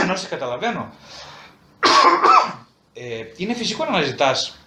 Ενώ 0.03 0.17
σε 0.21 0.27
καταλαβαίνω, 0.27 0.93
ε, 2.93 3.25
είναι 3.37 3.55
φυσικό 3.55 3.85
να 3.85 3.91
αναζητάς 3.91 4.60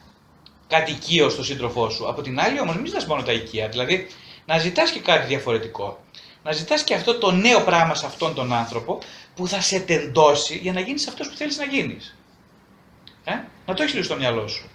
κάτι 0.76 0.92
οικείο 0.92 1.30
στον 1.30 1.44
σύντροφό 1.44 1.90
σου. 1.90 2.08
Από 2.08 2.22
την 2.22 2.40
άλλη, 2.40 2.60
όμως, 2.60 2.76
μην 2.76 2.86
ζητάς 2.86 3.06
μόνο 3.06 3.24
τα 3.24 3.32
οικεία. 3.32 3.68
Δηλαδή, 3.68 4.08
να 4.46 4.58
ζητάς 4.58 4.92
και 4.92 5.00
κάτι 5.00 5.28
διαφορετικό. 5.28 6.04
Να 6.44 6.52
ζητάς 6.52 6.84
και 6.84 6.94
αυτό 6.94 7.18
το 7.18 7.32
νέο 7.32 7.62
πράγμα 7.62 7.96
σε 7.96 8.06
αυτόν 8.06 8.34
τον 8.34 8.54
άνθρωπο 8.54 9.00
που 9.36 9.48
θα 9.48 9.62
σε 9.62 9.80
τεντώσει 9.80 10.56
για 10.58 10.74
να 10.74 10.80
γίνεις 10.80 11.08
αυτός 11.08 11.30
που 11.30 11.36
θέλεις 11.36 11.58
να 11.58 11.66
γίνεις. 11.66 12.16
Ε; 13.24 13.34
Να 13.66 13.74
το 13.74 13.82
έχεις 13.82 13.94
λίγο 13.94 14.06
στο 14.06 14.16
μυαλό 14.16 14.48
σου. 14.48 14.70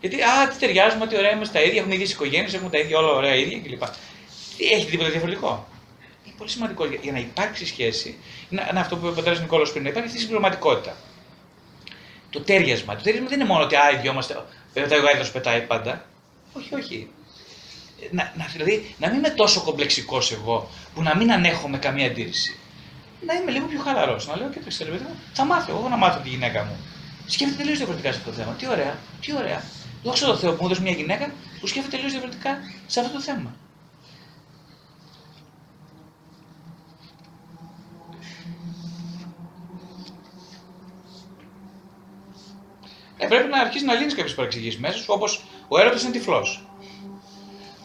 Γιατί, 0.00 0.22
α, 0.22 0.48
τι 0.48 0.56
ταιριάζουμε, 0.58 1.06
τι 1.06 1.16
ωραία 1.16 1.32
είμαστε 1.32 1.58
τα 1.58 1.64
ίδια, 1.64 1.80
έχουμε 1.80 1.94
ίδιες 1.94 2.12
οικογένειες, 2.12 2.54
έχουμε 2.54 2.70
τα 2.70 2.78
ίδια 2.78 2.98
όλα 2.98 3.08
ωραία 3.08 3.34
ίδια 3.34 3.58
κλπ. 3.58 3.82
Έχει 4.72 4.86
τίποτα 4.90 5.10
διαφορετικό; 5.10 5.66
Είναι 6.24 6.34
πολύ 6.38 6.50
σημαντικό 6.50 6.84
για 7.02 7.12
να 7.12 7.18
υπάρξει 7.18 7.66
σχέση. 7.66 8.18
Είναι 8.50 8.80
αυτό 8.80 8.96
που 8.96 9.02
είπε 9.02 9.12
ο 9.12 9.14
πατέρας 9.14 9.40
Νικόλο 9.40 9.68
πριν, 9.70 9.82
να 9.82 9.88
υπάρχει 9.88 10.06
αυτή 10.06 10.18
η 10.18 10.22
συμπληρωματικότητα. 10.22 10.96
Το 12.30 12.40
τέριασμα. 12.40 12.96
Το 12.96 13.02
τέριασμα 13.02 13.28
δεν 13.28 13.40
είναι 13.40 13.48
μόνο 13.48 13.62
ότι 13.64 13.74
α, 13.76 13.90
οι 13.94 13.96
δυο 14.00 14.10
είμαστε. 14.12 14.34
Πετάει 14.72 14.98
ο 14.98 15.02
γάιδο, 15.02 15.30
πετάει 15.30 15.60
πάντα. 15.60 16.04
Όχι, 16.52 16.74
όχι. 16.74 17.10
Να, 18.10 18.32
να, 18.36 18.44
δηλαδή, 18.52 18.94
να 18.98 19.08
μην 19.08 19.18
είμαι 19.18 19.30
τόσο 19.30 19.60
κομπλεξικός 19.60 20.32
εγώ 20.32 20.70
που 20.94 21.02
να 21.02 21.16
μην 21.16 21.32
ανέχομαι 21.32 21.78
καμία 21.78 22.06
αντίρρηση. 22.06 22.58
Να 23.26 23.34
είμαι 23.34 23.50
λίγο 23.50 23.66
πιο 23.66 23.80
χαλαρός. 23.80 24.26
Να 24.26 24.36
λέω 24.36 24.48
και 24.48 24.58
το 24.58 24.68
ξέρω, 24.68 24.98
θα 25.32 25.44
μάθω 25.44 25.76
εγώ 25.76 25.88
να 25.88 25.96
μάθω 25.96 26.20
τη 26.20 26.28
γυναίκα 26.28 26.64
μου. 26.64 26.76
Σκέφτεται 27.26 27.62
τελείως 27.62 27.76
διαφορετικά 27.76 28.12
σε 28.12 28.18
αυτό 28.18 28.30
το 28.30 28.36
θέμα. 28.36 28.52
Τι 28.52 28.68
ωραία, 28.68 28.98
τι 29.20 29.36
ωραία. 29.36 29.62
Δόξα 30.02 30.26
τω 30.26 30.36
Θεώ 30.36 30.50
που 30.50 30.56
μου 30.60 30.66
έδωσε 30.66 30.82
μια 30.82 30.92
γυναίκα 30.92 31.32
που 31.60 31.66
σκέφτεται 31.66 31.96
τελείως 31.96 32.12
διαφορετικά 32.12 32.58
σε 32.86 33.00
αυτό 33.00 33.12
το 33.12 33.20
θέμα. 33.20 33.54
Ε, 43.20 43.26
πρέπει 43.26 43.48
να 43.48 43.60
αρχίσει 43.60 43.84
να 43.84 43.94
λύνεις 43.94 44.14
κάποιες 44.14 44.34
παρεξηγήσεις 44.34 44.80
μέσα 44.80 44.98
σου, 44.98 45.04
όπως 45.08 45.42
ο 45.68 45.78
έρωτας 45.78 46.02
είναι 46.02 46.12
τυφλός. 46.12 46.64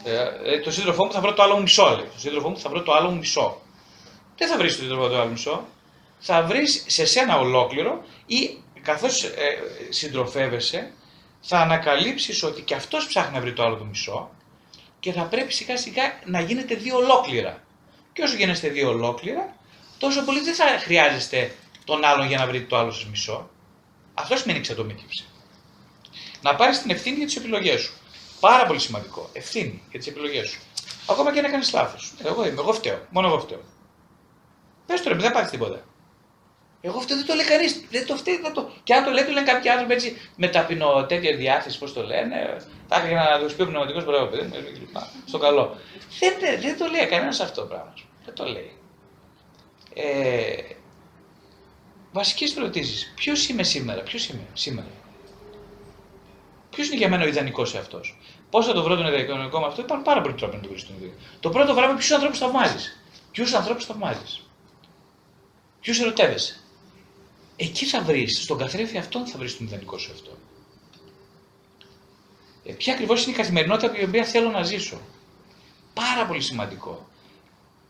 Ε, 0.04 0.52
ε, 0.52 0.60
το 0.60 0.70
σύντροφό 0.70 1.04
μου 1.04 1.12
θα 1.12 1.20
βρω 1.20 1.32
το 1.32 1.42
άλλο 1.42 1.54
μου 1.54 1.62
μισό, 1.62 1.86
λέει. 1.96 2.08
Το 2.12 2.20
σύντροφό 2.20 2.48
μου 2.48 2.58
θα 2.58 2.68
βρω 2.68 2.82
το 2.82 2.92
άλλο 2.92 3.10
μου 3.10 3.16
μισό. 3.16 3.60
Δεν 4.36 4.48
θα 4.48 4.56
βρεις 4.56 4.76
το 4.76 4.82
σύντροφό 4.82 5.08
το 5.08 5.20
άλλο 5.20 5.30
μισό. 5.30 5.64
Θα 6.18 6.42
βρεις 6.42 6.84
σε 6.86 7.06
σένα 7.06 7.38
ολόκληρο 7.38 8.04
ή 8.26 8.58
καθώς 8.82 9.24
ε, 9.24 9.32
συντροφεύεσαι, 9.88 10.92
θα 11.40 11.58
ανακαλύψεις 11.58 12.42
ότι 12.42 12.62
και 12.62 12.74
αυτός 12.74 13.06
ψάχνει 13.06 13.34
να 13.34 13.40
βρει 13.40 13.52
το 13.52 13.62
άλλο 13.64 13.76
του 13.76 13.86
μισό 13.86 14.30
και 15.00 15.12
θα 15.12 15.22
πρέπει 15.22 15.52
σιγά 15.52 15.76
σιγά 15.76 16.02
να 16.24 16.40
γίνετε 16.40 16.74
δύο 16.74 16.96
ολόκληρα. 16.96 17.62
Και 18.12 18.22
όσο 18.22 18.36
γίνεστε 18.36 18.68
δύο 18.68 18.88
ολόκληρα, 18.88 19.56
τόσο 19.98 20.24
πολύ 20.24 20.40
δεν 20.40 20.54
θα 20.54 20.64
χρειάζεστε 20.64 21.54
τον 21.84 22.04
άλλον 22.04 22.26
για 22.26 22.38
να 22.38 22.46
βρείτε 22.46 22.64
το 22.64 22.76
άλλο 22.76 22.90
σας 22.90 23.06
μισό. 23.06 23.50
Αυτός 24.18 24.40
σημαίνει 24.40 24.58
εξατομίκευση. 24.58 25.24
Να 26.40 26.54
πάρεις 26.54 26.82
την 26.82 26.90
ευθύνη 26.90 27.16
για 27.16 27.26
τις 27.26 27.36
επιλογές 27.36 27.80
σου. 27.80 27.92
Πάρα 28.40 28.66
πολύ 28.66 28.78
σημαντικό. 28.78 29.30
Ευθύνη 29.32 29.82
για 29.90 29.98
τις 29.98 30.08
επιλογές 30.08 30.48
σου. 30.48 30.60
Ακόμα 31.10 31.32
και 31.32 31.40
να 31.40 31.48
κάνεις 31.48 31.72
λάθος. 31.72 32.12
Εγώ 32.24 32.46
είμαι, 32.46 32.60
εγώ 32.60 32.72
φταίω. 32.72 33.06
Μόνο 33.10 33.26
εγώ 33.26 33.40
φταίω. 33.40 33.60
Πες 34.86 35.02
το 35.02 35.08
ρε, 35.08 35.14
δεν 35.14 35.32
πάρει 35.32 35.48
τίποτα. 35.48 35.84
Εγώ 36.80 37.00
φταίω, 37.00 37.16
δεν 37.16 37.26
το 37.26 37.34
λέει 37.34 37.44
κανείς. 37.44 37.84
Δεν 37.90 38.06
το 38.06 38.16
φταίει. 38.16 38.40
Δεν 38.40 38.52
το... 38.52 38.70
Και 38.82 38.94
αν 38.94 39.04
το 39.04 39.10
λέει, 39.10 39.24
το 39.24 39.30
λένε 39.32 39.52
κάποιοι 39.52 39.70
άνθρωποι 39.70 39.92
έτσι 39.92 40.16
με 40.36 40.48
ταπεινό 40.48 41.06
τέτοια 41.06 41.36
διάθεση, 41.36 41.78
πώς 41.78 41.92
το 41.92 42.02
λένε. 42.02 42.56
Θα 42.88 42.96
έκανε 42.96 43.30
να 43.30 43.38
τους 43.38 43.54
πει 43.54 43.62
ο 43.62 43.66
πνευματικός 43.66 44.04
μπράβο 44.04 44.26
παιδί 44.26 44.88
Στο 45.24 45.38
καλό. 45.38 45.76
Δεν, 46.18 46.60
δεν 46.60 46.78
το 46.78 46.86
λέει 46.86 47.06
κανένας 47.06 47.40
αυτό 47.40 47.60
το 47.60 47.66
πράγμα. 47.66 47.94
Δεν 48.24 48.34
το 48.34 48.44
λέει. 48.44 48.72
Ε, 49.94 50.76
βασικές 52.16 52.56
ερωτήσεις. 52.56 53.12
Ποιος 53.16 53.48
είμαι 53.48 53.62
σήμερα, 53.62 54.00
ποιος 54.02 54.28
είμαι 54.28 54.46
σήμερα; 54.52 54.88
Ποιος 56.70 56.86
είναι 56.86 56.96
για 56.96 57.08
μένα 57.08 57.24
ο 57.24 57.26
ιδανικός 57.26 57.74
εαυτός; 57.74 58.18
Πώς 58.50 58.66
θα 58.66 58.72
το 58.72 58.82
βρω 58.82 58.96
τον 58.96 59.06
ιδανικό 59.06 59.58
με 59.58 59.66
αυτό, 59.66 59.82
υπάρχουν 59.82 60.06
πάρα 60.06 60.20
πολλοί 60.20 60.34
τρόποι 60.34 60.56
να 60.56 60.62
το 60.62 60.68
βρεις 60.68 60.86
τον 60.86 60.96
ιδανικό. 60.96 61.16
Το 61.40 61.50
πρώτο 61.50 61.74
πράγμα 61.74 61.94
ποιους 61.94 62.10
ανθρώπους 62.10 62.38
θαυμάζεις; 62.38 63.00
Ποιους 63.32 63.54
ανθρώπους 63.54 63.84
θαυμάζεις; 63.84 64.42
Ποιους 65.80 66.00
ερωτεύεσαι; 66.00 66.60
Εκεί 67.56 67.84
θα 67.86 68.02
βρεις, 68.02 68.42
στον 68.42 68.58
καθρέφτη 68.58 68.98
αυτόν 68.98 69.26
θα 69.26 69.38
βρεις 69.38 69.56
τον 69.56 69.66
ιδανικό 69.66 69.98
σου 69.98 70.12
αυτό. 70.12 70.30
Ε, 72.64 72.72
ποια 72.72 72.92
ακριβώς 72.92 73.22
είναι 73.22 73.32
η 73.32 73.36
καθημερινότητα 73.36 73.90
την 73.90 74.08
οποία 74.08 74.24
θέλω 74.24 74.50
να 74.50 74.62
ζήσω; 74.62 75.00
Πάρα 75.94 76.26
πολύ 76.26 76.40
σημαντικό. 76.40 77.08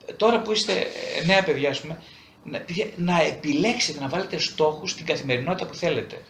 Ε, 0.07 0.12
τώρα 0.12 0.41
που 0.41 0.53
είστε 0.53 0.72
ε, 0.72 1.24
νέα 1.24 1.45
παιδιά, 1.45 1.77
πούμε, 1.81 2.03
να, 2.47 2.64
να 2.97 3.22
επιλέξετε 3.22 4.01
να 4.01 4.09
βάλετε 4.09 4.38
στόχους 4.38 4.90
στην 4.90 5.07
καθημερινότητα 5.07 5.66
που 5.66 5.74
θέλετε. 5.74 6.24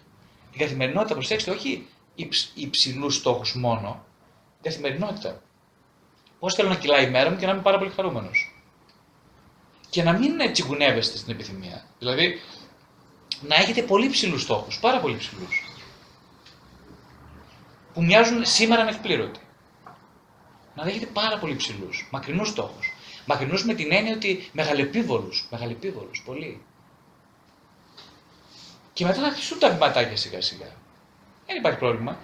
Την 0.50 0.60
καθημερινότητα, 0.60 1.14
προσέξτε, 1.14 1.50
όχι 1.50 1.86
υψηλούς 2.54 3.14
στόχους 3.14 3.54
μόνο. 3.54 4.04
Την 4.60 4.70
καθημερινότητα. 4.70 5.42
Πώς 6.38 6.54
θέλω 6.54 6.68
να 6.68 6.76
κυλάει 6.76 7.06
η 7.06 7.10
μέρα 7.10 7.30
μου 7.30 7.36
και 7.36 7.46
να 7.46 7.52
είμαι 7.52 7.62
πάρα 7.62 7.78
πολύ 7.78 7.90
χαρούμενος. 7.90 8.54
Και 9.90 10.02
να 10.02 10.12
μην 10.12 10.52
τσιγκουνεύεστε 10.52 11.16
στην 11.16 11.32
επιθυμία. 11.32 11.84
Δηλαδή, 11.98 12.40
να 13.40 13.54
έχετε 13.54 13.82
πολύ 13.82 14.08
ψηλού 14.08 14.38
στόχους, 14.38 14.78
πάρα 14.78 15.00
πολύ 15.00 15.16
ψηλού. 15.16 15.46
Που 17.92 18.04
μοιάζουν 18.04 18.44
σήμερα 18.44 18.82
ανεκπλήρωτοι. 18.82 19.40
Να 20.74 20.88
έχετε 20.88 21.06
πάρα 21.06 21.38
πολύ 21.38 21.56
ψηλού, 21.56 21.88
μακρινούς 22.10 22.48
στόχους. 22.48 22.95
Μακρινούς 23.26 23.64
με 23.64 23.74
την 23.74 23.92
έννοια 23.92 24.14
ότι 24.14 24.50
μεγαλεπίβολους. 24.52 25.46
Μεγαλεπίβολους, 25.50 26.22
πολύ. 26.26 26.62
Και 28.92 29.04
μετά 29.04 29.20
να 29.20 29.26
αρχίσουν 29.26 29.58
τα 29.58 29.70
βηματάκια 29.70 30.16
σιγά 30.16 30.40
σιγά. 30.40 30.68
Δεν 31.46 31.56
υπάρχει 31.56 31.78
πρόβλημα. 31.78 32.18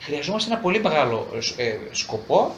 Χρειαζόμαστε 0.00 0.50
ένα 0.50 0.60
πολύ 0.60 0.80
μεγάλο 0.80 1.28
ε, 1.56 1.78
σκοπό 1.90 2.54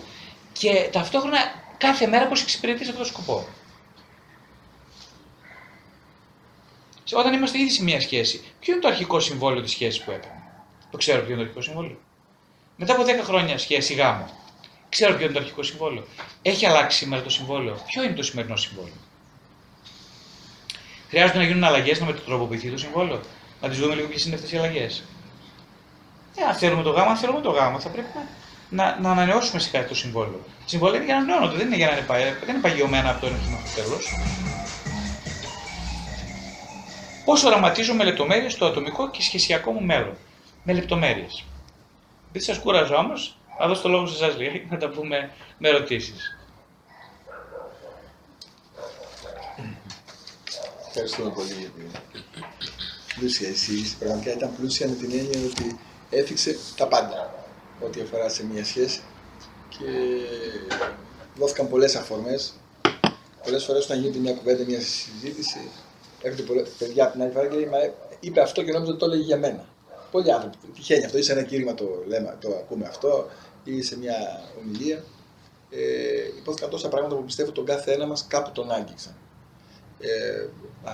και 0.52 0.88
ταυτόχρονα 0.92 1.38
κάθε 1.78 2.06
μέρα 2.06 2.26
πώς 2.26 2.42
εξυπηρετείς 2.42 2.88
αυτό 2.88 3.00
το 3.00 3.06
σκοπό. 3.06 3.46
Όταν 7.12 7.32
είμαστε 7.32 7.58
ήδη 7.58 7.70
σε 7.70 7.82
μια 7.82 8.00
σχέση, 8.00 8.44
ποιο 8.60 8.72
είναι 8.72 8.82
το 8.82 8.88
αρχικό 8.88 9.20
συμβόλαιο 9.20 9.62
της 9.62 9.70
σχέσης 9.70 10.02
που 10.02 10.10
έπαιρνε. 10.10 10.42
Το 10.90 10.96
ξέρω 10.96 11.20
ποιο 11.20 11.28
είναι 11.28 11.36
το 11.36 11.42
αρχικό 11.42 11.62
συμβόλαιο. 11.62 11.98
Μετά 12.76 12.92
από 12.92 13.02
10 13.02 13.06
χρόνια 13.22 13.58
σχέση 13.58 13.94
γάμο, 13.94 14.30
ξέρω 14.90 15.14
ποιο 15.14 15.24
είναι 15.24 15.34
το 15.34 15.38
αρχικό 15.40 15.62
συμβόλαιο. 15.62 16.04
Έχει 16.42 16.66
αλλάξει 16.66 16.98
σήμερα 16.98 17.22
το 17.22 17.30
συμβόλαιο. 17.30 17.76
Ποιο 17.86 18.02
είναι 18.02 18.14
το 18.14 18.22
σημερινό 18.22 18.56
συμβόλαιο; 18.56 18.94
Χρειάζεται 21.08 21.38
να 21.38 21.44
γίνουν 21.44 21.64
αλλαγές 21.64 22.00
να 22.00 22.06
μετατροποποιηθεί 22.06 22.70
το 22.70 22.78
συμβόλαιο; 22.78 23.20
Να 23.60 23.68
τις 23.68 23.78
δούμε 23.78 23.94
λίγο 23.94 24.08
ποιες 24.08 24.24
είναι 24.24 24.34
αυτές 24.34 24.52
οι 24.52 24.56
αλλαγές; 24.56 25.04
Ε, 26.36 26.42
αν 26.42 26.54
θέλουμε 26.54 26.82
το 26.82 26.90
γάμο, 26.90 27.10
αν 27.10 27.16
θέλουμε 27.16 27.40
το 27.40 27.50
γάμο, 27.50 27.80
θα 27.80 27.88
πρέπει 27.88 28.08
να, 28.14 28.84
να, 28.84 29.00
να 29.00 29.10
ανανεώσουμε 29.10 29.60
σε 29.60 29.70
κάτι 29.70 29.88
το 29.88 29.94
συμβόλαιο. 29.94 30.40
Το 30.62 30.68
συμβόλαιο 30.68 30.96
είναι 30.96 31.04
για 31.04 31.14
να 31.14 31.20
ανανεώνονται, 31.20 31.56
δεν 31.56 31.66
είναι 31.66 31.76
για 31.76 31.86
να 31.86 32.18
είναι, 32.18 32.38
δεν 32.44 32.54
είναι 32.54 32.62
παγιωμένα 32.62 33.10
από 33.10 33.20
το 33.20 33.26
ένα 33.26 33.36
μέχρι 33.36 33.64
το 33.74 33.82
τέλο. 33.82 33.98
Πώς 37.24 37.44
οραματίζω 37.44 37.94
με 37.94 38.04
λεπτομέρειες 38.04 38.56
το 38.56 38.66
ατομικό 38.66 39.10
και 39.10 39.22
σχεσιακό 39.22 39.72
μου 39.72 39.84
μέλλον; 39.84 40.16
Με 40.64 40.72
λεπτομέρειες. 40.72 41.44
Δεν 42.32 42.42
σας 42.42 42.58
κούραζα 42.58 42.96
όμως, 42.96 43.36
θα 43.62 43.68
δώσω 43.68 43.82
το 43.82 43.88
λόγο 43.88 44.06
σε 44.06 44.24
εσάς 44.24 44.38
λίγα 44.38 44.52
να 44.70 44.76
τα 44.76 44.88
πούμε 44.88 45.30
με 45.58 45.68
ερωτήσεις. 45.68 46.38
Ευχαριστούμε 50.88 51.30
πολύ 51.30 51.52
για 51.58 51.68
την 51.68 51.90
πλούσια 53.18 53.48
εισήγηση. 53.48 53.96
Πραγματικά 53.96 54.32
ήταν 54.32 54.56
πλούσια 54.56 54.88
με 54.88 54.94
την 54.94 55.10
έννοια 55.10 55.40
ότι 55.50 55.78
έφυξε 56.10 56.56
τα 56.76 56.86
πάντα 56.86 57.34
ό,τι 57.80 58.00
αφορά 58.00 58.28
σε 58.28 58.44
μια 58.44 58.64
σχέση 58.64 59.00
και 59.68 59.86
δόθηκαν 61.36 61.68
πολλές 61.68 61.96
αφορμές. 61.96 62.52
Πολλές 63.44 63.64
φορές 63.64 63.84
όταν 63.84 64.00
γίνεται 64.00 64.18
μια 64.18 64.32
κουβέντα, 64.32 64.64
μια 64.64 64.80
συζήτηση, 64.80 65.70
έρχονται 66.22 66.42
πολλά 66.42 66.62
παιδιά 66.78 67.04
από 67.04 67.12
την 67.12 67.22
άλλη 67.22 67.32
φορά 67.32 67.46
και 67.46 67.56
λέει, 67.56 67.66
Μα 67.66 67.78
είπε 68.20 68.40
αυτό 68.40 68.62
και 68.62 68.72
νόμιζα 68.72 68.90
ότι 68.90 69.00
το 69.00 69.06
έλεγε 69.06 69.22
για 69.22 69.36
μένα. 69.36 69.68
Πολλοί 70.10 70.32
άνθρωποι. 70.32 70.56
Τυχαίνει 70.74 71.04
αυτό, 71.04 71.18
ή 71.18 71.22
σε 71.22 71.32
ένα 71.32 71.42
κήρυμα 71.42 71.74
το, 71.74 72.02
λέμε, 72.06 72.36
το 72.40 72.48
ακούμε 72.48 72.86
αυτό, 72.86 73.28
ή 73.64 73.82
σε 73.82 73.98
μια 73.98 74.42
ομιλία. 74.58 75.04
Ε, 75.70 75.80
υπόθηκαν 76.38 76.70
τόσα 76.70 76.88
πράγματα 76.88 77.16
που 77.16 77.24
πιστεύω 77.24 77.52
τον 77.52 77.64
κάθε 77.64 77.92
ένα 77.92 78.06
μας 78.06 78.26
κάπου 78.26 78.50
τον 78.52 78.70
άγγιξαν. 78.70 79.16
Ε, 80.00 80.46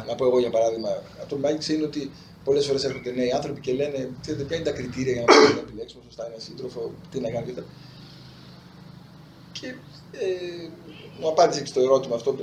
να 0.07 0.15
πω 0.15 0.25
εγώ 0.25 0.39
για 0.39 0.51
παράδειγμα, 0.51 0.89
αυτό 1.23 1.35
που 1.35 1.41
με 1.41 1.49
άγγιξε 1.49 1.73
είναι 1.73 1.85
ότι 1.85 2.11
πολλές 2.45 2.67
φορές 2.67 2.85
έρχονται 2.85 3.11
νέοι 3.11 3.33
άνθρωποι 3.33 3.61
και 3.61 3.73
λένε: 3.73 4.11
Ξέρετε, 4.21 4.45
ποια 4.45 4.57
είναι 4.57 4.65
τα 4.65 4.73
κριτήρια 4.73 5.13
για 5.13 5.25
να 5.55 5.61
επιλέξουμε 5.61 6.03
σωστά 6.05 6.27
ένα 6.27 6.39
σύντροφο, 6.39 6.93
τι 7.11 7.21
να 7.21 7.31
κάνουμε 7.31 7.65
Και 9.53 9.67
ε, 10.13 10.69
μου 11.21 11.29
απάντησε 11.29 11.61
και 11.61 11.67
στο 11.67 11.81
ερώτημα 11.81 12.15
αυτό. 12.15 12.37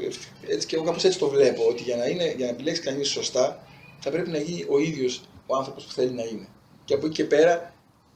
Έτσι 0.47 0.67
και 0.67 0.75
εγώ 0.75 0.85
κάπως 0.85 1.03
έτσι 1.03 1.19
το 1.19 1.27
βλέπω, 1.27 1.67
ότι 1.67 1.83
για 1.83 1.95
να, 1.95 2.05
είναι, 2.05 2.33
για 2.37 2.45
να 2.45 2.51
επιλέξει 2.51 2.81
κανείς 2.81 3.09
σωστά, 3.09 3.67
θα 3.99 4.11
πρέπει 4.11 4.29
να 4.29 4.37
γίνει 4.37 4.65
ο 4.69 4.79
ίδιος 4.79 5.21
ο 5.45 5.55
άνθρωπος 5.55 5.83
που 5.83 5.91
θέλει 5.91 6.11
να 6.11 6.23
είναι. 6.23 6.47
Και 6.85 6.93
από 6.93 7.05
εκεί 7.05 7.15
και 7.15 7.23
πέρα, 7.23 7.73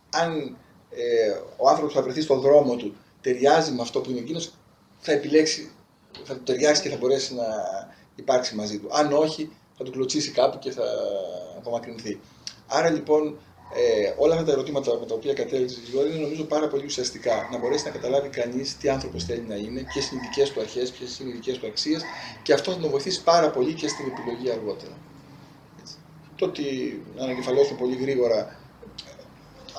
αν 0.09 0.57
ε, 0.89 1.39
ο 1.57 1.67
άνθρωπος 1.67 1.93
που 1.93 1.99
θα 1.99 2.03
βρεθεί 2.03 2.21
στον 2.21 2.39
δρόμο 2.39 2.75
του 2.75 2.95
ταιριάζει 3.21 3.71
με 3.71 3.81
αυτό 3.81 4.01
που 4.01 4.09
είναι 4.09 4.19
εκείνος, 4.19 4.51
θα 4.99 5.11
επιλέξει, 5.11 5.71
θα 6.23 6.33
του 6.35 6.43
ταιριάξει 6.43 6.81
και 6.81 6.89
θα 6.89 6.97
μπορέσει 6.97 7.33
να 7.33 7.45
υπάρξει 8.15 8.55
μαζί 8.55 8.79
του. 8.79 8.87
Αν 8.91 9.13
όχι, 9.13 9.51
θα 9.77 9.83
του 9.83 9.91
κλωτσίσει 9.91 10.31
κάπου 10.31 10.59
και 10.59 10.71
θα 10.71 10.83
απομακρυνθεί. 11.57 12.19
Άρα 12.67 12.89
λοιπόν 12.89 13.37
ε, 13.75 14.13
όλα 14.17 14.33
αυτά 14.33 14.45
τα 14.45 14.51
ερωτήματα 14.51 14.99
με 14.99 15.05
τα 15.05 15.13
οποία 15.13 15.33
κατέληξε 15.33 15.79
η 15.79 15.91
είναι 16.09 16.21
νομίζω 16.21 16.43
πάρα 16.43 16.67
πολύ 16.67 16.85
ουσιαστικά. 16.85 17.47
Να 17.51 17.57
μπορέσει 17.57 17.85
να 17.85 17.91
καταλάβει 17.91 18.29
κανείς 18.29 18.77
τι 18.77 18.89
άνθρωπος 18.89 19.23
θέλει 19.23 19.41
να 19.47 19.55
είναι, 19.55 19.83
ποιες 19.93 20.11
είναι 20.11 20.21
οι 20.23 20.27
δικές 20.27 20.51
του 20.51 20.59
αρχές, 20.59 20.91
ποιες 20.91 21.19
είναι 21.19 21.29
οι 21.29 21.33
δικές 21.33 21.57
του 21.57 21.67
αξίες 21.67 22.01
και 22.43 22.53
αυτό 22.53 22.71
θα 22.71 22.79
τον 22.79 22.89
βοηθήσει 22.89 23.23
πάρα 23.23 23.49
πολύ 23.49 23.73
και 23.73 23.87
στην 23.87 24.05
επιλογή 24.05 24.51
αργότερα. 24.51 24.97
Το 26.35 26.45
ότι 26.45 26.63
να 27.15 27.23
ανακεφαλώσουμε 27.23 27.79
πολύ 27.79 27.95
γρήγορα 27.95 28.59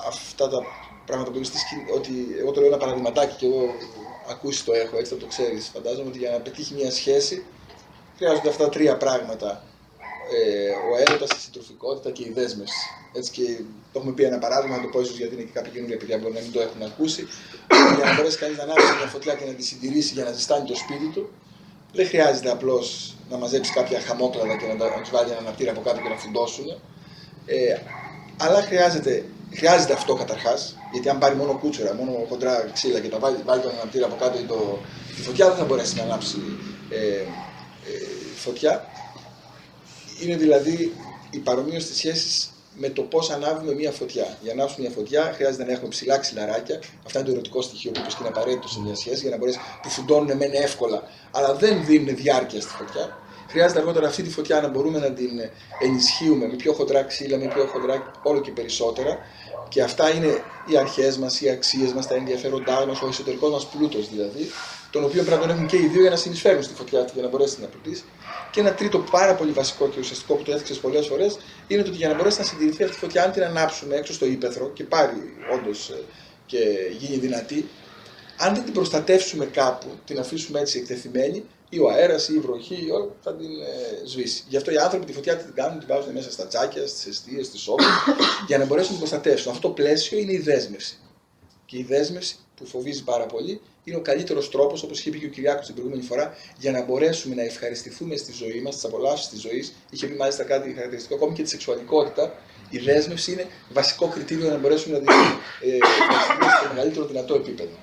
αυτά 0.07 0.49
τα 0.49 0.63
πράγματα 1.09 1.29
που 1.31 1.37
είναι 1.37 1.45
στη 1.51 1.57
σκηνή, 1.57 1.85
ότι 1.99 2.13
εγώ 2.41 2.51
το 2.51 2.59
λέω 2.59 2.69
ένα 2.69 2.81
παραδειγματάκι 2.83 3.35
και 3.39 3.45
εγώ 3.45 3.63
ακούσεις 4.33 4.63
το 4.63 4.73
έχω, 4.73 4.97
έτσι 4.97 5.13
θα 5.13 5.19
το 5.19 5.27
ξέρεις. 5.33 5.71
Φαντάζομαι 5.73 6.09
ότι 6.09 6.17
για 6.17 6.31
να 6.31 6.39
πετύχει 6.45 6.73
μια 6.73 6.91
σχέση 6.91 7.35
χρειάζονται 8.19 8.49
αυτά 8.49 8.63
τα 8.63 8.69
τρία 8.69 8.97
πράγματα 8.97 9.63
ε, 10.37 10.69
ο 10.89 10.91
έρωτας, 11.03 11.29
η 11.37 11.39
συντροφικότητα 11.45 12.09
και 12.11 12.23
η 12.23 12.31
δέσμευση. 12.37 12.83
Έτσι 13.13 13.31
και 13.31 13.45
το 13.91 13.99
έχουμε 13.99 14.13
πει 14.13 14.23
ένα 14.23 14.39
παράδειγμα, 14.39 14.75
να 14.75 14.81
το 14.83 14.89
πω 14.93 14.99
ίσως 15.01 15.17
γιατί 15.17 15.33
είναι 15.35 15.43
και 15.43 15.55
κάποια 15.59 15.71
καινούργια 15.71 15.97
παιδιά 15.97 16.15
που 16.15 16.21
μπορεί 16.21 16.33
να 16.33 16.41
μην 16.41 16.51
το 16.51 16.61
έχουν 16.61 16.81
ακούσει. 16.81 17.21
για 17.97 18.05
να 18.05 18.15
μπορέσει 18.15 18.37
κανείς 18.37 18.57
να 18.57 18.63
ανάψει 18.63 18.85
μια 18.99 19.09
φωτιά 19.15 19.33
και 19.33 19.45
να 19.45 19.53
τη 19.53 19.63
συντηρήσει 19.63 20.13
για 20.13 20.23
να 20.23 20.31
ζεστάνει 20.31 20.65
το 20.67 20.75
σπίτι 20.75 21.07
του, 21.13 21.23
δεν 21.93 22.07
χρειάζεται 22.07 22.49
απλώς 22.51 23.15
να 23.29 23.37
μαζέψει 23.37 23.71
κάποια 23.73 23.99
χαμόκλαδα 23.99 24.55
και 24.57 24.65
να, 24.65 24.73
να 24.73 25.01
τους 25.01 25.09
βάλει 25.09 25.29
ένα 25.29 25.39
αναπτήρα 25.39 25.71
από 25.71 25.81
κάτω 25.81 25.99
και 26.01 26.09
να 26.09 26.15
φουντώσουν. 26.15 26.67
Ε, 27.45 27.77
αλλά 28.37 28.61
χρειάζεται, 28.61 29.25
χρειάζεται 29.55 29.93
αυτό 29.93 30.13
καταρχάς, 30.15 30.77
γιατί 30.91 31.09
αν 31.09 31.17
πάρει 31.17 31.35
μόνο 31.35 31.57
κούτσορα, 31.57 31.93
μόνο 31.93 32.25
χοντρά 32.29 32.69
ξύλα 32.73 32.99
και 32.99 33.09
τα 33.09 33.19
βάλει, 33.19 33.37
βάλει 33.45 33.61
τον 33.61 33.71
αναπτήρα 33.71 34.05
από 34.05 34.15
κάτω 34.15 34.39
ή 34.39 34.43
το, 34.43 34.79
τη 35.15 35.21
φωτιά, 35.21 35.47
δεν 35.47 35.57
θα 35.57 35.65
μπορέσει 35.65 35.95
να 35.95 36.03
ανάψει 36.03 36.37
ε, 36.89 36.97
ε, 36.97 37.23
φωτιά 38.35 38.87
είναι 40.21 40.35
δηλαδή 40.35 40.93
η 41.31 41.37
παρομοίωση 41.37 41.87
της 41.87 41.97
σχέσης 41.97 42.51
με 42.75 42.89
το 42.89 43.01
πώς 43.01 43.29
ανάβουμε 43.29 43.73
μια 43.73 43.91
φωτιά. 43.91 44.37
Για 44.41 44.53
να 44.53 44.61
ανάψουμε 44.61 44.87
μια 44.87 44.95
φωτιά 44.97 45.31
χρειάζεται 45.35 45.65
να 45.65 45.71
έχουμε 45.71 45.89
ψηλά 45.89 46.17
ξυλαράκια. 46.17 46.79
Αυτά 47.05 47.19
είναι 47.19 47.27
το 47.27 47.33
ερωτικό 47.33 47.61
στοιχείο 47.61 47.91
που 47.91 48.01
και 48.07 48.15
είναι 48.19 48.27
απαραίτητο 48.27 48.67
σε 48.67 48.79
μια 48.79 48.95
σχέση 48.95 49.21
για 49.21 49.29
να 49.29 49.37
μπορέσει 49.37 49.59
που 49.81 49.89
φουντώνουν 49.89 50.37
μεν 50.37 50.51
εύκολα, 50.53 51.03
αλλά 51.31 51.53
δεν 51.53 51.85
δίνουν 51.85 52.15
διάρκεια 52.15 52.61
στη 52.61 52.71
φωτιά. 52.71 53.17
Χρειάζεται 53.49 53.79
αργότερα 53.79 54.07
αυτή 54.07 54.23
τη 54.23 54.29
φωτιά 54.29 54.61
να 54.61 54.67
μπορούμε 54.67 54.99
να 54.99 55.11
την 55.11 55.29
ενισχύουμε 55.79 56.47
με 56.47 56.55
πιο 56.55 56.73
χοντρά 56.73 57.03
ξύλα, 57.03 57.37
με 57.37 57.47
πιο 57.53 57.65
χοντρά 57.65 58.11
όλο 58.23 58.41
και 58.41 58.51
περισσότερα. 58.51 59.17
Και 59.69 59.81
αυτά 59.81 60.09
είναι 60.09 60.41
οι 60.65 60.77
αρχές 60.77 61.17
μας, 61.17 61.41
οι 61.41 61.49
αξίες 61.49 61.93
μας, 61.93 62.07
τα 62.07 62.15
ενδιαφέροντά 62.15 62.85
μας, 62.85 63.01
ο 63.01 63.07
εσωτερικός 63.07 63.51
μας 63.51 63.67
πλούτος 63.67 64.09
δηλαδή, 64.09 64.49
τον 64.91 65.03
οποίο 65.03 65.23
πρέπει 65.23 65.41
να 65.41 65.47
τον 65.47 65.55
έχουν 65.55 65.67
και 65.67 65.77
οι 65.77 65.87
δύο 65.87 66.01
για 66.01 66.09
να 66.09 66.15
συνεισφέρουν 66.15 66.63
στη 66.63 66.73
φωτιά 66.73 67.05
του 67.05 67.11
για 67.13 67.23
να 67.23 67.29
μπορέσει 67.29 67.61
να 67.61 67.67
πλουτίσει. 67.67 68.03
Και 68.51 68.59
ένα 68.59 68.73
τρίτο 68.73 68.99
πάρα 68.99 69.35
πολύ 69.35 69.51
βασικό 69.51 69.87
και 69.87 69.99
ουσιαστικό 69.99 70.33
που 70.33 70.43
το 70.43 70.51
έθιξες 70.51 70.77
πολλές 70.77 71.07
φορές 71.07 71.37
είναι 71.67 71.81
ότι 71.81 71.89
για 71.89 72.07
να 72.07 72.15
μπορέσει 72.15 72.39
να 72.39 72.45
συντηρηθεί 72.45 72.83
αυτή 72.83 72.95
η 72.95 72.99
φωτιά, 72.99 73.23
αν 73.23 73.31
την 73.31 73.43
ανάψουμε 73.43 73.95
έξω 73.95 74.13
στο 74.13 74.25
ύπεθρο 74.25 74.69
και 74.69 74.83
πάρει 74.83 75.33
όντως 75.53 75.89
ε, 75.89 76.03
και 76.45 76.57
γίνει 76.99 77.17
δυνατή, 77.17 77.69
αν 78.37 78.53
δεν 78.53 78.63
την 78.63 78.73
προστατεύσουμε 78.73 79.45
κάπου, 79.45 79.87
την 80.05 80.19
αφήσουμε 80.19 80.59
έτσι 80.59 80.77
εκτεθειμένη, 80.77 81.45
ή 81.69 81.79
ο 81.79 81.89
αέρας 81.89 82.29
ή 82.29 82.33
η 82.35 82.39
βροχή, 82.39 82.89
όλα 82.91 83.07
θα 83.21 83.33
την 83.33 83.49
ε, 83.61 84.07
σβήσει. 84.07 84.43
Γι' 84.47 84.57
αυτό 84.57 84.71
οι 84.71 84.77
άνθρωποι 84.77 85.05
τη 85.05 85.13
φωτιά 85.13 85.37
την 85.37 85.53
κάνουν, 85.53 85.79
την 85.79 85.87
βάζουν 85.87 86.13
μέσα 86.13 86.31
στα 86.31 86.47
τσάκια, 86.47 86.87
στις 86.87 87.05
αιστείες, 87.05 87.45
στις 87.45 87.67
όπλε, 87.67 87.87
για 88.47 88.57
να 88.57 88.65
μπορέσουν 88.65 88.93
να 88.93 88.99
την 88.99 89.07
προστατεύσουν. 89.09 89.51
Αυτό 89.51 89.67
το 89.67 89.73
πλαίσιο 89.73 90.17
είναι 90.17 90.31
η 90.31 90.39
δέσμευση. 90.39 90.97
Και 91.65 91.77
η 91.77 91.83
δέσμευση 91.83 92.35
που 92.55 92.65
φοβίζει 92.65 93.03
πάρα 93.03 93.25
πολύ 93.25 93.61
είναι 93.83 93.97
ο 93.97 94.01
καλύτερος 94.01 94.49
τρόπος, 94.49 94.83
όπως 94.83 94.99
είχε 94.99 95.09
πει 95.09 95.19
και 95.19 95.25
ο 95.25 95.29
Κυριάκος 95.29 95.65
την 95.65 95.75
προηγούμενη 95.75 96.03
φορά, 96.05 96.33
για 96.57 96.71
να 96.71 96.83
μπορέσουμε 96.83 97.35
να 97.35 97.43
ευχαριστηθούμε 97.43 98.15
στη 98.15 98.31
ζωή 98.31 98.61
μας, 98.61 98.75
τις 98.75 98.85
απολαύσεις 98.85 99.29
της 99.29 99.41
ζωής. 99.41 99.73
Είχε 99.89 100.07
πει 100.07 100.15
μάλιστα 100.15 100.43
κάτι 100.43 100.73
χαρακτηριστικό, 100.73 101.15
ακόμη 101.15 101.33
και 101.35 101.43
τη 101.43 101.49
σεξουαλικότητα. 101.49 102.33
Η 102.69 102.77
δέσμευση 102.77 103.31
είναι 103.31 103.45
βασικό 103.69 104.07
κριτήριο 104.07 104.43
για 104.43 104.53
να 104.53 104.59
μπορέσουμε 104.59 104.93
να 104.93 104.99
την 104.99 105.09
ε, 105.61 105.75
ευχαριστηθούμε 105.75 106.51
στο 106.59 106.73
μεγαλύτερο 106.73 107.05
δυνατό 107.05 107.33
επίπεδο. 107.35 107.75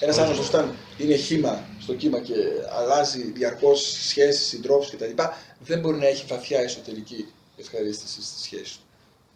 Ένας 0.00 0.18
άνθρωπος 0.18 0.48
όταν 0.48 0.74
είναι 0.98 1.14
χήμα 1.14 1.64
στο 1.82 1.94
κύμα 1.94 2.20
και 2.20 2.34
αλλάζει 2.70 3.22
διαρκώς 3.22 3.80
σχέσεις, 4.08 4.46
συντρόφους 4.46 4.90
κτλ., 4.90 5.22
δεν 5.58 5.80
μπορεί 5.80 5.98
να 5.98 6.06
έχει 6.06 6.26
βαθιά 6.26 6.60
εσωτερική 6.60 7.32
ευχαρίστηση 7.56 8.22
στη 8.22 8.40
σχέση 8.42 8.78
του. 8.78 8.84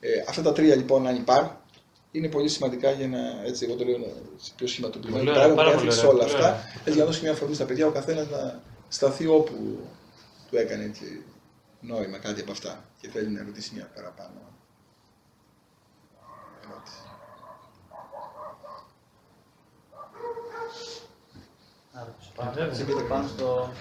Ε, 0.01 0.25
αυτά 0.29 0.43
τα 0.43 0.53
τρία 0.53 0.77
λοιπόν, 0.77 1.07
αν 1.07 1.17
υπάρχουν, 1.17 1.57
είναι 2.11 2.29
πολύ 2.29 2.49
σημαντικά 2.49 2.91
για 2.91 3.09
να. 3.09 3.45
Έτσι, 3.45 3.65
εγώ 3.65 3.75
το 3.75 3.85
λέω 3.85 3.99
σε 4.37 4.53
πιο 4.57 4.67
σχηματοποιημένο. 4.67 5.33
Πάρα, 5.33 5.55
πάρα 5.55 5.71
πολύ 5.71 5.91
ωραία. 5.91 6.09
όλα 6.09 6.25
αυτά. 6.25 6.65
Έτσι, 6.79 6.91
για 6.91 6.99
να 6.99 7.05
δώσει 7.05 7.23
μια 7.23 7.33
αφορμή 7.33 7.55
στα 7.55 7.65
παιδιά, 7.65 7.87
ο 7.87 7.91
καθένας 7.91 8.31
να 8.31 8.63
σταθεί 8.89 9.27
όπου 9.27 9.79
του 10.51 10.57
έκανε 10.57 10.85
έτσι, 10.85 11.23
νόημα 11.81 12.19
κάτι 12.19 12.41
από 12.41 12.53
αυτά 12.53 12.85
και 13.01 13.09
θέλει 13.09 13.29
να 13.29 13.45
ρωτήσει 13.45 13.75
μια 13.75 13.91
παραπάνω 13.95 14.47
ερώτηση. 21.97 22.26
Άρα, 22.39 22.51
πάνω, 22.51 23.03
πάνω 23.09 23.29
στο, 23.29 23.73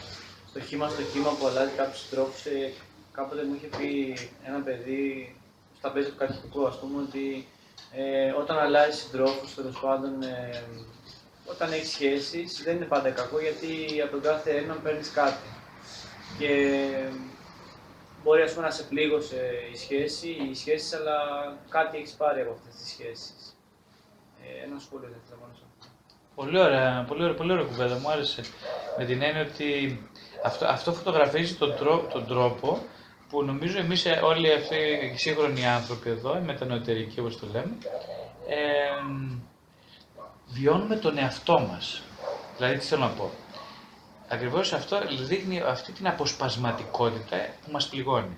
στο 0.49 0.59
χήμα 0.59 0.89
στο 0.89 1.01
κύμα 1.01 1.29
που 1.29 1.47
αλλάζει 1.47 1.71
κάποιους 1.75 2.09
τρόπους. 2.09 2.45
Ε, 2.45 2.73
κάποτε 3.11 3.43
μου 3.43 3.55
είχε 3.55 3.67
πει 3.77 4.17
ένα 4.45 4.59
παιδί 4.59 5.35
στα 5.77 5.91
πέσα 5.91 6.09
του 6.09 6.15
κατοικικού, 6.17 6.67
ας 6.67 6.79
πούμε, 6.79 7.01
ότι 7.01 7.47
ε, 7.91 8.31
όταν 8.31 8.57
αλλάζει 8.57 8.97
συντρόφους, 8.97 9.55
τέλος 9.55 9.79
πάντων, 9.79 10.21
ε, 10.21 10.63
όταν 11.45 11.71
έχεις 11.71 11.89
σχέσεις, 11.89 12.61
δεν 12.63 12.75
είναι 12.75 12.85
πάντα 12.85 13.09
κακό 13.09 13.39
γιατί 13.39 14.01
από 14.01 14.11
τον 14.11 14.21
κάθε 14.21 14.51
έναν 14.57 14.81
παίρνεις 14.81 15.11
κάτι. 15.11 15.47
Και 16.39 16.49
μπορεί 18.23 18.41
ας 18.41 18.53
πούμε, 18.53 18.65
να 18.65 18.71
σε 18.71 18.83
πλήγωσε 18.83 19.51
η 19.73 19.77
σχέση, 19.77 20.29
οι 20.29 20.55
σχέσεις, 20.55 20.93
αλλά 20.93 21.17
κάτι 21.69 21.97
έχεις 21.97 22.11
πάρει 22.11 22.41
από 22.41 22.51
αυτές 22.51 22.75
τις 22.75 22.89
σχέσεις. 22.89 23.57
Ε, 24.43 24.63
ένα 24.65 24.79
σχόλιο 24.79 25.07
δεν 25.07 25.21
θέλω 25.29 25.41
να 25.41 25.64
Πολύ 26.35 26.59
ωραία, 26.59 27.05
πολύ 27.07 27.23
ωραία, 27.23 27.35
πολύ 27.35 27.51
ωραία 27.51 27.65
κουβέντα, 27.65 27.99
μου 27.99 28.11
άρεσε. 28.11 28.41
Με 28.97 29.05
την 29.05 29.21
έννοια 29.21 29.41
ότι 29.41 29.99
αυτό, 30.43 30.65
αυτό 30.65 30.93
φωτογραφίζει 30.93 31.55
τον, 31.55 31.75
τρό, 31.75 32.07
τον 32.11 32.27
τρόπο 32.27 32.81
που 33.29 33.43
νομίζω 33.43 33.77
εμείς 33.79 34.05
ε, 34.05 34.19
όλοι 34.23 34.53
αυτοί 34.53 34.75
οι 34.75 35.17
σύγχρονοι 35.17 35.65
άνθρωποι 35.65 36.09
εδώ, 36.09 36.37
οι 36.37 36.41
μετανοητερικοί 36.41 37.19
όπως 37.19 37.39
το 37.39 37.45
λέμε, 37.51 37.77
ε, 38.47 38.57
βιώνουμε 40.47 40.95
τον 40.95 41.17
εαυτό 41.17 41.59
μας. 41.59 42.01
Δηλαδή 42.57 42.77
τι 42.77 42.85
θέλω 42.85 43.01
να 43.01 43.09
πω. 43.09 43.31
Ακριβώς 44.27 44.73
αυτό 44.73 44.97
δείχνει 45.27 45.59
αυτή 45.59 45.91
την 45.91 46.07
αποσπασματικότητα 46.07 47.37
που 47.65 47.71
μας 47.71 47.87
πληγώνει. 47.87 48.37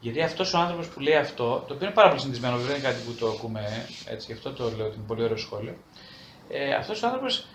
Γιατί 0.00 0.22
αυτός 0.22 0.54
ο 0.54 0.58
άνθρωπος 0.58 0.88
που 0.88 1.00
λέει 1.00 1.16
αυτό, 1.16 1.44
το 1.44 1.74
οποίο 1.74 1.86
είναι 1.86 1.94
πάρα 1.94 2.08
πολύ 2.08 2.20
συνηθισμένο, 2.20 2.56
δεν 2.56 2.76
είναι 2.76 2.84
κάτι 2.84 3.02
που 3.04 3.14
το 3.14 3.28
ακούμε 3.28 3.86
έτσι, 4.06 4.26
γι' 4.26 4.32
αυτό 4.32 4.52
το 4.52 4.70
λέω 4.76 4.86
ότι 4.86 4.96
είναι 4.96 5.06
πολύ 5.06 5.22
ωραίο 5.22 5.36
σχόλιο. 5.36 5.76
Ε, 6.48 6.74
αυτός 6.74 7.02
ο 7.02 7.06
άνθρωπος, 7.06 7.46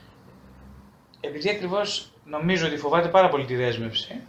επειδή 1.20 1.50
ακριβώς 1.50 2.12
νομίζω 2.26 2.68
ότι 2.68 2.78
φοβάται 2.78 3.08
πάρα 3.08 3.30
πολύ 3.30 3.46
τη 3.46 3.56
δέσμευση, 3.56 4.22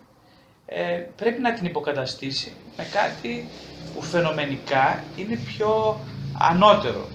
ε, 0.67 1.05
πρέπει 1.17 1.41
να 1.41 1.53
την 1.53 1.67
υποκαταστήσει 1.67 2.53
με 2.77 2.85
κάτι 2.85 3.49
που 3.95 4.03
φαινομενικά 4.03 5.05
είναι 5.17 5.37
πιο 5.37 6.01
ανώτερο. 6.39 7.09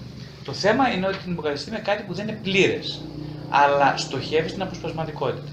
Το 0.44 0.52
θέμα 0.52 0.90
είναι 0.90 1.06
ότι 1.06 1.16
την 1.16 1.32
υποκαταστήσει 1.32 1.70
με 1.70 1.78
κάτι 1.78 2.02
που 2.02 2.14
δεν 2.14 2.28
είναι 2.28 2.38
πλήρες, 2.42 3.02
αλλά 3.50 3.96
στοχεύει 3.96 4.48
στην 4.48 4.62
αποσπασματικότητα. 4.62 5.52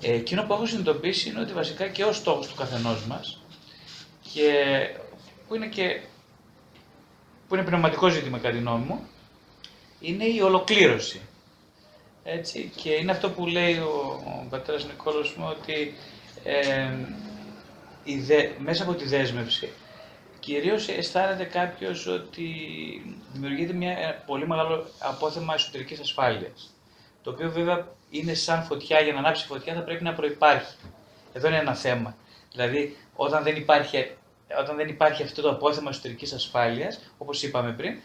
Ε, 0.00 0.12
εκείνο 0.12 0.42
που 0.42 0.52
έχω 0.52 0.66
συνειδητοποιήσει 0.66 1.28
είναι 1.28 1.40
ότι 1.40 1.52
βασικά 1.52 1.86
και 1.86 2.04
ο 2.04 2.12
στόχος 2.12 2.46
του 2.46 2.54
καθενός 2.54 3.06
μας 3.06 3.42
και 4.32 4.52
που 5.48 5.54
είναι 5.54 5.66
και 5.66 6.00
που 7.48 7.54
είναι 7.54 7.64
πνευματικό 7.64 8.08
ζήτημα 8.08 8.38
κατά 8.38 8.54
τη 8.54 8.58
γνώμη 8.58 8.84
μου, 8.84 9.00
είναι 10.02 10.24
η 10.24 10.40
ολοκλήρωση. 10.40 11.20
Έτσι, 12.24 12.72
και 12.76 12.90
είναι 12.90 13.10
αυτό 13.10 13.30
που 13.30 13.46
λέει 13.46 13.76
ο, 13.78 14.22
ο 14.24 14.46
πατέρας 14.50 14.86
Νικόλος 14.86 15.34
μου 15.36 15.46
ότι 15.50 15.94
ε, 16.44 16.90
η 18.04 18.18
δε, 18.18 18.48
μέσα 18.58 18.82
από 18.82 18.94
τη 18.94 19.04
δέσμευση 19.04 19.72
κυρίως 20.42 20.88
αισθάνεται 20.88 21.44
κάποιος 21.44 22.06
ότι 22.06 22.46
δημιουργείται 23.32 23.72
μια 23.72 24.22
πολύ 24.26 24.46
μεγάλο 24.46 24.86
απόθεμα 24.98 25.54
εσωτερικής 25.54 26.00
ασφάλειας. 26.00 26.74
Το 27.22 27.30
οποίο 27.30 27.50
βέβαια 27.50 27.86
είναι 28.10 28.34
σαν 28.34 28.62
φωτιά, 28.62 29.00
για 29.00 29.12
να 29.12 29.18
ανάψει 29.18 29.46
φωτιά 29.46 29.74
θα 29.74 29.80
πρέπει 29.80 30.04
να 30.04 30.12
προϋπάρχει. 30.14 30.74
Εδώ 31.32 31.48
είναι 31.48 31.56
ένα 31.58 31.74
θέμα. 31.74 32.16
Δηλαδή, 32.52 32.96
όταν 33.14 33.42
δεν 33.42 33.56
υπάρχει, 33.56 34.10
όταν 34.60 34.76
δεν 34.76 34.88
υπάρχει 34.88 35.22
αυτό 35.22 35.42
το 35.42 35.50
απόθεμα 35.50 35.90
εσωτερικής 35.90 36.32
ασφάλειας, 36.32 37.00
όπως 37.18 37.42
είπαμε 37.42 37.72
πριν, 37.72 37.98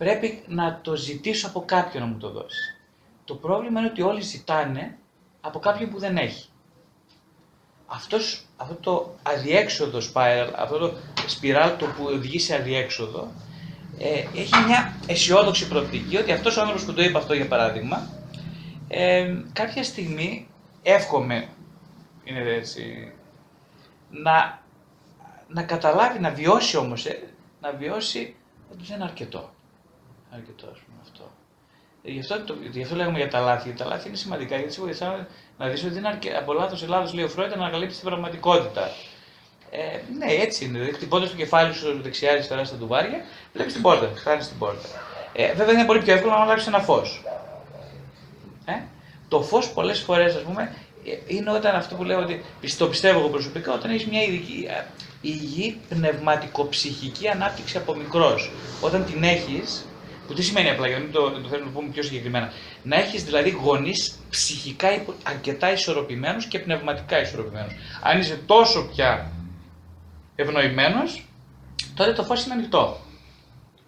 πρέπει 0.00 0.42
να 0.46 0.80
το 0.82 0.96
ζητήσω 0.96 1.46
από 1.46 1.64
κάποιον 1.64 2.02
να 2.02 2.08
μου 2.08 2.18
το 2.18 2.30
δώσει. 2.30 2.76
Το 3.24 3.34
πρόβλημα 3.34 3.80
είναι 3.80 3.88
ότι 3.88 4.02
όλοι 4.02 4.20
ζητάνε 4.20 4.98
από 5.40 5.58
κάποιον 5.58 5.90
που 5.90 5.98
δεν 5.98 6.16
έχει. 6.16 6.48
Αυτός, 7.86 8.46
αυτό 8.56 8.74
το 8.74 9.14
αδιέξοδο 9.22 9.98
spiral, 9.98 10.52
αυτό 10.56 10.78
το 10.78 10.92
spiral 11.40 11.74
το 11.78 11.86
που 11.86 12.04
οδηγεί 12.04 12.38
σε 12.38 12.54
αδιέξοδο, 12.54 13.32
ε, 13.98 14.40
έχει 14.40 14.64
μια 14.66 14.96
αισιόδοξη 15.06 15.68
προοπτική 15.68 16.16
ότι 16.16 16.32
αυτός 16.32 16.56
ο 16.56 16.60
άνθρωπος 16.60 16.84
που 16.84 16.92
το 16.92 17.02
είπε 17.02 17.18
αυτό 17.18 17.34
για 17.34 17.48
παράδειγμα, 17.48 18.08
ε, 18.88 19.34
κάποια 19.52 19.84
στιγμή 19.84 20.48
εύχομαι, 20.82 21.48
είναι 22.24 22.40
έτσι, 22.40 23.12
να, 24.10 24.62
να 25.48 25.62
καταλάβει, 25.62 26.18
να 26.18 26.30
βιώσει 26.30 26.76
όμως, 26.76 27.06
ε, 27.06 27.28
να 27.60 27.72
βιώσει 27.72 28.36
ότι 28.72 28.84
δεν 28.84 28.96
είναι 28.96 29.04
αρκετό. 29.04 29.50
Αρκετό, 30.34 30.66
ας 30.72 30.78
πούμε, 30.78 30.98
αυτό. 31.02 31.30
Ε, 32.02 32.10
γι, 32.10 32.20
αυτό, 32.20 32.40
το, 32.40 32.54
γι' 32.70 32.82
αυτό 32.82 32.96
λέγαμε 32.96 33.18
για 33.18 33.28
τα 33.28 33.40
λάθη. 33.40 33.72
Τα 33.72 33.84
λάθη 33.84 34.08
είναι 34.08 34.16
σημαντικά 34.16 34.56
γιατί 34.56 34.72
σε 34.72 34.80
βοηθάνε 34.80 35.26
να 35.58 35.68
δεις 35.68 35.84
ότι 35.84 35.96
είναι 35.96 36.08
αρκε... 36.08 36.36
από 36.36 36.52
λάθος 36.52 36.82
Ελλάδο, 36.82 37.14
λέει 37.14 37.24
ο 37.24 37.28
Φρόιντ, 37.28 37.50
να 37.50 37.56
ανακαλύψεις 37.56 37.98
την 37.98 38.08
πραγματικότητα. 38.08 38.90
Ε, 39.70 39.78
ναι, 40.18 40.32
έτσι 40.32 40.64
είναι. 40.64 40.78
Δηλαδή, 40.78 40.92
χτυπώντας 40.92 41.30
το 41.30 41.36
κεφάλι 41.36 41.74
σου 41.74 42.00
δεξιά-αριστερά 42.02 42.64
στα 42.64 42.76
τουβάρια, 42.76 43.24
βλέπεις 43.52 43.72
την 43.72 43.82
πόρτα, 43.82 44.10
χάνει 44.16 44.40
την 44.40 44.58
πόρτα. 44.58 44.88
Ε, 45.32 45.54
βέβαια 45.54 45.74
είναι 45.74 45.84
πολύ 45.84 46.02
πιο 46.02 46.12
εύκολο 46.12 46.32
να 46.32 46.40
αλλάξει 46.40 46.68
ένα 46.68 46.78
φως. 46.78 47.22
Ε; 48.64 48.72
Το 49.28 49.42
φως 49.42 49.72
πολλές 49.72 50.00
φορές, 50.00 50.34
ας 50.34 50.42
πούμε, 50.42 50.74
ε, 51.04 51.34
είναι 51.34 51.50
όταν 51.50 51.74
αυτό 51.74 51.94
που 51.94 52.04
λέω 52.04 52.18
ότι 52.18 52.44
το 52.78 52.88
πιστεύω 52.88 53.18
εγώ 53.18 53.28
προσωπικά, 53.28 53.72
όταν 53.72 53.90
έχεις 53.90 54.06
μια 54.06 54.22
ειδική, 54.22 54.66
ε, 54.68 54.84
υγιή 55.20 55.80
πνευματικοψυχική 55.88 57.28
ανάπτυξη 57.28 57.76
από 57.76 57.94
μικρός. 57.94 58.50
Όταν 58.80 59.04
την 59.04 59.22
έχεις, 59.22 59.84
που 60.30 60.36
τι 60.36 60.42
σημαίνει 60.42 60.70
απλά, 60.70 60.86
για 60.86 60.96
να 60.96 61.02
μην 61.02 61.12
το, 61.12 61.30
το 61.30 61.48
θέλω 61.48 61.64
να 61.64 61.70
το 61.72 61.78
πούμε 61.78 61.90
πιο 61.92 62.02
συγκεκριμένα. 62.02 62.52
Να 62.82 62.96
έχεις 62.96 63.24
δηλαδή 63.24 63.50
γονείς 63.50 64.18
ψυχικά 64.30 64.88
αρκετά 65.22 65.72
ισορροπημένους 65.72 66.46
και 66.46 66.58
πνευματικά 66.58 67.20
ισορροπημένους. 67.20 67.72
Αν 68.02 68.18
είσαι 68.18 68.40
τόσο 68.46 68.88
πια 68.88 69.30
ευνοημένος, 70.36 71.24
τότε 71.94 72.12
το 72.12 72.22
φως 72.22 72.44
είναι 72.44 72.54
ανοιχτό. 72.54 73.00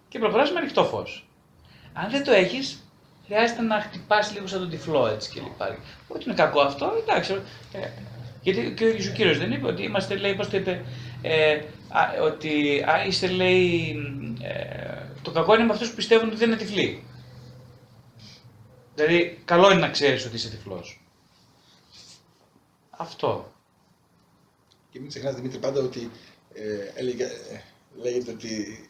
Και 0.08 0.18
προχωρά 0.18 0.42
με 0.52 0.58
ανοιχτό 0.58 0.84
φως. 0.84 1.26
Αν 1.92 2.10
δεν 2.10 2.24
το 2.24 2.32
έχεις, 2.32 2.82
χρειάζεται 3.26 3.62
να 3.62 3.80
χτυπάς 3.80 4.32
λίγο 4.32 4.46
σαν 4.46 4.58
τον 4.58 4.70
τυφλό 4.70 5.06
έτσι 5.06 5.30
και 5.30 5.40
λοιπά. 5.40 5.78
Ότι 6.08 6.24
είναι 6.24 6.34
κακό 6.34 6.60
αυτό, 6.60 6.92
εντάξει. 7.02 7.32
Ε, 7.72 7.88
γιατί 8.40 8.74
και 8.76 8.84
ο 8.84 8.88
ίδιο 8.88 9.10
ο 9.10 9.14
κύριος 9.14 9.38
δεν 9.38 9.52
είπε 9.52 9.66
ότι 9.66 9.82
είμαστε, 9.82 10.16
λέει, 10.16 10.34
πώς 10.34 10.48
το 10.48 10.56
είπε, 10.56 10.84
ε, 11.22 11.54
α, 11.88 12.22
ότι 12.22 12.84
α, 12.88 13.04
είστε, 13.06 13.26
λέει, 13.26 13.96
ε, 14.42 15.01
το 15.22 15.30
κακό 15.30 15.54
είναι 15.54 15.64
με 15.64 15.72
αυτούς 15.72 15.88
που 15.88 15.94
πιστεύουν 15.94 16.28
ότι 16.28 16.36
δεν 16.36 16.48
είναι 16.48 16.56
τυφλοί. 16.56 17.04
Δηλαδή, 18.94 19.42
καλό 19.44 19.70
είναι 19.70 19.80
να 19.80 19.90
ξέρεις 19.90 20.24
ότι 20.24 20.36
είσαι 20.36 20.48
τυφλός. 20.48 21.04
Αυτό. 22.90 23.52
Και 24.90 25.00
μην 25.00 25.08
ξεχνάς 25.08 25.34
Δημήτρη 25.34 25.58
πάντα 25.58 25.80
ότι 25.80 26.10
ε, 26.54 27.00
έλεγε, 27.00 27.24
ε, 27.24 27.60
λέγεται 27.96 28.30
ότι 28.30 28.88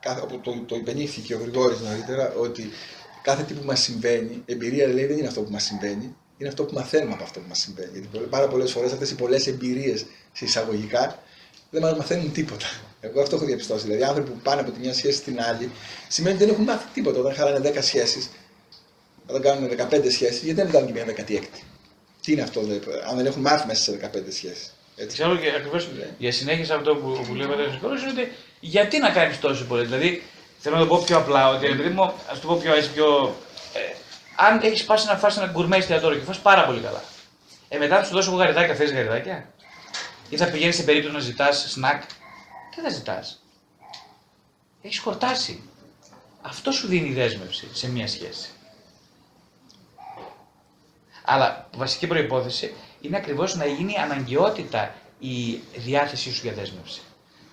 κάθε, 0.00 0.26
το, 0.42 0.64
το 0.66 0.76
υπενήχθηκε 0.76 1.34
ο 1.34 1.38
Γρηγόρης 1.38 1.80
νωρίτερα 1.80 2.32
ότι 2.32 2.70
κάθε 3.22 3.42
τι 3.42 3.54
που 3.54 3.64
μας 3.64 3.80
συμβαίνει, 3.80 4.42
εμπειρία 4.46 4.86
λέει 4.86 5.06
δεν 5.06 5.18
είναι 5.18 5.26
αυτό 5.26 5.42
που 5.42 5.50
μας 5.50 5.64
συμβαίνει, 5.64 6.16
είναι 6.36 6.48
αυτό 6.48 6.64
που 6.64 6.74
μαθαίνουμε 6.74 7.12
από 7.12 7.22
αυτό 7.22 7.40
που 7.40 7.48
μας 7.48 7.58
συμβαίνει. 7.58 7.98
Γιατί 7.98 8.18
πάρα 8.18 8.48
πολλές 8.48 8.72
φορές 8.72 8.92
αυτές 8.92 9.10
οι 9.10 9.14
πολλές 9.14 9.46
εμπειρίες 9.46 10.06
εισαγωγικά 10.40 11.22
δεν 11.70 11.82
μας 11.82 11.96
μαθαίνουν 11.96 12.32
τίποτα. 12.32 12.66
Εγώ 13.04 13.20
αυτό 13.20 13.36
έχω 13.36 13.44
διαπιστώσει. 13.44 13.84
Δηλαδή, 13.86 14.02
άνθρωποι 14.04 14.30
που 14.30 14.38
πάνε 14.42 14.60
από 14.60 14.70
τη 14.70 14.80
μια 14.80 14.94
σχέση 14.94 15.16
στην 15.16 15.40
άλλη, 15.40 15.70
σημαίνει 16.08 16.36
ότι 16.36 16.44
δεν 16.44 16.52
έχουν 16.52 16.64
μάθει 16.64 16.86
τίποτα. 16.94 17.18
Όταν 17.18 17.34
χαλάνε 17.34 17.70
10 17.74 17.78
σχέσεις, 17.80 18.30
όταν 19.26 19.42
κάνουν 19.42 19.68
15 19.68 20.10
σχέσεις, 20.10 20.42
γιατί 20.42 20.62
δεν 20.62 20.70
κάνουν 20.70 20.86
και 20.86 20.92
μια 20.92 21.04
16η. 21.04 21.62
Τι 22.22 22.32
είναι 22.32 22.42
αυτό, 22.42 22.60
δηλαδή, 22.60 22.80
αν 23.08 23.16
δεν 23.16 23.26
έχουν 23.26 23.42
μάθει 23.42 23.66
μέσα 23.66 23.82
σε 23.82 24.10
15 24.14 24.32
σχέσεις. 24.32 24.74
Ξέρω 25.06 25.36
και 25.36 25.48
ακριβώς 25.56 25.88
ναι. 25.98 26.08
για 26.18 26.32
συνέχεια 26.32 26.74
αυτό 26.74 26.96
που, 26.96 27.24
που 27.26 27.34
λέει 27.34 27.46
ο 27.46 27.52
είναι 27.52 28.10
ότι 28.10 28.32
γιατί 28.60 28.98
να 28.98 29.10
κάνεις 29.10 29.38
τόσο 29.40 29.64
πολύ; 29.64 29.84
Δηλαδή, 29.84 30.22
θέλω 30.58 30.74
να 30.76 30.80
το 30.80 30.86
πω 30.86 31.02
πιο 31.06 31.16
απλά, 31.16 31.48
ότι 31.48 31.66
επειδή 31.66 31.88
μου, 31.88 32.12
ας 32.30 32.40
το 32.40 32.46
πω 32.46 32.56
πιο 32.56 32.74
έτσι, 32.74 32.90
πιο. 32.90 33.36
Ε, 33.74 33.94
αν 34.36 34.60
έχεις 34.62 34.84
πάσει 34.84 35.06
να 35.06 35.16
φάσει 35.16 35.38
ένα 35.42 35.50
γκουρμέ 35.52 35.76
εστιατόριο 35.76 36.18
και 36.18 36.24
φας 36.24 36.38
πάρα 36.38 36.64
πολύ 36.64 36.80
καλά. 36.80 37.02
Ε, 37.68 37.78
μετά 37.78 37.98
θα 37.98 38.04
σου 38.04 38.12
δώσω 38.12 38.30
εγώ 38.30 38.38
γαριδάκια, 38.38 38.74
θες 38.74 38.92
γαριδάκια; 38.92 39.48
Ή 40.28 40.36
θα 40.36 40.46
πηγαίνεις 40.46 40.76
σε 40.76 40.82
περίπτωση 40.82 41.14
να 41.14 41.20
ζητάς 41.20 41.66
σνακ 41.68 42.02
δεν 42.74 42.84
θα 42.84 42.90
ζητάς; 42.90 43.42
Έχεις 44.82 44.98
χορτάσει. 44.98 45.62
Αυτό 46.42 46.70
σου 46.72 46.86
δίνει 46.86 47.12
δέσμευση 47.12 47.68
σε 47.72 47.90
μία 47.90 48.08
σχέση. 48.08 48.50
Αλλά 51.24 51.68
βασική 51.76 52.06
προϋπόθεση 52.06 52.74
είναι 53.00 53.16
ακριβώς 53.16 53.56
να 53.56 53.66
γίνει 53.66 53.96
αναγκαιότητα 53.96 54.94
η 55.18 55.60
διάθεσή 55.76 56.32
σου 56.32 56.40
για 56.42 56.52
δέσμευση. 56.52 57.00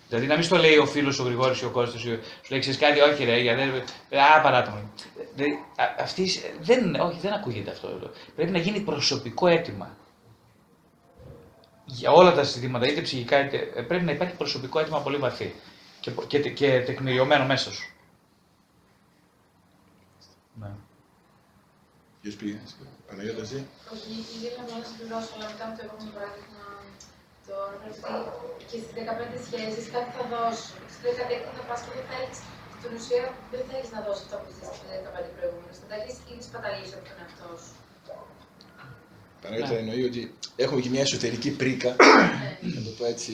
Δηλαδή 0.08 0.28
να 0.28 0.36
μην 0.36 0.44
στο 0.44 0.58
λέει 0.58 0.78
ο 0.78 0.86
φίλος 0.86 1.20
ο 1.20 1.24
Γρηγόρης 1.24 1.62
ή 1.62 1.66
ο 1.66 1.70
Κώστας, 1.70 2.02
σου 2.02 2.20
λέει 2.50 2.60
ξέρεις 2.60 2.80
κάτι, 2.80 3.00
όχι 3.00 3.24
ρε, 3.24 3.40
για 3.40 3.56
δέσμευση. 3.56 3.94
Α, 4.36 4.42
παράτα 4.42 4.92
Δηλαδή, 5.36 5.64
αυτή, 6.00 6.30
δεν, 6.62 6.96
όχι, 6.96 7.20
δεν 7.22 7.34
ακούγεται 7.34 7.72
αυτό. 7.72 8.12
Πρέπει 8.36 8.52
να 8.52 8.58
γίνει 8.58 8.80
προσωπικό 8.80 9.48
αίτημα 9.48 9.98
για 12.00 12.12
όλα 12.12 12.32
τα 12.34 12.44
συστήματα, 12.44 12.86
είτε 12.88 13.02
ψυχικά, 13.02 13.46
είτε, 13.46 13.58
ε, 13.76 13.82
πρέπει 13.82 14.06
να 14.06 14.12
υπάρχει 14.12 14.36
προσωπικό 14.36 14.80
αίτημα 14.80 15.00
πολύ 15.02 15.18
βαθύ. 15.18 15.56
και, 16.00 16.12
και, 16.12 16.40
και 16.60 16.82
τεκμηριωμένο 16.88 17.46
μέσα 17.46 17.72
σου. 17.72 17.88
Ναι. 20.60 20.72
Ποιος 22.22 22.36
πήγε, 22.36 22.60
Παναγιώτα, 23.08 23.42
εσύ; 23.48 23.60
Όχι, 23.94 24.10
ήθελα 24.48 24.64
να 24.80 24.86
συμπληρώσω, 24.90 25.32
αλλά 25.36 25.48
μετά 25.52 25.66
με 25.70 25.74
το 25.78 25.82
επόμενο 25.88 26.12
παράδειγμα 26.18 26.64
το 27.48 27.54
ότι 27.68 28.64
και 28.70 28.78
στις 28.84 28.94
15 28.98 29.48
σχέσεις 29.48 29.86
κάτι 29.96 30.10
θα 30.18 30.24
δώσει. 30.34 30.72
Στι 30.94 31.08
16 31.20 31.50
θα 31.58 31.64
πας 31.70 31.80
και 31.84 31.92
δεν 31.98 32.06
θα 32.10 32.16
έχεις. 32.24 32.40
Στην 32.78 32.92
ουσία 32.98 33.24
δεν 33.52 33.62
θα 33.68 33.74
έχεις 33.78 33.92
να 33.96 34.00
δώσεις 34.06 34.24
αυτό 34.26 34.36
που 34.42 34.50
ζήσει 34.56 34.74
στι 34.78 34.88
15 35.06 35.38
προηγούμενε. 35.38 35.74
Θα 35.82 35.88
τα 35.92 35.96
έχεις 36.02 36.16
ήδη 36.32 36.44
σπαταλήσει 36.50 36.94
από 36.98 37.06
τον 37.10 37.18
εαυτό 37.22 37.50
σου. 37.64 37.74
Παναγιώτα 39.42 39.78
εννοεί 39.78 40.04
ότι 40.04 40.34
έχουμε 40.56 40.82
και 40.82 40.90
μια 40.90 41.02
εσωτερική 41.02 41.50
πρίκα, 41.52 41.96
Ναι. 42.62 42.70
να 42.76 42.82
το 42.82 42.90
πω 42.98 43.06
έτσι, 43.06 43.32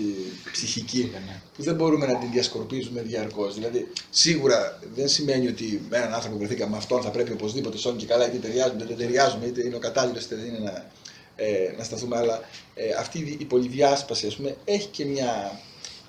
ψυχική, 0.52 1.12
που 1.56 1.64
δεν 1.64 1.76
μπορούμε 1.76 2.06
να 2.06 2.18
την 2.18 2.32
διασκορπίζουμε 2.32 3.02
διαρκώς. 3.02 3.54
Δηλαδή, 3.54 3.88
σίγουρα 4.10 4.80
δεν 4.96 5.08
σημαίνει 5.08 5.48
ότι 5.48 5.82
με 5.90 5.98
έναν 5.98 6.14
άνθρωπο 6.14 6.36
που 6.36 6.40
βρεθήκαμε 6.44 6.72
με 6.72 6.78
αυτόν 6.78 7.02
θα 7.02 7.10
πρέπει 7.10 7.32
οπωσδήποτε 7.32 7.78
σώνει 7.78 7.98
και 7.98 8.06
καλά, 8.06 8.28
είτε 8.28 8.38
ταιριάζουμε, 8.38 8.76
είτε 8.76 8.86
δεν 8.86 8.98
ταιριάζουμε, 8.98 9.46
είτε 9.46 9.66
είναι 9.66 9.76
ο 9.76 9.80
κατάλληλος, 9.80 10.24
είτε 10.24 10.36
δεν 10.36 10.46
είναι 10.46 10.60
να, 10.60 10.86
ε, 11.36 11.74
να 11.78 11.84
σταθούμε. 11.84 12.18
Αλλά 12.18 12.42
ε, 12.76 12.84
αυτή 13.00 13.20
η 13.20 13.24
διπολιδιάσπαση, 13.24 14.28
ας 14.28 14.36
πούμε, 14.36 14.56
έχει 14.66 14.88
και 14.88 15.06
μια. 15.06 15.60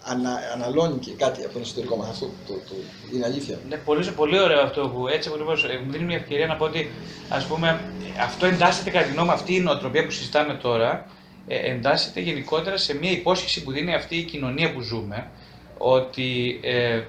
Ανα, 0.03 0.39
αναλώνει 0.55 0.99
και 0.99 1.11
κάτι 1.11 1.45
από 1.45 1.53
τον 1.53 1.63
εσωτερικό 1.63 1.97
μας. 1.97 2.09
Αυτό 2.09 2.31
το, 2.47 2.53
το, 2.53 2.75
είναι 3.15 3.25
αλήθεια. 3.25 3.59
Ναι, 3.69 3.77
πολύ, 3.77 4.11
πολύ 4.11 4.41
ωραίο 4.41 4.61
αυτό 4.61 4.89
που 4.89 5.09
έτσι 5.09 5.29
ακριβώ 5.29 5.51
μου 5.85 5.91
δίνει 5.93 6.05
μια 6.05 6.17
ευκαιρία 6.17 6.47
να 6.47 6.57
πω 6.57 6.65
ότι 6.65 6.91
ας 7.29 7.45
πούμε, 7.45 7.81
αυτό 8.21 8.47
εντάσσεται 8.47 8.91
κατά 8.91 9.05
τη 9.05 9.13
γνώμη 9.13 9.29
μου, 9.29 9.35
αυτή 9.35 9.55
η 9.55 9.61
νοοτροπία 9.61 10.05
που 10.05 10.11
συζητάμε 10.11 10.55
τώρα, 10.55 11.07
ε, 11.47 11.71
εντάσσεται 11.71 12.21
γενικότερα 12.21 12.77
σε 12.77 12.95
μια 12.95 13.11
υπόσχεση 13.11 13.63
που 13.63 13.73
δίνει 13.73 13.95
αυτή 13.95 14.17
η 14.17 14.23
κοινωνία 14.23 14.73
που 14.73 14.81
ζούμε, 14.81 15.31
ότι 15.79 16.61
ε, 16.63 17.03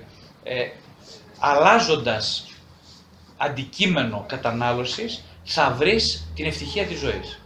ε, 0.44 0.70
αλλάζοντας 1.40 2.48
αντικείμενο 3.38 4.26
κατανάλωσης 4.28 5.24
θα 5.44 5.76
βρεις 5.78 6.28
την 6.36 6.46
ευτυχία 6.46 6.86
της 6.86 7.00
ζωής. 7.00 7.40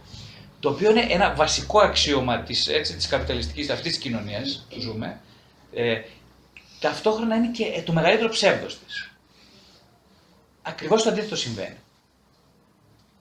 Το 0.60 0.68
οποίο 0.70 0.90
είναι 0.90 1.06
ένα 1.08 1.34
βασικό 1.34 1.80
αξίωμα 1.80 2.38
της, 2.38 2.68
έτσι, 2.68 2.96
της 2.96 3.06
καπιταλιστικής 3.06 3.70
αυτής 3.70 3.92
της 3.92 4.02
κοινωνίας 4.02 4.66
που 4.70 4.80
ζούμε, 4.80 5.20
ε, 5.74 6.00
ταυτόχρονα 6.80 7.36
είναι 7.36 7.50
και 7.50 7.64
ε, 7.64 7.82
το 7.82 7.92
μεγαλύτερο 7.92 8.28
ψεύδος 8.28 8.78
της. 8.78 9.10
Ακριβώς 10.62 11.02
το 11.02 11.08
αντίθετο 11.08 11.36
συμβαίνει. 11.36 11.76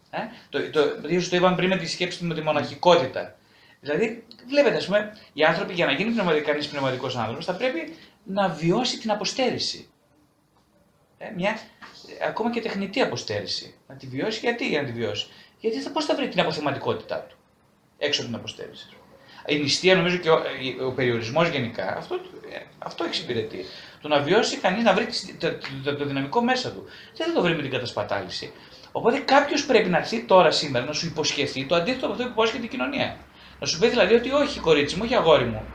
Ε; 0.10 0.20
Το, 0.50 0.70
το, 0.70 1.08
ίσως 1.08 1.30
το 1.30 1.36
είπαμε 1.36 1.56
πριν 1.56 1.70
με 1.70 1.78
τη 1.78 1.88
σκέψη 1.88 2.20
του 2.20 2.26
με 2.26 2.34
τη 2.34 2.42
μοναχικότητα. 2.42 3.36
Δηλαδή, 3.80 4.24
βλέπετε, 4.48 4.78
ας 4.78 4.86
πούμε, 4.86 5.18
οι 5.34 5.44
άνθρωποι 5.44 5.74
για 5.74 5.86
να 5.86 5.92
γίνει 5.92 6.12
πνευματικά 6.12 6.52
κανείς 6.52 6.68
πνευματικός 6.68 7.16
άνθρωπος 7.16 7.46
θα 7.46 7.54
πρέπει 7.54 7.96
να 8.24 8.50
βιώσει 8.50 9.00
την 9.00 9.12
αποστέρηση. 9.12 9.90
Ε, 11.18 11.32
μια, 11.36 11.50
ε, 12.20 12.26
ακόμα 12.28 12.52
και 12.52 12.62
τεχνητή 12.62 13.02
αποστέρηση. 13.02 13.76
Να 13.88 13.96
τη 13.96 14.08
βιώσει, 14.08 14.40
γιατί 14.40 14.68
για 14.68 14.82
να 14.82 14.88
τη 14.88 14.94
βιώσει; 14.94 15.28
Γιατί 15.60 15.82
θα, 15.82 15.92
πώς 15.92 16.06
θα 16.06 16.16
βρει 16.16 16.28
την 16.28 16.40
αποθεματικότητά 16.40 17.20
του 17.20 17.38
έξω 17.98 18.22
από 18.22 18.30
την 18.30 18.40
αποστέρηση; 18.40 18.90
Η 19.46 19.60
νηστεία 19.60 19.96
νομίζω 19.96 20.18
και 20.18 20.30
ο, 20.30 20.38
ε, 20.80 20.84
ο 20.84 20.92
περιορισμός 20.92 21.50
γενικά 21.50 21.98
αυτό, 21.98 22.16
ε, 22.16 22.20
αυτό 22.78 23.04
εξυπηρετεί. 23.04 23.66
Το 24.02 24.08
να 24.08 24.20
βιώσει 24.20 24.58
κανείς 24.58 24.84
να 24.84 24.94
βρει 24.94 25.06
τις- 25.06 25.36
το, 25.40 25.48
το, 25.84 25.96
το 25.96 26.06
δυναμικό 26.06 26.42
μέσα 26.44 26.72
του. 26.72 26.84
Δεν 27.18 27.28
θα 27.28 27.34
το 27.34 27.42
βρει 27.42 27.56
με 27.56 27.62
την 27.62 27.72
κατασπατάληση. 27.72 28.54
Οπότε 28.92 29.18
κάποιος 29.20 29.66
πρέπει 29.66 29.90
να 29.90 29.98
έρθει 29.98 30.26
τώρα 30.26 30.52
σήμερα 30.52 30.86
να 30.86 30.94
σου 30.94 31.06
υποσχεθεί 31.06 31.66
το 31.66 31.76
αντίθετο 31.76 32.06
από 32.06 32.14
αυτό 32.14 32.26
που 32.26 32.32
υπόσχεται 32.32 32.66
η 32.66 32.68
κοινωνία. 32.68 33.18
Να 33.60 33.68
σου 33.68 33.80
πει 33.80 33.90
δηλαδή 33.90 34.14
ότι 34.14 34.32
όχι 34.32 34.60
κορίτσι 34.60 34.96
μου, 34.96 35.02
όχι 35.06 35.16
αγόρι 35.16 35.46
μου. 35.46 35.68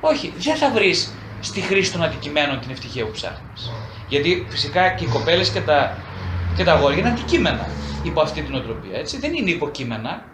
Όχι, 0.00 0.32
δεν 0.36 0.56
θα 0.56 0.70
βρεις 0.70 1.14
στη 1.40 1.60
χρήση 1.60 1.92
των 1.92 2.02
αντικειμένων 2.02 2.60
την 2.60 2.70
ευτυχία 2.70 3.04
που 3.04 3.10
ψάχνεις. 3.10 3.70
Γιατί 4.06 4.46
φυσικά 4.50 4.90
και 4.94 5.04
οι 5.04 5.08
κοπέλες 5.08 5.50
και 5.50 5.60
τα, 5.60 5.96
και 6.56 6.64
τα 6.64 6.72
αγόρια 6.72 6.98
είναι 6.98 7.08
αντικείμενα 7.08 7.66
υπό 8.02 8.20
αυτή 8.20 8.42
την 8.42 8.54
οτροπία. 8.54 8.98
Έτσι. 8.98 9.18
Δεν 9.18 9.34
είναι 9.34 9.50
υποκείμενα. 9.50 10.24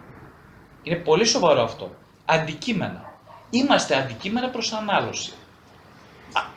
Είναι 0.83 0.95
πολύ 0.95 1.25
σοβαρό 1.25 1.61
αυτό. 1.63 1.95
Αντικείμενα. 2.25 3.05
Είμαστε 3.49 3.95
αντικείμενα 3.95 4.49
προς 4.49 4.73
ανάλωση. 4.73 5.33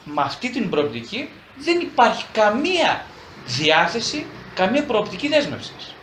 Α, 0.08 0.12
με 0.12 0.22
αυτή 0.22 0.50
την 0.50 0.70
προοπτική 0.70 1.28
δεν 1.56 1.80
υπάρχει 1.80 2.24
καμία 2.32 3.04
διάθεση, 3.46 4.26
καμία 4.54 4.84
προοπτική 4.86 5.28
δέσμευσης. 5.28 5.94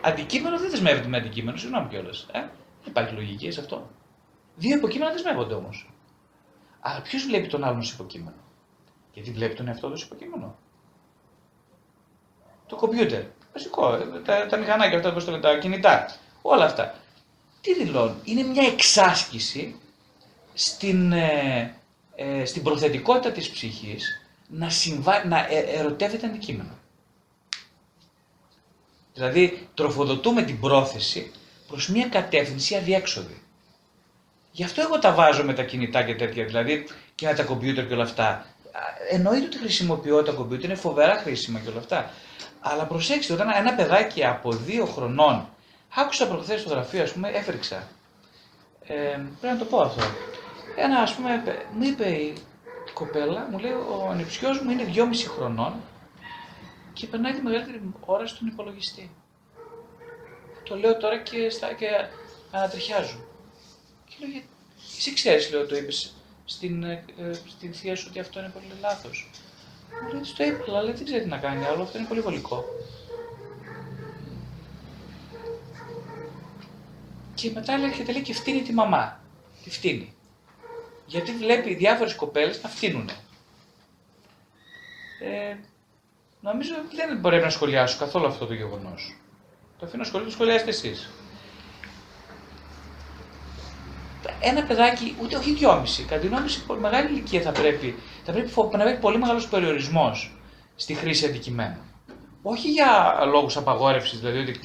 Αντικείμενο 0.00 0.58
δεν 0.58 0.70
δεσμεύεται 0.70 1.08
με 1.08 1.16
αντικείμενο, 1.16 1.56
συγγνώμη 1.56 1.88
κιόλας. 1.88 2.26
Ε; 2.32 2.38
Δεν 2.38 2.48
υπάρχει 2.86 3.14
λογική 3.14 3.50
σε 3.50 3.60
αυτό. 3.60 3.90
Δύο 4.56 4.76
υποκείμενα 4.76 5.12
δεσμεύονται 5.12 5.54
όμως. 5.54 5.90
Αλλά 6.80 7.02
ποιος 7.02 7.24
βλέπει 7.26 7.46
τον 7.48 7.64
άλλον 7.64 7.82
σε 7.82 7.94
υποκείμενο; 7.94 8.36
Γιατί 9.12 9.30
βλέπει 9.30 9.54
τον 9.54 9.68
εαυτό 9.68 9.88
του 9.90 9.96
σε 9.96 10.04
υποκείμενο. 10.04 10.56
Το 12.66 12.76
κομπιούτερ. 12.76 13.22
Βασικό. 13.52 13.94
ε, 13.94 14.20
Τα, 14.24 14.46
τα 14.46 14.56
μηχανάκια 14.56 14.96
αυτά, 14.96 15.12
πώς 15.12 15.24
το 15.24 15.30
λένε, 15.30 15.42
τα 15.42 15.58
κινητά. 15.58 16.14
Όλα 16.42 16.64
αυτά. 16.64 16.94
Τι 17.60 17.74
δηλώνουν; 17.74 18.20
Είναι 18.24 18.42
μια 18.42 18.66
εξάσκηση 18.66 19.74
στην, 20.54 21.12
ε, 21.12 21.74
ε, 22.22 22.44
στην 22.44 22.62
προθετικότητα 22.62 23.30
της 23.32 23.50
ψυχής 23.50 24.20
να, 24.48 24.70
συμβα... 24.70 25.24
να 25.26 25.38
ε, 25.38 25.58
ερωτεύεται 25.58 26.26
αντικείμενο. 26.26 26.78
Δηλαδή 29.14 29.68
τροφοδοτούμε 29.74 30.42
την 30.42 30.60
πρόθεση 30.60 31.32
προς 31.68 31.88
μια 31.88 32.08
κατεύθυνση 32.08 32.74
αδιέξοδη. 32.76 33.42
Γι' 34.52 34.64
αυτό 34.64 34.80
εγώ 34.80 34.98
τα 34.98 35.12
βάζω 35.12 35.44
με 35.44 35.54
τα 35.54 35.62
κινητά 35.62 36.02
και 36.02 36.14
τέτοια, 36.14 36.44
δηλαδή 36.44 36.86
και 37.14 37.26
με 37.26 37.34
τα 37.34 37.42
κομπιούτερ 37.42 37.86
και 37.86 37.94
όλα 37.94 38.02
αυτά. 38.04 38.28
Α, 38.28 38.44
Εννοείται 39.10 39.46
ότι 39.46 39.58
χρησιμοποιώ 39.58 40.22
τα 40.22 40.32
κομπιούτερ, 40.32 40.64
είναι 40.64 40.78
φοβερά 40.78 41.16
χρήσιμα 41.16 41.58
και 41.58 41.68
όλα 41.68 41.78
αυτά. 41.78 42.10
Αλλά 42.60 42.84
προσέξτε, 42.84 43.32
όταν 43.32 43.48
ένα 43.56 43.74
παιδάκι 43.74 44.24
από 44.24 44.52
δύο 44.52 44.84
χρονών, 44.84 45.48
άκουσα 45.94 46.26
προχθές 46.28 46.60
στο 46.60 46.68
γραφείο, 46.70 47.02
ας 47.02 47.12
πούμε, 47.12 47.28
έφερξα. 47.28 47.88
Ε, 48.86 48.94
πρέπει 49.40 49.54
να 49.54 49.58
το 49.58 49.64
πω 49.64 49.80
αυτό. 49.80 50.02
Ένα, 50.76 50.98
ας 51.00 51.14
πούμε, 51.14 51.42
παι- 51.44 51.66
μου 51.72 51.82
είπε 51.82 52.08
η 52.08 52.34
κοπέλα, 52.94 53.48
μου 53.50 53.58
λέει, 53.58 53.72
ο 53.72 54.08
ανιψιός 54.10 54.60
μου 54.62 54.70
είναι 54.70 54.84
δυόμιση 54.84 55.28
χρονών 55.28 55.74
και 56.92 57.06
περνάει 57.06 57.32
τη 57.32 57.40
μεγαλύτερη 57.42 57.94
ώρα 58.00 58.26
στον 58.26 58.46
υπολογιστή. 58.46 59.10
Το 60.62 60.76
λέω 60.76 60.96
τώρα 60.96 61.22
και, 61.22 61.50
στα, 61.50 61.72
και 61.74 61.86
ανατριχιάζω. 62.50 63.24
Και 64.04 64.14
λέω, 64.18 64.30
«Για- 64.30 64.42
εσύ 64.96 65.12
ξέρεις, 65.12 65.50
λέω, 65.50 65.66
το 65.66 65.76
είπες 65.76 66.14
στην, 66.44 66.82
ε, 66.84 67.04
ε, 67.18 67.32
στην 67.32 67.74
θεία 67.74 67.96
σου 67.96 68.06
ότι 68.10 68.20
αυτό 68.20 68.38
είναι 68.40 68.48
πολύ 68.48 68.72
λάθος. 68.80 69.30
Μου 70.00 70.08
λέει, 70.12 70.20
«Της 70.20 70.32
το 70.34 70.44
είπα, 70.44 70.64
αλλά 70.68 70.84
δεν 70.92 71.04
ξέρει 71.04 71.22
τι 71.22 71.28
να 71.28 71.38
κάνει 71.38 71.64
άλλο, 71.64 71.82
αυτό 71.82 71.98
είναι 71.98 72.06
πολύ 72.06 72.20
βολικό. 72.20 72.64
Και 77.34 77.50
μετά 77.50 77.78
λέει, 77.78 77.88
έρχεται 77.88 78.12
λέει, 78.12 78.22
και 78.22 78.34
φτύνει 78.34 78.62
τη 78.62 78.72
μαμά. 78.72 79.24
Τη 79.62 79.70
φτύνει. 79.70 80.19
Γιατί 81.10 81.32
βλέπει 81.32 81.74
διάφορες 81.74 82.14
κοπέλες 82.14 82.62
να 82.62 82.68
φτύνουνε. 82.68 83.12
Ε, 85.20 85.56
νομίζω 86.40 86.72
δεν 86.94 87.18
μπορεί 87.18 87.40
να 87.40 87.50
σχολιάσω 87.50 87.98
καθόλου 87.98 88.26
αυτό 88.26 88.46
το 88.46 88.54
γεγονός. 88.54 89.16
Το 89.78 89.86
αφήνω 89.86 90.04
σχολείο, 90.04 90.26
το 90.26 90.32
σχολιάστε 90.32 90.68
εσείς. 90.70 91.10
Ένα 94.40 94.62
παιδάκι, 94.62 95.16
ούτε 95.22 95.36
όχι 95.36 95.52
δυόμιση, 95.52 96.02
κατά 96.02 96.20
τη 96.20 96.26
γνώμη 96.26 96.42
μου, 96.42 96.48
σε 96.48 96.60
πολύ 96.60 96.80
μεγάλη 96.80 97.08
ηλικία 97.08 97.40
θα 97.40 97.52
πρέπει, 97.52 97.94
θα 98.24 98.32
πρέπει 98.32 98.48
φο- 98.48 98.70
να 98.72 98.82
υπάρχει 98.82 99.00
πολύ 99.00 99.18
μεγάλος 99.18 99.48
περιορισμός 99.48 100.36
στη 100.76 100.94
χρήση 100.94 101.26
αντικειμένων. 101.26 101.78
Όχι 102.42 102.70
για 102.70 103.18
λόγους 103.32 103.56
απαγόρευσης, 103.56 104.18
δηλαδή 104.20 104.38
ότι 104.38 104.60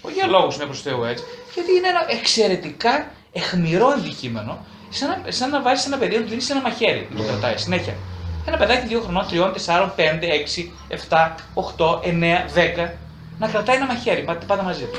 όχι 0.00 0.14
για 0.14 0.26
λόγους 0.26 0.56
είναι 0.56 0.64
προς 0.64 0.82
Θεού 0.82 1.04
έτσι, 1.04 1.24
γιατί 1.54 1.72
είναι 1.72 1.88
ένα 1.88 2.06
εξαιρετικά 2.08 3.10
εχμηρό 3.32 3.86
αντικείμενο, 3.86 4.64
σαν 4.90 5.08
να, 5.08 5.30
σαν 5.30 5.50
να 5.50 5.62
βάζεις 5.62 5.86
ένα 5.86 5.98
παιδί 5.98 6.16
να 6.16 6.22
του 6.22 6.28
δίνεις 6.28 6.50
ένα 6.50 6.60
μαχαίρι 6.60 7.06
και 7.10 7.16
το 7.16 7.22
κρατάει 7.22 7.56
συνέχεια. 7.56 7.94
Ένα 8.46 8.56
παιδάκι 8.56 8.96
2 8.96 9.00
χρονών, 9.02 9.26
3, 9.30 9.52
4, 9.66 9.90
5, 9.96 10.22
6, 10.22 10.70
7, 11.08 11.34
8, 11.76 12.00
9, 12.02 12.46
10, 12.86 12.90
να 13.38 13.48
κρατάει 13.48 13.76
ένα 13.76 13.86
μαχαίρι 13.86 14.22
πάντα, 14.22 14.46
πάντα 14.46 14.62
μαζί 14.62 14.84
του. 14.84 14.98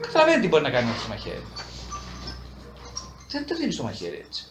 Καταλαβαίνει 0.00 0.42
τι 0.42 0.48
μπορεί 0.48 0.62
να 0.62 0.70
κάνει 0.70 0.84
με 0.84 0.90
αυτός 0.90 1.04
το 1.06 1.10
μαχαίρι. 1.12 1.42
Δεν 3.28 3.46
το 3.46 3.56
δίνεις 3.56 3.76
το 3.76 3.82
μαχαίρι 3.82 4.22
έτσι. 4.26 4.44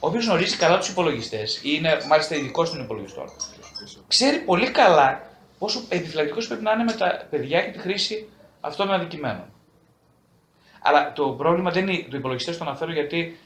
Όποιο 0.00 0.20
γνωρίζει 0.20 0.56
καλά 0.56 0.78
τους 0.78 0.88
υπολογιστές 0.88 1.56
ή 1.56 1.60
είναι 1.62 1.98
μάλιστα 2.08 2.34
ειδικός 2.34 2.70
των 2.70 2.80
υπολογιστών, 2.80 3.26
ξέρει 4.08 4.38
πολύ 4.38 4.70
καλά 4.70 5.22
πόσο 5.58 5.80
επιφυλακτικός 5.88 6.46
πρέπει 6.46 6.62
να 6.62 6.72
είναι 6.72 6.84
με 6.84 6.92
τα 6.92 7.26
παιδιά 7.30 7.62
και 7.62 7.70
τη 7.70 7.78
χρήση 7.78 8.28
αυτών 8.60 8.86
των 8.86 8.94
αντικειμένων. 8.94 9.44
Αλλά 10.82 11.12
το 11.12 11.28
πρόβλημα 11.28 11.70
δεν 11.70 11.88
είναι 11.88 12.06
το 12.10 12.16
υπολογιστές, 12.16 12.56
το 12.58 12.64
αναφέρω 12.64 12.92
γιατί 12.92 13.16
είναι- 13.18 13.36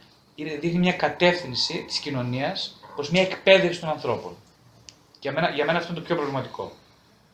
δείχνει 0.45 0.79
μια 0.79 0.93
κατεύθυνση 0.93 1.85
της 1.87 1.99
κοινωνίας 1.99 2.81
προς 2.95 3.11
μια 3.11 3.23
εκπαίδευση 3.23 3.81
των 3.81 3.89
ανθρώπων. 3.89 4.37
Για 5.21 5.33
μένα, 5.33 5.51
για 5.51 5.65
μένα 5.65 5.79
αυτό 5.79 5.91
είναι 5.91 6.01
το 6.01 6.07
πιο 6.07 6.17
προβληματικό. 6.17 6.73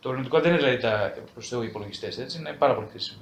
Το 0.00 0.08
προβληματικό 0.08 0.40
δεν 0.40 0.50
είναι 0.50 0.60
δηλαδή 0.60 0.80
τα 0.82 1.14
προς 1.32 1.48
Θεού 1.48 1.62
υπολογιστές, 1.62 2.18
έτσι, 2.18 2.38
είναι 2.38 2.52
πάρα 2.52 2.74
πολύ 2.74 2.86
χρήσιμο. 2.90 3.20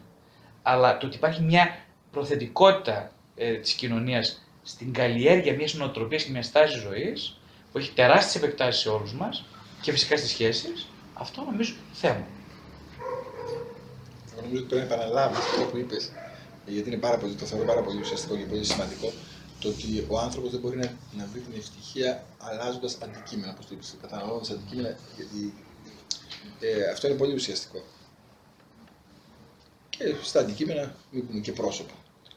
Αλλά 0.63 0.99
το 0.99 1.07
ότι 1.07 1.17
υπάρχει 1.17 1.43
μια 1.43 1.79
προθετικότητα 2.11 3.13
ε, 3.37 3.55
της 3.55 3.73
κοινωνίας 3.73 4.43
στην 4.63 4.93
καλλιέργεια 4.93 5.55
μιας 5.55 5.75
νοοτροπίας 5.75 6.23
και 6.23 6.31
μιας 6.31 6.53
τάσης 6.53 6.81
ζωής, 6.81 7.41
που 7.73 7.73
που 7.77 7.83
έχει 7.83 7.93
τεράστιες 7.95 8.43
επεκτάσεις 8.43 8.81
σε 8.83 8.89
όλους 8.89 9.13
μας 9.13 9.45
και 9.81 9.93
φυσικά 9.93 10.17
στις 10.17 10.31
σχέσεις, 10.31 10.89
αυτό 11.15 11.43
νομίζω 11.43 11.75
θέμα. 11.93 12.27
Εγώ 14.33 14.43
νομίζω 14.43 14.63
ότι 14.63 14.69
πρέπει 14.75 14.89
να 14.89 14.95
επαναλάβεις 14.95 15.39
αυτό 15.39 15.63
που 15.63 15.77
είπες, 15.77 16.13
γιατί 16.67 16.89
είναι 16.89 16.99
πάρα 16.99 17.19
πολύ, 17.19 17.35
το 17.35 17.45
θεωρώ 17.45 17.65
πάρα 17.65 17.81
πολύ 17.81 18.01
ουσιαστικό 18.01 18.37
και 18.37 18.45
πολύ 18.45 18.65
σημαντικό, 18.65 19.13
το 19.61 19.69
ότι 19.69 20.07
ο 20.09 20.19
άνθρωπος 20.19 20.51
δεν 20.51 20.61
μπορεί 20.61 20.77
να, 20.77 20.93
να 21.13 21.27
βρει 21.33 21.41
την 21.41 21.53
ευτυχία 21.59 22.25
αλλάζοντας 22.39 22.99
αντικείμενα, 23.03 23.53
όπως 23.53 23.67
το 23.67 23.75
είπες, 23.75 23.95
καταναλώνοντας 24.01 24.51
αντικείμενα, 24.51 24.97
γιατί 25.17 25.55
ε, 26.61 26.91
αυτό 26.93 27.07
είναι 27.07 27.17
πολύ 27.17 27.35
ουσιαστικό. 27.35 27.83
Και 29.91 30.15
στα 30.23 30.41
αντικείμενα 30.41 30.95
λείπουν 31.11 31.41
και 31.41 31.53
πρόσωπα. 31.53 31.93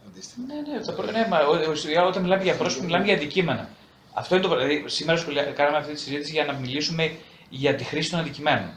Αντίστοιχα. 0.08 0.42
Ναι, 0.48 0.54
ναι, 0.78 0.84
θα, 0.84 0.94
προ- 0.94 1.12
ναι 1.12 1.28
μα, 1.30 1.40
ο- 1.40 1.56
ουσιαστικά 1.60 2.06
όταν 2.06 2.22
μιλάμε 2.22 2.44
για 2.44 2.56
πρόσωπο, 2.56 2.84
μιλάμε 2.86 3.06
για 3.06 3.14
αντικείμενα. 3.16 3.70
Αυτό 4.14 4.36
είναι 4.36 4.44
το 4.44 4.50
προ- 4.50 4.62
δηλαδή, 4.62 4.90
σήμερα 4.90 5.20
σχολιά- 5.20 5.44
κάναμε 5.52 5.78
αυτή 5.78 5.94
τη 5.94 6.00
συζήτηση 6.00 6.32
για 6.32 6.46
να 6.46 6.54
μιλήσουμε 6.54 7.18
για 7.50 7.76
τη 7.76 7.84
χρήση 7.84 8.10
των 8.10 8.20
αντικειμένων. 8.20 8.72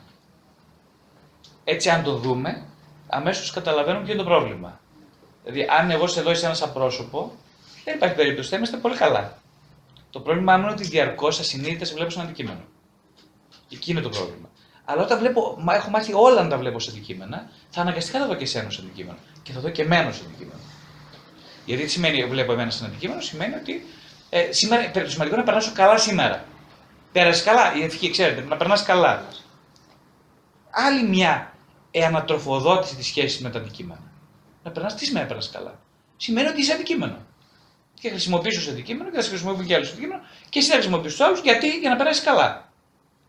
Έτσι, 1.64 1.88
αν 1.90 2.02
το 2.02 2.16
δούμε, 2.16 2.66
αμέσως 3.08 3.50
καταλαβαίνουμε 3.50 4.04
ποιο 4.04 4.12
είναι 4.14 4.22
το 4.22 4.28
πρόβλημα. 4.28 4.80
Δηλαδή, 5.44 5.66
αν 5.70 5.90
εγώ 5.90 6.06
σε 6.06 6.22
δω 6.22 6.30
εσένα 6.30 6.54
σαν 6.54 6.72
πρόσωπο, 6.72 7.36
δεν 7.84 7.94
υπάρχει 7.94 8.14
περίπτωση, 8.14 8.48
θα 8.48 8.56
είμαστε 8.56 8.76
πολύ 8.76 8.96
καλά. 8.96 9.38
Το 10.10 10.20
πρόβλημά 10.20 10.56
μου 10.56 10.62
είναι 10.62 10.72
ότι 10.72 10.84
διαρκώς 10.84 11.40
ασυνείδητα 11.40 11.84
σε 11.84 11.94
βλέπω 11.94 12.10
σαν 12.10 12.22
αντικείμενο. 12.24 12.60
Εκεί 13.72 13.90
είναι 13.90 14.00
το 14.00 14.08
πρόβλημα. 14.08 14.50
Αλλά 14.84 15.02
όταν 15.02 15.18
βλέπω, 15.18 15.56
μα 15.58 15.74
έχω 15.74 15.90
μάθει 15.90 16.12
όλα 16.14 16.42
να 16.42 16.48
τα 16.48 16.58
βλέπω 16.58 16.78
σε 16.78 16.90
αντικείμενα, 16.90 17.50
θα 17.70 17.80
αναγκαστικά 17.80 18.18
θα 18.18 18.26
δω 18.26 18.34
και 18.34 18.44
εσένα 18.44 18.70
σε 18.70 18.80
αντικείμενο. 18.80 19.18
Και 19.42 19.52
θα 19.52 19.60
δω 19.60 19.70
και 19.70 19.82
εμένα 19.82 20.12
σε 20.12 20.22
αντικείμενο. 20.26 20.60
Γιατί 21.64 21.82
τι 21.82 21.90
σημαίνει 21.90 22.24
βλέπω 22.24 22.52
εμένα 22.52 22.70
σαν 22.70 22.86
αντικείμενο, 22.86 23.20
σημαίνει 23.20 23.54
ότι 23.54 23.86
ε, 24.30 24.52
σήμερα, 24.52 24.90
το 24.90 24.98
σημαντικό 24.98 25.24
είναι 25.24 25.36
να 25.36 25.42
περάσω 25.42 25.72
καλά 25.74 25.98
σήμερα. 25.98 26.44
Πέρασες 27.12 27.44
καλά, 27.44 27.74
η 27.76 27.82
ευχή, 27.82 28.10
ξέρετε, 28.10 28.40
να 28.40 28.56
περνάς 28.56 28.82
καλά. 28.82 29.26
Άλλη 30.70 31.08
μια 31.08 31.54
ε, 31.90 32.04
ανατροφοδότηση 32.04 32.96
της 32.96 33.06
σχέσης 33.06 33.40
με 33.40 33.50
τα 33.50 33.58
αντικείμενα. 33.58 34.12
Να 34.62 34.70
περνάς 34.70 34.94
τι 34.94 35.04
σημαίνει 35.04 35.22
να 35.22 35.28
περνάς 35.28 35.50
καλά; 35.50 35.78
Σημαίνει 36.16 36.48
ότι 36.48 36.60
είσαι 36.60 36.72
αντικείμενο. 36.72 37.16
Και 38.00 38.08
χρησιμοποιήσω 38.08 38.70
ω 38.70 38.72
αντικείμενο 38.72 39.10
και 39.10 39.16
θα 39.16 39.22
σε 39.22 39.28
χρησιμοποιήσω 39.28 39.68
και 39.68 39.74
άλλους 39.74 39.90
αντικείμενο 39.90 40.22
και 40.48 40.58
εσύ 40.58 40.68
θα 40.68 40.74
χρησιμοποιήσεις 40.74 41.16
τους 41.16 41.26
άλλους 41.26 41.40
γιατί 41.40 41.78
για 41.78 41.90
να 41.90 41.96
περάσει 41.96 42.22
καλά. 42.22 42.72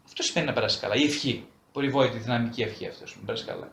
Αυτό 0.06 0.24
σημαίνει 0.24 0.48
να 0.48 0.54
περάσει 0.54 0.80
καλά. 0.80 0.96
Η 0.96 1.04
ευχή. 1.04 1.46
Περιβόητη 1.74 2.18
δυναμική 2.18 2.62
ευχή 2.62 2.88
αυτό. 2.88 3.06
Να 3.06 3.26
περάσει 3.26 3.46
καλά. 3.46 3.72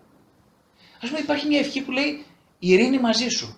Α 1.03 1.07
πούμε, 1.07 1.19
υπάρχει 1.19 1.47
μια 1.47 1.59
ευχή 1.59 1.81
που 1.81 1.91
λέει 1.91 2.25
η 2.59 2.73
ειρήνη 2.73 2.99
μαζί 2.99 3.29
σου. 3.29 3.57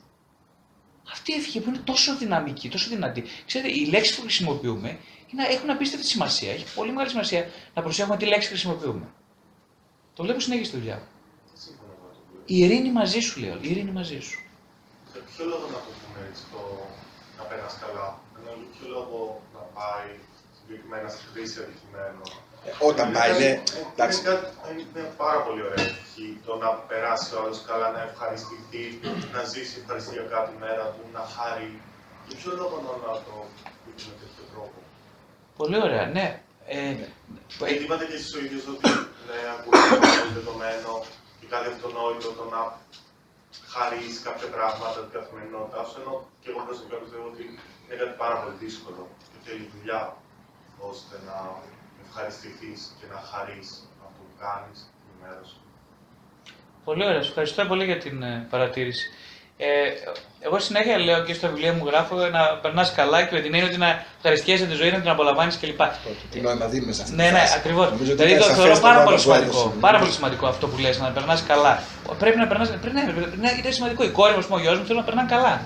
Αυτή 1.13 1.33
η 1.33 1.35
ευχή 1.35 1.61
που 1.61 1.69
είναι 1.69 1.79
τόσο 1.79 2.17
δυναμική, 2.17 2.69
τόσο 2.69 2.89
δυνατή. 2.89 3.25
Ξέρετε, 3.47 3.73
οι 3.73 3.85
λέξεις 3.87 4.17
που 4.17 4.23
χρησιμοποιούμε 4.23 4.99
είναι, 5.33 5.45
έχουν 5.51 5.71
απίστευτη 5.71 6.07
σημασία. 6.07 6.53
Έχει 6.53 6.75
πολύ 6.75 6.91
μεγάλη 6.91 7.09
σημασία 7.11 7.47
να 7.75 7.83
προσέχουμε 7.83 8.17
τι 8.17 8.27
λέξεις 8.27 8.49
χρησιμοποιούμε. 8.49 9.09
Το 10.15 10.23
βλέπω 10.23 10.41
συνέχεια 10.41 10.65
στη 10.65 10.77
δουλειά. 10.77 10.95
μου. 10.97 11.07
Σύμφωνα 11.55 11.89
με 11.89 12.07
αυτό 12.11 12.23
που 12.29 12.35
λέτε. 12.35 12.55
Η 12.55 12.59
ειρήνη 12.59 12.93
μαζί 12.93 13.21
σου, 13.21 13.41
λέω. 13.41 13.59
Η 13.61 13.71
ειρήνη 13.71 13.91
μαζί 13.91 14.21
σου. 14.21 14.39
Για 15.13 15.21
ποιο 15.23 15.45
λόγο 15.45 15.67
να 15.67 15.79
το 15.87 15.91
πούμε 16.01 16.27
έτσι, 16.31 16.43
το 16.53 16.61
να 17.53 17.59
περνά 17.59 17.71
καλά. 17.85 18.09
Ενώ 18.37 18.51
για 18.59 18.69
ποιο 18.75 18.87
λόγο 18.97 19.19
να 19.57 19.63
πάει 19.77 20.11
συγκεκριμένα 20.59 21.09
στη 21.15 21.23
χρήση 21.31 21.57
αντικειμένων. 21.65 22.27
Ε, 22.67 22.71
όταν 22.91 23.07
πάει, 23.17 23.33
ναι, 23.43 23.51
εντάξει. 23.93 24.19
Είναι, 24.19 24.29
κάτι, 24.29 24.47
είναι 24.71 24.85
μια 24.95 25.09
πάρα 25.23 25.41
πολύ 25.47 25.63
ωραία 25.69 25.85
ευχή 25.93 26.29
το 26.47 26.53
να 26.65 26.69
περάσει 26.91 27.29
ο 27.35 27.39
άλλος 27.43 27.59
καλά, 27.71 27.89
να 27.97 28.03
ευχαριστηθεί, 28.09 28.85
να 29.35 29.41
ζήσει 29.53 29.75
ευχαριστιακά 29.83 30.39
τη 30.49 30.55
μέρα 30.65 30.85
του, 30.95 31.03
να 31.17 31.23
χαρεί. 31.35 31.73
Για 32.27 32.37
ποιο 32.41 32.51
λόγο 32.61 32.75
να 32.85 32.93
να 33.07 33.13
το 33.27 33.35
πούμε 33.83 33.95
με 34.09 34.15
τέτοιο 34.21 34.45
τρόπο; 34.53 34.79
Πολύ 35.61 35.77
ωραία, 35.87 36.07
ναι. 36.17 36.27
Ε, 36.67 36.95
Γιατί 37.59 37.83
είπατε 37.87 38.05
και 38.11 38.17
εσείς 38.21 38.35
ο 38.39 38.41
ίδιος 38.47 38.65
ότι 38.73 38.89
ναι, 39.29 39.39
ακούγεται 39.55 39.97
πολύ 40.13 40.33
δεδομένο 40.39 40.91
και 41.39 41.47
κάτι 41.53 41.67
αυτονόητο 41.75 42.29
το 42.39 42.45
να 42.55 42.61
χαρείς 43.75 44.15
κάποια 44.27 44.49
πράγματα 44.57 44.99
την 45.05 45.13
καθημερινότητά 45.19 45.81
σου, 45.89 45.97
ενώ 46.01 46.15
και 46.41 46.49
εγώ 46.53 46.61
προσωπικά 46.69 46.97
πιστεύω 47.03 47.27
ότι 47.33 47.43
είναι 47.85 47.97
κάτι 48.03 48.15
πάρα 48.23 48.37
πολύ 48.41 48.57
δύσκολο 48.65 49.03
και 49.31 49.39
θέλει 49.47 49.65
δουλειά 49.75 50.03
ώστε 50.91 51.15
να 51.29 51.37
ευχαριστηθείς 52.05 52.81
και 52.99 53.07
να 53.13 53.19
χαρείς 53.31 53.69
αυτό 54.05 54.21
που 54.27 54.35
κάνεις 54.45 54.79
την 55.03 55.11
ημέρα 55.17 55.43
σου. 55.51 55.59
Πολύ 56.85 57.03
ωραία, 57.09 57.23
σου 57.23 57.29
ευχαριστώ 57.29 57.61
πολύ 57.73 57.85
για 57.91 57.99
την 57.99 58.23
ε, 58.23 58.47
παρατήρηση. 58.51 59.07
Ε, 59.65 59.93
εγώ 60.41 60.59
συνέχεια 60.59 60.99
λέω 60.99 61.23
και 61.25 61.35
στο 61.35 61.49
βιβλίο 61.49 61.73
μου 61.73 61.87
γράφω 61.87 62.15
να 62.17 62.43
περνάς 62.63 62.93
καλά 62.93 63.23
και 63.23 63.35
με 63.35 63.41
την 63.41 63.55
έννοια 63.55 63.69
ότι 63.69 63.79
να 63.79 64.05
ευχαριστιέσαι 64.17 64.67
τη 64.67 64.75
ζωή, 64.75 64.91
να 64.91 64.99
την 65.01 65.09
απολαμβάνεις 65.11 65.59
κλπ. 65.61 65.81
Τι 66.31 66.41
νόημα 66.41 66.67
δίνουμε 66.67 66.93
σε 66.93 67.03
αυτή 67.03 67.15
Ναι, 67.15 67.27
τη 67.27 67.33
ναι, 67.33 67.39
φάση. 67.39 67.55
ακριβώς. 67.57 67.91
Νομίζω 67.91 68.13
ότι 68.13 68.23
Δηλαδή 68.23 68.33
ήταν 68.41 68.49
το 68.49 68.55
θεωρώ 68.55 68.75
σαφές 68.75 68.79
το 68.81 68.87
πάρα 68.87 68.95
νόημα 69.05 69.11
πολύ 69.11 69.23
που 69.23 69.33
έδωσε. 69.33 69.59
σημαντικό. 69.59 69.81
Πάρα 69.81 69.99
πολύ 69.99 70.11
σημαντικό 70.11 70.47
αυτό 70.47 70.69
που 70.69 70.79
λες, 70.79 70.99
να 70.99 71.09
περνάς 71.11 71.43
καλά. 71.43 71.83
Πρέπει 72.19 72.39
να 72.39 72.47
περνάς. 72.47 72.69
Πρέπει, 72.69 72.97
ναι, 72.97 73.05
πρέπει 73.13 73.37
να 73.41 73.51
είναι 73.51 73.71
σημαντικό. 73.71 74.05
Η 74.05 74.09
κόρη 74.09 74.33
μου, 74.33 74.39
ας 74.39 74.47
πούμε, 74.47 74.59
ο 74.61 74.63
γιος 74.63 74.79
μου 74.79 74.85
θέλουν 74.85 75.01
να 75.01 75.05
περνάνε 75.05 75.29
καλά. 75.31 75.63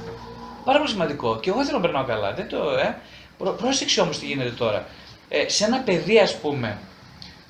Πάρα 0.64 0.78
πολύ 0.78 0.90
σημαντικό. 0.90 1.38
Και 1.40 1.50
εγώ 1.50 1.64
θέλω 1.64 1.76
να 1.76 1.82
περνάω 1.82 2.04
καλά. 2.04 2.32
Δεν 2.32 2.48
το, 2.48 2.58
ε. 2.78 2.96
Προ- 3.38 3.56
Πρόσεξε 3.60 4.00
όμως 4.00 4.18
τι 4.18 4.26
γίνεται 4.26 4.50
τώρα. 4.50 4.84
Ε, 5.28 5.48
σε 5.48 5.64
ένα 5.64 5.78
παιδί, 5.78 6.18
ας 6.18 6.34
πούμε, 6.36 6.78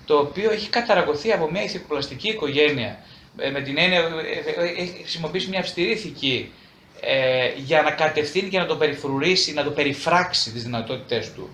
το 0.04 0.14
οποίο 0.18 0.50
έχει 0.50 0.68
καταραγωθεί 0.68 1.32
από 1.32 1.50
μια 1.50 1.62
ηθικοπλαστική 1.62 2.28
οικογένεια, 2.28 2.86
ε, 2.88 2.96
με 3.36 3.60
την 3.60 3.78
έννοια 3.78 3.98
ε, 3.98 4.62
ε, 4.62 4.82
έχει 4.82 4.96
χρησιμοποιήσει 5.00 5.48
μια 5.48 5.60
αυστηρή 5.60 5.90
ηθική 5.90 6.52
ε, 7.00 7.48
για 7.56 7.82
να 7.82 7.90
κατευθύνει 7.90 8.48
και 8.48 8.58
να 8.58 8.66
το 8.66 8.76
περιφρουρήσει, 8.76 9.52
να 9.52 9.64
το 9.64 9.70
περιφράξει 9.70 10.52
τις 10.52 10.62
δυνατότητές 10.62 11.32
του, 11.32 11.50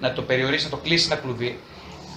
να 0.00 0.12
το 0.12 0.22
περιορίσει, 0.22 0.64
να 0.64 0.70
το 0.70 0.76
κλείσει 0.76 1.08
ένα 1.10 1.20
κλουβί. 1.20 1.58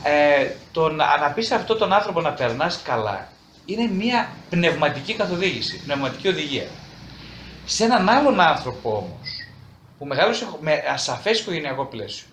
Ε, 0.04 0.52
το 0.72 0.90
να, 0.90 1.18
να 1.18 1.32
πεις 1.32 1.48
σε 1.48 1.56
αυτόν 1.56 1.78
τον 1.78 1.94
άνθρωπο 1.94 2.22
να 2.22 2.32
περνάς 2.32 2.82
καλά 2.82 3.28
είναι 3.66 3.88
μια 3.88 4.30
πνευματική 4.50 5.14
καθοδήγηση, 5.14 5.84
πνευματική 5.84 6.28
οδηγία. 6.28 6.68
Σε 7.66 7.84
έναν 7.84 8.10
άλλον 8.10 8.40
άνθρωπο 8.40 8.90
όμως, 8.90 9.30
που 9.98 10.06
μεγάλωσε 10.06 10.48
με 10.60 10.84
ασαφές 10.94 11.40
οικογενειακό 11.40 11.86
πλαίσιο, 11.86 12.28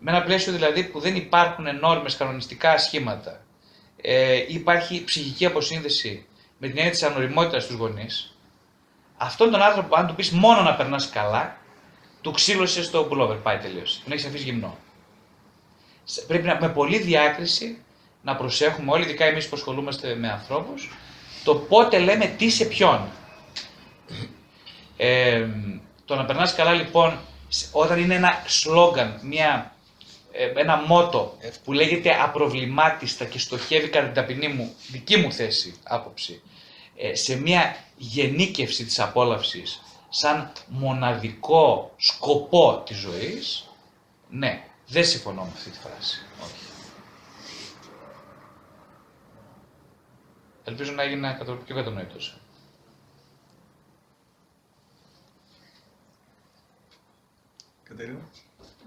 με 0.00 0.10
ένα 0.10 0.22
πλαίσιο 0.22 0.52
δηλαδή 0.52 0.84
που 0.84 1.00
δεν 1.00 1.16
υπάρχουν 1.16 1.78
νόρμες, 1.80 2.16
κανονιστικά 2.16 2.78
σχήματα, 2.78 3.45
ε, 4.08 4.44
υπάρχει 4.48 5.04
ψυχική 5.04 5.46
αποσύνδεση 5.46 6.26
με 6.58 6.66
την 6.68 6.76
έννοια 6.78 6.92
της 6.92 7.02
ανοριμότητας 7.02 7.62
στους 7.62 7.76
γονείς, 7.76 8.36
αυτόν 9.16 9.50
τον 9.50 9.62
άνθρωπο, 9.62 9.96
αν 9.96 10.06
του 10.06 10.14
πεις 10.14 10.30
μόνο 10.30 10.62
να 10.62 10.74
περνάς 10.74 11.10
καλά, 11.10 11.56
του 12.20 12.30
ξήλωσες 12.30 12.82
το 12.82 13.08
πουλόβερ, 13.10 13.38
πάει 13.42 13.58
τελείωσε. 13.58 14.00
Τον 14.04 14.12
έχεις 14.12 14.24
αφήσει 14.26 14.44
γυμνό. 14.44 14.76
Σε- 16.04 16.20
Πρέπει 16.22 16.46
να, 16.46 16.58
με 16.60 16.68
πολλή 16.68 16.98
διάκριση 16.98 17.78
να 18.22 18.36
προσέχουμε 18.36 18.92
όλοι, 18.92 19.04
ειδικά 19.04 19.24
εμείς 19.24 19.48
που 19.48 19.56
ασχολούμαστε 19.56 20.14
με 20.14 20.30
ανθρώπους, 20.30 20.90
το 21.44 21.54
πότε 21.54 21.98
λέμε 21.98 22.26
τι 22.26 22.50
σε 22.50 22.64
ποιον. 22.64 23.08
Ε, 24.96 25.46
το 26.04 26.14
να 26.14 26.24
περνάς 26.24 26.54
καλά 26.54 26.72
λοιπόν, 26.72 27.18
σ- 27.48 27.68
όταν 27.72 27.98
είναι 27.98 28.14
ένα 28.14 28.42
σλόγκαν, 28.46 29.20
μια, 29.22 29.72
ε, 29.74 29.75
ένα 30.56 30.76
μότο 30.76 31.36
που 31.64 31.72
λέγεται 31.72 32.22
απροβλημάτιστα 32.22 33.24
και 33.24 33.38
στοχεύει 33.38 33.88
κατά 33.88 34.04
την 34.04 34.14
ταπεινή 34.14 34.48
μου, 34.48 34.74
δική 34.90 35.16
μου 35.16 35.32
θέση, 35.32 35.76
άποψη, 35.82 36.42
ε, 36.96 37.14
σε 37.14 37.36
μια 37.36 37.76
γενίκευση 37.96 38.84
της 38.84 39.00
απόλαυσης 39.00 39.80
σαν 40.08 40.52
μοναδικό 40.66 41.92
σκοπό 41.96 42.82
της 42.86 42.96
ζωής, 42.96 43.68
ναι, 44.30 44.64
δεν 44.86 45.04
συμφωνώ 45.04 45.42
με 45.42 45.50
αυτή 45.54 45.70
τη 45.70 45.78
φράση. 45.78 46.24
Όχι. 46.42 46.64
Ελπίζω 50.64 50.92
να 50.92 51.02
έγινε 51.02 51.34
κατα- 51.38 51.52
πιο 51.52 51.74
κατανοητός. 51.74 52.36
Κατερίνα. 57.82 58.28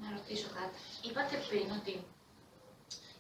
Να 0.02 0.18
ρωτήσω 0.18 0.48
κάτι. 0.54 0.78
Είπατε 1.10 1.36
πριν 1.50 1.68
ότι 1.80 1.94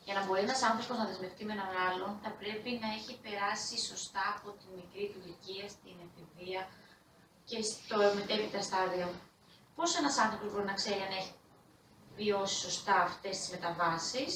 για 0.05 0.13
να 0.17 0.21
μπορεί 0.25 0.41
ένας 0.47 0.61
άνθρωπος 0.69 0.97
να 1.01 1.05
δεσμευτεί 1.09 1.43
με 1.45 1.53
έναν 1.57 1.71
άλλον, 1.87 2.11
θα 2.23 2.31
πρέπει 2.41 2.71
να 2.83 2.89
έχει 2.97 3.13
περάσει 3.25 3.75
σωστά 3.89 4.25
από 4.35 4.47
τη 4.59 4.65
μικρή 4.79 5.05
του 5.11 5.19
ηλικία 5.23 5.65
στην 5.75 5.95
εφηβεία 6.05 6.61
και 7.49 7.59
στο 7.71 7.97
μετέπειτα 8.17 8.61
στάδιο. 8.69 9.07
Πώς 9.77 9.89
ένας 10.01 10.15
άνθρωπος 10.23 10.47
μπορεί 10.51 10.67
να 10.73 10.77
ξέρει 10.81 11.01
αν 11.07 11.13
έχει 11.21 11.33
βιώσει 12.19 12.55
σωστά 12.65 12.95
αυτές 13.09 13.33
τις 13.39 13.49
μεταβάσεις 13.55 14.31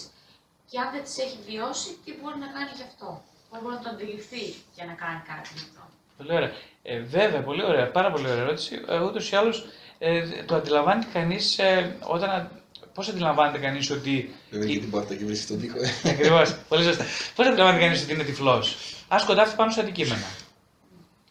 και 0.69 0.79
αν 0.83 0.87
δεν 0.93 1.03
τις 1.05 1.17
έχει 1.25 1.37
βιώσει, 1.49 1.89
τι 2.03 2.11
μπορεί 2.19 2.37
να 2.45 2.49
κάνει 2.55 2.71
γι' 2.79 2.87
αυτό; 2.91 3.07
Πώς 3.49 3.57
μπορεί 3.61 3.75
να 3.75 3.83
το 3.85 3.89
αντιληφθεί 3.89 4.43
για 4.75 4.85
να 4.89 4.93
κάνει 5.03 5.21
κάτι 5.31 5.49
γι' 5.55 5.63
αυτό; 5.67 5.81
Πολύ 6.17 6.33
ωραία. 6.39 6.51
Ε, 6.83 6.99
βέβαια, 6.99 7.41
πολύ 7.49 7.63
ωραία. 7.63 7.91
Πάρα 7.97 8.09
πολύ 8.11 8.25
ωραία 8.29 8.43
ερώτηση. 8.43 8.73
Ε, 8.87 8.99
Ούτως 8.99 9.31
ή 9.31 9.35
άλλως 9.35 9.65
ε, 9.99 10.43
το 10.43 10.55
αντιλαμβάνεται 10.55 11.07
κανείς 11.13 11.59
ε, 11.59 11.97
όταν. 12.15 12.62
Πώς 12.93 13.07
αντιλαμβάνεται 13.09 13.57
κανείς 13.57 13.89
ότι. 13.91 14.33
Δεν 14.49 14.61
βγήκε 14.61 14.79
την 14.79 14.89
πόρτα 14.89 15.15
και 15.15 15.25
βρίσκει 15.25 15.47
τον 15.47 15.59
τοίχο. 15.61 15.77
ε. 16.03 16.09
Ακριβώς. 16.13 16.55
Πολύ 16.67 16.83
σωστά. 16.83 17.05
Πώς 17.35 17.47
αντιλαμβάνεται 17.47 17.83
κανείς 17.85 18.03
ότι 18.03 18.13
είναι 18.13 18.23
τυφλός; 18.23 18.75
Α 19.07 19.19
σκοντάφτει 19.19 19.55
πάνω 19.55 19.71
σε 19.71 19.79
αντικείμενα. 19.79 20.25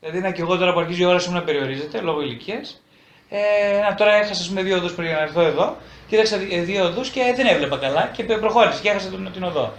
Δηλαδή, 0.01 0.19
να 0.21 0.31
και 0.31 0.41
εγώ 0.41 0.57
τώρα 0.57 0.73
που 0.73 0.81
αρχίζει 0.81 1.03
η 1.03 1.05
ώρα 1.05 1.19
σου 1.19 1.33
να 1.33 1.43
περιορίζεται 1.43 2.01
λόγω 2.01 2.21
ηλικίας, 2.23 2.83
Ε, 3.29 3.81
να, 3.89 3.95
τώρα 3.95 4.13
έχασα 4.15 4.33
ας 4.43 4.49
πούμε, 4.49 4.63
δύο 4.63 4.77
οδούς 4.77 4.93
πριν 4.93 5.11
να 5.11 5.19
έρθω 5.19 5.41
εδώ. 5.41 5.77
Κοίταξα 6.09 6.37
δι- 6.39 6.61
δύο 6.65 6.85
οδούς 6.85 7.09
και 7.09 7.21
δεν 7.37 7.47
έβλεπα 7.47 7.77
καλά 7.77 8.11
και 8.17 8.25
προχώρησες 8.25 8.81
και 8.81 8.89
έχασα 8.89 9.09
την, 9.09 9.33
την 9.33 9.43
οδό. 9.43 9.73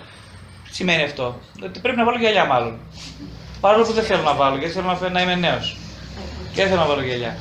Τι 0.70 0.76
σημαίνει 0.76 1.04
αυτό, 1.04 1.40
ότι 1.64 1.80
πρέπει 1.80 1.98
να 1.98 2.04
βάλω 2.06 2.18
γυαλιά 2.18 2.46
μάλλον. 2.46 2.80
Παρόλο 3.62 3.84
που 3.86 3.92
δεν 3.94 4.04
θέλω 4.04 4.22
να 4.22 4.34
βάλω, 4.34 4.58
γιατί 4.58 4.74
θέλω 4.74 4.86
να, 4.88 4.96
φε- 4.96 5.12
να 5.12 5.22
είμαι 5.22 5.36
νέος. 5.36 5.78
Και 6.54 6.62
δεν 6.62 6.68
θέλω 6.68 6.80
να 6.80 6.88
βάλω 6.88 7.02
γυαλιά. 7.04 7.38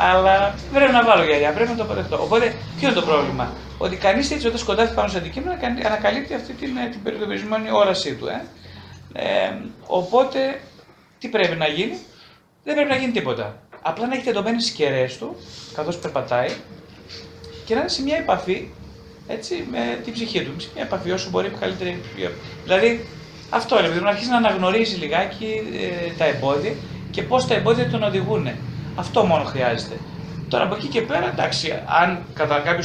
Αλλά 0.00 0.54
πρέπει 0.72 0.92
να 0.92 1.04
βάλω 1.04 1.24
γυαλιά, 1.24 1.52
πρέπει 1.52 1.70
να 1.70 1.76
το 1.76 1.82
αποδεχτώ. 1.82 2.22
Οπότε, 2.22 2.54
ποιο 2.78 2.88
είναι 2.88 2.96
το 3.00 3.06
πρόβλημα, 3.06 3.52
Ότι 3.80 3.96
κανείς 3.96 4.30
έτσι 4.30 4.46
όταν 4.46 4.58
σκοντάφει 4.58 4.94
πάνω 4.94 5.08
σε 5.08 5.18
αντικείμενο 5.18 5.56
κανεί- 5.60 5.86
ανακαλύπτει 5.86 6.34
αυτή 6.34 6.52
την, 6.52 6.76
ε, 6.76 6.88
την 6.88 7.02
περιορισμένη 7.02 7.70
όρασή 7.70 8.14
του. 8.14 8.26
Ε. 8.26 8.44
Ε, 9.12 9.52
οπότε, 9.86 10.60
τι 11.18 11.28
πρέπει 11.28 11.56
να 11.56 11.66
γίνει, 11.66 11.98
δεν 12.64 12.74
πρέπει 12.74 12.88
να 12.90 12.96
γίνει 12.96 13.12
τίποτα. 13.12 13.62
Απλά 13.82 14.06
να 14.06 14.14
έχει 14.14 14.24
τεντωμένες 14.24 14.64
τι 14.64 14.72
κεραίες 14.72 15.18
του, 15.18 15.36
καθώς 15.74 15.96
περπατάει, 15.96 16.48
και 17.64 17.74
να 17.74 17.80
είναι 17.80 17.88
σε 17.88 18.02
μια 18.02 18.16
επαφή 18.16 18.68
έτσι, 19.26 19.66
με 19.70 20.00
την 20.04 20.12
ψυχή 20.12 20.42
του. 20.42 20.60
Σε 20.60 20.68
μια 20.74 20.82
επαφή 20.84 21.10
όσο 21.10 21.30
μπορεί 21.30 21.48
καλύτερη. 21.60 22.00
Δηλαδή, 22.64 23.06
αυτό 23.50 23.76
ρε 23.76 23.86
παιδί 23.86 23.98
μου, 23.98 24.04
να 24.04 24.10
αρχίσει 24.10 24.30
να 24.30 24.36
αναγνωρίζει 24.36 24.96
λιγάκι 24.96 25.62
ε, 26.08 26.10
τα 26.18 26.24
εμπόδια 26.24 26.72
και 27.10 27.22
πώς 27.22 27.46
τα 27.46 27.54
εμπόδια 27.54 27.90
τον 27.90 28.02
οδηγούν. 28.02 28.48
Αυτό 28.98 29.24
μόνο 29.24 29.44
χρειάζεται. 29.44 29.96
Τώρα 30.48 30.64
από 30.64 30.74
εκεί 30.74 30.86
και 30.86 31.02
πέρα, 31.02 31.28
εντάξει, 31.28 31.82
αν 32.02 32.24
κατά 32.34 32.58
κάποιο 32.58 32.84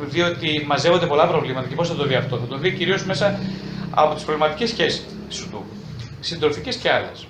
δει 0.00 0.22
ότι 0.22 0.64
μαζεύονται 0.66 1.06
πολλά 1.06 1.26
προβλήματα 1.26 1.68
και 1.68 1.74
πώς 1.74 1.88
θα 1.88 1.94
το 1.94 2.04
δει 2.04 2.14
αυτό, 2.14 2.36
θα 2.36 2.46
το 2.46 2.56
δει 2.56 2.72
κυρίως 2.72 3.04
μέσα 3.04 3.38
από 3.90 4.14
τις 4.14 4.24
προβληματικές 4.24 4.68
σχέσεις 4.68 5.04
του, 5.50 5.64
συντροφικές 6.20 6.76
και 6.76 6.90
άλλες. 6.90 7.26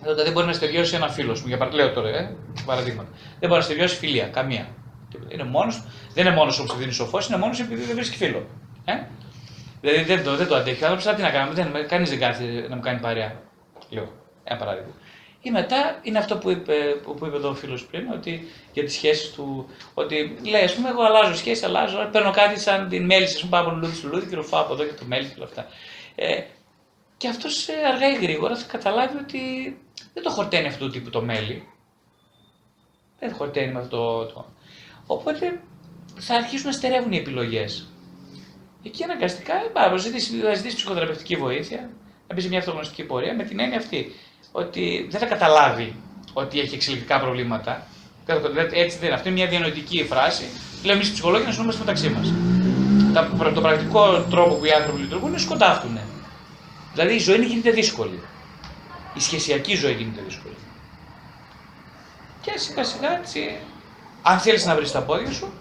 Δηλαδή 0.00 0.22
δεν 0.22 0.32
μπορεί 0.32 0.46
να 0.46 0.52
στεριώσει 0.52 0.94
ένα 0.94 1.08
φίλο 1.08 1.32
μου, 1.32 1.46
για 1.46 1.56
παράδειγμα, 1.58 1.84
λέω 1.84 1.94
τώρα, 1.94 2.08
ε, 2.08 2.36
παραδείγματα. 2.66 3.08
Δεν 3.38 3.48
μπορεί 3.48 3.60
να 3.60 3.66
στεριώσει 3.66 3.96
φιλία, 3.96 4.26
καμία. 4.26 4.66
Είναι 5.28 5.44
μόνος, 5.44 5.82
δεν 6.14 6.26
είναι 6.26 6.34
μόνος 6.34 6.58
όπως 6.58 6.76
δίνει 6.76 6.92
σοφό, 6.92 7.18
είναι 7.28 7.36
μόνος 7.36 7.60
επειδή 7.60 7.82
δεν 7.82 7.94
βρίσκει 7.94 8.16
φίλο. 8.16 8.46
Ε; 8.84 8.92
Δηλαδή 9.80 10.02
δεν 10.02 10.24
το, 10.24 10.36
δεν 10.36 10.46
το 10.46 10.54
αντέχει. 10.54 10.84
Αλλά 10.84 10.96
τι 10.96 11.22
να 11.22 11.30
κάνουμε, 11.30 11.54
δεν, 11.54 11.88
κανείς 11.88 12.08
δεν 12.10 12.18
κάθεται 12.18 12.68
να 12.68 12.74
μου 12.74 12.80
κάνει 12.80 13.00
παρέα. 13.00 13.32
Λέω, 13.90 14.12
ένα 14.44 14.58
παράδειγμα. 14.58 14.92
Ή 15.42 15.50
μετά 15.50 15.98
είναι 16.02 16.18
αυτό 16.18 16.38
που 16.38 16.50
είπε, 16.50 16.74
που 17.02 17.26
είπε 17.26 17.36
εδώ 17.36 17.48
ο 17.48 17.54
φίλος 17.54 17.86
πριν, 17.86 18.10
ότι 18.12 18.48
για 18.72 18.84
τις 18.84 18.94
σχέσεις 18.94 19.32
του, 19.32 19.70
ότι 19.94 20.38
λέει, 20.42 20.62
ας 20.62 20.74
πούμε, 20.74 20.88
εγώ 20.88 21.02
αλλάζω 21.02 21.34
σχέση, 21.34 21.64
αλλάζω, 21.64 22.08
παίρνω 22.12 22.30
κάτι 22.30 22.60
σαν 22.60 22.88
την 22.88 23.04
μέλισσα, 23.04 23.34
ας 23.34 23.40
πούμε, 23.40 23.50
πάω 23.50 23.60
από 23.60 23.70
λουλούδι 23.70 23.96
στο 23.96 24.08
λουλούδι 24.08 24.28
και 24.28 24.36
ρουφάω 24.36 24.62
από 24.62 24.72
εδώ 24.72 24.84
και 24.84 24.92
το 24.92 25.04
μέλι 25.04 25.26
και 25.26 25.34
όλα 25.36 25.44
αυτά. 25.44 25.66
Ε, 26.14 26.42
και 27.16 27.28
αυτός 27.28 27.68
αργά 27.92 28.10
ή 28.10 28.14
γρήγορα 28.14 28.56
θα 28.56 28.66
καταλάβει 28.66 29.16
ότι 29.16 29.40
δεν 30.14 30.22
το 30.22 30.30
χορταίνει 30.30 30.66
αυτού 30.66 30.84
του 30.84 30.90
τύπου 30.90 31.10
το 31.10 31.22
μέλι. 31.22 31.68
Δεν 33.18 33.34
χορταίνει 33.34 33.72
με 33.72 33.78
αυτό 33.78 34.24
το. 34.24 34.32
το. 34.32 34.46
Οπότε 35.06 35.60
θα 36.18 36.34
αρχίσουν 36.34 36.66
να 36.66 36.72
στερεύουν 36.72 37.12
οι 37.12 37.16
επιλογές. 37.16 37.88
Εκεί 38.82 39.04
αναγκαστικά 39.04 39.54
ε, 39.54 39.70
θα 39.72 39.96
ζητήσει, 39.96 40.40
θα 40.40 40.54
ζητήσεις 40.54 40.76
ψυχοθεραπευτική 40.76 41.36
βοήθεια, 41.36 41.90
να 42.28 42.34
μπεις 42.34 42.42
σε 42.42 42.48
μια 42.48 42.58
αυτογνωστική 42.58 43.04
πορεία 43.04 43.34
με 43.34 43.44
την 43.44 43.60
έννοια 43.60 43.78
αυτή. 43.78 44.14
Ότι 44.52 45.06
δεν 45.10 45.20
θα 45.20 45.26
καταλάβει 45.26 45.94
ότι 46.32 46.60
έχει 46.60 46.74
εξελικτικά 46.74 47.20
προβλήματα. 47.20 47.86
Δεν 48.26 48.40
θα- 48.40 48.48
δεν- 48.48 48.68
Έτσι 48.72 48.96
δεν 48.96 49.06
είναι. 49.06 49.14
Αυτή 49.14 49.28
είναι 49.28 49.38
μια 49.38 49.48
διανοητική 49.48 50.04
φράση. 50.10 50.44
Λέμε 50.82 50.94
εμείς 50.94 51.08
οι 51.08 51.12
ψυχολόγοι 51.12 51.44
να 51.44 51.52
συνομαστε 51.52 51.80
μεταξύ 51.80 52.08
μας. 52.08 52.32
Το 53.54 53.60
πρακτικό 53.60 54.20
τρόπο 54.30 54.54
που 54.54 54.64
οι 54.64 54.70
άνθρωποι 54.70 55.00
λειτουργούν 55.00 55.28
είναι 55.28 55.38
σκοτάφτουν. 55.38 55.98
Δηλαδή 56.92 57.14
η 57.14 57.18
ζωή 57.18 57.36
γίνεται 57.44 57.70
δύσκολη. 57.70 58.22
Η 59.12 59.20
σχεσιακή 59.20 59.74
ζωή 59.74 59.92
γίνεται 59.92 60.20
δύσκολη. 60.26 60.54
Και 62.40 62.52
σιγά 62.58 62.84
σιγά 62.84 63.18
έτσι, 63.18 63.56
αν 64.22 64.38
θέλεις 64.38 64.64
να 64.66 64.74
βρεις 64.74 64.92
τα 64.92 65.00
πόδια 65.02 65.30
σου, 65.32 65.52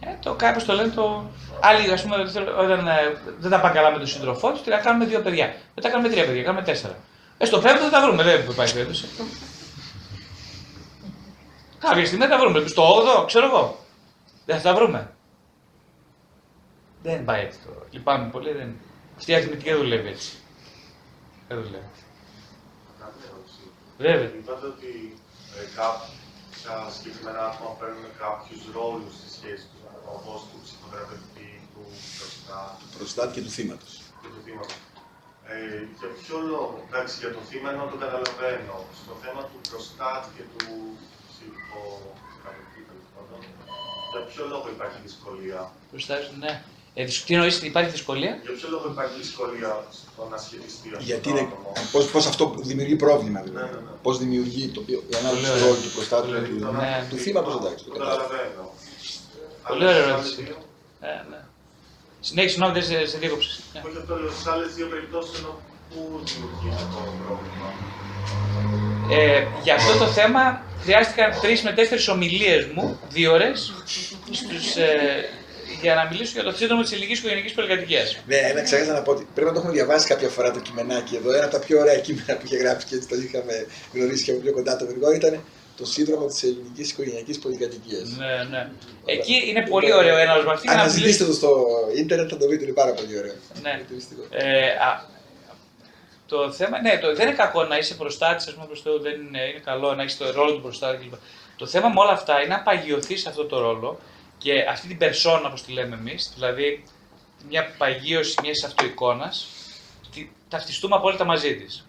ε, 0.00 0.06
το 0.22 0.34
κάποιος 0.34 0.64
το 0.64 0.72
λένε 0.72 0.88
το. 0.88 1.30
Άλλοι, 1.60 1.90
ας 1.92 2.02
πούμε, 2.02 2.28
θέλουν- 2.28 2.58
όταν 2.58 2.86
ε, 2.86 2.92
δεν 3.38 3.50
τα 3.50 3.60
πάνε 3.60 3.74
καλά 3.74 3.90
με 3.90 3.98
τον 3.98 4.06
σύντροφό 4.06 4.50
τους, 4.52 4.66
να 4.66 4.76
κάνουμε 4.76 5.04
δύο 5.04 5.20
παιδιά. 5.20 5.54
Μετά 5.74 5.88
κάνουμε 5.90 6.08
τρία 6.08 6.26
παιδιά, 6.26 6.42
κάνουμε 6.42 6.64
τέσσερα. 6.64 6.98
Ε, 7.38 7.44
στο 7.44 7.58
πέμπτο 7.58 7.82
θα 7.84 7.90
τα 7.90 8.02
βρούμε, 8.06 8.22
δεν 8.22 8.54
πάει 8.54 8.72
περίπτωση. 8.72 9.06
Κάποια 11.78 12.06
στιγμή 12.06 12.24
θα 12.24 12.30
τα 12.30 12.38
βρούμε. 12.38 12.66
Στο 12.66 12.82
8ο, 13.22 13.26
ξέρω 13.26 13.46
εγώ. 13.46 13.78
Δεν 14.46 14.56
θα 14.56 14.62
τα 14.62 14.74
βρούμε. 14.74 15.12
Δεν 17.02 17.24
πάει 17.24 17.44
έτσι 17.44 17.58
το. 17.64 17.70
Λυπάμαι 17.90 18.30
πολύ. 18.30 18.52
Δεν... 18.52 18.76
Αυτή 19.16 19.30
η 19.30 19.34
αριθμητική 19.34 19.68
δεν 19.70 19.78
δουλεύει 19.78 20.08
έτσι. 20.08 20.30
Δεν 21.48 21.56
δουλεύει. 21.62 21.90
Κάτι 23.00 23.18
ερώτηση. 23.28 23.62
Βέβαια. 23.98 24.28
Είπατε 24.40 24.66
ότι 24.66 24.90
ε, 25.58 25.62
κάποια 25.80 26.76
συγκεκριμένα 26.94 27.40
άτομα 27.50 27.70
παίρνουν 27.80 28.04
κάποιους 28.24 28.60
ρόλους 28.76 29.12
στη 29.20 29.28
σχέση 29.36 29.64
τους, 29.70 29.80
όπως 30.16 30.38
του 30.48 30.56
ψυχοθεραπευτή, 30.64 31.50
του 31.72 31.82
προστάτη 32.18 32.82
Του 32.90 32.96
προστάτη 32.98 33.32
και 33.36 33.42
του 33.46 33.52
θύματος. 33.56 33.92
και 34.22 34.28
του 34.34 34.40
θύματος. 34.46 34.76
Ε, 35.54 35.56
για 35.98 36.10
ποιο 36.20 36.36
λόγο, 36.52 36.74
εντάξει, 36.88 37.14
για 37.22 37.30
το 37.36 37.40
θύμα 37.48 37.68
ενώ 37.74 37.84
το 37.92 37.96
καταλαβαίνω. 38.04 38.76
Στο 39.02 39.12
θέμα 39.22 39.42
του 39.50 39.58
προστάτη 39.70 40.28
και 40.36 40.44
του 40.52 40.70
ψυχοθεραπευτή, 41.30 42.80
τέλο 42.88 43.04
πάντων, 43.14 43.38
για 44.12 44.20
ποιο 44.28 44.42
λόγο 44.52 44.66
υπάρχει 44.76 44.98
δυσκολία; 45.08 45.60
Προστάζουν, 45.92 46.36
ναι. 46.44 46.54
Ε, 46.98 47.04
δυσ- 47.08 47.24
τι 47.26 47.32
εννοείς, 47.36 47.56
υπάρχει 47.72 47.90
δυσκολία; 47.98 48.32
Για 48.46 48.52
ποιο 48.58 48.68
λόγο 48.74 48.86
υπάρχει 48.94 49.14
δυσκολία 49.24 49.70
στο 49.98 50.22
να 50.32 50.36
σχετιστεί 50.44 50.88
αυτό 50.96 51.04
Γιατί 51.10 51.22
το 51.22 51.30
είναι, 51.30 51.40
άτομο; 51.48 51.70
πώς, 51.94 52.04
πώς 52.14 52.24
αυτό 52.32 52.44
δημιουργεί 52.70 52.96
πρόβλημα 53.04 53.40
δηλαδή. 53.46 53.66
Ναι, 53.66 53.72
ναι, 53.76 53.82
ναι. 53.88 53.94
Πώς 54.06 54.14
δημιουργεί 54.22 54.64
το, 54.74 54.80
η 54.86 55.14
ανάλυση 55.20 55.42
Πολύ 55.42 55.46
του 55.46 55.52
ωραία. 55.58 55.66
ρόλου 55.66 55.80
του 55.86 55.92
προστάτη 55.96 56.26
Δηλαδή, 56.26 56.48
του, 56.48 56.58
το 56.64 56.70
να- 56.72 56.80
Ναι. 56.82 57.06
του 57.10 57.16
θύματος 57.24 57.54
εντάξει. 57.60 57.82
Το 57.84 57.90
Το 57.92 57.98
κατάλαβα. 57.98 58.22
καταλαβαίνω. 58.22 58.64
Πολύ 59.68 59.82
Αλλά 59.84 59.90
ωραία 59.90 60.02
στις 60.02 60.10
ερώτηση. 60.12 60.34
άλλες 60.34 60.48
δύο- 60.48 60.62
Ε, 61.10 61.14
ναι. 61.30 61.40
Συνέχισε, 62.28 62.54
συγγνώμη, 62.54 62.74
δεν 62.78 62.84
σε, 62.88 62.96
σε 63.12 63.18
διέκοψες. 63.22 63.54
Ναι. 63.72 63.80
Όχι 63.86 63.98
αυτό, 64.02 64.14
λέω, 64.20 64.30
στις 64.36 64.46
άλλες 64.52 64.70
δύο 64.76 64.86
περιπτώσεις 64.92 65.32
ενώ 65.38 65.52
πού 65.90 66.00
δημιουργεί 66.28 66.68
αυτό 66.74 66.98
το 67.08 67.12
πρόβλημα. 67.22 67.68
Ε, 69.16 69.46
για 69.64 69.74
αυτό 69.74 69.92
το 70.02 70.06
θέμα 70.18 70.42
χρειάστηκαν 70.84 71.28
τρεις 71.42 71.62
με 71.62 71.72
τέσσερις 71.78 72.08
ομιλίες 72.08 72.62
μου, 72.74 73.00
δύο 73.16 73.32
ώρες, 73.32 73.58
ε, 74.76 74.88
για 75.82 75.94
να 75.94 76.02
μιλήσω 76.10 76.32
για 76.38 76.44
το 76.48 76.52
σύνδρομο 76.58 76.82
της 76.82 76.92
ελληνικής 76.92 77.18
οικογενειακής 77.18 77.54
πολυκατοικίας. 77.56 78.08
Ναι, 78.26 78.36
ένα 78.52 78.62
ξέχασα 78.62 78.92
να 78.92 79.02
πω 79.02 79.10
ότι 79.16 79.26
πρέπει 79.34 79.48
να 79.50 79.54
το 79.54 79.58
έχουμε 79.60 79.74
διαβάσει 79.78 80.06
κάποια 80.12 80.28
φορά 80.28 80.50
το 80.50 80.60
κειμενάκι 80.66 81.14
εδώ. 81.20 81.30
Ένα 81.38 81.44
από 81.44 81.54
τα 81.56 81.62
πιο 81.66 81.76
ωραία 81.82 81.98
κείμενα 82.06 82.32
που 82.36 82.44
είχε 82.46 82.56
γράψει 82.56 82.86
και 82.86 82.94
έτσι 82.94 83.08
το 83.08 83.16
είχαμε 83.24 83.54
γνωρίσει 83.94 84.24
και 84.24 84.30
από 84.30 84.40
πιο 84.40 84.52
κοντά 84.52 84.76
το 84.76 84.84
μερικό 84.84 85.12
ήταν 85.12 85.32
το 85.78 85.84
σύνδρομο 85.84 86.26
της 86.26 86.42
ελληνικής 86.42 86.90
οικογενειακής 86.90 87.38
πολυκατοικίας. 87.38 88.08
Ναι, 88.08 88.44
ναι. 88.50 88.70
Εκεί 89.04 89.42
είναι 89.48 89.66
πολύ 89.68 89.92
ωραίο 89.92 90.16
ένα 90.16 90.32
άλλο 90.32 90.44
μαθητή. 90.44 90.68
Αν 90.68 90.78
αναζητήσετε 90.78 91.24
το 91.24 91.32
στο 91.32 91.66
ίντερνετ 91.96 92.28
θα 92.30 92.36
το 92.36 92.46
δείτε, 92.46 92.64
είναι 92.64 92.72
πάρα 92.72 92.92
πολύ 92.92 93.18
ωραίο. 93.18 93.34
Ναι. 93.62 93.70
Χαρακτηριστικό. 93.70 94.22
Ε, 94.30 94.68
α, 94.68 95.04
το 96.26 96.52
θέμα, 96.52 96.80
ναι, 96.80 96.98
το, 96.98 97.14
δεν 97.14 97.26
είναι 97.26 97.36
κακό 97.36 97.64
να 97.64 97.78
είσαι 97.78 97.94
προστάτη, 97.94 98.44
ας 98.48 98.54
πούμε, 98.54 98.66
προς 98.66 98.82
Θεού, 98.82 99.00
δεν 99.00 99.12
είναι, 99.20 99.42
είναι 99.50 99.62
καλό 99.64 99.94
να 99.94 100.02
έχεις 100.02 100.16
το 100.16 100.30
ρόλο 100.30 100.52
του 100.52 100.60
προστάτη 100.60 100.96
κλπ. 100.96 101.14
Το 101.56 101.66
θέμα 101.66 101.88
με 101.88 102.00
όλα 102.00 102.10
αυτά 102.10 102.40
είναι 102.42 102.54
να 102.54 102.60
παγιωθείς 102.60 103.20
σε 103.20 103.28
αυτό 103.28 103.44
το 103.44 103.60
ρόλο 103.60 103.98
και 104.38 104.60
αυτή 104.70 104.88
την 104.88 104.98
περσόνα, 104.98 105.48
όπως 105.48 105.62
τη 105.62 105.72
λέμε 105.72 105.94
εμείς, 105.94 106.32
δηλαδή 106.34 106.84
μια 107.48 107.74
παγίωση 107.78 108.34
μιας 108.42 108.64
αυτοεικόνας, 108.64 109.46
ταυτιστούμε 110.48 110.96
απόλυτα 110.96 111.24
μαζί 111.24 111.56
της. 111.56 111.86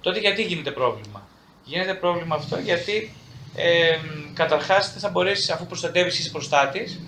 Τότε 0.00 0.18
γιατί 0.18 0.42
γίνεται 0.42 0.70
πρόβλημα; 0.70 1.28
Γίνεται 1.64 1.94
πρόβλημα 1.94 2.34
αυτό 2.34 2.58
γιατί 2.58 3.14
ε, 3.54 3.96
καταρχάς 4.34 4.92
δεν 4.92 5.00
θα 5.00 5.08
μπορέσεις, 5.08 5.50
αφού 5.50 5.66
προστατεύεις 5.66 6.18
είσαι 6.18 6.30
προστάτη, 6.30 6.98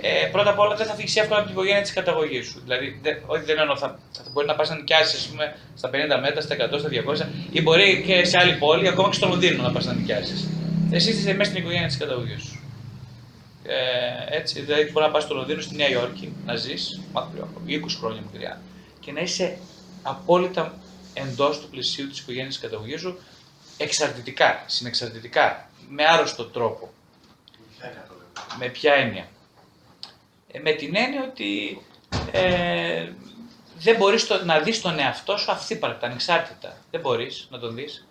ε, 0.00 0.28
πρώτα 0.32 0.50
απ' 0.50 0.58
όλα 0.58 0.76
δεν 0.76 0.86
θα 0.86 0.94
φύγει 0.94 1.18
εύκολα 1.18 1.38
από 1.38 1.48
την 1.48 1.56
οικογένεια 1.56 1.82
της 1.82 1.92
καταγωγής 1.92 2.46
σου. 2.46 2.60
Δηλαδή, 2.64 2.98
δεν, 3.02 3.16
όχι 3.26 3.42
δεν 3.42 3.58
εννοώ, 3.58 3.76
θα, 3.76 3.98
θα 4.12 4.22
μπορεί 4.32 4.46
να 4.46 4.54
πας 4.54 4.68
να 4.68 4.74
νοικιάσεις 4.74 5.18
ας 5.20 5.26
πούμε, 5.26 5.56
στα 5.74 5.90
50 5.90 5.92
μέτρα, 6.20 6.40
στα 6.40 6.56
100, 6.56 6.78
στα 6.78 6.88
200 6.88 7.26
ή 7.50 7.62
μπορεί 7.62 8.02
και 8.06 8.24
σε 8.24 8.38
άλλη 8.38 8.54
πόλη, 8.54 8.88
ακόμα 8.88 9.08
και 9.08 9.14
στο 9.14 9.28
Λονδίνο 9.28 9.62
να 9.62 9.70
πας 9.70 9.84
να 9.86 9.92
νοικιάσεις. 9.92 10.48
Εσύ 10.90 11.10
είσαι 11.10 11.34
μέσα 11.34 11.50
στην 11.50 11.62
οικογένεια 11.62 11.86
της 11.86 11.96
καταγωγής 11.96 12.42
σου. 12.42 12.60
Ε, 13.64 14.36
έτσι, 14.36 14.60
δηλαδή 14.60 14.90
μπορεί 14.90 15.06
να 15.06 15.10
πας 15.10 15.22
στο 15.22 15.34
Λονδίνο, 15.34 15.60
στη 15.60 15.76
Νέα 15.76 15.88
Υόρκη, 15.88 16.32
να 16.46 16.56
ζεις 16.56 17.00
μακριά, 17.12 17.48
20 17.66 17.96
χρόνια 17.98 18.22
μακριά 18.24 18.60
και 19.00 19.12
να 19.12 19.20
είσαι 19.20 19.58
απόλυτα 20.02 20.74
εντός 21.14 21.60
του 21.60 21.68
πλαισίου 21.68 22.08
της 22.08 22.18
οικογένειας 22.18 22.58
της 22.58 22.62
καταγωγής 22.62 23.00
σου, 23.00 23.18
εξαρτητικά, 23.82 24.62
συνεξαρτητικά, 24.66 25.68
με 25.88 26.04
άρρωστο 26.04 26.44
τρόπο. 26.44 26.92
Ποια 27.78 27.90
είναι 27.90 28.00
αυτό, 28.02 28.14
λέτε. 28.14 28.56
Με 28.58 28.66
ποια 28.68 28.94
έννοια; 28.94 29.28
Ε, 30.52 30.58
με 30.58 30.72
την 30.72 30.96
έννοια 30.96 31.22
ότι 31.30 31.80
ε, 32.32 33.08
δεν 33.78 33.96
μπορείς 33.96 34.26
το- 34.26 34.44
να 34.44 34.58
δεις 34.58 34.80
τον 34.80 34.98
εαυτό 34.98 35.36
σου 35.36 35.50
αυθύπαρκτα, 35.52 36.06
ανεξάρτητα. 36.06 36.76
Δεν 36.90 37.00
μπορείς 37.00 37.46
να 37.50 37.58
τον 37.58 37.74
δεις. 37.74 38.06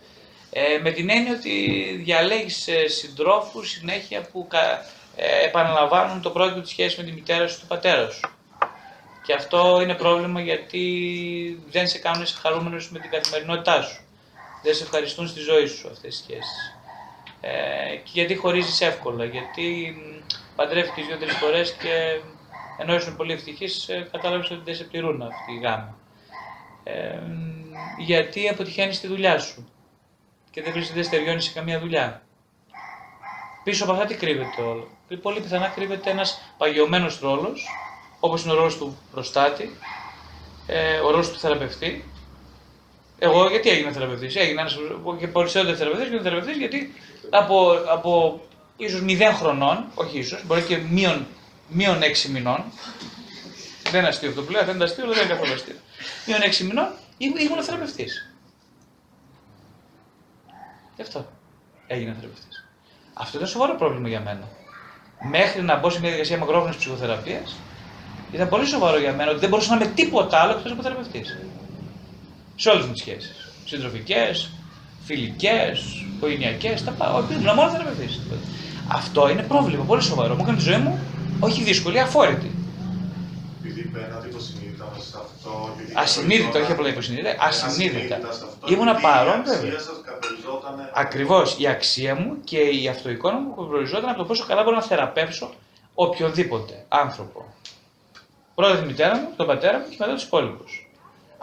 Ε, 0.52 0.78
με 0.82 0.92
την 0.92 1.10
έννοια 1.10 1.32
ότι 1.34 1.84
διαλέγεις 2.04 2.68
ε, 2.68 2.88
συντρόφους 2.88 3.70
συνέχεια 3.70 4.22
που 4.22 4.48
κα- 4.48 4.86
ε, 5.16 5.46
επαναλαμβάνουν 5.46 6.22
το 6.22 6.30
πρότυπο 6.30 6.60
της 6.62 6.70
σχέσης 6.70 6.98
με 6.98 7.04
τη 7.04 7.12
μητέρα 7.12 7.48
σου, 7.48 7.60
του 7.60 7.68
πατέρα 7.68 8.10
σου. 8.10 8.30
Και 9.26 9.34
αυτό 9.34 9.80
είναι 9.82 9.94
πρόβλημα 9.94 10.42
γιατί 10.42 10.84
δεν 11.70 11.88
σε 11.88 11.98
κάνουν 11.98 12.22
είσαι 12.24 12.38
χαρούμενος 12.42 12.92
με 12.92 13.00
την 13.00 13.10
καθημερινότητά 13.10 13.82
σου. 13.82 14.02
Δεν 14.64 14.74
σε 14.76 14.84
ευχαριστούν 14.84 15.28
στη 15.28 15.40
ζωή 15.40 15.66
σου 15.66 15.90
αυτές 15.90 16.20
οι 16.20 16.24
σχέσεις. 16.24 16.76
Ε, 17.42 17.96
και 17.96 18.12
γιατί 18.14 18.36
χωρίζεις 18.36 18.82
εύκολα, 18.82 19.26
γιατί 19.26 19.96
μ, 19.98 20.32
παντρεύτηκες 20.56 21.06
δύο-τρεις 21.06 21.36
φορές 21.36 21.72
και 21.72 22.22
ενώ 22.78 22.96
ήσουν 22.96 23.16
πολύ 23.16 23.34
ευτυχής, 23.34 23.90
ε, 23.90 24.08
κατάλαβες 24.12 24.50
ότι 24.50 24.62
δεν 24.64 24.76
σε 24.76 24.84
πληρούν 24.84 25.22
αυτή 25.22 25.52
η 25.54 25.60
γάμα. 25.60 25.98
Ε, 26.84 27.18
μ, 27.18 27.72
γιατί 27.98 28.50
αποτυχαίνεις 28.50 29.00
τη 29.00 29.08
δουλειά 29.08 29.40
σου 29.40 29.72
και 30.52 30.62
δεν 30.62 30.72
βρίσκεται, 30.72 30.96
δεν 31.00 31.08
στεριώνεις 31.08 31.44
σε 31.44 31.52
καμία 31.54 31.80
δουλειά; 31.80 32.22
Πίσω 33.64 33.84
από 33.84 33.94
αυτά 33.94 34.06
τι 34.06 34.16
κρύβεται 34.16 34.62
όλο; 34.62 34.88
Πολύ 35.22 35.42
πιθανά 35.42 35.68
κρύβεται 35.68 36.10
ένας 36.10 36.42
παγιωμένος 36.58 37.20
ρόλος, 37.20 37.68
όπως 38.20 38.44
είναι 38.44 38.52
ο 38.54 38.56
ρόλος 38.56 38.78
του 38.78 38.98
προστάτη, 39.12 39.78
ε, 40.68 41.00
ο 41.00 41.12
ρόλος 41.12 41.32
του 41.32 41.40
θεραπευτή. 41.40 42.11
Εγώ 43.24 43.50
γιατί 43.50 43.70
έγινα 43.70 43.92
θεραπευτής, 43.92 44.36
έγινα 44.36 44.62
ένας 44.62 44.78
και 45.20 45.28
περισσότερο 45.28 45.76
θεραπευτής 45.76 46.10
και 46.10 46.20
θεραπευτής 46.20 46.58
γιατί 46.58 46.94
από, 47.30 47.72
από 47.90 48.42
ίσως 48.78 49.02
0 49.08 49.22
χρονών, 49.34 49.86
όχι 49.96 50.20
ίσως, 50.20 50.46
μπορεί 50.46 50.62
και 50.62 50.78
μείον, 50.78 51.28
μείον 51.68 52.00
6 52.02 52.30
μηνών, 52.30 52.64
δεν 53.92 54.00
είναι 54.00 54.10
αστείο 54.10 54.30
αυτό 54.30 54.42
που 54.42 54.52
λέω, 54.52 54.66
δεν 54.66 54.76
είναι 54.76 54.84
αστείο, 54.84 55.04
αλλά 55.04 55.14
δεν 55.14 55.24
είναι 55.26 55.34
καθόλου 55.34 55.54
αστείο. 55.54 55.76
Μείον 56.28 56.40
6 56.42 56.66
μηνών 56.66 56.88
ήμουν 57.18 57.38
ήμουν 57.38 57.64
θεραπευτής. 57.64 58.34
Γι' 60.96 61.02
αυτό 61.02 61.26
έγινα 61.88 62.14
θεραπευτής. 62.14 62.66
Αυτό 63.14 63.38
ήταν 63.38 63.50
σοβαρό 63.50 63.76
πρόβλημα 63.76 64.08
για 64.08 64.22
μένα. 64.22 64.48
Μέχρι 65.30 65.62
να 65.62 65.76
μπω 65.80 65.90
σε 65.90 66.00
μια 66.00 66.10
διαδικασία 66.10 66.38
μακρόχρονης 66.38 66.78
ψυχοθεραπείας, 66.78 67.56
ήταν 68.32 68.50
πολύ 68.50 68.66
σοβαρό 68.66 68.98
για 68.98 69.14
μένα 69.14 69.30
ότι 69.32 69.40
δεν 69.40 69.50
μπορούσα 69.50 69.76
να 69.76 69.76
είμαι 69.76 69.94
τίποτα 69.94 70.42
άλλο 70.42 70.52
εκτός 70.52 70.72
από 70.72 70.82
θεραπευτής. 70.82 71.38
Σε 72.62 72.70
όλες 72.70 72.86
μου 72.86 72.92
τις 72.92 73.02
σχέσεις. 73.02 73.32
Συντροφικές, 73.66 74.50
φιλικές, 75.06 75.84
οικογενειακές, 76.16 76.84
τα 76.84 76.92
πάω. 76.92 77.24
Ήμουν 77.32 77.54
μόνος 77.56 77.72
θεραπευτή. 77.72 78.08
Αυτό 78.88 79.30
είναι 79.30 79.42
πρόβλημα 79.44 79.84
πολύ 79.84 80.02
σοβαρό. 80.02 80.36
Μου 80.36 80.42
έκανε 80.44 80.58
τη 80.58 80.64
ζωή 80.64 80.78
μου 80.78 81.00
όχι 81.40 81.64
δύσκολη, 81.64 82.00
αφόρητη. 82.00 82.52
Επειδή 83.60 83.90
μπαίνατε 83.94 84.28
υποσυνείδητα 84.28 84.90
μέσα 84.94 85.06
σε 85.10 85.18
αυτό. 85.24 85.74
γιατί 85.78 85.92
Ασυνείδητα, 85.96 86.36
όχι 86.38 86.52
καθοριζόταν- 86.52 86.78
απλά 86.80 86.90
υποσυνείδητα, 86.90 87.36
ασυνείδητα. 87.40 88.16
ασυνείδητα 88.16 88.32
σε 88.34 88.44
αυτό, 88.50 88.74
Ήμουνα 88.74 88.92
γιατί 88.92 89.02
παρόν, 89.08 89.36
Η 89.38 89.40
αξία 89.40 89.58
βέβαια. 89.60 89.80
σας 89.80 89.98
καθοριζόταν 90.06 90.90
Ακριβώς 90.94 91.56
η 91.60 91.68
αξία 91.68 92.16
μου 92.16 92.36
και 92.44 92.58
η 92.60 92.88
αυτοεικόνα 92.88 93.38
μου 93.40 93.54
προοριζόταν 93.56 94.10
από 94.10 94.18
το 94.18 94.26
πόσο 94.26 94.46
καλά 94.48 94.64
μπορώ 94.64 94.76
να 94.76 94.82
θεραπεύσω 94.82 95.54
οποιοδήποτε 95.94 96.86
άνθρωπο. 96.88 97.46
Πρώτα 98.56 98.76
τη 98.78 98.86
μητέρα 98.86 99.16
μου, 99.18 99.28
τον 99.38 99.46
πατέρα 99.48 99.78
μου 99.80 99.86
και 99.90 99.96
μετά 100.00 100.14
τους 100.14 100.24
υπόλοιπους. 100.24 100.81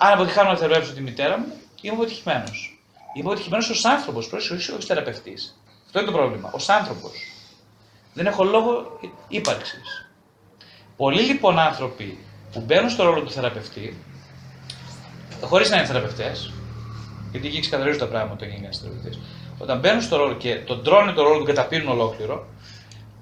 Αν 0.00 0.12
αποτυχάνω 0.12 0.50
να 0.50 0.56
θεραπεύσω 0.56 0.92
τη 0.94 1.00
μητέρα 1.00 1.38
μου, 1.38 1.52
είμαι 1.80 1.94
αποτυχημένος. 1.94 2.82
Είμαι 3.14 3.28
αποτυχημένος 3.28 3.70
ως 3.70 3.84
άνθρωπος, 3.84 4.32
όχι 4.32 4.72
ως 4.72 4.84
θεραπευτής. 4.84 5.60
Αυτό 5.86 5.98
είναι 5.98 6.10
το 6.10 6.16
πρόβλημα. 6.16 6.50
Ω 6.52 6.58
άνθρωπος. 6.66 7.12
Δεν 8.14 8.26
έχω 8.26 8.44
λόγο 8.44 8.98
ύπαρξης. 9.28 10.10
Πολλοί 10.96 11.22
λοιπόν 11.22 11.58
άνθρωποι 11.58 12.18
που 12.52 12.60
μπαίνουν 12.60 12.90
στο 12.90 13.04
ρόλο 13.04 13.22
του 13.22 13.30
θεραπευτή, 13.30 13.96
χωρίς 15.40 15.70
να 15.70 15.76
είναι 15.76 15.86
θεραπευτές, 15.86 16.52
γιατί 17.30 17.46
εκεί 17.46 17.60
ξεκαθαρίζουν 17.60 18.00
τα 18.00 18.06
πράγματα 18.06 18.34
όταν 18.34 18.48
γίνει 18.48 18.64
ένας 18.64 18.78
θεραπευτής. 18.78 19.18
Όταν 19.58 19.78
μπαίνουν 19.78 20.02
στο 20.02 20.16
ρόλο 20.16 20.34
και 20.34 20.54
τον 20.54 20.84
τρώνε 20.84 21.12
το 21.12 21.22
ρόλο 21.22 21.38
του 21.38 21.44
και 21.44 21.52
τα 21.52 21.66
πίνουν 21.66 21.88
ολόκληρο, 21.88 22.46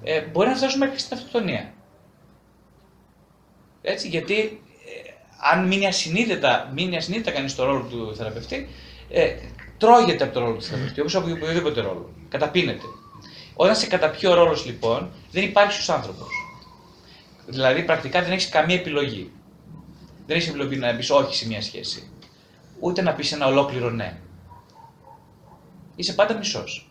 ε, 0.02 0.20
μπορεί 0.20 0.48
να 0.48 0.54
φτάσουν 0.54 0.78
μέχρι 0.78 0.98
στην 0.98 1.16
αυτοκτονία. 1.16 1.72
Έτσι, 3.82 4.08
γιατί 4.08 4.34
ε, 4.34 4.65
αν 5.38 5.66
μείνει 5.66 5.86
ασυνείδητα, 5.86 6.70
μείνει 6.74 6.96
ασυνείδητα 6.96 7.30
κανείς 7.30 7.52
στο 7.52 7.64
ρόλο 7.64 7.86
του 7.90 8.16
θεραπευτή, 8.16 8.68
ε, 9.10 9.34
τρώγεται 9.78 10.24
από 10.24 10.32
το 10.32 10.40
ρόλο 10.40 10.54
του 10.54 10.62
θεραπευτή, 10.62 11.00
όπως 11.00 11.14
από 11.14 11.30
οποιοδήποτε 11.30 11.80
ρόλο. 11.80 12.12
Καταπίνεται. 12.28 12.86
Όταν 13.54 13.76
σε 13.76 13.86
καταπιεί 13.86 14.28
ο 14.32 14.34
ρόλος 14.34 14.66
λοιπόν, 14.66 15.10
δεν 15.30 15.42
υπάρχει 15.42 15.90
ω 15.90 15.94
άνθρωπος. 15.94 16.28
Δηλαδή, 17.46 17.82
πρακτικά 17.82 18.22
δεν 18.22 18.32
έχεις 18.32 18.48
καμία 18.48 18.74
επιλογή. 18.74 19.30
Δεν 20.26 20.36
έχεις 20.36 20.48
επιλογή 20.48 20.76
να 20.76 20.96
πεις 20.96 21.10
όχι 21.10 21.36
σε 21.36 21.46
μια 21.46 21.62
σχέση. 21.62 22.10
Ούτε 22.80 23.02
να 23.02 23.12
πεις 23.12 23.32
ένα 23.32 23.46
ολόκληρο 23.46 23.90
ναι. 23.90 24.18
Είσαι 25.96 26.12
πάντα 26.12 26.36
μισός. 26.36 26.85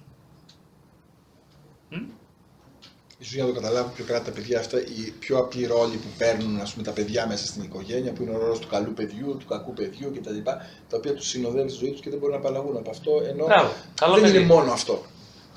Ίσως 3.18 3.34
για 3.34 3.44
να 3.44 3.50
το 3.50 3.56
καταλάβουν 3.60 3.92
πιο 3.96 4.06
καλά 4.08 4.22
τα 4.22 4.32
παιδιά 4.32 4.60
αυτά, 4.60 4.78
οι 4.80 5.02
πιο 5.20 5.38
απλοί 5.38 5.66
ρόλοι 5.66 5.96
που 6.04 6.10
παίρνουν 6.18 6.60
ας 6.62 6.72
πούμε, 6.72 6.84
τα 6.90 6.92
παιδιά 6.92 7.22
μέσα 7.32 7.46
στην 7.52 7.62
οικογένεια, 7.64 8.12
που 8.14 8.22
είναι 8.24 8.34
ο 8.36 8.40
ρόλος 8.44 8.60
του 8.60 8.68
καλού 8.68 8.94
παιδιού, 9.00 9.30
του 9.40 9.46
κακού 9.54 9.74
παιδιού 9.74 10.08
κτλ. 10.16 10.40
Τα 10.90 10.96
οποία 11.00 11.14
τους 11.18 11.28
συνοδεύουν 11.28 11.70
στη 11.70 11.80
ζωή 11.84 11.92
τους 11.94 12.02
και 12.04 12.10
δεν 12.10 12.20
μπορούν 12.20 12.36
να 12.38 12.42
απαλλαγούν 12.44 12.76
από 12.82 12.90
αυτό. 12.96 13.12
Ενώ 13.32 13.44
Μπράβο. 13.52 13.70
Καλό 14.02 14.14
δεν 14.14 14.24
παιδί. 14.24 14.38
είναι 14.38 14.46
μόνο 14.54 14.72
αυτό. 14.72 14.96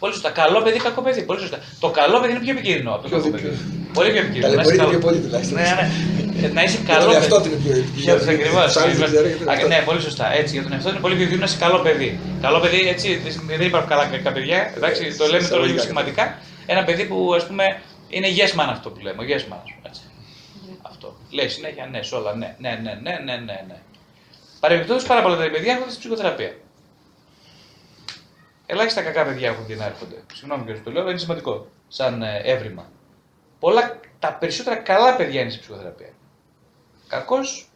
Πολύ 0.03 0.13
σωστά. 0.13 0.31
Καλό 0.43 0.59
παιδί, 0.65 0.79
κακό 0.79 1.01
παιδί. 1.07 1.23
Πολύ 1.31 1.41
σωστά. 1.45 1.59
Το 1.85 1.89
καλό 2.01 2.17
παιδί 2.21 2.33
είναι 2.35 2.43
πιο 2.47 2.53
επικίνδυνο 2.57 2.91
από 2.95 3.03
το 3.03 3.09
Πιο 3.09 3.17
κακό 3.19 3.29
δι- 3.31 3.35
παιδί. 3.43 3.57
Πολύ 3.99 4.11
πιο 4.15 4.21
επικίνδυνο. 4.25 4.55
Να 4.55 4.63
είσαι 4.63 4.77
Ταλαιπωρείται 4.77 4.83
καλό. 4.85 4.91
πιο 4.95 5.01
πολύ 5.07 5.19
τουλάχιστον. 5.25 5.57
Ναι, 5.59 5.69
ναι. 5.79 5.87
Ε, 6.47 6.49
Να 6.57 6.63
είσαι 6.67 6.79
Για 6.85 6.95
καλό 6.95 7.05
τον 7.05 7.13
παιδί. 7.13 7.21
εαυτό 7.23 7.37
του 7.43 7.49
είναι 7.49 7.61
πιο 7.65 7.73
επικίνδυνο. 7.81 8.33
Ακριβώ. 8.35 8.61
Τους 8.69 8.77
άλλους 8.83 8.97
δεν 9.03 9.09
ξέρω, 9.13 9.27
γιατί 9.31 9.43
είναι 9.43 9.53
αυτό. 9.59 9.67
Ναι, 9.73 9.79
πολύ 9.89 10.01
σωστά. 10.09 10.27
Έτσι, 10.41 10.51
για 10.57 10.63
τον 10.67 10.73
εαυτό 10.75 10.89
είναι 10.93 11.03
πολύ 11.05 11.15
πιο 11.19 11.25
επικίνδυνο 11.27 11.47
να 11.47 11.51
είσαι 11.53 11.61
καλό 11.67 11.79
παιδί. 11.87 12.11
Καλό 12.47 12.59
παιδί, 12.65 12.81
έτσι, 12.95 13.07
δεν 13.51 13.61
υπάρχουν 13.71 13.89
καλά 13.93 14.05
κακά 14.15 14.31
παιδιά. 14.37 14.59
Εντάξει, 14.79 15.03
το 15.21 15.25
λέμε 15.33 15.47
τώρα 15.53 15.65
λίγο 15.69 15.79
Εισαγωγικά. 15.79 15.83
σχηματικά. 15.87 16.25
Ένα 16.71 16.85
παιδί 16.85 17.05
που 17.07 17.35
ας 17.35 17.47
πούμε 17.47 17.83
είναι 18.09 18.29
yes 18.37 18.59
man 18.61 18.67
αυτό 18.69 18.91
που 18.91 19.01
λέμε. 19.01 19.25
Yes 19.29 19.53
man, 19.53 19.61
ας 19.65 19.73
πούμε, 19.75 19.89
έτσι. 19.89 20.01
Αυτό. 20.83 21.17
Λέει 21.31 21.49
συνέχεια 21.49 21.87
ναι 21.87 22.03
σε 22.03 22.15
όλα. 22.15 22.35
Ναι, 22.35 22.57
ναι, 22.59 22.79
ναι, 22.83 22.95
ναι, 22.95 23.19
ναι, 23.25 23.37
ναι. 23.37 23.65
ναι. 23.67 23.81
Παρεμπιπτόντως 24.61 25.07
πάρα 25.07 25.23
πολλά 25.23 25.37
τα 25.37 25.51
παιδιά 25.51 25.73
έρχονται 25.73 25.91
στην 25.91 26.01
ψυχοθεραπεία. 26.01 26.57
Ελάχιστα 28.67 29.03
κακά 29.03 29.25
παιδιά 29.25 29.49
έχουν 29.49 29.67
δει 29.67 29.75
να 29.75 29.85
έρχονται. 29.85 30.25
Συγγνώμη 30.35 30.65
και 30.65 30.81
το 30.81 30.91
λέω, 30.91 31.01
αλλά 31.01 31.11
είναι 31.11 31.21
σημαντικό 31.21 31.67
σαν 31.89 32.23
ε, 32.23 32.41
έβριμα. 32.45 32.91
Πολλά, 33.59 34.01
τα 34.19 34.33
περισσότερα 34.33 34.77
καλά 34.77 35.17
παιδιά 35.17 35.41
είναι 35.41 35.51
στην 35.51 35.63
ψυχοθεραπεία. 35.63 36.13
Κακός. 37.09 37.69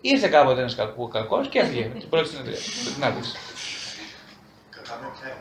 Ήρθε 0.00 0.28
κάποτε 0.28 0.60
ένας 0.60 0.74
κακό 0.74 1.08
κακός 1.08 1.48
και 1.48 1.58
έφυγε 1.58 1.84
την 1.84 2.08
πρώτη 2.08 2.28
συνεδρία. 2.28 2.58
με 2.84 2.90
την 2.90 3.04
άκουση. 3.04 3.36
Κατά 4.70 4.98
με 5.02 5.08
ποια 5.18 5.36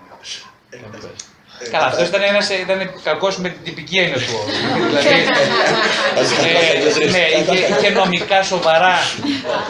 έννοια. 0.70 1.00
Ε, 1.06 1.37
Καλά, 1.72 1.86
αυτός 1.86 2.08
ήταν, 2.08 2.22
ένας, 2.22 2.50
ήταν 2.50 2.92
κακός 3.04 3.38
με 3.38 3.50
την 3.50 3.64
τυπική 3.64 3.98
έννοια 3.98 4.18
του 4.18 4.34
όρου. 4.40 4.52
δηλαδή, 4.88 5.08
ε, 7.02 7.10
ναι, 7.10 7.24
είχε, 7.54 7.74
είχε 7.74 7.90
νομικά 7.90 8.44
σοβαρά 8.44 8.96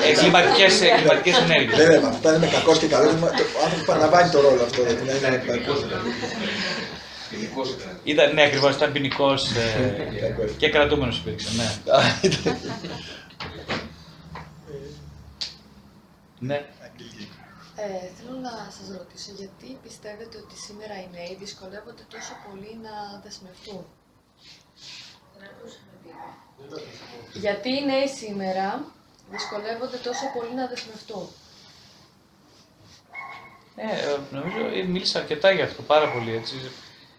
εγκληματικές, 0.10 0.82
εγκληματικές 0.82 1.38
ενέργειες. 1.38 1.78
Δεν 1.78 1.90
λέμε, 1.90 2.08
αυτά 2.08 2.36
είναι 2.36 2.48
κακός 2.48 2.78
και 2.80 2.88
καλός. 2.88 3.12
Ο 3.14 3.64
άνθρωπος 3.64 3.86
παραλαμβάνει 3.86 4.30
το 4.30 4.42
ρόλο 4.42 4.64
αυτό. 4.64 4.84
Δηλαδή 4.84 5.20
να 5.22 5.28
είναι 5.28 5.44
κακός. 5.48 5.86
Ήταν, 8.04 8.34
ναι, 8.34 8.42
ακριβώς, 8.44 8.76
ήταν 8.76 8.92
ποινικός 8.92 9.50
ε, 9.52 9.94
και 10.60 10.70
κρατούμενος 10.70 11.18
υπήρξε, 11.18 11.48
ναι. 11.56 11.64
Α, 11.96 12.00
ήταν- 12.22 12.58
ναι. 16.40 16.62
Ε, 17.80 18.08
θέλω 18.18 18.40
να 18.40 18.49
σας 18.49 18.98
ρωτήσω 18.98 19.32
γιατί 19.36 19.78
πιστεύετε 19.84 20.38
ότι 20.38 20.56
σήμερα 20.56 20.95
οι 21.02 21.08
νέοι 21.12 21.36
δυσκολεύονται 21.40 22.06
τόσο 22.10 22.34
πολύ 22.48 22.80
να 22.82 23.22
δεσμευτούν; 23.24 23.86
Γιατί 27.34 27.70
οι 27.70 27.86
νέοι 27.86 28.08
σήμερα 28.08 28.86
δυσκολεύονται 29.32 29.98
τόσο 29.98 30.26
πολύ 30.36 30.54
να 30.56 30.68
δεσμευτούν; 30.68 31.28
Ναι, 33.76 33.84
ε, 33.84 34.18
νομίζω 34.32 34.60
ε, 34.74 34.84
μίλησα 34.84 35.20
αρκετά 35.20 35.52
για 35.52 35.64
αυτό, 35.64 35.82
πάρα 35.82 36.12
πολύ 36.12 36.36
έτσι. 36.36 36.56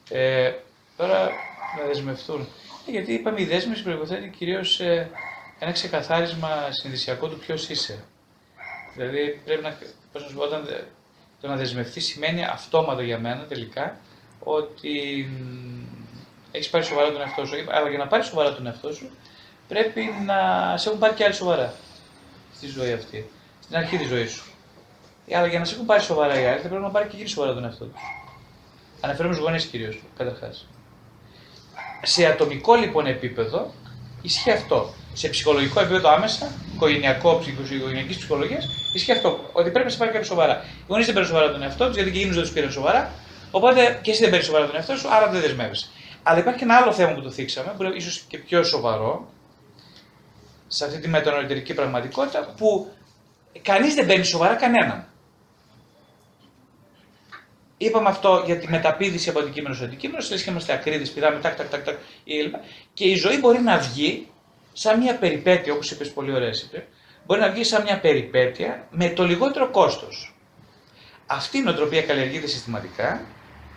Ε, 0.08 0.52
τώρα 0.96 1.30
να 1.78 1.86
δεσμευτούν. 1.86 2.48
Ε, 2.86 2.90
γιατί 2.90 3.12
είπαμε 3.12 3.40
η 3.40 3.44
δέσμευση 3.44 3.82
προποθέτει 3.82 4.28
κυρίως 4.28 4.80
ένα 5.58 5.72
ξεκαθάρισμα 5.72 6.68
συνδυσιακό 6.70 7.28
του 7.28 7.38
ποιος 7.38 7.68
είσαι. 7.68 8.04
Δηλαδή 8.94 9.40
πρέπει 9.44 9.62
να. 9.62 9.78
Πώς 10.18 10.26
να 10.26 10.32
σου 10.32 10.38
πω, 10.38 10.44
όταν 10.44 10.64
δε- 10.64 10.82
το 11.40 11.48
να 11.48 11.56
δεσμευτείς 11.56 12.06
σημαίνει 12.06 12.44
αυτόματο 12.44 13.02
για 13.02 13.18
μένα 13.18 13.42
τελικά 13.44 13.96
ότι 14.38 15.28
έχεις 16.50 16.68
πάρει 16.70 16.84
σοβαρά 16.84 17.12
τον 17.12 17.20
εαυτό 17.20 17.46
σου. 17.46 17.54
Αλλά 17.70 17.88
για 17.88 17.98
να 17.98 18.06
πάρεις 18.06 18.26
σοβαρά 18.26 18.54
τον 18.54 18.66
εαυτό 18.66 18.92
σου 18.92 19.10
πρέπει 19.68 20.00
να 20.26 20.36
σε 20.76 20.88
έχουν 20.88 21.00
πάρει 21.00 21.14
και 21.14 21.24
άλλοι 21.24 21.34
σοβαρά 21.34 21.74
στη 22.54 22.66
ζωή 22.66 22.92
αυτή. 22.92 23.30
Στην 23.62 23.76
αρχή 23.76 23.96
της 23.96 24.08
ζωής 24.08 24.30
σου. 24.32 24.44
Ε, 25.26 25.36
Αλλά 25.36 25.46
για 25.46 25.58
να 25.58 25.64
σε 25.64 25.74
έχουν 25.74 25.86
πάρει 25.86 26.02
σοβαρά 26.02 26.40
οι 26.40 26.46
άλλοι, 26.46 26.60
θα 26.60 26.68
πρέπει 26.68 26.82
να 26.82 26.90
πάρει 26.90 27.06
και 27.08 27.12
εκείνοι 27.14 27.28
σοβαρά 27.28 27.54
τον 27.54 27.64
εαυτό 27.64 27.84
τους. 27.84 28.00
Αναφέρομαι 29.00 29.34
στους 29.34 29.46
γονείς 29.46 29.64
κυρίως, 29.64 30.02
καταρχάς. 30.16 30.66
Σε 32.02 32.26
ατομικό 32.26 32.74
λοιπόν 32.74 33.06
επίπεδο 33.06 33.72
ισχύει 34.22 34.50
αυτό. 34.50 34.94
Σε 35.12 35.28
ψυχολογικό 35.28 35.80
επίπεδο 35.80 36.08
άμεσα, 36.08 36.52
οικογενειακό, 36.78 37.42
οικογενειακής 37.72 38.16
ψυχολογίας, 38.16 38.68
ισχύει 38.92 39.12
αυτό. 39.12 39.50
Ότι 39.52 39.70
πρέπει 39.70 39.84
να 39.84 39.90
σε 39.90 39.98
πάρει 39.98 40.10
κάποιος 40.10 40.28
σοβαρά. 40.28 40.64
Οι 40.64 40.84
γονείς 40.88 41.06
δεν 41.06 41.14
παίρνουν 41.14 41.32
σοβαρά 41.32 41.52
τον 41.52 41.62
εαυτό 41.62 41.86
τους, 41.86 41.94
γιατί 41.94 42.10
και 42.10 42.18
εκείνου 42.18 42.34
δεν 42.34 42.42
τους 42.42 42.52
πήραν 42.52 42.70
σοβαρά. 42.70 43.10
Οπότε 43.50 43.98
και 44.02 44.10
εσύ 44.10 44.20
δεν 44.20 44.30
παίρνεις 44.30 44.46
σοβαρά 44.46 44.66
τον 44.66 44.76
εαυτό 44.76 44.96
σου, 44.96 45.08
άρα 45.08 45.28
δεν 45.28 45.40
δεσμεύεσαι. 45.40 45.88
Αλλά 46.22 46.38
υπάρχει 46.38 46.58
και 46.58 46.64
ένα 46.64 46.76
άλλο 46.76 46.92
θέμα 46.92 47.12
που 47.12 47.22
το 47.22 47.30
θίξαμε, 47.30 47.74
που 47.76 47.82
είναι 47.82 47.96
ίσως 47.96 48.24
και 48.28 48.38
πιο 48.38 48.62
σοβαρό, 48.62 49.28
σε 50.66 50.84
αυτή 50.84 50.98
τη 50.98 51.08
μετανοητερική 51.08 51.74
πραγματικότητα, 51.74 52.54
που 52.56 52.92
κανείς 53.62 53.94
δεν 53.94 54.06
παίρνει 54.06 54.24
σοβαρά 54.24 54.54
κανέναν. 54.54 55.06
Είπαμε 57.76 58.08
αυτό 58.08 58.42
για 58.46 58.58
τη 58.58 58.68
μεταπίδηση 58.68 59.28
από 59.28 59.38
αντικείμενο 59.38 59.74
σε 59.74 59.84
αντικείμενο, 59.84 60.24
λες 60.30 60.42
και 60.42 60.50
είμαστε 60.50 60.72
ακρίδες, 60.72 61.10
πηδάμε 61.10 61.40
τάκ, 61.40 61.56
τάκ, 61.56 61.68
τάκ, 61.68 61.84
τάκ, 61.84 61.96
ή 62.24 62.38
έλμα. 62.38 62.58
Και 62.94 63.04
η 63.04 63.14
ζωή 63.14 63.38
μπορεί 63.38 63.60
να 63.60 63.78
βγει 63.78 64.28
σαν 64.80 64.98
μια 65.00 65.18
περιπέτεια, 65.18 65.72
όπως 65.72 65.90
είπες 65.90 66.10
πολύ 66.10 66.32
ωραία, 66.32 66.50
είπε, 66.50 66.86
μπορεί 67.26 67.40
να 67.40 67.50
βγει 67.50 67.64
σαν 67.64 67.82
μια 67.82 68.00
περιπέτεια 68.00 68.86
με 68.90 69.10
το 69.10 69.24
λιγότερο 69.24 69.70
κόστος. 69.70 70.34
Αυτή 71.26 71.58
η 71.58 71.62
νοοτροπία 71.62 72.02
καλλιεργείται 72.02 72.46
συστηματικά. 72.46 73.20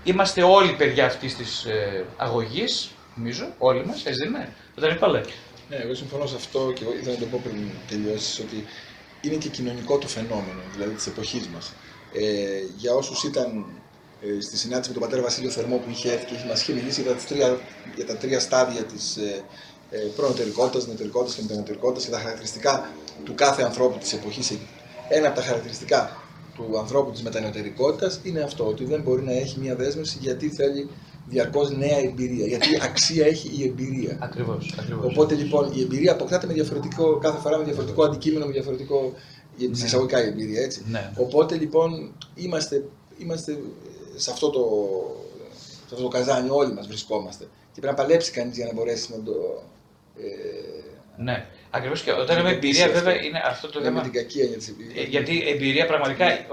Είμαστε 0.04 0.44
όλοι 0.44 0.74
παιδιά 0.76 1.06
αυτής 1.06 1.36
της 1.36 1.66
ε, 1.66 2.06
αγωγής, 2.18 2.92
νομίζω, 3.16 3.54
όλοι 3.58 3.86
μας, 3.86 4.06
έτσι 4.06 4.20
δεν 4.20 4.28
είναι; 4.30 4.54
Δεν 4.76 4.90
είναι 4.90 5.24
Ναι, 5.70 5.76
εγώ 5.76 5.94
συμφωνώ 5.94 6.26
σε 6.26 6.36
αυτό 6.36 6.72
και 6.76 6.84
εγώ 6.84 6.94
ήθελα 6.94 7.14
να 7.14 7.20
το 7.20 7.26
πω 7.26 7.40
πριν 7.44 7.70
τελειώσεις 7.88 8.40
ότι 8.40 8.66
είναι 9.22 9.36
και 9.36 9.50
κοινωνικό 9.50 9.98
το 9.98 10.08
φαινόμενο, 10.08 10.62
δηλαδή 10.74 10.94
της 10.94 11.08
εποχής 11.08 11.48
μας. 11.48 11.74
Ε, 12.14 12.24
για 12.78 12.94
όσους 12.94 13.24
ήταν 13.24 13.66
ε, 14.22 14.42
στη 14.42 14.58
συνάντηση 14.58 14.90
με 14.90 14.94
τον 14.94 15.04
πατέρα 15.04 15.22
Βασίλειο 15.22 15.50
Θερμό 15.50 15.78
που 15.78 15.90
είχε 15.90 16.12
έρθει 16.12 16.26
και 16.26 16.34
μας 16.48 16.62
είχε 16.62 16.74
μιλήσει 16.74 17.02
για 17.02 17.12
τα 17.12 17.18
τρία, 17.28 17.60
για 17.96 18.06
τα 18.06 18.18
τρία 18.18 18.40
στάδια 18.40 18.84
της 18.84 19.16
ε, 19.16 19.44
ε, 19.92 19.98
προνοτερικότητα, 20.16 20.86
νεωτερικότητα 20.88 21.36
και 21.36 21.42
μετανοτερικότητα 21.42 22.06
και 22.06 22.12
τα 22.12 22.20
χαρακτηριστικά 22.20 22.90
του 23.24 23.36
κάθε 23.36 23.64
ανθρώπου 23.64 23.98
της 23.98 24.14
εποχής. 24.14 24.58
Ένα 25.10 25.28
από 25.28 25.36
τα 25.36 25.42
χαρακτηριστικά 25.42 26.18
του 26.56 26.80
ανθρώπου 26.80 27.12
της 27.12 27.22
μετανεωτερικότητα 27.22 28.12
είναι 28.24 28.42
αυτό, 28.42 28.68
ότι 28.68 28.86
δεν 28.86 29.02
μπορεί 29.02 29.24
να 29.24 29.32
έχει 29.32 29.60
μια 29.60 29.76
δέσμευση 29.76 30.18
γιατί 30.22 30.50
θέλει 30.50 30.90
διαρκώς 31.28 31.72
νέα 31.72 31.98
εμπειρία. 31.98 32.46
Γιατί 32.46 32.68
αξία 32.82 33.26
έχει 33.26 33.52
η 33.58 33.64
εμπειρία. 33.64 34.18
Ακριβώς. 34.20 34.74
Οπότε 35.04 35.36
λοιπόν 35.36 35.72
η 35.74 35.82
εμπειρία 35.82 36.12
αποκτάται 36.12 36.48
με 36.48 36.54
διαφορετικό, 36.54 37.18
κάθε 37.18 37.40
φορά 37.40 37.58
με 37.58 37.64
διαφορετικό 37.64 38.04
αντικείμενο, 38.04 38.46
με 38.46 38.52
διαφορετικό. 38.52 39.14
Ναι. 39.58 39.68
εισαγωγικά 39.68 40.24
η 40.24 40.28
εμπειρία, 40.28 40.62
έτσι. 40.62 40.84
Ναι. 40.90 41.12
Οπότε 41.18 41.56
λοιπόν 41.56 42.12
είμαστε, 42.36 42.86
είμαστε 43.18 43.58
σε, 44.16 44.32
αυτό 44.32 44.50
το, 44.50 44.64
σε 45.58 45.94
αυτό 45.94 46.02
το 46.02 46.08
καζάνι, 46.08 46.50
όλοι 46.52 46.74
μας 46.74 46.88
βρισκόμαστε. 46.88 47.44
Και 47.74 47.80
πρέπει 47.80 47.96
να 47.96 48.04
παλέψει 48.04 48.32
κανείς 48.32 48.56
για 48.56 48.66
να 48.66 48.74
μπορέσει 48.74 49.12
να 49.12 49.24
το. 49.24 49.64
Ε, 50.18 51.24
ναι. 51.24 51.46
Ακριβώς 51.74 52.02
και 52.02 52.12
όταν 52.12 52.38
λέμε 52.38 52.50
εμπειρία, 52.50 52.88
βέβαια 52.90 53.24
είναι 53.24 53.42
αυτό 53.46 53.68
το 53.70 53.82
θέμα. 53.82 53.96
Με 53.96 54.02
την 54.02 54.12
κακή 54.12 54.40
έννοια 54.40 54.58
της 54.58 54.68
εμπειρίας. 54.68 55.06
Ε, 55.06 55.08
γιατί 55.10 55.44
εμπειρία 55.48 55.86
πραγματικά. 55.86 56.26
Ναι, 56.26 56.46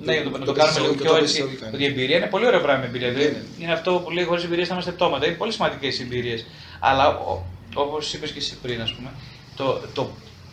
ναι, 0.00 0.14
ναι, 0.14 0.38
να 0.38 0.44
το 0.44 0.52
κάνουμε 0.52 0.80
λίγο 0.80 0.94
πιο 0.94 1.16
έτσι. 1.16 1.42
Ότι 1.72 1.82
η 1.82 1.86
εμπειρία 1.86 2.16
είναι 2.16 2.26
πολύ 2.26 2.46
ωραίο 2.46 2.60
πράγμα. 2.60 2.84
Εμπειρία. 2.84 3.12
Είναι 3.58 3.72
αυτό 3.72 4.00
που 4.04 4.10
λέει 4.10 4.24
χωρίς 4.24 4.44
εμπειρία 4.44 4.66
θα 4.66 4.72
είμαστε 4.72 4.92
πτώματα. 4.92 5.26
Είναι 5.26 5.34
πολύ 5.34 5.52
σημαντικές 5.52 5.98
οι 5.98 6.02
εμπειρίες. 6.02 6.46
Αλλά 6.80 7.18
όπως 7.74 8.14
είπες 8.14 8.30
και 8.30 8.38
εσύ 8.38 8.58
πριν, 8.62 8.80
ας 8.80 8.94
πούμε, 8.94 9.10
το, 9.56 9.82
το, 9.94 10.10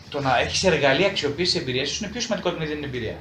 το 0.10 0.20
να 0.20 0.40
έχεις 0.40 0.64
εργαλεία 0.64 1.08
αξιοποίησης 1.08 1.62
εμπειρίας 1.62 2.00
είναι 2.00 2.10
πιο 2.12 2.22
σημαντικό 2.22 2.50
από 2.50 2.60
να 2.60 2.66
δίνεις 2.66 2.84
εμπειρία. 2.84 3.18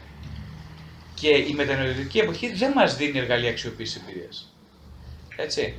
Και 1.15 1.29
η 1.29 1.53
μετανοητική 1.57 2.19
εποχή 2.19 2.53
δεν 2.53 2.73
μας 2.73 2.97
δίνει 2.97 3.19
εργαλεία 3.19 3.51
αξιοποίησης 3.51 4.03
εμπειρίας. 4.03 4.55
Έτσι. 5.37 5.75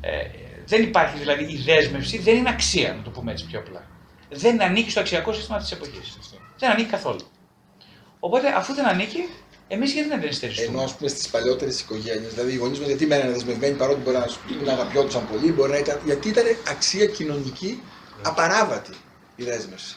Ε, 0.00 0.24
δεν 0.66 0.82
υπάρχει 0.82 1.18
δηλαδή 1.18 1.44
η 1.44 1.62
δέσμευση, 1.66 2.18
δεν 2.18 2.36
είναι 2.36 2.48
αξία, 2.48 2.94
να 2.94 3.02
το 3.02 3.10
πούμε 3.10 3.32
έτσι 3.32 3.46
πιο 3.46 3.58
απλά 3.58 3.92
δεν 4.34 4.62
ανήκει 4.62 4.90
στο 4.90 5.00
αξιακό 5.00 5.32
σύστημα 5.32 5.58
της 5.58 5.72
εποχής. 5.72 6.18
Δεν 6.58 6.70
ανήκει 6.70 6.90
καθόλου. 6.90 7.20
Οπότε, 8.18 8.48
αφού 8.56 8.74
δεν 8.74 8.86
ανήκει, 8.86 9.28
εμείς 9.68 9.92
γιατί 9.92 10.08
δεν 10.08 10.32
στερήσουμε. 10.32 10.66
Ενώ 10.66 10.82
ας 10.82 10.94
πούμε 10.94 11.08
στις 11.08 11.28
παλιότερες 11.28 11.80
οικογένειες, 11.80 12.32
δηλαδή 12.32 12.52
οι 12.52 12.56
γονείς 12.56 12.78
μα 12.78 12.86
γιατί 12.86 13.06
μέναν 13.06 13.32
δεσμευμένοι 13.32 13.74
παρότι 13.74 14.00
μπορεί 14.00 14.16
να 14.16 14.26
σου 14.26 14.38
πει 14.46 14.64
να 14.64 14.72
αγαπιόντουσαν 14.72 15.28
πολύ, 15.32 15.52
μπορεί 15.52 15.70
να 15.70 15.78
ήταν. 15.78 16.00
Γιατί 16.04 16.28
ήταν 16.28 16.44
αξία 16.68 17.06
κοινωνική 17.06 17.82
απαράβατη 18.22 18.92
η 19.36 19.44
δέσμευση. 19.44 19.96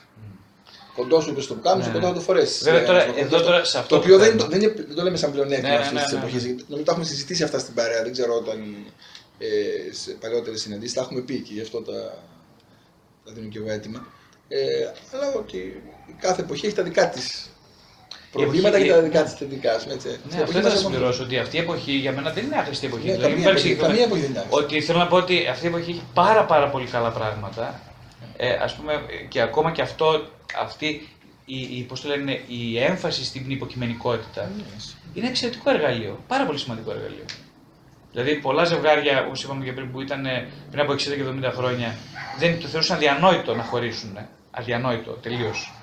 Κοντός 0.95 1.23
σου 1.23 1.29
είπες 1.29 1.43
στο 1.43 1.53
πουκάμισο, 1.53 1.87
ναι. 1.87 1.93
κοντό 1.93 2.07
θα 2.07 2.13
το 2.13 2.19
φορέσεις. 2.19 2.63
Βέβαια 2.63 2.85
τώρα, 2.85 3.17
εδώ 3.17 3.41
τώρα 3.41 3.63
σε 3.63 3.77
αυτό. 3.77 3.95
Το 3.95 4.01
οποίο 4.01 4.17
δεν, 4.17 4.37
δεν, 4.49 4.61
είναι, 4.61 4.73
δεν 4.87 4.95
το 4.95 5.03
λέμε 5.03 5.17
σαν 5.17 5.31
πλεονέκτημα 5.31 5.69
ναι, 5.69 5.77
ναι, 5.77 5.91
ναι, 5.91 6.03
τη 6.05 6.15
εποχής. 6.15 6.43
Νομίζω 6.43 6.85
το 6.85 6.91
έχουμε 6.91 7.05
συζητήσει 7.05 7.43
αυτά 7.43 7.59
στην 7.59 7.73
παρέα. 7.73 8.03
Δεν 8.03 8.11
ξέρω 8.11 8.33
όταν 8.33 8.75
ε, 9.37 9.93
σε 9.93 10.11
παλιότερε 10.11 10.57
συναντήσεις 10.57 10.93
τα 10.93 11.01
έχουμε 11.01 11.21
πει 11.21 11.39
και 11.39 11.53
γι' 11.53 11.61
αυτό 11.61 11.81
τα, 11.81 12.23
τα 13.25 13.31
δίνω 13.31 13.47
και 13.47 13.57
εγώ 13.57 13.69
έτοιμα. 13.69 14.07
Ε, 14.47 14.57
αλλά 15.11 15.33
ότι 15.33 15.83
κάθε 16.19 16.41
εποχή 16.41 16.65
έχει 16.65 16.75
τα 16.75 16.83
δικά 16.83 17.09
της 17.09 17.49
προβλήματα 18.31 18.81
και 18.81 18.89
τα 18.89 19.01
δικά 19.01 19.23
της 19.23 19.33
θετικά. 19.33 19.71
Ναι, 20.29 20.41
αυτό 20.41 20.61
θα 20.61 20.69
συμπληρώσω 20.69 21.23
ότι 21.23 21.37
αυτή 21.37 21.55
η 21.57 21.59
εποχή 21.59 21.91
για 21.91 22.11
μένα 22.11 22.31
δεν 22.31 22.45
είναι 22.45 22.55
άχρηστη 22.55 22.85
εποχή. 22.85 23.07
Ναι, 23.07 23.13
δηλαδή, 23.13 23.33
καμία, 23.33 23.49
εποχή, 23.49 23.75
καμία 23.75 24.03
εποχή 24.03 24.21
δεν 24.21 24.29
είναι 24.29 24.45
Ότι 24.49 24.81
θέλω 24.81 24.97
να 24.97 25.07
πω 25.07 25.15
ότι 25.15 25.47
αυτή 25.47 25.65
η 25.65 25.67
εποχή 25.67 25.91
έχει 25.91 26.03
πάρα, 26.13 26.45
πάρα 26.45 26.69
πολύ 26.69 26.85
καλά 26.85 27.09
πράγματα. 27.11 27.81
Ε, 28.37 28.53
ας 28.53 28.75
πούμε, 28.75 28.93
και 29.27 29.41
ακόμα 29.41 29.71
και 29.71 29.81
αυτό, 29.81 30.27
αυτή 30.61 31.07
η, 31.45 31.59
η, 31.59 31.85
πώς 31.87 32.01
το 32.01 32.07
λένε, 32.07 32.41
η 32.47 32.79
έμφαση 32.79 33.25
στην 33.25 33.51
υποκειμενικότητα 33.51 34.51
είναι 35.13 35.27
εξαιρετικό 35.27 35.69
εργαλείο. 35.69 36.19
Πάρα 36.27 36.45
πολύ 36.45 36.59
σημαντικό 36.59 36.91
εργαλείο. 36.91 37.25
Δηλαδή, 38.17 38.35
πολλά 38.35 38.63
ζευγάρια, 38.63 39.25
όπως 39.25 39.43
είπαμε 39.43 39.63
και 39.65 39.71
πριν, 39.71 39.91
που 39.91 40.01
ήταν 40.01 40.21
πριν 40.71 40.81
από 40.83 40.91
60 40.91 40.97
και 40.97 41.47
70 41.49 41.51
χρόνια, 41.55 41.95
δεν 42.39 42.59
το 42.61 42.67
θεωρούσαν 42.67 42.95
αδιανόητο 42.95 43.55
να 43.55 43.63
χωρίσουν 43.63 44.17
αδιανόητο 44.51 45.11
τελείως. 45.11 45.73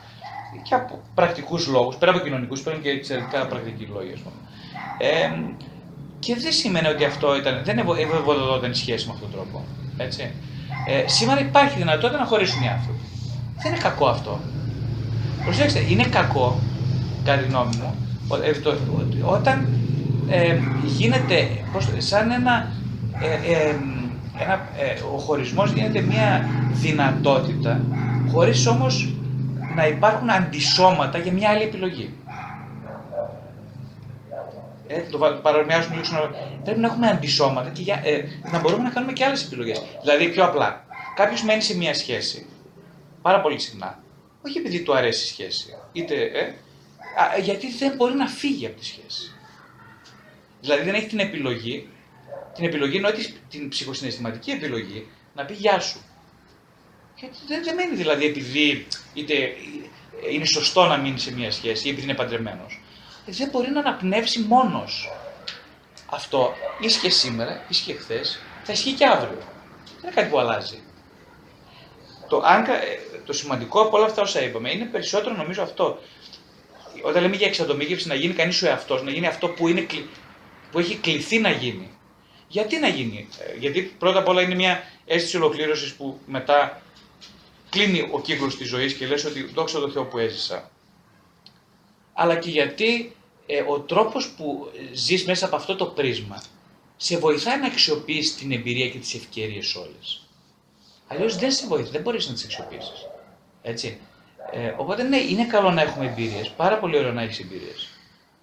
Και 0.62 0.74
από 0.74 1.02
πρακτικούς 1.14 1.66
λόγους, 1.66 1.96
πέρα 1.96 2.10
από 2.10 2.20
κοινωνικούς, 2.20 2.60
πέρα 2.60 2.76
και 2.76 2.88
εξαιρετικά 2.88 3.46
πρακτικοί 3.46 3.84
λόγοι, 3.84 4.12
ας 4.12 4.20
πούμε. 4.20 4.34
Ε, 4.98 5.30
και 6.18 6.36
δεν 6.36 6.52
σημαίνει 6.52 6.88
ότι 6.88 7.04
αυτό 7.04 7.36
ήταν, 7.36 7.60
δεν 7.64 7.78
ευοδοδόταν 7.78 8.70
η 8.70 8.74
σχέση 8.74 9.06
με 9.06 9.12
αυτόν 9.14 9.30
τον 9.30 9.38
τρόπο. 9.38 9.64
Έτσι. 9.96 10.30
Ε, 10.86 11.04
σήμερα 11.06 11.40
υπάρχει 11.40 11.78
δυνατότητα 11.78 12.18
να 12.18 12.24
χωρίσουν 12.24 12.62
οι 12.62 12.68
άνθρωποι. 12.68 13.04
Δεν 13.62 13.72
είναι 13.72 13.80
κακό 13.80 14.06
αυτό. 14.06 14.40
Προσέξτε, 15.44 15.80
είναι 15.88 16.04
κακό, 16.04 16.58
κατά 17.24 17.42
τη 17.42 17.48
γνώμη 17.48 17.76
μου, 17.76 17.94
όταν 19.24 19.83
ε, 20.28 20.58
γίνεται 20.84 21.48
πώς, 21.72 21.88
σαν 21.98 22.30
ένα, 22.30 22.72
ε, 23.20 23.52
ε, 23.52 23.76
ένα 24.42 24.60
ο 25.14 25.18
χωρισμός 25.18 25.72
γίνεται 25.72 26.00
μια 26.00 26.48
δυνατότητα 26.72 27.80
χωρίς 28.32 28.66
όμως 28.66 29.14
να 29.74 29.86
υπάρχουν 29.86 30.30
αντισώματα 30.30 31.18
για 31.18 31.32
μια 31.32 31.50
άλλη 31.50 31.62
επιλογή. 31.62 32.14
Ε, 34.86 35.00
το 35.10 35.18
παρομοιάζουμε 35.42 35.94
λίγο 35.94 36.30
Πρέπει 36.64 36.80
να 36.80 36.86
έχουμε 36.86 37.08
αντισώματα 37.08 37.68
και 37.68 37.82
για, 37.82 38.00
ε, 38.04 38.24
να 38.52 38.60
μπορούμε 38.60 38.82
να 38.82 38.90
κάνουμε 38.90 39.12
και 39.12 39.24
άλλες 39.24 39.44
επιλογές. 39.44 39.82
Δηλαδή 40.00 40.28
πιο 40.28 40.44
απλά, 40.44 40.84
κάποιος 41.14 41.42
μένει 41.42 41.62
σε 41.62 41.76
μια 41.76 41.94
σχέση 41.94 42.46
πάρα 43.22 43.40
πολύ 43.40 43.58
συχνά. 43.58 44.02
Όχι 44.46 44.58
επειδή 44.58 44.82
του 44.82 44.94
αρέσει 44.94 45.24
η 45.24 45.28
σχέση, 45.28 45.74
είτε, 45.92 46.14
ε, 46.14 46.54
γιατί 47.40 47.72
δεν 47.72 47.92
μπορεί 47.96 48.14
να 48.14 48.26
φύγει 48.26 48.66
από 48.66 48.78
τη 48.78 48.84
σχέση. 48.84 49.33
Δηλαδή 50.64 50.84
δεν 50.84 50.94
έχει 50.94 51.06
την 51.06 51.18
επιλογή, 51.18 51.88
την 52.54 52.64
επιλογή 52.64 52.96
εννοώ 52.96 53.10
την 53.50 53.68
ψυχοσυναισθηματική 53.68 54.50
επιλογή, 54.50 55.06
να 55.34 55.44
πει 55.44 55.54
γεια 55.54 55.80
σου. 55.80 56.04
Γιατί 57.16 57.36
δεν, 57.46 57.64
δεν 57.64 57.74
μένει 57.74 57.96
δηλαδή 57.96 58.24
επειδή 58.26 58.86
είτε 59.14 59.34
είναι 60.30 60.44
σωστό 60.44 60.86
να 60.86 60.96
μείνει 60.96 61.18
σε 61.18 61.34
μια 61.34 61.50
σχέση 61.50 61.86
ή 61.86 61.90
επειδή 61.90 62.06
είναι 62.06 62.14
παντρεμένος. 62.14 62.80
Δεν 63.26 63.48
μπορεί 63.48 63.70
να 63.70 63.80
αναπνεύσει 63.80 64.40
μόνος. 64.40 65.12
Αυτό 66.06 66.54
ίσχυε 66.80 67.10
σήμερα, 67.10 67.64
ίσχυε 67.68 67.94
χθες, 67.94 68.40
θα 68.62 68.72
ισχύει 68.72 68.92
και 68.92 69.06
αύριο. 69.06 69.38
Δεν 69.84 70.02
είναι 70.02 70.10
κάτι 70.14 70.28
που 70.28 70.38
αλλάζει. 70.38 70.82
Το, 72.28 72.42
αν, 72.44 72.66
το 73.24 73.32
σημαντικό 73.32 73.80
από 73.80 73.96
όλα 73.96 74.06
αυτά 74.06 74.22
όσα 74.22 74.42
είπαμε 74.42 74.70
είναι 74.70 74.84
περισσότερο 74.84 75.34
νομίζω 75.34 75.62
αυτό. 75.62 75.98
Όταν 77.02 77.22
λέμε 77.22 77.36
για 77.36 77.46
εξατομίκευση, 77.46 78.08
να 78.08 78.14
γίνει 78.14 78.34
κανείς 78.34 78.62
ο 78.62 78.66
εαυτός, 78.66 79.02
να 79.02 79.10
γίνει 79.10 79.26
αυτό 79.26 79.48
που, 79.48 79.68
είναι, 79.68 79.86
που 80.74 80.80
έχει 80.80 80.96
κληθεί 80.96 81.38
να 81.38 81.50
γίνει. 81.50 81.90
Γιατί 82.48 82.78
να 82.78 82.88
γίνει, 82.88 83.28
ε, 83.38 83.56
Γιατί 83.58 83.82
πρώτα 83.82 84.18
απ' 84.18 84.28
όλα 84.28 84.42
είναι 84.42 84.54
μια 84.54 84.82
αίσθηση 85.04 85.36
ολοκλήρωσης 85.36 85.94
που 85.94 86.18
μετά 86.26 86.82
κλείνει 87.70 88.08
ο 88.12 88.20
κύκλος 88.20 88.56
της 88.56 88.68
ζωής 88.68 88.94
και 88.94 89.06
λες 89.06 89.24
ότι 89.24 89.42
δόξα 89.42 89.80
τω 89.80 89.90
Θεώ 89.90 90.04
που 90.04 90.18
έζησα. 90.18 90.70
Αλλά 92.12 92.36
και 92.36 92.50
γιατί 92.50 93.16
ε, 93.46 93.64
ο 93.68 93.80
τρόπος 93.80 94.30
που 94.30 94.70
ζεις 94.92 95.24
μέσα 95.24 95.46
από 95.46 95.56
αυτό 95.56 95.76
το 95.76 95.86
πρίσμα 95.86 96.42
σε 96.96 97.18
βοηθάει 97.18 97.60
να 97.60 97.66
αξιοποιήσει 97.66 98.36
την 98.36 98.52
εμπειρία 98.52 98.88
και 98.88 98.98
τις 98.98 99.14
ευκαιρίες 99.14 99.74
όλες. 99.74 100.26
Αλλιώς 101.06 101.36
δεν 101.36 101.52
σε 101.52 101.66
βοηθάει, 101.66 101.90
δεν 101.90 102.02
μπορείς 102.02 102.28
να 102.28 102.34
τις 102.34 102.44
αξιοποιήσεις. 102.44 103.08
Έτσι. 103.62 103.98
Ε, 104.52 104.74
οπότε 104.76 105.02
ναι, 105.02 105.16
είναι 105.16 105.46
καλό 105.46 105.70
να 105.70 105.80
έχουμε 105.82 106.06
εμπειρίες, 106.06 106.50
πάρα 106.50 106.78
πολύ 106.78 106.98
ωραίο 106.98 107.12
να 107.12 107.22
έχεις 107.22 107.38
εμπειρίες. 107.38 107.93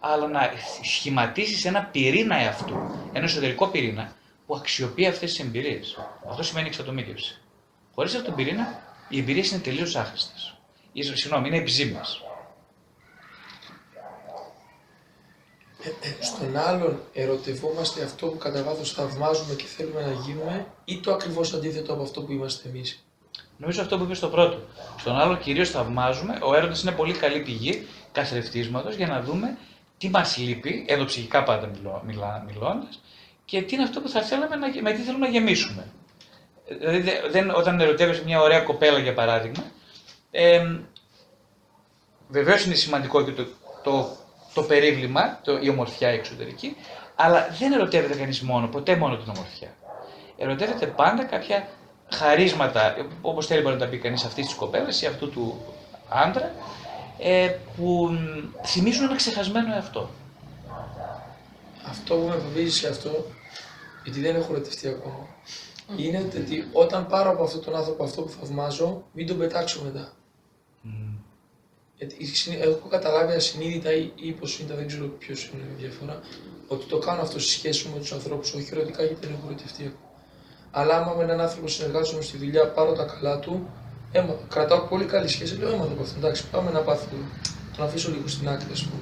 Αλλά 0.03 0.27
να 0.27 0.51
σχηματίσεις 0.81 1.65
ένα 1.65 1.83
πυρήνα 1.83 2.35
εαυτού, 2.35 2.75
ένα 3.13 3.25
εσωτερικό 3.25 3.67
πυρήνα 3.67 4.15
που 4.45 4.55
αξιοποιεί 4.55 5.07
αυτές 5.07 5.29
τις 5.29 5.39
εμπειρίες. 5.39 5.97
Αυτό 6.29 6.43
σημαίνει 6.43 6.67
εξατομίκευση. 6.67 7.39
Χωρίς 7.95 8.11
αυτόν 8.11 8.27
τον 8.27 8.35
πυρήνα 8.35 8.83
οι 9.09 9.19
εμπειρίες 9.19 9.51
είναι 9.51 9.61
τελείως 9.61 9.95
άχρηστες. 9.95 10.55
Συγγνώμη, 11.13 11.47
είναι 11.47 11.57
επιζήμε. 11.57 12.01
Ε, 15.83 15.89
ε, 15.89 16.23
στον 16.23 16.57
άλλον 16.57 17.01
ερωτευόμαστε 17.13 18.03
αυτό 18.03 18.27
που 18.27 18.37
κατά 18.37 18.63
βάθος 18.63 18.91
θαυμάζουμε 18.91 19.53
και 19.53 19.65
θέλουμε 19.65 20.01
να 20.01 20.11
γίνουμε 20.11 20.65
ή 20.85 20.99
το 20.99 21.13
ακριβώς 21.13 21.53
αντίθετο 21.53 21.93
από 21.93 22.03
αυτό 22.03 22.21
που 22.21 22.31
είμαστε 22.31 22.69
εμείς; 22.69 23.05
Νομίζω 23.57 23.81
αυτό 23.81 23.97
που 23.97 24.03
είπες 24.03 24.17
στο 24.17 24.27
πρώτο. 24.27 24.59
Στον 24.97 25.15
άλλον 25.15 25.39
κυρίως 25.39 25.69
θαυμάζουμε. 25.69 26.39
Ο 26.41 26.55
έρωτα 26.55 26.75
είναι 26.81 26.91
πολύ 26.91 27.13
καλή 27.13 27.39
πηγή 27.39 27.87
καθρεφτίσματος 28.11 28.95
για 28.95 29.07
να 29.07 29.21
δούμε 29.21 29.57
τι 30.01 30.09
μας 30.09 30.37
λείπει, 30.37 30.85
ενδοψυχικά 30.87 31.43
πάντα 31.43 31.67
μιλώ, 31.67 32.01
μιλά, 32.05 32.43
μιλώντας, 32.47 33.01
και 33.45 33.61
τι 33.61 33.75
είναι 33.75 33.83
αυτό 33.83 34.01
που 34.01 34.09
θα 34.09 34.21
θέλαμε 34.21 34.55
να, 34.55 34.67
με 34.81 34.91
τι 34.91 35.01
θέλουμε 35.01 35.25
να 35.25 35.31
γεμίσουμε. 35.31 35.87
Δηλαδή, 36.67 36.99
δε- 36.99 37.29
δεν, 37.29 37.49
όταν 37.49 37.79
ερωτεύεσαι 37.79 38.23
μια 38.25 38.41
ωραία 38.41 38.59
κοπέλα, 38.59 38.99
για 38.99 39.13
παράδειγμα, 39.13 39.63
ε, 40.31 40.79
βεβαίως 42.27 42.65
είναι 42.65 42.75
σημαντικό 42.75 43.23
και 43.23 43.31
το, 43.31 43.45
το, 43.83 44.15
το 44.53 44.63
περίβλημα, 44.63 45.39
το, 45.43 45.57
η 45.61 45.69
ομορφιά 45.69 46.11
η 46.11 46.15
εξωτερική, 46.15 46.75
αλλά 47.15 47.47
δεν 47.59 47.71
ερωτεύεται 47.71 48.15
κανείς 48.19 48.41
μόνο, 48.41 48.67
ποτέ 48.67 48.95
μόνο 48.95 49.17
την 49.17 49.29
ομορφιά. 49.35 49.75
Ερωτεύεται 50.37 50.85
πάντα 50.85 51.23
κάποια 51.23 51.67
χαρίσματα, 52.13 52.95
όπως 53.21 53.45
θέλει 53.47 53.61
μπορεί 53.61 53.73
να 53.73 53.79
τα 53.81 53.87
πει 53.87 53.97
κανείς 53.97 54.23
αυτής 54.23 54.45
της 54.45 54.55
κοπέλας 54.55 55.01
ή 55.01 55.05
αυτού 55.05 55.29
του 55.29 55.61
άντρα, 56.09 56.45
ε, 56.45 56.51
που 57.76 58.10
μ, 58.11 58.18
θυμίζουν 58.65 59.03
ένα 59.03 59.15
ξεχασμένο 59.15 59.73
εαυτό. 59.73 60.10
Αυτό 61.89 62.15
που 62.15 62.27
με 62.27 62.35
φοβίζει 62.35 62.77
σε 62.77 62.88
αυτό, 62.88 63.26
γιατί 64.03 64.19
δεν 64.22 64.35
έχω 64.35 64.53
ερωτευτεί 64.53 64.88
ακόμα, 64.88 65.27
είναι 65.98 66.18
ότι 66.18 66.68
όταν 66.73 67.07
πάρω 67.07 67.30
από 67.30 67.43
αυτόν 67.43 67.64
τον 67.64 67.76
άνθρωπο 67.76 68.03
αυτό 68.03 68.22
που 68.22 68.30
θαυμάζω, 68.39 69.03
μην 69.14 69.27
τον 69.27 69.38
πετάξω 69.38 69.81
μετά. 69.84 70.11
Γιατί 71.98 72.15
η 72.18 72.26
συνή- 72.26 72.61
έχω 72.61 72.88
καταλάβει 72.89 73.34
ασυνείδητα 73.34 73.93
ή 73.93 74.11
ή 74.15 74.27
υποσυνείδητα, 74.27 74.77
δεν 74.80 74.88
ξέρω 74.88 75.06
ποιος 75.07 75.52
είναι 75.53 75.64
η 75.77 75.81
διαφορά, 75.81 76.19
ότι 76.68 76.85
το 76.85 76.98
κάνω 76.98 77.22
αυτό 77.22 77.39
στη 77.39 77.52
σχέση 77.52 77.88
μου 77.88 77.93
με 77.93 77.99
τους 77.99 78.11
ανθρώπους, 78.11 78.53
όχι 78.53 78.69
ερωτικά 78.72 79.03
γιατί 79.03 79.26
δεν 79.27 79.35
έχω 79.38 79.48
ερωτευτεί 79.48 79.81
ακόμα. 79.84 80.10
Αλλά 80.72 80.98
άμα 80.98 81.14
με 81.14 81.23
έναν 81.23 81.39
άνθρωπο 81.39 81.68
συνεργάζομαι 81.68 82.22
στη 82.22 82.38
δουλειά, 82.38 82.68
πάρω 82.72 82.93
τα 82.93 83.03
καλά 83.06 83.39
του, 83.39 83.69
έμα, 84.11 84.33
κρατάω 84.49 84.79
πολύ 84.79 85.05
καλή 85.05 85.27
σχέση, 85.27 85.57
λέω 85.57 85.69
έμαθα 85.69 85.91
από 85.91 86.01
αυτό. 86.01 86.15
Εντάξει, 86.17 86.47
πάμε 86.51 86.71
να 86.71 86.79
πάθουμε. 86.79 87.23
Τον 87.75 87.85
αφήσω 87.85 88.09
λίγο 88.11 88.27
στην 88.27 88.49
άκρη, 88.49 88.67
ας 88.71 88.83
πούμε. 88.83 89.01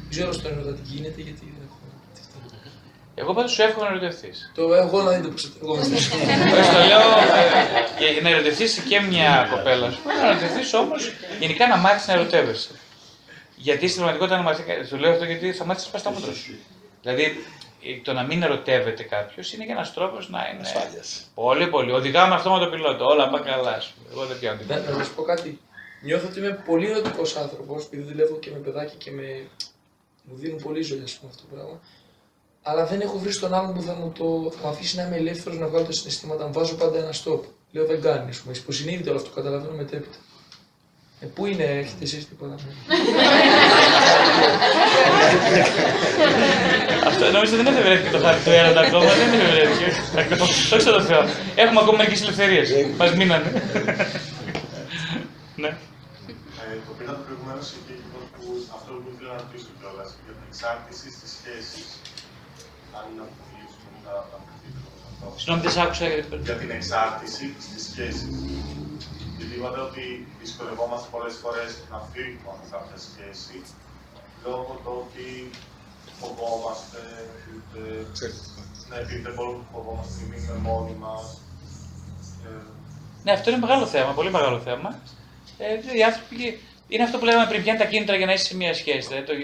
Δεν 0.00 0.10
ξέρω 0.10 0.32
στον 0.32 0.52
έρωτα 0.52 0.72
τι 0.72 0.82
γίνεται, 0.92 1.20
γιατί 1.20 1.44
δεν 1.54 1.62
έχω 1.66 1.78
ερωτευτεί. 1.86 2.68
Εγώ 3.14 3.34
πάντως 3.34 3.52
σου 3.52 3.62
εύχομαι 3.62 3.86
να 3.88 3.90
ερωτευτεί. 3.94 4.30
Το 4.54 4.74
εγώ 4.74 5.02
να 5.02 5.10
δείτε 5.10 5.28
πώς 5.28 5.52
εγώ 5.62 5.74
με 5.76 5.82
το 5.82 6.80
λέω 6.90 7.06
ε, 8.08 8.12
για 8.12 8.22
να 8.22 8.28
ερωτευτεί 8.28 8.64
και 8.88 9.00
μια 9.00 9.48
κοπέλα, 9.50 9.90
σου 9.90 10.00
να 10.22 10.28
ερωτευτεί 10.28 10.76
όμως 10.76 11.12
γενικά 11.40 11.68
να 11.68 11.76
μάθεις 11.76 12.06
να 12.06 12.12
ερωτεύεσαι. 12.12 12.70
Γιατί 13.56 13.88
στην 13.88 14.02
πραγματικότητα 14.02 14.36
να 14.36 14.42
μάθει. 14.42 14.62
Το 14.90 14.96
λέω 14.96 15.10
αυτό 15.12 15.24
γιατί 15.24 15.52
θα 15.52 15.64
μάθεις 15.64 15.82
να 15.82 15.88
σπάσει 15.88 16.04
τα 16.04 16.10
μούτρα 16.10 16.32
σου. 16.32 16.54
Δηλαδή 17.02 17.22
ε, 17.22 17.30
το 18.04 18.12
να 18.12 18.22
μην 18.22 18.42
ερωτεύεται 18.42 19.02
κάποιος 19.02 19.52
είναι 19.52 19.64
και 19.64 19.72
ένας 19.72 19.94
τρόπος 19.94 20.30
να 20.30 20.48
είναι. 20.52 20.60
Ασφάλειας. 20.60 21.30
Πολύ, 21.34 21.66
πολύ. 21.66 21.92
Οδηγάμε 21.92 22.34
αυτό 22.34 22.50
με 22.50 22.58
το 22.64 22.70
πιλότο. 22.70 23.04
Όλα 23.06 23.28
πάνε 23.30 23.50
καλά. 23.50 23.70
ας 23.74 23.86
πούμε. 23.88 24.08
Εγώ 24.12 24.26
δεν 24.26 24.38
πιάνω 24.38 24.60
Να, 24.68 24.74
τίποτα. 24.76 24.96
να 24.98 25.04
σου 25.04 25.14
πω 25.14 25.22
κάτι. 25.22 25.60
Νιώθω 26.02 26.26
ότι 26.28 26.38
είμαι 26.38 26.62
πολύ 26.66 26.90
ερωτικός 26.90 27.36
άνθρωπος, 27.36 27.84
επειδή 27.84 28.02
δουλεύω 28.02 28.36
και 28.36 28.50
με 28.50 28.58
παιδάκια 28.58 28.94
και 28.98 29.10
με. 29.10 29.48
μου 30.22 30.36
δίνουν 30.36 30.62
πολύ 30.62 30.82
ζωή, 30.82 31.02
ας 31.04 31.12
πούμε, 31.12 31.30
αυτό 31.34 31.42
το 31.48 31.54
πράγμα. 31.54 31.80
Αλλά 32.62 32.86
δεν 32.86 33.00
έχω 33.00 33.18
βρει 33.18 33.36
τον 33.36 33.54
άλλον 33.54 33.74
που 33.74 33.82
θα 33.82 33.94
μου, 33.94 34.12
το... 34.18 34.50
θα 34.50 34.58
με 34.62 34.68
αφήσει 34.68 34.96
να 34.96 35.02
είμαι 35.02 35.16
ελεύθερος 35.16 35.58
να 35.58 35.66
βγάλω 35.66 35.84
τα 35.84 35.92
συναισθήματα. 35.92 36.46
Μου 36.46 36.52
βάζω 36.52 36.74
πάντα 36.74 36.98
ένα 36.98 37.12
stop. 37.12 37.40
Λέω 37.72 37.86
δεν 37.86 38.00
κάνει, 38.00 38.30
ας 38.30 38.38
πούμε. 38.40 38.54
Υποσυνείδητο 38.56 39.10
όλο 39.10 39.18
αυτό, 39.18 39.30
καταλαβαίνω 39.30 39.74
μετέπειτα. 39.74 40.16
Ε, 41.22 41.26
πού 41.34 41.46
είναι, 41.46 41.64
έχετε 41.82 42.04
εσείς 42.08 42.28
τίποτα; 42.28 42.54
Αυτό 47.10 47.30
νομίζω 47.30 47.56
δεν 47.56 47.66
εφευρέθηκε 47.66 48.10
το 48.16 48.20
χάρτη 48.24 48.42
του 48.44 48.50
έρωτα 48.50 48.80
ακόμα. 48.80 49.10
Δεν 49.20 49.28
εφευρέθηκε. 49.36 49.88
Ακόμα. 50.22 50.46
Δόξα 50.70 50.90
τω 50.96 51.02
Θεώ. 51.10 51.22
Έχουμε 51.62 51.80
ακόμα 51.80 51.96
μερικές 51.98 52.20
ελευθερίες. 52.22 52.68
Μας 52.98 53.10
μείνανε. 53.18 53.48
Ναι. 55.62 55.68
Ε, 55.68 56.74
το 56.86 56.92
πήρατε 56.98 57.20
προηγουμένως 57.26 57.66
εκεί 57.78 57.94
λοιπόν, 58.02 58.22
που 58.34 58.44
αυτό 58.76 58.90
που 59.02 59.08
ήθελα 59.12 59.30
να 59.34 59.38
ρωτήσω 59.42 59.70
κιόλας 59.78 60.08
για 60.24 60.34
την 60.38 60.44
εξάρτηση 60.50 61.06
στις 61.16 61.30
σχέσεις. 61.36 61.86
Αν 62.96 63.02
είναι 63.08 63.20
να 63.22 63.26
μιλήσουμε 63.50 63.92
ή 63.98 64.00
να 64.06 64.12
να 64.30 64.36
αναφερθείτε 64.36 64.78
σε 65.00 65.04
αυτό. 65.10 65.26
Συγγνώμη, 65.40 65.60
δεν 65.66 65.72
σ' 65.76 65.80
άκουσα 65.84 66.04
γιατί 66.12 66.26
Για 66.48 66.56
την 66.62 66.70
εξάρτηση 66.78 67.44
στις 67.66 67.82
σχέσεις. 67.90 68.30
Γιατί 69.42 69.56
είπατε 69.58 69.80
ότι 69.80 70.04
δυσκολευόμαστε 70.38 71.08
πολλές 71.10 71.34
φορές 71.42 71.70
να 71.90 71.98
φύγουμε 72.12 72.50
από 72.54 72.66
κάποια 72.70 72.96
σχέση 73.08 73.56
λόγω 74.44 74.72
του 74.82 74.92
ότι 75.06 75.50
φοβόμαστε, 76.18 76.98
είτε, 77.54 77.80
ναι, 78.88 78.96
επειδή 78.96 79.20
δεν 79.20 79.34
μπορούμε 79.34 79.58
να 79.58 79.68
φοβόμαστε 79.72 80.14
να 80.20 80.26
μείνουμε 80.26 80.58
μόνοι 80.68 80.94
μας. 80.94 81.26
Ε, 82.44 82.48
Ναι, 83.22 83.32
αυτό 83.32 83.50
είναι 83.50 83.58
μεγάλο 83.58 83.86
θέμα, 83.86 84.12
πολύ 84.14 84.30
μεγάλο 84.30 84.60
θέμα. 84.60 85.02
Ε, 85.56 85.96
οι 85.96 86.02
άνθρωποι, 86.02 86.60
είναι 86.86 87.02
αυτό 87.02 87.18
που 87.18 87.24
λέγαμε 87.24 87.46
πριν, 87.46 87.62
ποια 87.62 87.72
είναι 87.74 87.82
τα 87.82 87.88
κίνητρα 87.88 88.16
για 88.16 88.26
να 88.26 88.32
είσαι 88.32 88.44
σε 88.44 88.56
μια 88.56 88.74
σχέση. 88.74 89.08
Δηλαδή, 89.08 89.26
το, 89.26 89.34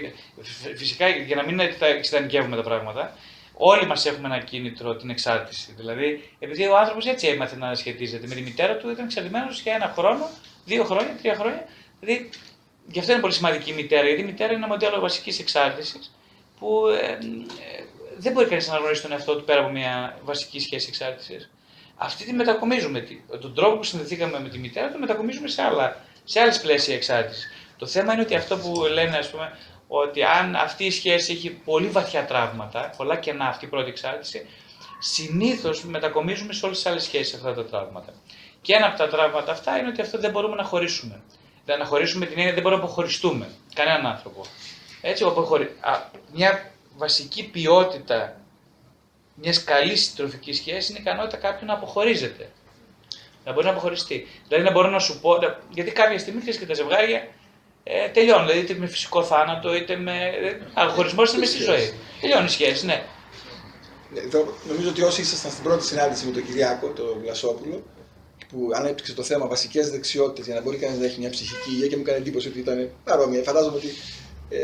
φυ- 0.43 0.77
φυσικά, 0.77 1.07
για 1.07 1.35
να 1.35 1.43
μην 1.43 1.57
τα 1.79 1.85
εξειδανικεύουμε 1.85 2.55
τα 2.55 2.63
πράγματα, 2.63 3.15
όλοι 3.61 3.85
μας 3.85 4.05
έχουμε 4.05 4.27
ένα 4.27 4.39
κίνητρο 4.43 4.95
την 4.95 5.09
εξάρτηση. 5.09 5.73
Δηλαδή, 5.77 6.29
επειδή 6.39 6.67
ο 6.67 6.77
άνθρωπος 6.77 7.05
έτσι 7.05 7.27
έμαθε 7.27 7.55
να 7.57 7.75
σχετίζεται 7.75 8.27
με 8.27 8.35
τη 8.35 8.41
μητέρα 8.41 8.75
του, 8.77 8.89
ήταν 8.89 9.05
εξαρτημένος 9.05 9.61
για 9.61 9.73
ένα 9.73 9.93
χρόνο, 9.97 10.29
δύο 10.65 10.83
χρόνια, 10.83 11.15
τρία 11.21 11.35
χρόνια. 11.35 11.65
Δηλαδή, 11.99 12.29
γι' 12.87 12.99
αυτό 12.99 13.11
είναι 13.11 13.21
πολύ 13.21 13.33
σημαντική 13.33 13.69
η 13.69 13.73
μητέρα, 13.73 14.05
γιατί 14.07 14.21
η 14.21 14.25
μητέρα 14.25 14.47
είναι 14.53 14.57
ένα 14.63 14.67
μοντέλο 14.67 14.99
βασικής 14.99 15.39
εξάρτησης 15.39 16.15
που 16.59 16.87
ε, 16.87 17.05
ε, 17.11 17.17
δεν 18.17 18.31
μπορεί 18.33 18.47
κανείς 18.47 18.65
να 18.67 18.71
αναγνωρίσει 18.71 19.01
τον 19.01 19.11
εαυτό 19.11 19.35
του 19.35 19.43
πέρα 19.43 19.59
από 19.59 19.69
μια 19.69 20.17
βασική 20.23 20.59
σχέση 20.59 20.85
εξάρτησης. 20.89 21.49
Αυτή 21.95 22.25
τη 22.25 22.33
μετακομίζουμε. 22.33 22.99
τη- 22.99 23.21
Τον 23.41 23.55
τρόπο 23.55 23.77
που 23.77 23.83
συνδεθήκαμε 23.83 24.39
με 24.39 24.49
τη 24.49 24.57
μητέρα, 24.59 24.91
το 24.91 24.97
μετακομίζουμε 24.97 25.47
σε, 25.47 25.61
άλλα, 25.61 26.01
σε 26.23 26.39
άλλες 26.39 26.61
πλαίσια 26.61 26.95
εξάρτησης. 26.95 27.47
Το 27.77 27.85
θέμα 27.87 28.13
είναι 28.13 28.21
ότι 28.21 28.35
αυτό 28.35 28.57
που 28.57 28.81
λένε, 28.93 29.17
ας 29.17 29.29
πούμε, 29.29 29.57
ότι 29.91 30.23
αν 30.23 30.55
αυτή 30.55 30.85
η 30.85 30.91
σχέση 30.91 31.31
έχει 31.31 31.49
πολύ 31.49 31.87
βαθιά 31.87 32.25
τραύματα, 32.25 32.93
πολλά 32.97 33.15
κενά 33.15 33.47
αυτή 33.47 33.65
η 33.65 33.67
πρώτη 33.67 33.89
εξάρτηση, 33.89 34.45
συνήθως 34.99 35.83
μετακομίζουμε 35.83 36.53
σε 36.53 36.65
όλες 36.65 36.77
τις 36.77 36.85
άλλες 36.85 37.03
σχέσεις 37.03 37.33
αυτά 37.33 37.53
τα 37.53 37.65
τραύματα. 37.65 38.13
Και 38.61 38.73
ένα 38.73 38.85
από 38.87 38.97
τα 38.97 39.07
τραύματα 39.07 39.51
αυτά 39.51 39.77
είναι 39.77 39.87
ότι 39.87 40.01
αυτό 40.01 40.19
δεν 40.19 40.31
μπορούμε 40.31 40.55
να 40.55 40.63
χωρίσουμε. 40.63 41.21
Δεν 41.65 41.79
να 41.79 41.85
χωρίσουμε 41.85 42.25
την 42.25 42.37
έννοια 42.37 42.53
δεν 42.53 42.61
μπορούμε 42.63 42.81
να 42.81 42.87
αποχωριστούμε 42.87 43.49
κανέναν 43.73 44.05
άνθρωπο. 44.05 44.45
Έτσι, 45.01 45.23
ο 45.23 45.27
αποχωρι... 45.27 45.75
Α, 45.79 45.99
μια 46.33 46.71
βασική 46.97 47.43
ποιότητα 47.43 48.35
μιας 49.35 49.63
καλής 49.63 50.03
συντροφικής 50.03 50.57
σχέσης 50.57 50.89
είναι 50.89 50.97
η 50.99 51.01
ικανότητα 51.01 51.37
κάποιου 51.37 51.65
να 51.65 51.73
αποχωρίζεται. 51.73 52.51
Να 53.45 53.53
μπορεί 53.53 53.65
να 53.65 53.71
αποχωριστεί. 53.71 54.27
Δηλαδή 54.47 54.63
να 54.65 54.71
μπορώ 54.71 54.89
να 54.89 54.99
σου 54.99 55.19
πω, 55.19 55.37
να- 55.37 55.59
γιατί 55.69 55.91
κάποια 55.91 56.19
στιγμή 56.19 56.41
ξέρει 56.41 56.57
και 56.57 56.65
τα 56.65 56.73
ζευγάρια 56.73 57.27
ε, 57.91 58.09
τελειώνουν. 58.09 58.45
Δηλαδή 58.47 58.61
είτε 58.63 58.73
με 58.79 58.87
φυσικό 58.87 59.23
θάνατο 59.23 59.75
είτε 59.75 59.95
με. 59.97 60.15
Ε, 60.75 60.81
ο 60.81 60.89
χωρισμό 60.89 61.23
είναι 61.29 61.37
μέσα 61.37 61.51
στη 61.51 61.63
ζωή. 61.63 61.93
Τελειώνει 62.21 62.45
η 62.45 62.49
σχέση, 62.49 62.85
ναι. 62.85 63.03
Ναι, 64.13 64.19
εδώ 64.19 64.53
νομίζω 64.67 64.89
ότι 64.89 65.01
όσοι 65.01 65.21
ήσασταν 65.21 65.51
στην 65.51 65.63
πρώτη 65.63 65.85
συνάντηση 65.85 66.25
με 66.25 66.31
τον 66.31 66.45
Κυριάκο, 66.45 66.87
τον 66.87 67.19
Βλασόπουλο, 67.21 67.83
που 68.49 68.69
ανέπτυξε 68.73 69.13
το 69.13 69.23
θέμα 69.23 69.47
βασικές 69.47 69.89
δεξιότητες 69.89 70.45
για 70.45 70.55
να 70.55 70.61
μπορεί 70.61 70.77
κανείς 70.77 70.99
να 70.99 71.05
έχει 71.05 71.19
μια 71.19 71.29
ψυχική 71.29 71.69
υγεία 71.69 71.87
και 71.87 71.95
μου 71.95 72.01
έκανε 72.01 72.17
εντύπωση 72.17 72.47
ότι 72.47 72.59
ήταν 72.59 72.89
παρόμοια. 73.03 73.43
Φαντάζομαι 73.43 73.75
ότι 73.77 73.87
ε, 74.49 74.57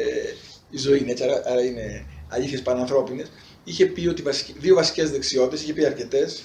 η 0.69 0.77
ζωή 0.77 0.99
είναι 0.99 1.11
έτσι, 1.11 1.23
άρα, 1.23 1.41
άρα 1.45 1.61
είναι 1.65 2.05
αλήθειες 2.29 2.61
πανανθρώπινες. 2.61 3.31
Είχε 3.63 3.85
πει 3.85 4.07
ότι 4.07 4.21
βασικ- 4.21 4.59
δύο 4.59 4.75
βασικές 4.75 5.11
δεξιότητες, 5.11 5.61
είχε 5.61 5.73
πει 5.73 5.85
αρκετές. 5.85 6.41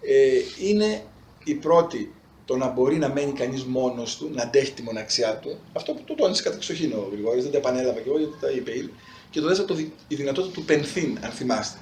Ε, 0.00 0.68
είναι 0.68 1.02
η 1.44 1.54
πρώτη 1.54 2.14
το 2.48 2.56
να 2.56 2.66
μπορεί 2.68 2.96
να 2.96 3.08
μένει 3.08 3.32
κανείς 3.32 3.64
μόνος 3.64 4.16
του, 4.16 4.30
να 4.34 4.42
αντέχει 4.42 4.72
τη 4.72 4.82
μοναξιά 4.82 5.34
του. 5.42 5.58
Αυτό 5.72 5.92
που 5.92 6.02
το 6.04 6.14
τόνισε 6.14 6.42
κατά 6.42 6.56
εξοχήν 6.56 6.92
ο 6.92 7.08
Γρηγόρης, 7.12 7.42
δεν 7.42 7.52
τα 7.52 7.58
επανέλαβα 7.58 8.00
κι 8.00 8.08
εγώ 8.08 8.18
γιατί 8.18 8.32
τα 8.40 8.50
είπε 8.50 8.70
ήδη. 8.76 8.92
Και 9.30 9.40
το 9.40 9.46
δεύτερο, 9.46 9.68
το 9.68 9.74
δι- 9.74 9.92
η 10.08 10.14
δυνατότητα 10.14 10.52
του 10.54 10.64
πενθύν, 10.64 11.18
αν 11.24 11.30
θυμάστε. 11.30 11.78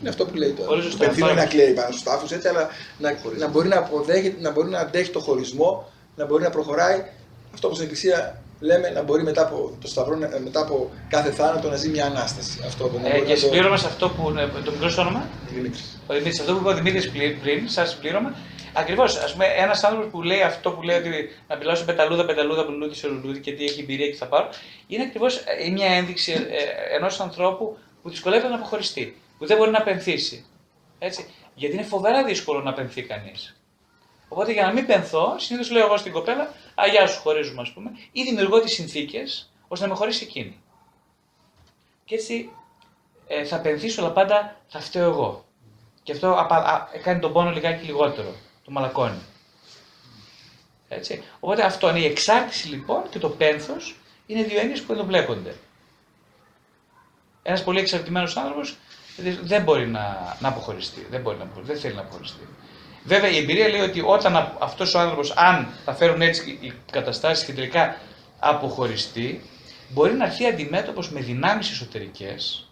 Είναι 0.00 0.08
αυτό 0.08 0.26
που 0.26 0.34
λέει 0.36 0.50
τώρα. 0.50 0.68
Πολύ 0.68 0.82
Το 0.82 0.86
σωστά, 0.88 1.04
πενθύν 1.04 1.20
πάρα 1.20 1.32
είναι 1.32 1.42
να 1.42 1.46
πολύ. 1.48 1.62
κλαίει 1.62 1.74
πάνω 1.74 1.92
στου 1.92 2.02
τάφου 2.04 2.34
έτσι, 2.34 2.48
αλλά 2.48 2.68
να, 2.98 3.16
να, 3.38 3.48
μπορεί 3.48 3.68
να, 3.68 3.78
αποδέχεται, 3.78 4.40
να 4.40 4.50
μπορεί 4.50 4.68
να 4.70 4.78
αντέχει 4.78 5.10
το 5.10 5.20
χωρισμό, 5.20 5.90
να 6.16 6.24
μπορεί 6.26 6.42
να 6.42 6.50
προχωράει. 6.50 7.04
Αυτό 7.54 7.68
που 7.68 7.74
στην 7.74 7.86
Εκκλησία 7.86 8.42
λέμε 8.60 8.90
να 8.90 9.02
μπορεί 9.02 9.22
μετά 9.22 9.42
από 9.42 9.76
το 9.80 9.86
σταυρό, 9.88 10.16
να- 10.16 10.38
μετά 10.44 10.60
από 10.60 10.90
κάθε 11.08 11.30
θάνατο 11.30 11.68
να 11.68 11.76
ζει 11.76 11.88
μια 11.88 12.06
ανάσταση. 12.06 12.60
Αυτό 12.66 12.84
που 12.88 12.98
να 13.02 13.08
Ε, 13.08 13.10
μπορεί 13.10 13.22
και 13.22 13.28
να 13.28 13.34
το- 13.34 13.40
συμπλήρωμα 13.40 13.76
σε 13.76 13.86
αυτό 13.86 14.08
που. 14.10 14.28
ε, 14.38 14.46
Το 14.64 14.70
μικρό 14.70 14.88
σου 14.88 14.96
όνομα; 15.00 15.28
Δημήτρης. 15.50 15.98
Ο 16.06 16.12
Δημήτρης, 16.12 16.40
αυτό 16.40 16.52
που 16.52 16.58
είπε 16.60 16.68
ο 16.68 16.74
Δημήτρης 16.74 17.10
πριν, 17.42 17.68
σαν 17.68 17.86
συμπλήρωμα, 17.88 18.34
ακριβώς. 18.72 19.16
Α 19.16 19.32
πούμε, 19.32 19.44
ένας 19.46 19.84
άνθρωπος 19.84 20.10
που 20.10 20.22
λέει 20.22 20.42
αυτό 20.42 20.70
που 20.70 20.82
λέει 20.82 20.96
ότι 20.98 21.08
να 21.48 21.56
μιλάω 21.56 21.74
σε 21.74 21.84
πεταλούδα, 21.84 22.24
πεταλούδα, 22.24 22.62
λουλούδι 22.64 22.94
σε 22.94 23.08
λουλούδι 23.08 23.40
και 23.40 23.52
τι 23.52 23.64
έχει 23.64 23.80
εμπειρία 23.80 24.06
και 24.08 24.16
θα 24.16 24.26
πάρω, 24.26 24.48
είναι 24.86 25.02
ακριβώς 25.02 25.40
μια 25.72 25.88
ένδειξη 25.94 26.46
ενός 26.96 27.20
ανθρώπου 27.20 27.76
που 28.02 28.10
δυσκολεύεται 28.10 28.48
να 28.48 28.54
αποχωριστεί, 28.54 29.16
που 29.38 29.46
δεν 29.46 29.56
μπορεί 29.56 29.70
να 29.70 29.82
πενθήσει. 29.82 30.44
Έτσι. 30.98 31.26
Γιατί 31.54 31.74
είναι 31.74 31.84
φοβερά 31.84 32.24
δύσκολο 32.24 32.60
να 32.60 32.72
πενθεί 32.72 33.02
κανείς. 33.02 33.54
Οπότε 34.32 34.52
για 34.52 34.66
να 34.66 34.72
μην 34.72 34.86
πενθώ, 34.86 35.34
συνήθως 35.38 35.70
λέω 35.70 35.86
εγώ 35.86 35.96
στην 35.96 36.12
κοπέλα, 36.12 36.42
Α, 36.74 36.86
γεια 36.90 37.06
σου, 37.06 37.20
χωρίζουμε, 37.20 37.62
ας 37.62 37.72
πούμε, 37.72 37.90
ή 38.12 38.22
δημιουργώ 38.22 38.60
τις 38.60 38.72
συνθήκες 38.72 39.52
ώστε 39.68 39.84
να 39.84 39.92
με 39.92 39.98
χωρίσει 39.98 40.24
εκείνη. 40.24 40.60
Και 42.04 42.14
έτσι 42.14 42.50
ε, 43.26 43.44
θα 43.44 43.60
πενθήσω, 43.60 44.00
αλλά 44.02 44.12
πάντα 44.12 44.56
θα 44.68 44.80
φταίω 44.80 45.10
εγώ. 45.10 45.44
Και 46.02 46.12
αυτό 46.12 46.34
απα, 46.38 46.56
α, 46.56 46.88
κάνει 47.02 47.20
τον 47.20 47.32
πόνο 47.32 47.50
λιγάκι 47.50 47.84
λιγότερο. 47.84 48.34
Το 48.64 48.70
μαλακώνει. 48.70 49.22
Έτσι. 50.88 51.22
Οπότε 51.40 51.62
αυτό 51.62 51.88
είναι 51.88 52.00
η 52.00 52.04
εξάρτηση 52.04 52.68
λοιπόν 52.68 53.08
και 53.10 53.18
το 53.18 53.28
πένθος 53.28 53.96
είναι 54.26 54.42
δύο 54.42 54.60
έννοιες 54.60 54.82
που 54.82 54.92
ενδοπλέκονται. 54.92 55.54
Ένας 57.42 57.64
πολύ 57.64 57.78
εξαρτημένος 57.78 58.36
άνθρωπος 58.36 58.76
δεν 59.42 59.62
μπορεί 59.62 59.86
να, 59.86 60.36
να 60.40 60.48
αποχωριστεί. 60.48 61.06
Δεν, 61.10 61.20
μπορεί 61.20 61.36
να, 61.38 61.50
δεν 61.62 61.78
θέλει 61.78 61.94
να 61.94 62.00
αποχωριστεί. 62.00 62.48
Βέβαια 63.04 63.30
η 63.30 63.36
εμπειρία 63.36 63.68
λέει 63.68 63.80
ότι 63.80 64.02
όταν 64.06 64.54
αυτός 64.58 64.94
ο 64.94 64.98
άνθρωπος, 64.98 65.30
αν 65.30 65.68
θα 65.84 65.94
φέρουν 65.94 66.20
έτσι 66.20 66.58
οι 66.60 66.72
καταστάσεις 66.92 67.44
και 67.44 67.52
τελικά 67.52 67.96
αποχωριστεί, 68.38 69.40
μπορεί 69.88 70.12
να 70.12 70.24
έρθει 70.24 70.46
αντιμέτωπος 70.46 71.10
με 71.10 71.20
δυνάμεις 71.20 71.70
εσωτερικές 71.70 72.70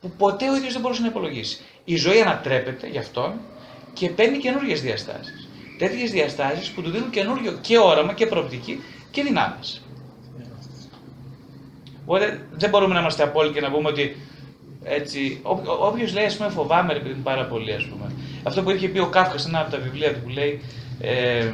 που 0.00 0.10
ποτέ 0.10 0.50
ο 0.50 0.56
ίδιος 0.56 0.72
δεν 0.72 0.82
μπορούσε 0.82 1.00
να 1.00 1.06
υπολογίσει. 1.06 1.60
Η 1.84 1.96
ζωή 1.96 2.20
ανατρέπεται 2.20 2.86
γι' 2.86 2.98
αυτόν 2.98 3.32
και 3.92 4.10
παίρνει 4.10 4.38
καινούργιες 4.38 4.80
διαστάσεις. 4.80 5.48
Τέτοιες 5.78 6.10
διαστάσεις 6.10 6.70
που 6.70 6.82
του 6.82 6.90
δίνουν 6.90 7.10
καινούριο 7.10 7.58
και 7.60 7.78
όραμα 7.78 8.12
και 8.12 8.26
προοπτική 8.26 8.82
και 9.10 9.22
δυνάμεις. 9.22 9.82
Οπότε 12.04 12.46
δεν 12.50 12.70
μπορούμε 12.70 12.94
να 12.94 13.00
είμαστε 13.00 13.22
απόλυτοι 13.22 13.54
και 13.54 13.60
να 13.60 13.70
πούμε 13.70 13.88
ότι 13.88 14.16
έτσι, 14.84 15.40
όποιος 15.80 16.12
λέει, 16.12 16.24
ας 16.24 16.36
πούμε, 16.36 16.48
φοβάμαι 16.48 16.92
ρε 16.92 16.98
παιδί 16.98 17.20
πάρα 17.22 17.46
πολύ, 17.46 17.72
ας 17.72 17.84
πούμε. 17.84 18.12
Αυτό 18.46 18.62
που 18.62 18.70
είχε 18.70 18.88
πει 18.88 18.98
ο 18.98 19.06
Κάφκας 19.06 19.42
σε 19.42 19.48
ένα 19.48 19.60
από 19.60 19.70
τα 19.70 19.78
βιβλία 19.78 20.12
του 20.14 20.20
που 20.22 20.28
λέει. 20.28 20.60
Ε, 21.00 21.50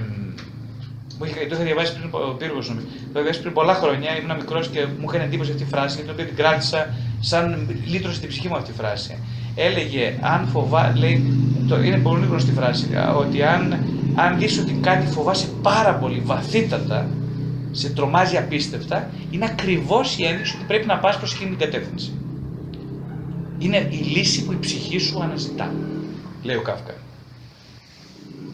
το 1.19 1.27
είχα 1.55 1.65
διαβάσει 1.65 1.93
πριν, 1.93 2.11
ο 2.13 2.35
Πύργος 2.39 2.69
νομίζω. 2.69 2.87
Το 2.87 2.93
είχα 3.11 3.21
διαβάσει 3.21 3.41
πριν 3.41 3.53
πολλά 3.53 3.75
χρόνια, 3.75 4.19
ήμουν 4.19 4.37
μικρός 4.37 4.69
και 4.69 4.87
μου 4.99 5.07
έκανε 5.09 5.25
εντύπωση 5.25 5.51
αυτή 5.51 5.63
η 5.63 5.67
φράση, 5.67 5.97
την 6.01 6.11
οποία 6.11 6.25
την 6.25 6.37
κράτησα 6.37 6.95
σαν 7.21 7.69
λύτρωση 7.87 8.17
στην 8.17 8.29
ψυχή 8.29 8.49
μου 8.49 8.57
αυτή 8.57 8.71
η 8.71 8.75
φράση. 8.75 9.19
Έλεγε, 9.55 10.19
αν 10.21 10.47
φοβά, 10.47 10.93
λέει, 10.97 11.17
το, 11.69 11.83
είναι 11.83 11.97
πολύ 11.97 12.27
γνωστή 12.27 12.53
φράση, 12.53 12.89
ότι 13.17 13.43
αν, 13.43 13.85
αν 14.15 14.39
δεις 14.39 14.59
ότι 14.59 14.73
κάτι 14.73 15.07
φοβάσαι 15.07 15.49
πάρα 15.63 15.95
πολύ, 15.95 16.23
βαθύτατα, 16.25 17.09
σε 17.71 17.91
τρομάζει 17.91 18.37
απίστευτα, 18.37 19.11
είναι 19.31 19.45
ακριβώς 19.45 20.19
η 20.19 20.25
ένδειξη 20.25 20.55
ότι 20.57 20.65
πρέπει 20.65 20.87
να 20.87 20.99
πας 20.99 21.17
προς 21.19 21.35
εκείνη 21.35 21.51
την 21.51 21.59
κατεύθυνση. 21.59 22.13
Είναι 23.59 23.89
η 23.91 23.97
λύση 23.97 24.45
που 24.45 24.53
η 24.53 24.57
ψυχή 24.61 24.99
σου 24.99 25.23
αναζητά, 25.23 25.73
λέει 26.43 26.57
ο 26.57 26.63
Κάφκα. 26.63 26.95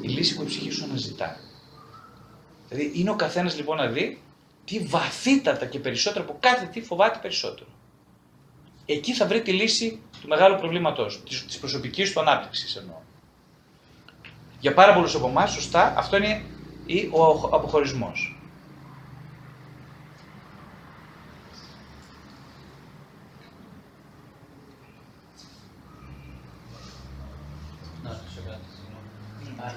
Η 0.01 0.09
λύση 0.09 0.35
που 0.35 0.43
η 0.43 0.47
ψυχή 0.47 0.71
σου 0.71 0.85
αναζητά. 0.85 1.39
Δηλαδή 2.69 3.01
είναι 3.01 3.11
ο 3.11 3.17
καθένας 3.17 3.57
λοιπόν 3.57 3.77
να 3.77 3.87
δει 3.87 4.23
τι 4.65 4.79
βαθύτατα 4.79 5.67
και 5.67 5.79
περισσότερο 5.79 6.25
από 6.25 6.37
κάθε 6.41 6.67
τι 6.67 6.83
φοβάται 6.83 7.19
περισσότερο. 7.23 7.69
Εκεί 8.87 9.15
θα 9.15 9.27
βρει 9.27 9.43
τη 9.43 9.53
λύση 9.53 10.01
του 10.21 10.29
μεγάλου 10.29 10.57
προβλήματός 10.57 11.23
της 11.25 11.59
προσωπικής 11.59 12.13
του 12.13 12.21
ανάπτυξης 12.21 12.77
εννοώ. 12.77 12.97
Για 14.61 14.75
πάρα 14.75 14.95
πολλούς 14.95 15.15
από 15.15 15.29
εμάς, 15.29 15.53
σωστά, 15.53 15.95
αυτό 15.97 16.17
είναι 16.17 16.43
ο 17.11 17.33
αποχωρισμός. 17.33 18.37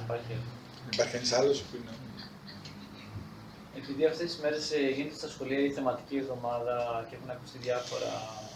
υπάρχει. 0.09 0.33
Υπάρχει 0.99 1.17
κανείς 1.17 1.33
άλλος 1.39 1.57
που 1.65 1.73
είναι. 1.79 1.93
Επειδή 3.79 4.01
αυτές 4.11 4.27
τις 4.29 4.39
μέρες 4.43 4.63
γίνεται 4.95 5.17
στα 5.21 5.29
σχολεία 5.33 5.61
η 5.69 5.71
θεματική 5.77 6.15
εβδομάδα 6.23 6.75
και 7.07 7.15
έχουν 7.17 7.29
ακουστεί 7.35 7.57
διάφορα 7.67 8.11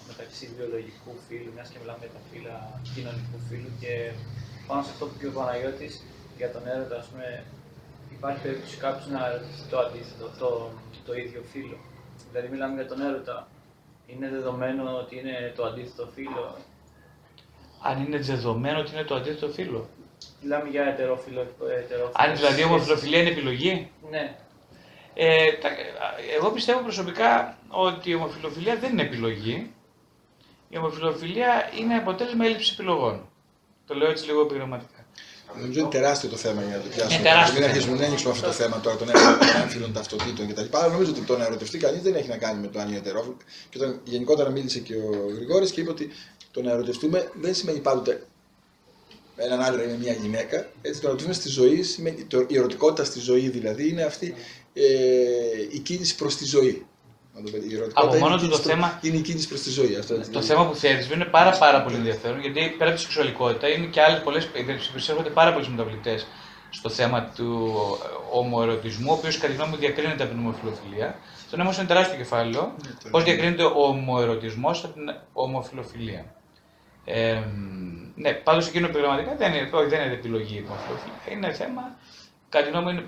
μεταξύ 0.10 0.44
βιολογικού 0.58 1.12
φύλου, 1.28 1.52
μιας 1.56 1.68
και 1.72 1.80
μιλάμε 1.82 2.02
για 2.06 2.14
τα 2.18 2.22
φύλλα 2.30 2.56
κοινωνικού 2.94 3.38
φύλου 3.48 3.72
και 3.82 3.94
πάνω 4.68 4.82
σε 4.86 4.92
αυτό 4.94 5.04
που 5.08 5.16
είπε 5.18 5.28
ο 5.34 5.36
Παναγιώτης 5.40 5.94
για 6.40 6.50
τον 6.54 6.64
έρωτα, 6.74 6.96
ας 7.02 7.08
πούμε, 7.10 7.28
υπάρχει 8.18 8.40
περίπτωση 8.46 8.76
κάποιος 8.86 9.08
να 9.16 9.22
ερωτηθεί 9.30 9.64
το 9.72 9.78
αντίθετο, 9.86 10.26
το, 10.42 10.50
το 11.08 11.14
ίδιο 11.24 11.42
φύλο. 11.52 11.78
Δηλαδή, 12.30 12.48
μιλάμε 12.54 12.74
για 12.80 12.88
τον 12.92 13.00
έρωτα. 13.08 13.38
Είναι 14.12 14.28
δεδομένο 14.36 14.84
ότι 15.02 15.14
είναι 15.20 15.36
το 15.58 15.64
αντίθετο 15.70 16.06
φύλο. 16.16 16.44
Αν 17.90 17.96
είναι 18.04 18.20
δεδομένο 18.32 18.78
ότι 18.84 18.92
είναι 18.94 19.08
το 19.12 19.16
αντίθετο 19.20 19.48
φύλο. 19.58 19.82
Μιλάμε 20.42 20.70
για 20.70 20.84
ετερόφιλο. 20.84 21.42
ετερόφιλο 21.84 22.12
Αν 22.14 22.36
δηλαδή 22.36 22.62
η 22.62 22.64
ομοφιλοφιλία 22.64 23.20
είναι 23.20 23.30
επιλογή. 23.30 23.92
Ναι. 24.10 24.36
Ε, 25.14 25.52
τα, 25.52 25.70
εγώ 26.38 26.50
πιστεύω 26.52 26.80
προσωπικά 26.80 27.58
ότι 27.68 28.10
η 28.10 28.16
ομοφιλοφιλία 28.16 28.76
δεν 28.76 28.92
είναι 28.92 29.02
επιλογή. 29.02 29.72
Η 30.70 30.78
ομοφιλοφιλία 30.78 31.70
είναι 31.80 31.96
αποτέλεσμα 31.96 32.46
έλλειψη 32.46 32.72
επιλογών. 32.74 33.30
Το 33.88 33.94
λέω 33.94 34.10
έτσι 34.10 34.26
λίγο 34.26 34.42
επιγραμματικά. 34.42 35.06
Νομίζω 35.60 35.80
είναι 35.80 35.90
τεράστιο 35.90 36.30
το 36.30 36.36
θέμα 36.36 36.62
για 36.64 36.78
να 36.78 36.84
το 36.84 36.90
πιάσουμε. 36.90 37.14
Είναι 37.14 37.24
τεράστιο. 37.24 37.60
Μην 37.60 37.70
αρχίσουμε 37.70 37.98
να 37.98 38.06
ανοίξουμε 38.06 38.32
αυτό 38.32 38.46
το 38.46 38.52
θέμα 38.52 38.80
τώρα 38.80 38.98
των 38.98 39.08
έμφυλων 39.62 39.94
ταυτοτήτων 39.94 40.48
κτλ. 40.48 40.66
Αλλά 40.72 40.88
νομίζω 40.88 41.12
ότι 41.12 41.22
το 41.22 41.38
να 41.38 41.46
ερωτευτεί 41.46 41.78
κανεί 41.78 42.00
δεν 42.00 42.16
έχει 42.16 42.28
να 42.28 42.38
κάνει 42.38 42.62
με 42.62 42.68
το 42.68 42.80
αν 42.80 42.88
είναι 42.88 42.98
ετερόφιλο. 42.98 43.38
Και 43.70 43.78
όταν 43.78 44.00
γενικότερα 44.04 44.50
μίλησε 44.50 44.80
και 44.80 44.96
ο 44.96 45.10
Γρηγόρη 45.36 45.72
και 45.72 45.82
είπε 45.82 45.90
ότι 45.90 46.10
το 46.52 46.62
να 46.62 46.72
ερωτευτούμε 46.72 47.32
δεν 47.34 47.54
σημαίνει 47.54 47.80
πάντοτε 47.80 48.28
έναν 49.36 49.62
άντρα 49.62 49.84
είναι 49.84 49.98
μια 49.98 50.14
γυναίκα. 50.14 50.68
Έτσι, 50.82 51.02
το 51.02 51.08
ερωτήμα 51.08 51.34
στη 51.34 51.50
ζωή, 51.50 51.84
το, 52.28 52.46
η 52.48 52.58
ερωτικότητα 52.58 53.04
στη 53.04 53.20
ζωή 53.20 53.50
δηλαδή 53.50 53.90
είναι 53.90 54.04
αυτή 54.04 54.36
ε, 54.74 54.84
η 55.72 55.80
κίνηση 55.80 56.16
προς 56.16 56.36
τη 56.36 56.46
ζωή. 56.46 56.86
Η 57.36 57.92
Από 57.94 58.16
μόνο 58.16 58.38
του 58.38 58.48
το 58.48 58.58
θέμα. 58.58 59.00
Είναι 59.02 59.18
η 59.18 59.22
κίνηση 59.22 59.48
προς 59.48 59.62
τη 59.62 59.70
ζωή. 59.70 59.96
Αυτό, 59.96 60.16
το 60.16 60.22
δηλαδή. 60.22 60.48
θέμα 60.48 60.68
που 60.68 60.76
θέτεις 60.76 61.10
είναι 61.10 61.26
πάρα, 61.26 61.58
πάρα 61.58 61.84
πολύ 61.84 61.96
ενδιαφέρον 61.96 62.40
γιατί 62.40 62.76
πέρα 62.78 62.90
από 62.90 63.00
τη 63.00 63.06
σεξουαλικότητα 63.06 63.68
είναι 63.68 63.86
και 63.86 64.02
άλλε 64.02 64.18
πολλέ. 64.18 64.42
Επισέρχονται 64.92 65.30
πάρα 65.30 65.54
πολλοί 65.54 65.70
μεταβλητέ 65.70 66.20
στο 66.70 66.90
θέμα 66.90 67.32
του 67.36 67.72
ομοερωτισμού, 68.32 69.08
ο 69.10 69.14
οποίος 69.14 69.38
κατά 69.38 69.48
τη 69.48 69.54
γνώμη 69.54 69.72
μου 69.72 69.78
διακρίνεται 69.78 70.24
από 70.24 70.32
την 70.32 70.42
ομοφιλοφιλία. 70.42 71.16
Στον 71.48 71.60
όμω 71.60 71.72
είναι 71.78 71.88
τεράστιο 71.88 72.18
κεφάλαιο. 72.18 72.76
Ναι, 72.84 73.10
Πώς 73.10 73.24
διακρίνεται 73.24 73.64
ο 73.64 73.84
ομοερωτισμός 73.88 74.84
από 74.84 74.94
την 74.94 75.04
ομοφιλοφιλία. 75.34 76.26
Ε, 77.06 77.42
ναι, 78.16 78.34
πάντως 78.34 78.68
εκείνο 78.68 78.88
πειραματικά 78.88 79.36
δεν 79.36 79.54
είναι, 79.54 79.70
όχι, 79.74 79.88
δεν 79.88 80.02
είναι 80.06 80.14
επιλογή 80.14 80.58
η 80.58 80.66
Είναι 81.32 81.52
θέμα, 81.52 81.96
κατά 82.50 82.70
τη 82.70 82.78
είναι, 82.78 83.04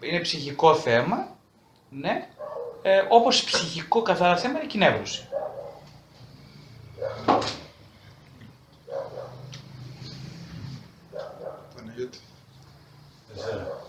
είναι 0.00 0.20
ψυχικό 0.20 0.74
θέμα, 0.74 1.36
ναι, 1.90 2.28
ε, 2.82 3.02
όπως 3.08 3.44
ψυχικό 3.44 4.02
καθαρά 4.02 4.36
θέμα 4.36 4.54
είναι 4.54 4.64
η 4.64 4.68
κοινέβρωση. 4.68 5.28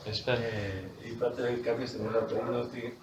Καλησπέρα. 0.04 0.38
Ε, 0.38 0.90
είπατε 1.04 1.60
κάποια 1.64 1.88
στιγμή 1.88 2.10
πριν 2.28 2.56
ότι 2.56 2.98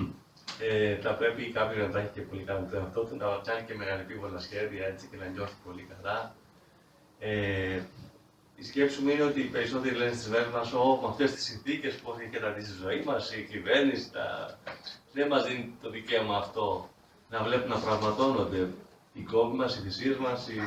ε, 0.68 0.96
θα 0.96 1.14
πρέπει 1.14 1.50
κάποιος 1.50 1.86
να 1.86 1.92
τα 1.92 1.98
έχει 1.98 2.10
και 2.14 2.20
πολύ 2.20 2.42
καλό 2.42 2.66
το 2.70 2.76
εαυτό 2.76 3.00
του, 3.00 3.16
να 3.16 3.26
κάνει 3.44 3.66
και 3.66 3.74
μεγάλη 3.74 4.00
επίβολα 4.00 4.38
σχέδια 4.38 4.86
έτσι 4.86 5.06
και 5.10 5.16
να 5.16 5.26
νιώθει 5.26 5.54
πολύ 5.64 5.88
καλά. 5.92 6.34
Ε, 7.22 7.80
η 8.56 8.64
σκέψη 8.64 9.00
μου 9.02 9.08
είναι 9.08 9.22
ότι 9.22 9.40
οι 9.40 9.44
περισσότεροι 9.44 9.94
λένε 9.94 10.12
στις 10.12 10.28
μέρες 10.28 10.48
μας: 10.52 10.72
με 10.72 10.78
αυτές 11.08 11.32
τις 11.32 11.44
συνθήκες 11.44 11.94
που 11.94 12.14
έχει 12.20 12.30
καταντήσει 12.30 12.70
η 12.72 12.76
ζωή 12.82 13.02
μας, 13.04 13.32
η 13.34 13.42
κυβέρνηση 13.50 14.10
τα... 14.12 14.58
δεν 15.12 15.26
μας 15.28 15.46
δίνει 15.46 15.74
το 15.82 15.90
δικαίωμα 15.90 16.36
αυτό 16.36 16.90
να 17.30 17.42
βλέπουν 17.42 17.68
να 17.68 17.78
πραγματώνονται 17.78 18.68
οι 19.12 19.20
κόμποι 19.22 19.56
μας, 19.56 19.76
οι 19.76 19.80
θυσίες 19.80 20.16
μας, 20.16 20.48
οι, 20.48 20.60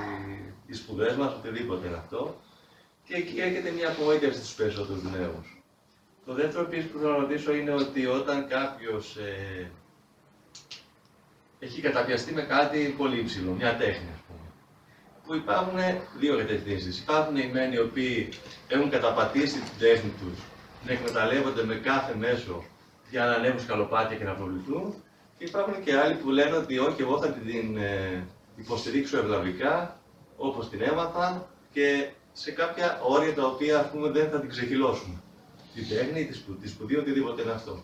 οι 0.67 0.73
σπουδές 0.73 1.15
μας, 1.15 1.33
οτιδήποτε 1.33 1.87
είναι 1.87 1.97
αυτό. 1.97 2.41
Και 3.05 3.15
εκεί 3.15 3.39
έρχεται 3.39 3.69
μια 3.71 3.89
απογοήτευση 3.89 4.39
στους 4.39 4.53
περισσότερους 4.55 5.03
νέους. 5.03 5.63
Το 6.25 6.33
δεύτερο 6.33 6.63
επίσης 6.63 6.89
που 6.89 6.97
θέλω 6.97 7.11
να 7.11 7.17
ρωτήσω 7.17 7.53
είναι 7.53 7.71
ότι 7.71 8.05
όταν 8.05 8.47
κάποιος 8.47 9.15
ε, 9.17 9.71
έχει 11.59 11.81
καταπιαστεί 11.81 12.33
με 12.33 12.41
κάτι 12.41 12.93
πολύ 12.97 13.19
υψηλό, 13.19 13.51
μια 13.51 13.77
τέχνη 13.77 14.09
ας 14.13 14.19
πούμε, 14.19 14.22
που 15.25 15.35
υπάρχουν 15.35 15.79
δύο 16.19 16.37
κατευθύνσεις. 16.37 16.99
Υπάρχουν 16.99 17.35
οι 17.35 17.49
μεν 17.53 17.71
οι 17.73 17.79
οποίοι 17.79 18.29
έχουν 18.67 18.89
καταπατήσει 18.89 19.59
την 19.59 19.73
τέχνη 19.79 20.13
τους, 20.19 20.39
να 20.85 20.91
εκμεταλλεύονται 20.91 21.63
με 21.63 21.75
κάθε 21.75 22.15
μέσο 22.15 22.63
για 23.09 23.25
να 23.25 23.33
ανέβουν 23.33 23.59
σκαλοπάτια 23.59 24.17
και 24.17 24.23
να 24.23 24.33
προβληθούν. 24.33 24.93
Και 25.37 25.43
υπάρχουν 25.45 25.83
και 25.83 25.97
άλλοι 25.97 26.15
που 26.15 26.29
λένε 26.29 26.55
ότι 26.55 26.77
όχι, 26.77 27.01
εγώ 27.01 27.19
θα 27.19 27.27
την 27.27 27.77
ε, 27.77 28.27
υποστηρίξω 28.55 29.17
ευλαβικά, 29.17 29.99
όπως 30.37 30.69
την 30.69 30.81
έμαθα 30.81 31.47
και 31.71 32.09
σε 32.33 32.51
κάποια 32.51 32.99
όρια 33.03 33.33
τα 33.33 33.45
οποία 33.45 33.79
ας 33.79 33.89
πούμε, 33.89 34.09
δεν 34.09 34.29
θα 34.29 34.39
την 34.39 34.49
ξεχυλώσουμε 34.49 35.21
την 35.73 35.87
τέχνη, 35.89 36.25
τη, 36.25 36.33
σπουδή, 36.33 36.57
τη 36.61 36.67
σπουδή, 36.67 36.95
οτιδήποτε 36.97 37.41
είναι 37.41 37.51
αυτό. 37.51 37.83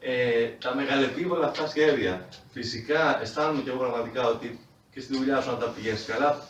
Ε, 0.00 0.46
τα 0.60 0.74
μεγαλεπίβολα 0.74 1.46
αυτά 1.46 1.68
σχέδια. 1.68 2.28
Φυσικά 2.52 3.20
αισθάνομαι 3.20 3.62
και 3.62 3.70
εγώ 3.70 3.78
πραγματικά 3.78 4.26
ότι 4.26 4.60
και 4.90 5.00
στη 5.00 5.16
δουλειά 5.16 5.40
σου, 5.40 5.50
αν 5.50 5.58
τα 5.58 5.66
πηγαίνεις 5.66 6.04
καλά, 6.04 6.42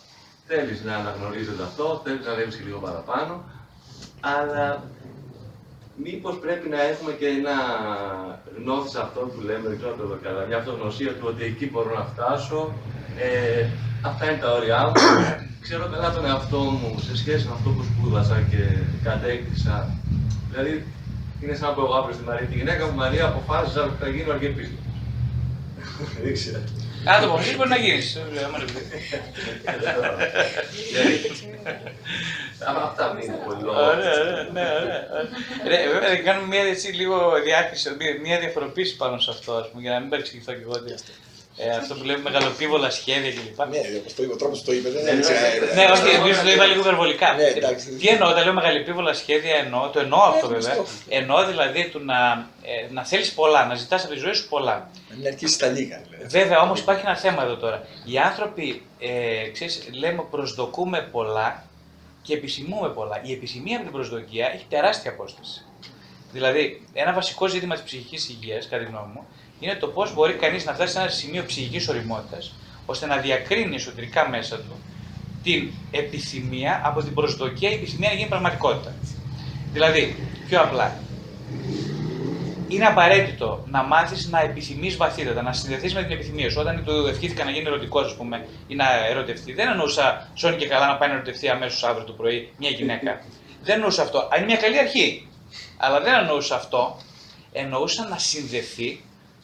θέλεις 0.51 0.79
να 0.85 0.95
αναγνωρίζεται 1.01 1.63
αυτό, 1.63 2.01
θέλεις 2.05 2.25
να 2.27 2.33
ανέβει 2.33 2.51
και 2.57 2.65
λίγο 2.67 2.79
παραπάνω. 2.87 3.33
Αλλά 4.21 4.83
μήπως 6.05 6.35
πρέπει 6.45 6.69
να 6.75 6.81
έχουμε 6.91 7.13
και 7.21 7.29
ένα 7.39 7.57
γνώθι 8.57 8.99
αυτό 9.07 9.21
που 9.21 9.41
λέμε, 9.49 9.67
δεν 9.69 9.79
ξέρω 9.79 9.95
το 9.95 10.19
καλά, 10.27 10.43
μια 10.47 10.59
αυτογνωσία 10.63 11.13
του 11.17 11.27
ότι 11.33 11.43
εκεί 11.51 11.67
μπορώ 11.71 11.91
να 11.99 12.05
φτάσω. 12.13 12.61
Ε, 13.27 13.67
αυτά 14.03 14.23
είναι 14.31 14.41
τα 14.45 14.51
όρια 14.59 14.79
μου. 14.87 14.93
Ξέρω 15.65 15.85
καλά 15.93 16.13
τον 16.13 16.25
εαυτό 16.25 16.59
μου 16.59 16.99
σε 17.07 17.17
σχέση 17.17 17.47
με 17.47 17.53
αυτό 17.57 17.69
που 17.71 17.85
σπούδασα 17.89 18.37
και 18.51 18.63
κατέκτησα 19.03 19.77
Δηλαδή, 20.51 20.85
είναι 21.43 21.55
σαν 21.55 21.69
να 21.69 21.75
πω 21.75 21.83
εγώ 21.83 21.95
αύριο 21.95 22.15
στη 22.15 22.25
Μαρία 22.25 22.47
τη 22.47 22.55
γυναίκα 22.55 22.87
μου, 22.87 22.95
Μαρία, 22.95 23.27
αποφάσισα 23.27 23.83
ότι 23.83 23.97
θα 24.01 24.09
γίνω 24.09 24.33
αρκετή 24.33 24.79
Δεν 26.23 26.33
ξέρω. 26.33 26.63
Αν 27.05 27.21
το 27.21 27.27
αποφασίσει, 27.27 27.57
μπορεί 27.57 27.69
να 27.69 27.77
γίνεις. 27.77 28.19
Αυτά 32.67 33.15
μην 33.15 33.25
είναι 33.25 33.41
πολύ 33.45 33.65
Ωραία, 33.69 34.21
ωραία, 34.21 34.49
ναι, 34.53 34.61
ωραία. 34.83 35.09
Ρε, 35.67 35.89
βέβαια, 35.93 36.09
θα 36.09 36.17
κάνουμε 36.17 36.47
μια 36.47 36.63
έτσι, 36.63 36.89
λίγο 36.93 37.41
διάκριση, 37.45 37.91
μια- 37.99 38.19
μια 38.23 38.39
διαφοροποίηση 38.39 38.97
πάνω 38.97 39.19
σε 39.19 39.31
αυτό, 39.31 39.53
ας 39.55 39.69
πούμε, 39.71 39.83
για 39.83 39.91
να 39.93 40.01
μην 40.01 40.09
παρεξηγηθώ 40.09 40.53
κι 40.53 40.63
εγώ. 40.63 40.73
Ότι, 41.61 41.69
Ε, 41.69 41.77
αυτό 41.77 41.95
που 41.95 42.05
λέμε 42.05 42.20
μεγαλοπίβολα 42.23 42.91
σχέδια 42.91 43.31
κλπ. 43.31 43.59
Ναι, 43.69 43.78
όπως 44.01 44.15
το 44.15 44.23
είπε, 44.23 44.32
ο 44.32 44.37
τρόπος 44.37 44.59
που 44.59 44.65
το 44.65 44.73
είπε 44.73 44.89
δεν 44.91 45.05
Ναι, 45.05 45.11
είναι 45.11 45.20
Ναι, 45.74 45.85
όχι, 45.93 46.09
εμείς 46.16 46.43
το 46.43 46.51
είπα 46.51 46.65
λίγο 46.66 46.81
υπερβολικά. 46.81 47.35
Ναι, 47.35 47.43
εντάξει. 47.45 47.89
Τι 47.91 48.09
εννοώ, 48.09 48.28
όταν 48.31 48.45
λέω 48.45 48.53
μεγαλεπίβολα 48.53 49.12
σχέδια 49.15 49.55
εννοώ, 49.57 49.89
το 49.89 50.01
εννοώ 50.01 50.20
αυτό 50.20 50.49
Ναι, 50.49 50.55
βέβαια. 50.55 50.70
αυτό. 50.70 50.85
Εννοώ 51.09 51.47
δηλαδή 51.47 51.89
του 51.89 52.05
να, 52.05 52.47
ε, 52.62 52.93
να 52.93 53.05
θέλεις 53.05 53.32
πολλά, 53.32 53.66
να 53.66 53.74
ζητάς 53.74 54.05
από 54.05 54.12
τη 54.12 54.19
ζωή 54.19 54.32
σου 54.32 54.49
πολλά. 54.49 54.91
Να 55.11 55.16
μην 55.16 55.27
αρχίσεις 55.27 55.57
τα 55.57 55.66
λίγα. 55.66 56.01
δηλαδή. 56.11 56.39
Βέβαια 56.39 56.61
όμως 56.61 56.81
υπάρχει 56.81 57.03
ένα 57.07 57.16
θέμα 57.16 57.43
εδώ 57.43 57.57
τώρα. 57.57 57.87
Οι 58.05 58.19
άνθρωποι, 58.19 58.82
ε, 58.99 59.49
ξέρεις, 59.53 59.89
λέμε 59.93 60.24
προσδοκούμε 60.31 61.09
πολλά 61.12 61.65
και 62.23 62.35
επισημούμε 62.35 62.89
πολλά. 62.89 63.20
Η 63.23 63.32
επισημία 63.32 63.74
από 63.77 63.85
την 63.85 63.93
προσδοκία 63.93 64.51
έχει 64.55 64.65
τεράστια 64.69 65.11
απόσταση. 65.11 65.65
Δηλαδή, 66.32 66.87
ένα 66.93 67.12
βασικό 67.12 67.47
ζήτημα 67.49 67.74
της 67.74 67.85
ψυχικής 67.85 68.28
υγείας, 68.28 68.69
κατά 68.69 68.82
τη 68.85 68.91
γνώμη 68.91 69.12
μου, 69.15 69.27
είναι 69.61 69.74
το 69.74 69.87
πώς 69.87 70.15
μπορεί 70.15 70.32
κανείς 70.32 70.65
να 70.65 70.74
φτάσει 70.74 70.93
σε 70.93 70.99
ένα 71.01 71.09
σημείο 71.09 71.45
ψυχικής 71.47 71.89
οριμότητας, 71.89 72.53
ώστε 72.87 73.07
να 73.07 73.16
διακρίνει 73.16 73.74
εσωτερικά 73.74 74.28
μέσα 74.28 74.57
του 74.57 74.81
την 75.43 75.70
επιθυμία 75.91 76.81
από 76.85 77.03
την 77.03 77.15
προσδοκία, 77.15 77.70
η 77.70 77.74
επιθυμία 77.74 78.09
να 78.09 78.15
γίνει 78.15 78.28
πραγματικότητα. 78.28 78.95
Δηλαδή, 79.73 80.16
πιο 80.49 80.61
απλά, 80.61 80.97
είναι 82.69 82.87
απαραίτητο 82.87 83.65
να 83.70 83.82
μάθεις 83.82 84.28
να 84.28 84.41
επιθυμείς 84.41 84.97
βαθύτατα, 84.97 85.43
να 85.43 85.53
συνδεθείς 85.53 85.95
με 85.95 86.03
την 86.03 86.11
επιθυμία 86.11 86.51
σου. 86.51 86.61
Όταν 86.61 86.85
του 86.85 87.07
ευχήθηκα 87.07 87.45
να 87.45 87.51
γίνει 87.51 87.66
ερωτικός, 87.66 88.07
ας 88.07 88.15
πούμε, 88.15 88.47
ή 88.66 88.74
να 88.74 89.07
ερωτευτεί, 89.07 89.53
δεν 89.53 89.69
εννοούσα 89.69 90.28
σώνει 90.35 90.57
και 90.57 90.66
καλά 90.66 90.87
να 90.87 90.97
πάει 90.97 91.09
να 91.09 91.15
ερωτευτεί 91.15 91.49
αμέσως 91.49 91.85
αύριο 91.85 92.05
το 92.05 92.12
πρωί 92.12 92.53
μια 92.59 92.70
γυναίκα. 92.70 93.20
δεν 93.62 93.74
εννοούσα 93.74 94.03
αυτό. 94.03 94.19
Α, 94.19 94.28
Είναι 94.37 94.45
μια 94.45 94.57
καλή 94.57 94.78
αρχή. 94.78 95.28
Αλλά 95.77 96.01
δεν 96.01 96.15
εννοούσα 96.15 96.55
αυτό. 96.55 96.97
Εννοούσα 97.53 98.09
να 98.09 98.19
συνδεθεί 98.19 99.01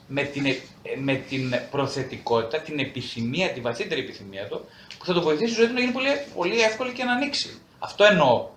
με 0.06 0.22
την, 0.22 0.46
ε- 0.46 0.60
με 0.96 1.14
την 1.14 1.54
προθετικότητα, 1.70 2.60
την 2.60 2.78
επιθυμία, 2.78 3.50
τη 3.50 3.60
βαθύτερη 3.60 4.00
επιθυμία 4.00 4.46
του, 4.46 4.64
που 4.98 5.04
θα 5.04 5.12
το 5.12 5.22
βοηθήσει 5.22 5.52
η 5.52 5.54
ζωή 5.54 5.66
του 5.66 5.72
να 5.72 5.80
γίνει 5.80 5.92
πολύ, 5.92 6.08
πολύ 6.34 6.60
εύκολη 6.60 6.92
και 6.92 7.04
να 7.04 7.12
ανοίξει. 7.12 7.60
Αυτό 7.78 8.04
εννοώ. 8.04 8.48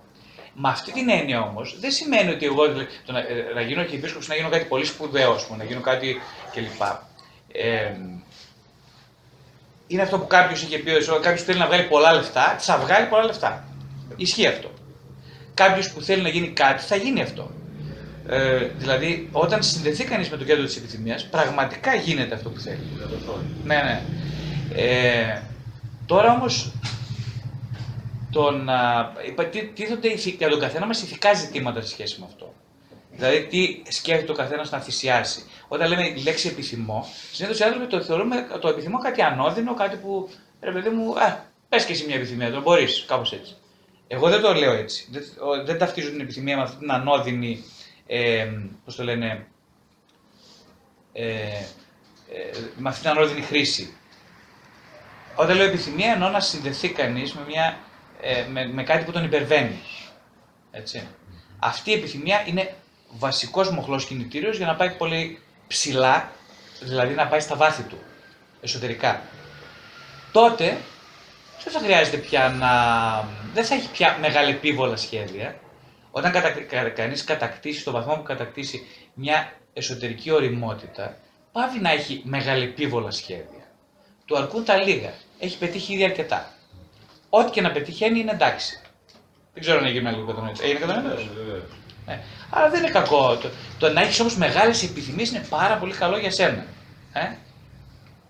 Με 0.54 0.68
αυτή 0.68 0.92
την 0.92 1.08
έννοια 1.10 1.40
όμως, 1.40 1.76
δεν 1.80 1.90
σημαίνει 1.90 2.30
ότι 2.30 2.46
εγώ 2.46 2.68
δηλαδή, 2.68 2.86
το 3.06 3.12
να, 3.12 3.18
ε, 3.18 3.52
να 3.54 3.60
γίνω 3.60 3.84
και 3.84 3.96
επίσκοπος 3.96 4.28
να 4.28 4.34
γίνω 4.34 4.48
κάτι 4.48 4.64
πολύ 4.64 4.84
σπουδαίο, 4.84 5.32
ας 5.32 5.46
πούμε, 5.46 5.58
να 5.58 5.64
γίνω 5.64 5.80
κάτι 5.80 6.20
κλπ. 6.52 6.82
Ε, 7.52 7.92
είναι 9.86 10.02
αυτό 10.02 10.18
που 10.18 10.26
κάποιος 10.26 10.62
είχε 10.62 10.78
πει, 10.78 10.92
κάποιος 11.22 11.42
θέλει 11.42 11.58
να 11.58 11.66
βγάλει 11.66 11.82
πολλά 11.82 12.12
λεφτά, 12.12 12.56
θα 12.58 12.78
βγάλει 12.78 13.06
πολλά 13.06 13.24
λεφτά. 13.24 13.64
Ισχύει 14.16 14.46
αυτό. 14.46 14.70
Κάποιος 15.54 15.90
που 15.90 16.00
θέλει 16.00 16.22
να 16.22 16.28
γίνει 16.28 16.48
κάτι, 16.48 16.82
θα 16.82 16.96
γίνει 16.96 17.22
αυτό. 17.22 17.50
Ε, 18.32 18.58
δηλαδή, 18.76 19.28
όταν 19.32 19.62
συνδεθεί 19.62 20.04
κανείς 20.04 20.30
με 20.30 20.36
το 20.36 20.44
κέντρο 20.44 20.64
της 20.64 20.76
επιθυμίας, 20.76 21.26
πραγματικά 21.28 21.94
γίνεται 21.94 22.34
αυτό 22.34 22.48
που 22.50 22.60
θέλει. 22.60 22.78
Ναι, 23.64 23.74
ναι. 23.74 24.02
Ε, 24.74 25.42
τώρα 26.06 26.32
όμως, 26.32 26.72
το 28.30 28.50
να. 28.50 29.12
είπα, 29.26 29.44
τι- 29.44 29.64
Τίθονται 29.74 30.08
ηθι- 30.08 30.36
για 30.38 30.48
τον 30.48 30.60
καθένα 30.60 30.86
μας 30.86 31.02
ηθικά 31.02 31.32
ζητήματα 31.34 31.80
σε 31.80 31.88
σχέση 31.88 32.20
με 32.20 32.26
αυτό. 32.28 32.54
Δηλαδή, 33.12 33.46
τι 33.50 33.92
σκέφτεται 33.92 34.32
ο 34.32 34.34
καθένας 34.34 34.70
να 34.70 34.80
θυσιάσει. 34.80 35.42
Όταν 35.68 35.88
λέμε 35.88 36.06
η 36.08 36.22
λέξη 36.22 36.48
επιθυμώ, 36.48 37.06
συνήθως 37.32 37.58
οι 37.58 37.64
άνθρωποι 37.64 37.86
το 37.86 38.02
θεωρούμε 38.02 38.46
το 38.60 38.68
επιθυμώ 38.68 38.98
κάτι 38.98 39.22
ανώδυνο, 39.22 39.74
κάτι 39.74 39.96
που 39.96 40.28
ρε 40.60 40.70
παιδί 40.72 40.88
μου, 40.88 41.18
α, 41.20 41.38
πες 41.68 41.84
και 41.84 41.92
εσύ 41.92 42.04
μια 42.06 42.14
επιθυμία, 42.16 42.50
το 42.50 42.60
μπορείς, 42.60 43.04
κάπως 43.08 43.32
έτσι. 43.32 43.54
Εγώ 44.08 44.28
δεν 44.28 44.40
το 44.40 44.54
λέω 44.54 44.72
έτσι. 44.72 45.06
Δεν, 45.10 45.22
ο- 45.38 45.64
δεν 45.64 45.78
ταυτίζω 45.78 46.10
την 46.10 46.20
επιθυμία 46.20 46.56
με 46.56 46.62
αυτή 46.62 46.76
την 46.78 46.92
ανώδυνη, 46.92 47.64
ε, 48.12 48.48
πώς 48.84 48.96
το 48.96 49.04
λένε, 49.04 49.46
ε, 51.12 51.22
ε, 51.22 52.58
με 52.76 52.88
αυτή 52.88 53.00
την 53.00 53.10
ανώδυνη 53.10 53.40
χρήση. 53.40 53.96
Όταν 55.34 55.56
λέω 55.56 55.66
επιθυμία 55.66 56.12
εννοώ 56.12 56.28
να 56.28 56.40
συνδεθεί 56.40 56.88
κανείς 56.88 57.32
με, 57.32 57.40
μια, 57.46 57.78
ε, 58.20 58.44
με, 58.50 58.66
με 58.66 58.82
κάτι 58.82 59.04
που 59.04 59.12
τον 59.12 59.24
υπερβαίνει. 59.24 59.80
Έτσι. 60.70 61.08
Αυτή 61.58 61.90
η 61.90 61.94
επιθυμία 61.94 62.44
είναι 62.46 62.74
βασικός 63.08 63.70
μοχλός 63.70 64.04
κινητήριος 64.04 64.56
για 64.56 64.66
να 64.66 64.76
πάει 64.76 64.90
πολύ 64.90 65.38
ψηλά, 65.66 66.32
δηλαδή 66.80 67.14
να 67.14 67.26
πάει 67.26 67.40
στα 67.40 67.56
βάθη 67.56 67.82
του, 67.82 67.98
εσωτερικά. 68.60 69.22
Τότε 70.32 70.78
δεν 71.64 71.72
θα 71.72 71.78
χρειάζεται 71.78 72.16
πια 72.16 72.48
να... 72.48 72.70
δεν 73.54 73.64
θα 73.64 73.74
έχει 73.74 73.90
πια 73.90 74.16
μεγαλεπίβολα 74.20 74.96
σχέδια. 74.96 75.60
Όταν 76.10 76.32
κατα... 76.32 76.50
κα- 76.50 76.88
κανείς 76.88 77.24
κατακτήσει, 77.24 77.80
στο 77.80 77.90
βαθμό 77.90 78.14
που 78.14 78.22
κατακτήσει 78.22 78.86
μια 79.14 79.52
εσωτερική 79.72 80.30
οριμότητα, 80.30 81.16
πάβει 81.52 81.78
να 81.80 81.90
έχει 81.90 82.22
μεγαλεπίβολα 82.24 83.10
σχέδια. 83.10 83.64
Του 84.24 84.36
αρκούν 84.38 84.64
τα 84.64 84.76
λίγα. 84.76 85.12
Έχει 85.38 85.58
πετύχει 85.58 85.92
ήδη 85.92 86.04
αρκετά. 86.04 86.52
Ό,τι 87.30 87.50
και 87.50 87.60
να 87.60 87.70
πετυχαίνει 87.72 88.18
είναι 88.20 88.30
εντάξει. 88.30 88.80
Δεν 89.52 89.62
ξέρω 89.62 89.78
αν 89.78 89.84
έγινε 89.84 90.10
λίγο 90.10 90.26
κατανοητό. 90.26 90.62
Έγινε 90.62 90.78
κατανοητό. 90.78 91.22
Ναι. 92.06 92.20
Αλλά 92.50 92.70
δεν 92.70 92.82
είναι 92.82 92.92
κακό. 92.92 93.36
Το, 93.36 93.50
το 93.78 93.92
να 93.92 94.00
έχεις 94.00 94.20
όμως 94.20 94.36
μεγάλες 94.36 94.82
επιθυμίες 94.82 95.28
είναι 95.30 95.46
πάρα 95.48 95.76
πολύ 95.76 95.92
καλό 95.92 96.18
για 96.18 96.30
σένα. 96.30 96.64
Ε; 97.12 97.20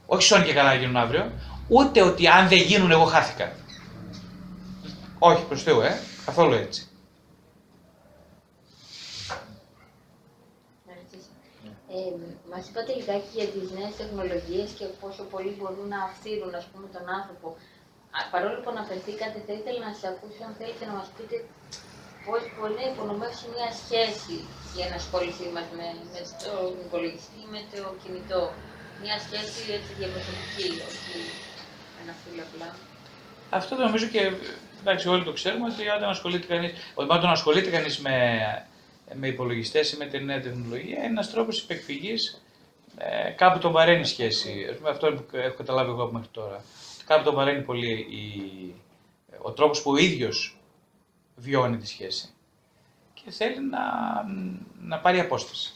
Όχι 0.06 0.22
σώνει 0.22 0.44
και 0.44 0.52
καλά 0.52 0.68
να 0.68 0.74
γίνουν 0.74 0.96
αύριο, 0.96 1.32
ούτε 1.68 2.02
ότι 2.02 2.26
αν 2.28 2.48
δεν 2.48 2.58
γίνουν 2.58 2.90
εγώ 2.90 3.04
χάθηκα. 3.04 3.52
Όχι, 5.18 5.44
προς 5.44 5.62
Θεού, 5.62 5.80
ε. 5.80 5.98
Καθόλου 6.24 6.54
έτσι. 6.54 6.88
Ε, 11.96 12.12
Μας 12.50 12.62
είπατε 12.68 12.90
λιγάκι 12.98 13.32
για 13.38 13.48
τις 13.54 13.66
νέες 13.76 13.94
τεχνολογίες 14.00 14.68
και 14.78 14.86
πόσο 15.02 15.22
πολύ 15.32 15.52
μπορούν 15.56 15.86
να 15.94 16.00
αυθύρουν 16.08 16.52
ας 16.60 16.66
πούμε, 16.70 16.86
τον 16.94 17.04
άνθρωπο. 17.18 17.46
Α, 18.16 18.18
Παρόλο 18.34 18.56
που 18.62 18.70
αναφερθήκατε, 18.74 19.38
θα 19.46 19.52
ήθελα 19.58 19.80
να 19.88 19.92
σα 19.98 20.04
ακούσω 20.12 20.40
αν 20.48 20.52
θέλετε 20.60 20.84
να 20.90 20.94
μας 20.98 21.08
πείτε 21.16 21.36
πώς 22.26 22.40
μπορεί 22.54 22.74
να 22.80 22.86
υπονομεύσει 22.92 23.44
μια 23.54 23.68
σχέση 23.82 24.36
η 24.76 24.78
ενασχόλησή 24.86 25.46
μας 25.54 25.66
με, 25.78 25.88
με 26.14 26.20
τον 26.44 26.70
υπολογιστή, 26.86 27.40
με 27.54 27.60
το 27.72 27.80
κινητό. 28.02 28.42
Μια 29.02 29.16
σχέση 29.26 29.60
έτσι 29.76 29.90
διαπροσωπική, 29.98 30.68
όχι 30.88 31.14
ένα 32.02 32.14
φίλο 32.22 32.42
απλά. 32.48 32.68
Αυτό 33.58 33.72
το 33.76 33.82
νομίζω 33.88 34.06
και 34.14 34.22
εντάξει, 34.80 35.04
όλοι 35.12 35.24
το 35.28 35.32
ξέρουμε 35.38 35.66
ότι 35.72 35.82
όταν 35.98 36.08
ασχολείται 36.16 36.46
κανείς, 36.52 36.72
όταν 36.94 37.30
ασχολείται 37.38 37.70
κανείς 37.76 37.94
με, 38.04 38.14
με 39.14 39.26
υπολογιστές 39.28 39.92
ή 39.92 39.96
με 39.96 40.06
την 40.06 40.24
νέα 40.24 40.40
τεχνολογία, 40.40 40.96
είναι 40.96 41.06
ένας 41.06 41.30
τρόπος 41.30 41.58
υπεκφυγής. 41.62 42.42
Ε, 42.96 43.30
κάπου 43.30 43.58
τον 43.58 43.72
βαραίνει 43.72 44.00
η 44.00 44.04
σχέση. 44.04 44.66
Ας 44.70 44.76
πούμε, 44.76 44.90
αυτό 44.90 45.12
που 45.12 45.36
έχω 45.36 45.56
καταλάβει 45.56 45.90
εγώ 45.90 46.02
από 46.02 46.12
μέχρι 46.12 46.28
τώρα. 46.28 46.64
Κάπου 47.06 47.24
τον 47.24 47.34
βαραίνει 47.34 47.62
πολύ 47.62 47.90
η, 47.92 48.74
ο 49.42 49.52
τρόπος 49.52 49.82
που 49.82 49.90
ο 49.90 49.96
ίδιος 49.96 50.58
βιώνει 51.36 51.76
τη 51.76 51.86
σχέση. 51.86 52.28
Και 53.14 53.30
θέλει 53.30 53.60
να, 53.60 53.80
να 54.80 54.98
πάρει 54.98 55.20
απόσταση. 55.20 55.72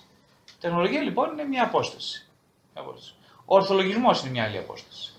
Η 0.49 0.53
τεχνολογία 0.61 1.01
λοιπόν 1.03 1.33
είναι 1.33 1.45
μια 1.45 1.65
απόσταση. 1.65 2.27
Μια 2.75 2.83
απόσταση. 2.83 3.15
Ο 3.45 3.55
ορθολογισμός 3.55 4.21
είναι 4.21 4.31
μια 4.31 4.45
άλλη 4.45 4.59
απόσταση 4.59 5.13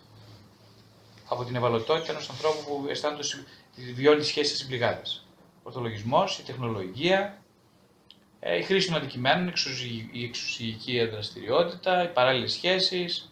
από 1.29 1.43
την 1.43 1.55
ευαλωτότητα 1.55 2.11
ενός 2.11 2.29
ανθρώπου 2.29 2.63
που 2.65 2.85
αισθάνεται 2.89 3.23
συ- 3.23 3.45
βιώνει 3.95 4.19
τη 4.19 4.25
σχέση 4.25 4.57
τη 4.61 4.65
πληγάδα. 4.67 5.01
Ο 5.37 5.61
ορθολογισμός, 5.63 6.37
η 6.39 6.43
τεχνολογία, 6.43 7.17
ε, 7.19 7.37
η 8.53 8.61
χρήση 8.61 8.87
των 8.87 8.95
αντικειμένων, 8.95 9.45
η 9.45 9.49
εξουσι- 9.49 10.09
η 10.11 10.23
εξουσιακή 10.23 11.05
δραστηριότητα, 11.05 12.03
οι 12.03 12.07
παράλληλες 12.07 12.51
σχέσεις. 12.51 13.29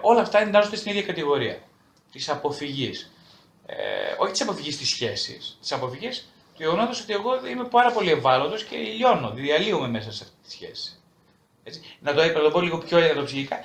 όλα 0.00 0.20
αυτά 0.20 0.38
εντάσσονται 0.40 0.76
στην 0.76 0.90
ίδια 0.90 1.02
κατηγορία 1.02 1.58
της 2.12 2.28
αποφυγής. 2.28 3.12
Ε, 3.66 3.76
όχι 4.18 4.32
της 4.32 4.40
αποφυγής 4.40 4.78
της 4.78 4.88
σχέσης, 4.88 5.56
της 5.60 5.72
αποφυγής 5.72 6.18
του 6.54 6.62
γεγονότος 6.62 7.00
ότι 7.00 7.12
εγώ 7.12 7.46
είμαι 7.46 7.64
πάρα 7.64 7.92
πολύ 7.92 8.10
ευάλωτος 8.10 8.64
και 8.64 8.76
λιώνω, 8.76 9.30
διαλύομαι 9.30 9.88
μέσα 9.88 10.12
σε 10.12 10.24
αυτή 10.24 10.36
τη 10.44 10.50
σχέση. 10.50 11.00
Έτσι. 11.62 11.80
Να, 12.00 12.14
το, 12.14 12.24
να 12.24 12.32
το 12.32 12.50
πω 12.50 12.60
λίγο 12.60 12.78
πιο 12.78 12.98
εδωψυχικά. 12.98 13.56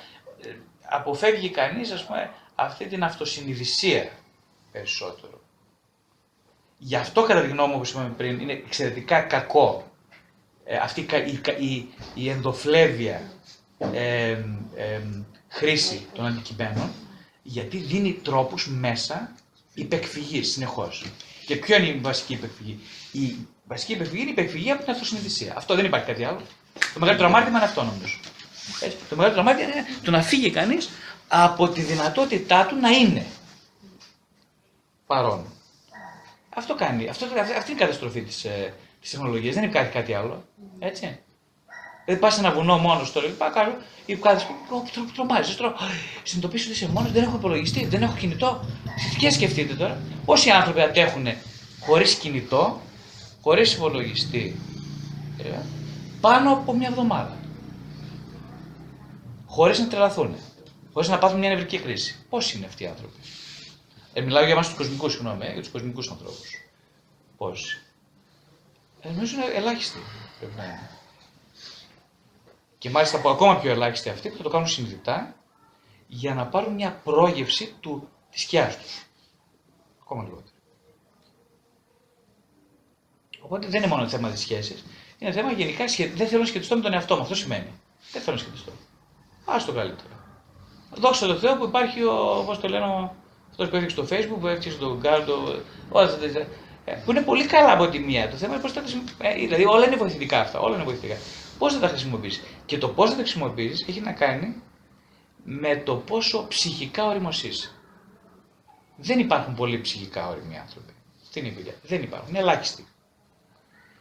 Ε, 0.42 0.56
Αποφεύγει 0.82 1.50
κανείς, 1.50 1.90
ας 1.90 2.04
πούμε, 2.04 2.30
αυτή 2.54 2.86
την 2.86 3.04
αυτοσυνειδησία 3.04 4.10
περισσότερο. 4.72 5.40
Γι' 6.78 6.96
αυτό, 6.96 7.22
κατά 7.22 7.40
τη 7.42 7.48
γνώμη 7.48 7.68
μου, 7.68 7.76
όπως 7.76 7.90
είπαμε 7.90 8.14
πριν, 8.16 8.40
είναι 8.40 8.52
εξαιρετικά 8.52 9.20
κακό 9.20 9.91
ε, 10.64 10.76
αυτή 10.76 11.00
η, 11.00 11.04
κα- 11.04 11.24
η, 11.26 11.32
κα- 11.36 11.56
η, 11.58 11.86
η 12.14 12.28
ενδοφλέβεια 12.28 13.22
ε, 13.92 14.30
ε, 14.76 15.00
χρήση 15.48 16.06
των 16.14 16.26
αντικειμένων, 16.26 16.90
γιατί 17.42 17.76
δίνει 17.76 18.12
τρόπους 18.12 18.68
μέσα 18.68 19.32
υπεκφυγής 19.74 20.52
συνεχώς. 20.52 21.04
Και 21.46 21.56
ποιο 21.56 21.76
είναι 21.76 21.86
η 21.86 21.98
βασική 22.02 22.32
υπεκφυγή; 22.32 22.78
Η 23.12 23.36
βασική 23.66 23.92
υπεκφυγή 23.92 24.20
είναι 24.20 24.30
η 24.30 24.32
υπεκφυγή 24.32 24.70
από 24.70 24.82
την 24.82 24.92
αυτοσυνειδησία. 24.92 25.54
Αυτό 25.56 25.74
δεν 25.74 25.84
υπάρχει 25.84 26.06
κάτι 26.06 26.24
άλλο. 26.24 26.40
Το 26.94 27.00
μεγαλύτερο 27.00 27.28
αμάρτημα 27.28 27.56
είναι 27.56 27.66
αυτό 27.66 27.82
νομίζω. 27.82 28.16
Έτσι, 28.80 28.96
το 29.08 29.16
μεγαλύτερο 29.16 29.46
αμάρτημα 29.48 29.72
είναι 29.72 29.84
το 30.02 30.10
να 30.10 30.22
φύγει 30.22 30.50
κανείς 30.50 30.88
από 31.28 31.68
τη 31.68 31.80
δυνατότητά 31.82 32.66
του 32.66 32.76
να 32.76 32.90
είναι 32.90 33.26
παρόν. 35.06 35.46
Αυτό 36.54 36.74
κάνει. 36.74 37.08
Αυτό, 37.08 37.24
αυτή 37.56 37.70
είναι 37.70 37.80
η 37.80 37.84
καταστροφή 37.84 38.22
της, 38.22 38.46
ε, 39.02 39.08
της 39.08 39.10
τεχνολογίας. 39.10 39.54
Δεν 39.54 39.64
υπάρχει 39.64 39.92
κάτι 39.92 40.14
άλλο. 40.14 40.44
Έτσι. 40.78 41.18
Δεν 42.06 42.18
πας 42.18 42.34
σε 42.34 42.40
ένα 42.40 42.52
βουνό 42.52 42.78
μόνος 42.78 43.12
τώρα 43.12 43.26
λοιπά, 43.26 43.50
κάνω, 43.50 43.76
ή 44.06 44.16
κάτι 44.16 44.44
που 44.68 44.84
τρομάζεις. 45.14 45.56
Τρο... 45.56 45.74
Συνειδητοποιήσω 46.22 46.64
ότι 46.68 46.74
είσαι 46.74 46.88
μόνος, 46.88 47.12
δεν 47.12 47.22
έχω 47.22 47.36
υπολογιστή, 47.36 47.86
δεν 47.86 48.02
έχω 48.02 48.16
κινητό. 48.16 48.64
Και 49.18 49.30
σκεφτείτε 49.30 49.74
τώρα, 49.74 50.00
πόσοι 50.24 50.50
άνθρωποι 50.50 50.80
αντέχουν 50.80 51.26
χωρίς 51.80 52.14
κινητό, 52.14 52.80
χωρίς 53.42 53.74
υπολογιστή, 53.74 54.56
ε, 55.38 55.58
πάνω 56.20 56.52
από 56.52 56.74
μια 56.74 56.88
εβδομάδα. 56.88 57.36
Χωρίς 59.46 59.78
να 59.78 59.88
τρελαθούν. 59.88 60.34
Χωρίς 60.92 61.08
να 61.08 61.18
πάθουν 61.18 61.38
μια 61.38 61.48
νευρική 61.48 61.78
κρίση. 61.78 62.24
Πόσοι 62.28 62.56
είναι 62.56 62.66
αυτοί 62.66 62.82
οι 62.82 62.86
άνθρωποι; 62.86 63.20
Ε, 64.12 64.20
μιλάω 64.20 64.42
για 64.44 64.52
εμάς 64.52 64.66
τους 64.66 64.76
κοσμικούς, 64.76 65.12
συγγνώμη, 65.12 65.46
ε, 65.46 65.52
για 65.52 65.62
τους 65.62 65.70
κοσμικούς 65.70 66.10
ανθρώπους. 66.10 66.50
Πόσοι; 67.36 67.81
Ε, 69.04 69.10
νομίζω 69.10 69.34
είναι 69.36 69.44
ελάχιστοι 69.44 69.98
πρέπει 70.38 70.56
να 70.56 70.64
είναι. 70.64 70.90
Και 72.78 72.90
μάλιστα 72.90 73.16
από 73.18 73.30
ακόμα 73.30 73.60
πιο 73.60 73.70
ελάχιστοι 73.70 74.08
αυτοί 74.08 74.28
που 74.28 74.36
θα 74.36 74.42
το 74.42 74.48
κάνουν 74.48 74.66
συνειδητά 74.68 75.34
για 76.06 76.34
να 76.34 76.46
πάρουν 76.46 76.74
μια 76.74 77.00
πρόγευση 77.04 77.74
του, 77.80 78.08
της 78.30 78.42
σκιάς 78.42 78.78
τους. 78.78 79.06
Ακόμα 80.02 80.22
λιγότερο. 80.22 80.56
Οπότε 83.40 83.66
δεν 83.66 83.82
είναι 83.82 83.94
μόνο 83.94 84.08
θέμα 84.08 84.30
τη 84.30 84.38
σχέση. 84.38 84.82
Είναι 85.18 85.32
θέμα 85.32 85.52
γενικά 85.52 85.84
δεν 86.14 86.28
θέλω 86.28 86.40
να 86.40 86.46
σχετιστώ 86.46 86.76
με 86.76 86.82
τον 86.82 86.92
εαυτό 86.92 87.16
μου. 87.16 87.22
Αυτό 87.22 87.34
σημαίνει. 87.34 87.80
Δεν 88.12 88.22
θέλω 88.22 88.36
να 88.36 88.42
σχετιστώ. 88.42 88.72
Α 89.44 89.64
το 89.66 89.72
καλύτερο. 89.72 90.14
Δόξα 90.94 91.26
τω 91.26 91.38
Θεώ 91.38 91.56
που 91.56 91.64
υπάρχει 91.64 92.02
ο, 92.02 92.38
όπω 92.38 92.56
το 92.56 92.68
λένε, 92.68 92.84
αυτό 93.50 93.68
που 93.68 93.76
έφτιαξε 93.76 93.88
στο 93.88 94.02
Facebook, 94.02 94.40
που 94.40 94.46
έφτιαξε 94.46 94.78
το 94.78 94.96
Γκάρντο, 94.96 95.34
που 96.84 97.10
είναι 97.10 97.22
πολύ 97.22 97.46
καλά 97.46 97.72
από 97.72 97.88
τη 97.88 97.98
μία. 97.98 98.28
Το 98.30 98.36
θέμα 98.36 98.52
είναι 98.52 98.62
πώς 98.62 98.72
θα 98.72 98.82
τα 98.82 98.88
ε, 99.28 99.34
Δηλαδή 99.34 99.64
όλα 99.64 99.86
είναι 99.86 99.96
βοηθητικά 99.96 100.40
αυτά. 100.40 100.60
Όλα 100.60 100.74
είναι 100.74 100.84
βοηθητικά. 100.84 101.16
Πώς 101.58 101.72
θα 101.72 101.80
τα 101.80 101.88
χρησιμοποιήσει. 101.88 102.42
Και 102.66 102.78
το 102.78 102.88
πώς 102.88 103.10
θα 103.10 103.16
τα 103.16 103.22
χρησιμοποιήσει 103.22 103.84
έχει 103.88 104.00
να 104.00 104.12
κάνει 104.12 104.62
με 105.44 105.76
το 105.76 105.96
πόσο 105.96 106.46
ψυχικά 106.48 107.06
όριμος 107.06 107.42
είσαι. 107.42 107.70
Δεν 108.96 109.18
υπάρχουν 109.18 109.54
πολλοί 109.54 109.80
ψυχικά 109.80 110.28
όριμοι 110.28 110.58
άνθρωποι. 110.58 110.92
Τι 111.32 111.40
είναι 111.40 111.48
η 111.48 111.52
δουλειά. 111.52 111.74
Δεν 111.82 112.02
υπάρχουν. 112.02 112.28
Είναι 112.28 112.38
ελάχιστοι. 112.38 112.86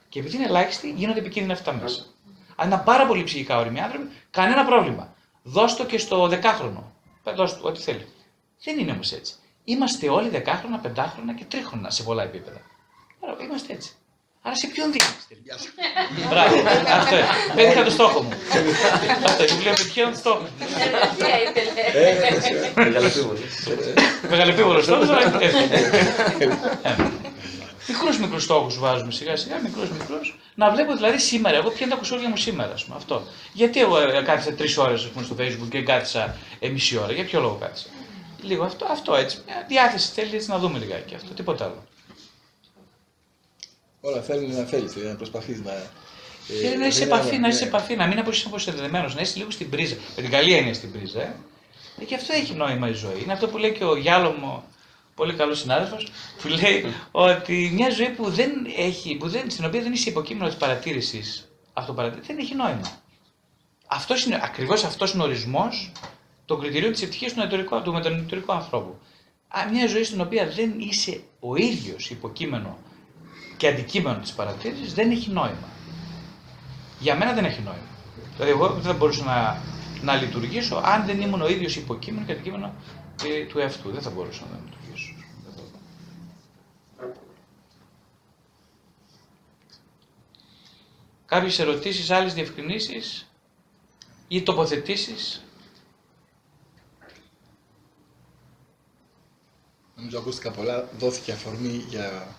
Και 0.10 0.20
επειδή 0.20 0.36
είναι 0.36 0.46
ελάχιστοι, 0.46 0.92
γίνονται 0.92 1.20
επικίνδυνα 1.20 1.54
αυτά 1.54 1.74
μέσα. 1.74 2.06
Αν 2.56 2.68
είναι 2.68 2.82
πάρα 2.86 3.06
πολύ 3.06 3.24
ψυχικά 3.24 3.58
όριμοι 3.58 3.80
άνθρωποι, 3.80 4.10
κανένα 4.32 4.66
πρόβλημα. 4.66 5.16
Δώσ' 5.44 5.76
το 5.76 5.86
και 5.86 5.98
στο 5.98 6.28
δεκάχρονο. 6.28 6.92
Δώσ' 7.36 7.54
του 7.54 7.62
ό,τι 7.64 7.80
θέλει. 7.82 8.08
Δεν 8.64 8.80
είναι 8.80 8.92
όμως 8.92 9.12
έτσι. 9.12 9.34
Είμαστε 9.64 10.10
όλοι 10.10 10.30
δεκάχρονα, 10.30 10.80
πεντάχρονα 10.80 11.34
και 11.34 11.46
τρίχρονα 11.46 11.90
σε 11.90 12.04
πολλά 12.04 12.24
επίπεδα. 12.24 12.62
Άρα 13.24 13.36
είμαστε 13.44 13.74
έτσι. 13.74 13.92
Άρα 14.42 14.56
σε 14.56 14.68
ποιον 14.68 14.92
δίνεις; 14.92 15.28
Τελικά. 15.28 15.56
Μπράβο. 16.30 16.56
Αυτό 17.00 17.16
είναι. 17.16 17.28
Πέτυχα 17.56 17.84
το 17.84 17.90
στόχο 17.90 18.22
μου. 18.22 18.34
Αυτό 19.26 19.44
είναι. 19.44 19.54
Βιβλίο 19.54 19.72
με 19.72 19.84
ποιον 19.94 20.16
στόχο. 20.16 20.48
Μεγαλεπίβολος 24.30 24.84
στόχος, 24.84 25.10
αλλά 25.10 25.40
Μικρούς 27.88 28.20
μικρούς 28.20 28.44
στόχους 28.44 28.80
βάζουμε 28.80 29.12
σιγά 29.12 29.36
σιγά, 29.36 29.60
μικρούς 29.60 29.90
μικρούς. 29.90 30.40
Να 30.56 30.70
βλέπω 30.72 30.96
δηλαδή 30.96 31.20
σήμερα, 31.20 31.58
εγώ 31.58 31.70
ποια 31.70 31.80
είναι 31.82 31.90
τα 31.90 31.96
κουσούρια 32.00 32.30
μου 32.30 32.38
σήμερα, 32.38 32.74
ας 32.74 32.84
πούμε. 32.84 32.96
Αυτό. 32.98 33.24
Γιατί 33.54 33.80
εγώ 33.82 34.00
ε, 34.00 34.22
κάθισα 34.22 34.54
τρεις 34.54 34.78
ώρες 34.78 35.10
στο 35.24 35.36
Facebook 35.40 35.68
και 35.70 35.82
κάθισα 35.82 36.36
ε, 36.60 36.70
μισή 36.70 36.98
ώρα, 36.98 37.12
για 37.12 37.24
ποιο 37.24 37.40
λόγο 37.40 37.58
κάθισα; 37.62 37.88
Λίγο 38.42 38.64
αυτό, 38.64 38.86
αυτό 38.86 39.16
έτσι. 39.16 39.38
Μια 39.48 39.66
διάθεση 39.68 40.12
θέλει 40.12 40.36
έτσι 40.36 40.50
να 40.50 40.58
δούμε 40.58 40.80
λιγάκι 40.80 41.16
αυτό, 41.16 41.34
τίποτα 41.34 41.64
άλλο. 41.66 41.84
Όλα 44.02 44.22
θέλουν 44.22 44.56
να 44.56 44.64
θέλεις, 44.64 44.96
να 44.96 45.16
προσπαθείς 45.16 45.62
να. 45.62 45.72
Ε, 46.64 46.76
να 46.76 46.86
είσαι 46.88 47.04
επαφή, 47.04 47.38
να 47.38 47.48
είσαι 47.48 47.64
επαφή, 47.64 47.96
να 47.96 48.08
μην 48.08 48.20
αποσυνδεδεμένο, 48.46 49.12
να 49.16 49.22
είσαι 49.22 49.38
λίγο 49.38 49.52
στην 49.52 49.70
πρίζα. 49.70 49.96
Με 50.16 50.22
την 50.22 50.32
καλή 50.32 50.54
έννοια 50.54 50.74
στην 50.74 50.92
πρίζα. 50.92 51.22
Ε. 51.22 51.36
ε. 52.00 52.04
Και 52.04 52.16
αυτό 52.16 52.34
έχει 52.34 52.54
νόημα 52.54 52.90
η 52.90 52.94
ζωή. 52.94 53.22
Είναι 53.24 53.34
αυτό 53.34 53.48
που 53.48 53.58
λέει 53.58 53.72
και 53.72 53.84
ο 53.84 53.96
Γιάλωμο, 53.96 54.64
πολύ 55.16 55.34
καλός 55.34 55.60
συνάδελφος, 55.60 56.12
που 56.42 56.48
λέει 56.48 56.86
ότι 57.12 57.72
μια 57.74 57.90
ζωή 57.90 58.10
που 58.10 58.30
δεν 58.30 58.52
έχει, 58.78 59.16
που 59.16 59.30
δεν, 59.30 59.50
στην 59.50 59.66
οποία 59.66 59.82
δεν 59.82 59.94
είσαι 59.94 60.10
υποκείμενο 60.10 60.48
της 60.48 60.58
παρατήρησης, 60.58 61.50
αυτοπαρατήρηση, 61.74 62.34
δεν 62.34 62.44
έχει 62.44 62.56
νόημα. 62.56 63.02
Αυτός 63.88 64.26
είναι, 64.26 64.40
ακριβώς 64.44 64.84
αυτός 64.84 65.14
είναι 65.14 65.24
ο 65.24 65.26
ορισμός 65.26 65.92
των 66.46 66.60
κριτηρίων 66.60 66.92
της 66.92 67.02
ευτυχίας 67.02 67.34
του, 67.34 67.82
του 67.84 67.94
μετανοητορικού 67.94 68.54
ανθρώπου. 68.54 69.00
Μια 69.72 69.88
ζωή 69.88 70.04
στην 70.04 70.22
οποία 70.22 70.48
δεν 70.48 70.74
είσαι 70.78 71.22
ο 71.40 71.56
ίδιος 71.56 72.10
υποκείμενο 72.10 72.78
και 73.62 73.68
αντικείμενο 73.68 74.20
της 74.20 74.34
παρατήρησης 74.34 74.94
δεν 74.94 75.12
έχει 75.12 75.30
νόημα. 75.30 75.68
Για 77.00 77.16
μένα 77.16 77.34
δεν 77.34 77.46
έχει 77.46 77.62
νόημα. 77.62 77.90
Δηλαδή 78.36 78.52
εγώ 78.52 78.70
δεν 78.70 78.82
θα 78.82 78.94
μπορούσα 78.94 79.24
να, 79.24 79.62
να 80.02 80.16
λειτουργήσω 80.22 80.76
αν 80.76 81.06
δεν 81.06 81.22
ήμουν 81.22 81.42
ο 81.42 81.48
ίδιος 81.48 81.76
υποκείμενο 81.76 82.26
και 82.26 82.32
αντικείμενο 82.32 82.74
ε, 83.24 83.46
του 83.46 83.60
εαυτού. 83.60 83.92
Δεν 83.92 84.02
θα 84.02 84.10
μπορούσα 84.10 84.44
να 84.52 84.60
λειτουργήσω. 84.66 85.14
Κάποιες 91.26 91.60
ερωτήσεις, 91.60 92.12
άλλες 92.12 92.34
διευκρινήσεις 92.34 93.32
ή 94.28 94.42
τοποθετήσεις; 94.44 95.46
Νομίζω 99.96 100.18
ακούστηκα 100.20 100.52
πολλά, 100.52 100.90
δόθηκε 100.98 101.32
αφορμή 101.32 101.86
για 101.90 102.36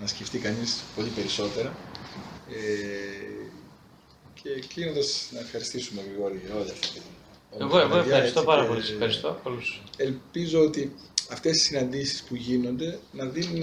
να 0.00 0.06
σκεφτεί 0.06 0.38
κανείς 0.38 0.82
πολύ 0.96 1.08
περισσότερα. 1.08 1.76
Ε, 2.50 3.26
και 4.42 4.66
κλείνοντας 4.74 5.28
να 5.32 5.40
ευχαριστήσουμε 5.40 6.02
Γρηγόρη 6.02 6.42
για 6.44 6.54
όλα 6.54 6.72
αυτά. 6.72 7.00
Εγώ, 7.58 7.78
εγώ 7.78 7.96
ευχαριστώ 7.96 8.42
πάρα 8.42 8.66
πολύ. 8.66 8.80
Ευχαριστώ 8.80 9.40
πολλούς. 9.42 9.82
Ελπίζω 9.96 10.60
ότι 10.60 10.94
αυτές 11.30 11.56
οι 11.56 11.60
συναντήσεις 11.60 12.22
που 12.22 12.34
γίνονται 12.34 12.98
να 13.12 13.24
δίνουν 13.24 13.62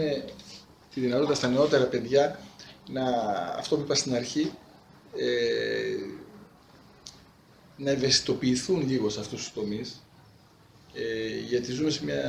τη 0.94 1.00
δυνατότητα 1.00 1.36
στα 1.36 1.48
νεότερα 1.48 1.86
παιδιά 1.86 2.40
να, 2.90 3.04
αυτό 3.58 3.76
που 3.76 3.82
είπα 3.82 3.96
στην 3.96 4.16
αρχή, 4.16 4.52
ε, 5.16 5.96
να 7.78 7.92
ευαισθητοποιηθούν 7.92 8.88
λίγο 8.88 9.10
σε 9.10 9.20
αυτούς 9.20 9.44
τους 9.44 9.54
τομείς, 9.54 10.03
ε, 10.94 11.40
γιατί 11.48 11.72
ζούμε 11.72 11.90
σε 11.90 12.04
μια 12.04 12.24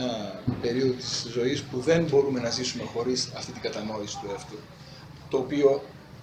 περίοδο 0.60 0.92
της 0.92 1.26
ζωής 1.32 1.62
που 1.62 1.80
δεν 1.80 2.04
μπορούμε 2.04 2.40
να 2.40 2.50
ζήσουμε 2.50 2.84
χωρίς 2.84 3.30
αυτή 3.36 3.52
την 3.52 3.62
κατανόηση 3.62 4.18
του 4.20 4.28
εαυτού. 4.30 4.56
Το 5.28 5.36
οποίο 5.36 5.82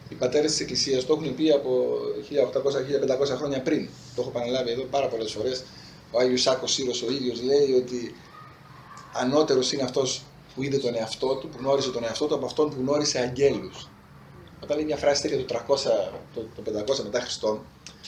οι 0.10 0.16
πατέρες 0.16 0.52
της 0.52 0.60
Εκκλησίας 0.60 1.06
το 1.06 1.14
έχουν 1.14 1.36
πει 1.36 1.52
από 1.52 1.98
1800-1500 3.32 3.38
χρόνια 3.38 3.62
πριν. 3.62 3.90
Το 4.16 4.22
έχω 4.22 4.30
επαναλάβει 4.30 4.72
εδώ 4.72 4.84
πάρα 4.84 5.08
πολλές 5.08 5.32
φορές. 5.32 5.64
Ο 6.12 6.20
Άγιος 6.20 6.42
Σάκος 6.42 6.72
Σύρος 6.74 7.02
ο 7.02 7.12
ίδιος 7.12 7.42
λέει 7.42 7.72
ότι 7.72 8.16
ανώτερος 9.14 9.72
είναι 9.72 9.84
αυτός 9.84 10.22
που 10.56 10.64
είδε 10.64 10.78
τον 10.78 10.96
εαυτό 10.96 11.36
του, 11.36 11.50
που 11.50 11.58
γνώρισε 11.60 11.92
τον 11.92 12.04
εαυτό 12.04 12.26
του 12.26 12.36
από 12.36 12.46
αυτόν 12.46 12.70
που 12.70 12.76
γνώρισε 12.80 13.20
αγγέλους. 13.20 13.90
Όταν 14.64 14.78
λέει 14.78 14.86
μια 14.86 14.98
φράση 14.98 15.22
τέτοια 15.22 15.46
το 15.46 15.64
300, 15.68 15.78
το, 16.34 16.48
το 16.56 16.80
500 17.00 17.04
μετά 17.04 17.20
Χριστόν, 17.20 17.62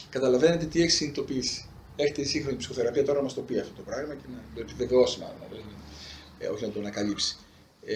καταλαβαίνετε 0.10 0.66
τι 0.66 0.82
έχει 0.82 0.90
συνειδητοποιήσει 0.90 1.68
έρχεται 1.96 2.22
η 2.22 2.26
σύγχρονη 2.26 2.58
ψυχοθεραπεία 2.58 3.04
τώρα 3.04 3.18
να 3.18 3.24
μας 3.24 3.34
το 3.34 3.42
πει 3.42 3.60
αυτό 3.60 3.74
το 3.76 3.82
πράγμα 3.82 4.14
και 4.14 4.26
να 4.34 4.42
το 4.56 4.62
επιβεβαιώσει, 4.62 5.20
μάλλον, 5.20 5.64
ε, 6.40 6.48
όχι 6.48 6.66
να 6.66 6.72
το 6.72 6.80
ανακαλύψει. 6.80 7.38
Ε, 7.86 7.96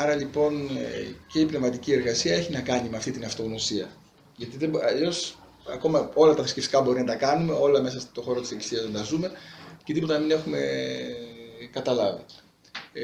άρα 0.00 0.14
λοιπόν 0.14 0.68
ε, 0.76 1.14
και 1.32 1.40
η 1.40 1.44
πνευματική 1.46 1.92
εργασία 1.92 2.34
έχει 2.34 2.52
να 2.52 2.60
κάνει 2.60 2.88
με 2.88 2.96
αυτή 2.96 3.10
την 3.10 3.24
αυτογνωσία. 3.24 3.88
Γιατί 4.36 4.70
αλλιώς 4.82 5.38
ακόμα 5.72 6.10
όλα 6.14 6.34
τα 6.34 6.42
θρησκευτικά 6.42 6.80
μπορεί 6.80 6.98
να 6.98 7.06
τα 7.06 7.14
κάνουμε, 7.14 7.52
όλα 7.52 7.82
μέσα 7.82 8.00
στο 8.00 8.22
χώρο 8.22 8.40
της 8.40 8.50
Εκκλησίας 8.50 8.84
να 8.84 8.98
τα 8.98 9.04
ζούμε 9.04 9.30
και 9.84 9.92
τίποτα 9.92 10.12
να 10.12 10.20
μην 10.20 10.30
έχουμε 10.30 10.60
καταλάβει. 11.72 12.24
Ε, 12.92 13.02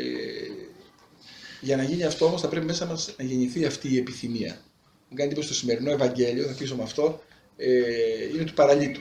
για 1.61 1.77
να 1.77 1.83
γίνει 1.83 2.05
αυτό 2.05 2.25
όμως 2.25 2.41
θα 2.41 2.49
πρέπει 2.49 2.67
μέσα 2.67 2.87
μας 2.87 3.15
να 3.19 3.25
γεννηθεί 3.25 3.65
αυτή 3.65 3.93
η 3.93 3.97
επιθυμία. 3.97 4.61
Μου 5.09 5.17
κάνει 5.17 5.29
εντύπωση 5.29 5.47
στο 5.47 5.57
σημερινό 5.57 5.91
Ευαγγέλιο, 5.91 6.45
θα 6.45 6.53
κλείσω 6.53 6.77
με 6.77 6.83
αυτό, 6.83 7.23
ε, 7.57 7.69
είναι 8.35 8.45
του 8.45 8.55
παραλίτου 8.55 9.01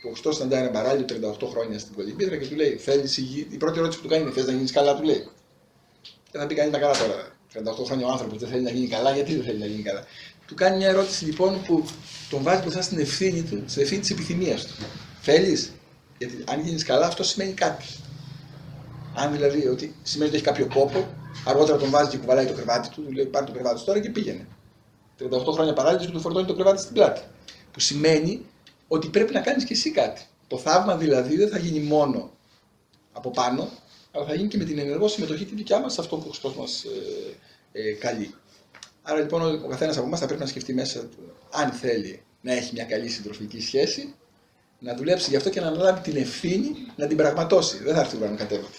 που 0.00 0.08
ωστόσο 0.12 0.36
συναντάει 0.36 0.60
ένα 0.60 0.70
μπαράλιο 0.70 1.04
38 1.08 1.48
χρόνια 1.50 1.78
στην 1.78 1.94
Κολυμπίδρα 1.94 2.36
και 2.36 2.46
του 2.46 2.54
λέει: 2.54 2.76
Θέλεις 2.76 3.16
υγιή. 3.16 3.48
Η 3.50 3.56
πρώτη 3.56 3.78
ερώτηση 3.78 4.00
που 4.00 4.04
του 4.06 4.10
κάνει 4.10 4.22
είναι: 4.22 4.32
Θες 4.32 4.46
να 4.46 4.52
γίνεις 4.52 4.72
καλά, 4.72 4.96
του 4.96 5.02
λέει. 5.02 5.28
Και 6.30 6.38
θα 6.38 6.46
πει 6.46 6.54
κανείς 6.54 6.72
τα 6.72 6.78
καλά 6.78 6.94
τώρα. 6.98 7.36
38 7.54 7.84
χρόνια 7.86 8.06
ο 8.06 8.10
άνθρωπος 8.10 8.38
δεν 8.38 8.48
θέλει 8.48 8.62
να 8.62 8.70
γίνει 8.70 8.86
καλά, 8.88 9.14
γιατί 9.14 9.34
δεν 9.34 9.44
θέλει 9.44 9.58
να 9.58 9.66
γίνει 9.66 9.82
καλά. 9.82 10.04
Του 10.46 10.54
κάνει 10.54 10.76
μια 10.76 10.88
ερώτηση 10.88 11.24
λοιπόν 11.24 11.62
που 11.66 11.84
τον 12.30 12.42
βάζει 12.42 12.60
μπροστά 12.60 12.82
στην 12.82 12.98
ευθύνη 12.98 13.42
του, 13.42 13.62
στην 13.66 13.82
ευθύνη 13.82 14.00
της 14.00 14.10
επιθυμίας 14.10 14.66
του. 14.66 14.74
Θέλεις, 15.20 15.72
γιατί 16.18 16.44
αν 16.48 16.60
γίνεις 16.60 16.84
καλά, 16.84 17.06
αυτό 17.06 17.22
σημαίνει 17.22 17.52
κάτι. 17.52 17.84
Αν 19.14 19.32
δηλαδή 19.32 19.66
ότι 19.66 19.94
σημαίνει 20.02 20.28
ότι 20.28 20.38
έχει 20.38 20.46
κάποιο 20.46 20.66
κόπο, 20.74 21.08
αργότερα 21.44 21.78
τον 21.78 21.90
βάζει 21.90 22.10
και 22.10 22.18
κουβαλάει 22.18 22.46
το 22.46 22.52
κρεβάτι 22.52 22.88
του, 22.88 23.02
του 23.02 23.12
λέει: 23.12 23.26
Πάρει 23.26 23.46
το 23.46 23.52
κρεβάτι 23.52 23.84
τώρα 23.84 24.00
και 24.00 24.10
πήγαινε. 24.10 24.46
38 25.18 25.52
χρόνια 25.52 25.72
παράλληλα 25.72 26.04
και 26.04 26.10
του 26.12 26.20
φορτώνει 26.20 26.46
το 26.46 26.54
κρεβάτι 26.54 26.80
στην 26.80 26.94
πλάτη. 26.94 27.20
Που 27.72 27.80
σημαίνει 27.80 28.46
ότι 28.88 29.08
πρέπει 29.08 29.32
να 29.32 29.40
κάνεις 29.40 29.64
και 29.64 29.72
εσύ 29.72 29.90
κάτι. 29.90 30.22
Το 30.46 30.58
θαύμα 30.58 30.96
δηλαδή 30.96 31.36
δεν 31.36 31.48
θα 31.48 31.58
γίνει 31.58 31.80
μόνο 31.80 32.30
από 33.12 33.30
πάνω, 33.30 33.68
αλλά 34.12 34.24
θα 34.24 34.34
γίνει 34.34 34.48
και 34.48 34.58
με 34.58 34.64
την 34.64 34.78
ενεργό 34.78 35.08
συμμετοχή 35.08 35.44
τη 35.44 35.54
δικιά 35.54 35.80
μας 35.80 35.92
σε 35.92 36.00
αυτό 36.00 36.16
που 36.16 36.24
ο 36.26 36.28
Χριστό 36.28 36.54
μα 36.56 36.64
ε, 37.72 37.88
ε, 37.88 37.92
καλεί. 37.92 38.34
Άρα 39.02 39.20
λοιπόν 39.20 39.42
ο, 39.42 39.62
ο 39.64 39.68
καθένας 39.68 39.96
από 39.96 40.06
εμάς 40.06 40.20
θα 40.20 40.26
πρέπει 40.26 40.40
να 40.40 40.46
σκεφτεί 40.46 40.74
μέσα 40.74 41.00
του, 41.00 41.32
αν 41.50 41.70
θέλει 41.70 42.22
να 42.40 42.52
έχει 42.52 42.70
μια 42.72 42.84
καλή 42.84 43.08
συντροφική 43.08 43.60
σχέση, 43.60 44.14
να 44.78 44.94
δουλέψει 44.94 45.30
γι' 45.30 45.36
αυτό 45.36 45.50
και 45.50 45.60
να 45.60 45.66
αναλάβει 45.66 46.00
την 46.00 46.16
ευθύνη 46.16 46.70
να 46.96 47.06
την 47.06 47.16
πραγματώσει. 47.16 47.82
Δεν 47.82 47.94
θα 47.94 48.00
έρθει 48.00 48.16
ουρανός 48.16 48.38
κατέβατη. 48.38 48.78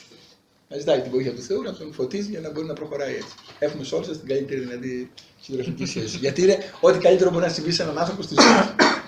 Να 0.67 0.77
ζητάει 0.77 1.01
την 1.01 1.11
βοήθεια 1.11 1.33
του 1.33 1.41
Θεού 1.41 1.61
να 1.61 1.73
τον 1.73 1.93
φωτίζει 1.93 2.29
για 2.29 2.39
να 2.39 2.51
μπορεί 2.51 2.67
να 2.67 2.73
προχωράει 2.73 3.15
έτσι. 3.15 3.33
Έχουμε 3.59 3.83
σε 3.83 3.95
όλους 3.95 4.07
την 4.07 4.27
καλύτερη 4.27 4.59
δηλαδή 4.59 5.11
συντροφική 5.41 5.85
σχέση. 5.85 6.17
Γιατί 6.17 6.41
είναι 6.41 6.57
ό,τι 6.81 6.99
καλύτερο 6.99 7.29
μπορεί 7.29 7.45
να 7.45 7.51
συμβεί 7.51 7.71
σε 7.71 7.83
έναν 7.83 7.97
άνθρωπο 7.97 8.21
στη 8.21 8.33
ζωή 8.33 8.53
του. 8.53 8.98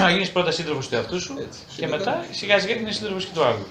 Να 0.00 0.10
γίνεις 0.10 0.30
πρώτα 0.30 0.50
σύντροφος 0.50 0.88
του 0.88 0.94
εαυτού 0.94 1.20
σου 1.20 1.36
Έτσι. 1.38 1.60
και 1.76 1.86
μετά 1.86 2.24
σιγά 2.30 2.60
σιγά 2.60 2.74
γίνει 2.74 2.92
σύντροφος 2.92 3.24
και 3.24 3.30
του 3.34 3.44
άλλου. 3.44 3.66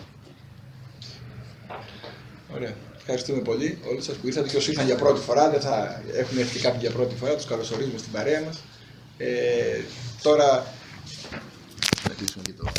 Ωραία. 2.56 2.74
Ευχαριστούμε 2.98 3.40
πολύ 3.42 3.80
όλους 3.90 4.06
σας 4.06 4.16
που 4.16 4.28
ήρθατε 4.28 4.50
και 4.50 4.58
όσοι 4.58 4.70
ήρθαν 4.70 4.86
για 4.86 4.96
πρώτη 4.96 5.20
φορά. 5.22 5.50
Δεν 5.50 5.62
θα 5.62 6.02
έχουν 6.14 6.38
έρθει 6.38 6.58
και 6.58 6.64
κάποιοι 6.64 6.80
για 6.82 6.92
πρώτη 6.92 7.16
φορά. 7.16 7.36
Τους 7.36 7.46
καλωσορίζουμε 7.46 7.98
στην 7.98 8.12
παρέα 8.12 8.42
μας. 8.42 8.60
Ε, 9.18 9.82
τώρα... 10.22 10.74
Να 12.08 12.14
κλείσουμε 12.14 12.44
και 12.44 12.54
το... 12.54 12.72